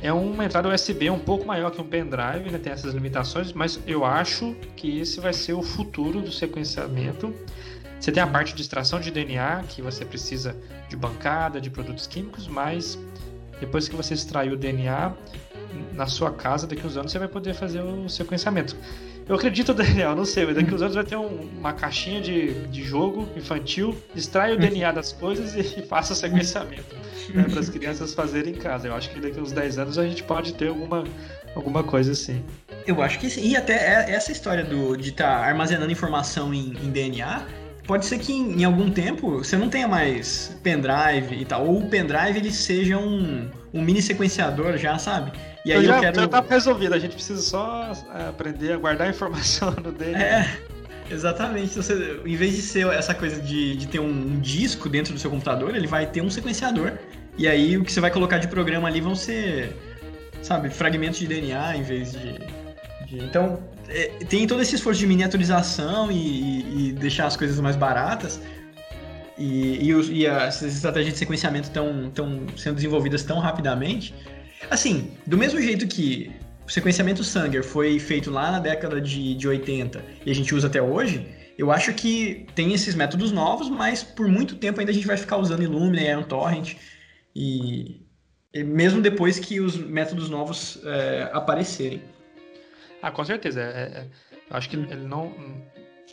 é 0.00 0.12
uma 0.12 0.44
entrada 0.44 0.72
USB 0.72 1.10
um 1.10 1.18
pouco 1.18 1.46
maior 1.46 1.70
que 1.70 1.80
um 1.80 1.86
pendrive, 1.86 2.50
né, 2.50 2.58
tem 2.58 2.72
essas 2.72 2.94
limitações, 2.94 3.52
mas 3.52 3.80
eu 3.86 4.04
acho 4.04 4.54
que 4.76 4.98
esse 5.00 5.20
vai 5.20 5.32
ser 5.32 5.54
o 5.54 5.62
futuro 5.62 6.20
do 6.20 6.30
sequenciamento 6.30 7.34
você 8.00 8.12
tem 8.12 8.22
a 8.22 8.26
parte 8.26 8.54
de 8.54 8.62
extração 8.62 9.00
de 9.00 9.10
DNA, 9.10 9.64
que 9.68 9.82
você 9.82 10.04
precisa 10.04 10.56
de 10.88 10.96
bancada, 10.96 11.60
de 11.60 11.68
produtos 11.68 12.06
químicos, 12.06 12.46
mas 12.46 12.98
depois 13.58 13.88
que 13.88 13.96
você 13.96 14.14
extraiu 14.14 14.52
o 14.52 14.56
DNA, 14.56 15.12
na 15.92 16.06
sua 16.06 16.30
casa, 16.32 16.66
daqui 16.66 16.86
uns 16.86 16.96
anos, 16.96 17.12
você 17.12 17.18
vai 17.18 17.28
poder 17.28 17.54
fazer 17.54 17.82
o 17.82 18.08
sequenciamento. 18.08 18.76
Eu 19.28 19.36
acredito, 19.36 19.72
Daniel, 19.74 20.16
não 20.16 20.24
sei, 20.24 20.46
mas 20.46 20.56
daqui 20.56 20.74
uns 20.74 20.80
anos 20.80 20.94
vai 20.94 21.04
ter 21.04 21.16
um, 21.16 21.48
uma 21.58 21.72
caixinha 21.72 22.20
de, 22.20 22.66
de 22.68 22.82
jogo 22.82 23.28
infantil, 23.36 23.96
extrai 24.14 24.54
o 24.54 24.58
DNA 24.58 24.90
das 24.92 25.12
coisas 25.12 25.54
e, 25.54 25.80
e 25.80 25.82
faça 25.82 26.14
sequenciamento 26.14 26.96
né, 27.34 27.44
para 27.44 27.60
as 27.60 27.68
crianças 27.68 28.14
fazerem 28.14 28.54
em 28.54 28.56
casa. 28.56 28.88
Eu 28.88 28.94
acho 28.94 29.10
que 29.10 29.20
daqui 29.20 29.40
uns 29.40 29.52
10 29.52 29.78
anos 29.78 29.98
a 29.98 30.06
gente 30.06 30.22
pode 30.22 30.54
ter 30.54 30.68
alguma, 30.68 31.04
alguma 31.54 31.82
coisa 31.82 32.12
assim. 32.12 32.42
Eu 32.86 33.02
acho 33.02 33.18
que 33.18 33.28
sim. 33.28 33.46
E 33.46 33.56
até 33.56 33.74
é, 33.74 34.10
essa 34.12 34.32
história 34.32 34.64
do, 34.64 34.96
de 34.96 35.10
estar 35.10 35.40
tá 35.40 35.46
armazenando 35.46 35.92
informação 35.92 36.54
em, 36.54 36.72
em 36.82 36.90
DNA 36.90 37.42
pode 37.86 38.04
ser 38.04 38.18
que 38.18 38.32
em, 38.32 38.60
em, 38.60 38.64
algum 38.64 38.90
tempo 38.90 39.38
você 39.38 39.56
não 39.56 39.68
tenha 39.68 39.88
mais 39.88 40.56
pendrive 40.62 41.34
e 41.34 41.44
tal, 41.44 41.66
ou 41.66 41.78
o 41.80 41.88
pendrive 41.88 42.38
ele 42.38 42.52
seja 42.52 42.98
um, 42.98 43.48
um 43.72 43.82
mini 43.82 44.02
sequenciador 44.02 44.76
já, 44.76 44.98
sabe? 44.98 45.32
E 45.68 45.72
aí 45.74 45.84
já, 45.84 45.96
eu 45.96 46.00
quero... 46.00 46.20
já 46.20 46.28
tá 46.28 46.44
resolvido, 46.48 46.94
a 46.94 46.98
gente 46.98 47.12
precisa 47.12 47.42
só 47.42 47.92
é, 48.14 48.28
aprender 48.30 48.72
a 48.72 48.78
guardar 48.78 49.06
a 49.06 49.10
informação 49.10 49.70
no 49.84 49.92
dele. 49.92 50.16
É, 50.16 50.58
exatamente. 51.10 51.74
Você, 51.76 52.22
em 52.24 52.36
vez 52.36 52.56
de 52.56 52.62
ser 52.62 52.86
essa 52.86 53.14
coisa 53.14 53.38
de, 53.38 53.76
de 53.76 53.86
ter 53.86 53.98
um, 53.98 54.08
um 54.08 54.40
disco 54.40 54.88
dentro 54.88 55.12
do 55.12 55.20
seu 55.20 55.30
computador, 55.30 55.76
ele 55.76 55.86
vai 55.86 56.06
ter 56.06 56.22
um 56.22 56.30
sequenciador. 56.30 56.92
E 57.36 57.46
aí 57.46 57.76
o 57.76 57.84
que 57.84 57.92
você 57.92 58.00
vai 58.00 58.10
colocar 58.10 58.38
de 58.38 58.48
programa 58.48 58.88
ali 58.88 59.02
vão 59.02 59.14
ser, 59.14 59.76
sabe, 60.40 60.70
fragmentos 60.70 61.18
de 61.18 61.26
DNA 61.26 61.76
em 61.76 61.82
vez 61.82 62.12
de. 62.12 62.32
de... 63.06 63.22
Então, 63.22 63.62
é, 63.90 64.06
tem 64.26 64.46
todo 64.46 64.62
esse 64.62 64.74
esforço 64.74 64.98
de 64.98 65.06
miniaturização 65.06 66.10
e, 66.10 66.14
e, 66.16 66.88
e 66.88 66.92
deixar 66.92 67.26
as 67.26 67.36
coisas 67.36 67.60
mais 67.60 67.76
baratas. 67.76 68.40
E, 69.36 69.90
e, 69.90 70.20
e 70.20 70.26
as 70.26 70.62
estratégias 70.62 71.12
de 71.12 71.18
sequenciamento 71.18 71.68
estão 71.68 72.10
sendo 72.56 72.76
desenvolvidas 72.76 73.22
tão 73.22 73.38
rapidamente. 73.38 74.14
Assim, 74.70 75.12
do 75.26 75.36
mesmo 75.36 75.60
jeito 75.60 75.86
que 75.86 76.30
o 76.66 76.70
sequenciamento 76.70 77.24
Sanger 77.24 77.64
foi 77.64 77.98
feito 77.98 78.30
lá 78.30 78.50
na 78.50 78.58
década 78.58 79.00
de, 79.00 79.34
de 79.34 79.48
80 79.48 80.04
e 80.26 80.30
a 80.30 80.34
gente 80.34 80.54
usa 80.54 80.66
até 80.66 80.82
hoje, 80.82 81.26
eu 81.56 81.72
acho 81.72 81.92
que 81.92 82.46
tem 82.54 82.72
esses 82.72 82.94
métodos 82.94 83.32
novos, 83.32 83.68
mas 83.68 84.04
por 84.04 84.28
muito 84.28 84.54
tempo 84.54 84.78
ainda 84.78 84.92
a 84.92 84.94
gente 84.94 85.06
vai 85.06 85.16
ficar 85.16 85.38
usando 85.38 85.62
Illumina 85.62 86.22
Torrent. 86.22 86.76
E, 87.34 88.06
e 88.54 88.62
mesmo 88.62 89.00
depois 89.00 89.40
que 89.40 89.60
os 89.60 89.76
métodos 89.76 90.30
novos 90.30 90.80
é, 90.84 91.30
aparecerem. 91.32 92.02
Ah, 93.02 93.10
com 93.10 93.24
certeza. 93.24 93.60
É, 93.60 93.64
é, 93.64 94.08
acho 94.50 94.70
que 94.70 94.76
ele 94.76 95.06
não. 95.06 95.32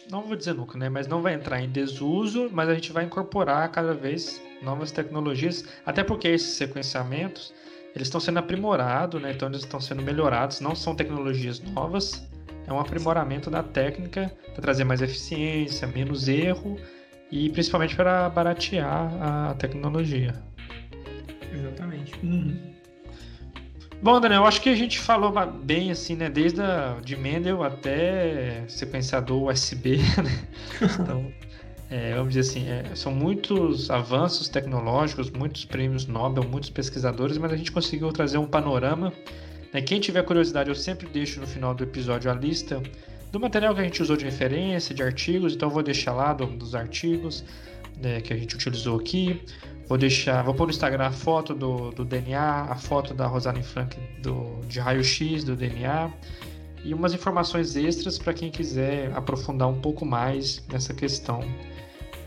Não 0.09 0.21
vou 0.21 0.35
dizer 0.35 0.53
nunca, 0.53 0.77
né? 0.77 0.89
Mas 0.89 1.07
não 1.07 1.21
vai 1.21 1.33
entrar 1.33 1.61
em 1.61 1.69
desuso, 1.69 2.49
mas 2.51 2.69
a 2.69 2.75
gente 2.75 2.91
vai 2.91 3.05
incorporar 3.05 3.69
cada 3.71 3.93
vez 3.93 4.41
novas 4.61 4.91
tecnologias, 4.91 5.65
até 5.85 6.03
porque 6.03 6.27
esses 6.27 6.55
sequenciamentos 6.55 7.53
eles 7.95 8.07
estão 8.07 8.19
sendo 8.19 8.39
aprimorados, 8.39 9.21
né? 9.21 9.31
Então 9.31 9.47
eles 9.47 9.61
estão 9.61 9.79
sendo 9.79 10.01
melhorados, 10.01 10.59
não 10.59 10.75
são 10.75 10.93
tecnologias 10.93 11.61
novas, 11.61 12.27
é 12.67 12.73
um 12.73 12.79
aprimoramento 12.79 13.49
da 13.49 13.63
técnica 13.63 14.31
para 14.53 14.61
trazer 14.61 14.83
mais 14.83 15.01
eficiência, 15.01 15.87
menos 15.87 16.27
erro 16.27 16.77
e 17.31 17.49
principalmente 17.49 17.95
para 17.95 18.29
baratear 18.29 19.11
a 19.21 19.53
tecnologia. 19.55 20.35
Exatamente. 21.53 22.13
Uhum. 22.21 22.75
Bom, 24.01 24.19
Daniel, 24.19 24.41
eu 24.41 24.47
acho 24.47 24.61
que 24.61 24.69
a 24.69 24.75
gente 24.75 24.99
falou 24.99 25.33
bem 25.63 25.89
assim, 25.89 26.15
né? 26.15 26.29
Desde 26.29 26.61
a, 26.61 26.97
de 27.03 27.15
Mendel 27.15 27.63
até 27.63 28.65
sequenciador 28.67 29.43
USB, 29.43 29.97
né? 30.21 30.47
Então, 30.99 31.31
é, 31.89 32.15
vamos 32.15 32.33
dizer 32.33 32.49
assim, 32.49 32.67
é, 32.67 32.95
são 32.95 33.11
muitos 33.11 33.91
avanços 33.91 34.47
tecnológicos, 34.47 35.29
muitos 35.29 35.65
prêmios 35.65 36.07
Nobel, 36.07 36.43
muitos 36.43 36.69
pesquisadores, 36.69 37.37
mas 37.37 37.53
a 37.53 37.55
gente 37.55 37.71
conseguiu 37.71 38.11
trazer 38.11 38.37
um 38.37 38.47
panorama. 38.47 39.13
Né? 39.71 39.81
Quem 39.81 39.99
tiver 39.99 40.23
curiosidade, 40.23 40.69
eu 40.69 40.75
sempre 40.75 41.07
deixo 41.07 41.39
no 41.39 41.45
final 41.45 41.75
do 41.75 41.83
episódio 41.83 42.31
a 42.31 42.33
lista 42.33 42.81
do 43.31 43.39
material 43.39 43.75
que 43.75 43.81
a 43.81 43.83
gente 43.83 44.01
usou 44.01 44.17
de 44.17 44.25
referência, 44.25 44.95
de 44.95 45.03
artigos, 45.03 45.53
então 45.53 45.69
vou 45.69 45.83
deixar 45.83 46.13
lá 46.13 46.33
do, 46.33 46.47
dos 46.47 46.73
artigos 46.73 47.43
né, 48.01 48.19
que 48.21 48.33
a 48.33 48.37
gente 48.37 48.55
utilizou 48.55 48.99
aqui. 48.99 49.41
Vou 49.87 49.99
deixar, 49.99 50.41
vou 50.41 50.55
pôr 50.55 50.65
no 50.65 50.71
Instagram 50.71 51.05
a 51.05 51.11
foto 51.11 51.53
do, 51.53 51.91
do 51.91 52.03
DNA, 52.03 52.63
a 52.71 52.75
foto 52.75 53.13
da 53.13 53.27
Rosalind 53.27 53.63
Frank 53.63 53.95
do, 54.23 54.59
de 54.67 54.79
raio-x 54.79 55.43
do 55.43 55.55
DNA 55.55 56.11
e 56.85 56.93
umas 56.93 57.13
informações 57.13 57.75
extras 57.75 58.19
para 58.19 58.31
quem 58.33 58.51
quiser 58.51 59.11
aprofundar 59.15 59.67
um 59.67 59.81
pouco 59.81 60.05
mais 60.05 60.63
nessa 60.71 60.93
questão 60.93 61.41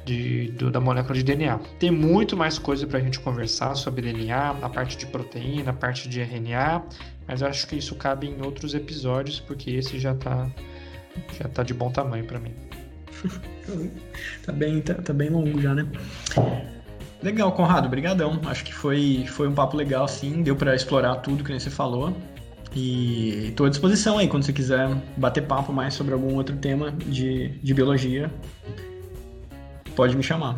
de, 0.04 0.50
do, 0.52 0.68
da 0.70 0.80
molécula 0.80 1.14
de 1.14 1.22
DNA. 1.22 1.58
Tem 1.78 1.92
muito 1.92 2.36
mais 2.36 2.58
coisa 2.58 2.86
para 2.86 2.98
a 2.98 3.00
gente 3.00 3.20
conversar 3.20 3.76
sobre 3.76 4.02
DNA, 4.02 4.56
a 4.60 4.68
parte 4.68 4.96
de 4.96 5.06
proteína, 5.06 5.70
a 5.70 5.74
parte 5.74 6.08
de 6.08 6.20
RNA, 6.20 6.82
mas 7.26 7.40
eu 7.40 7.46
acho 7.46 7.68
que 7.68 7.76
isso 7.76 7.94
cabe 7.94 8.26
em 8.26 8.44
outros 8.44 8.74
episódios, 8.74 9.38
porque 9.38 9.70
esse 9.70 9.98
já 9.98 10.12
está 10.12 10.50
já 11.38 11.48
tá 11.48 11.62
de 11.62 11.72
bom 11.72 11.90
tamanho 11.90 12.24
para 12.24 12.40
mim. 12.40 12.54
tá, 14.44 14.52
bem, 14.52 14.80
tá, 14.80 14.94
tá, 14.94 15.12
bem 15.12 15.30
longo 15.30 15.60
já, 15.60 15.74
né? 15.74 15.86
Legal, 17.22 17.52
Conrado, 17.52 17.88
brigadão. 17.88 18.40
Acho 18.46 18.64
que 18.64 18.72
foi, 18.72 19.24
foi 19.28 19.48
um 19.48 19.54
papo 19.54 19.76
legal, 19.76 20.06
sim. 20.08 20.42
Deu 20.42 20.56
para 20.56 20.74
explorar 20.74 21.16
tudo 21.16 21.44
que 21.44 21.52
você 21.52 21.70
falou. 21.70 22.16
E 22.74 23.48
estou 23.48 23.66
à 23.66 23.70
disposição 23.70 24.18
aí 24.18 24.28
quando 24.28 24.44
você 24.44 24.52
quiser 24.52 24.88
bater 25.16 25.42
papo 25.46 25.72
mais 25.72 25.94
sobre 25.94 26.12
algum 26.12 26.34
outro 26.34 26.56
tema 26.56 26.92
de, 26.92 27.48
de 27.48 27.74
biologia 27.74 28.30
pode 29.98 30.16
me 30.16 30.22
chamar. 30.22 30.56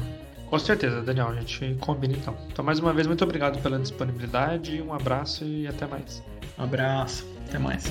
Com 0.51 0.59
certeza, 0.59 1.01
Daniel, 1.01 1.29
a 1.29 1.35
gente 1.35 1.77
combina 1.81 2.13
então. 2.13 2.37
Então, 2.53 2.63
mais 2.63 2.79
uma 2.79 2.93
vez, 2.93 3.07
muito 3.07 3.25
obrigado 3.25 3.63
pela 3.63 3.79
disponibilidade, 3.79 4.83
um 4.83 4.93
abraço 4.93 5.45
e 5.45 5.67
até 5.67 5.87
mais. 5.87 6.23
Um 6.59 6.65
abraço, 6.65 7.27
até 7.49 7.59
mais. 7.59 7.85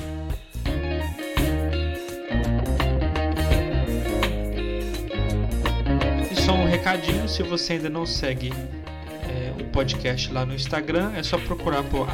E 6.30 6.36
só 6.36 6.54
um 6.54 6.66
recadinho: 6.66 7.28
se 7.28 7.42
você 7.42 7.74
ainda 7.74 7.90
não 7.90 8.06
segue 8.06 8.54
é, 9.60 9.64
o 9.64 9.66
podcast 9.70 10.32
lá 10.32 10.46
no 10.46 10.54
Instagram, 10.54 11.14
é 11.16 11.24
só 11.24 11.38
procurar 11.38 11.84
por 11.84 12.08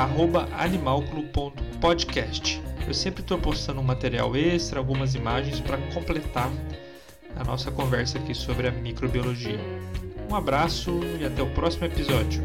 animalculo.podcast. 0.57 2.61
Eu 2.88 2.93
sempre 2.93 3.22
estou 3.22 3.39
postando 3.39 3.81
um 3.81 3.84
material 3.84 4.35
extra, 4.35 4.80
algumas 4.80 5.15
imagens 5.15 5.59
para 5.59 5.77
completar 5.93 6.51
a 7.35 7.43
nossa 7.43 7.72
conversa 7.72 8.19
aqui 8.19 8.34
sobre 8.34 8.67
a 8.67 8.72
microbiologia. 8.72 9.59
Um 10.30 10.35
abraço 10.35 10.99
e 11.19 11.26
até 11.26 11.41
o 11.41 11.49
próximo 11.51 11.85
episódio. 11.85 12.41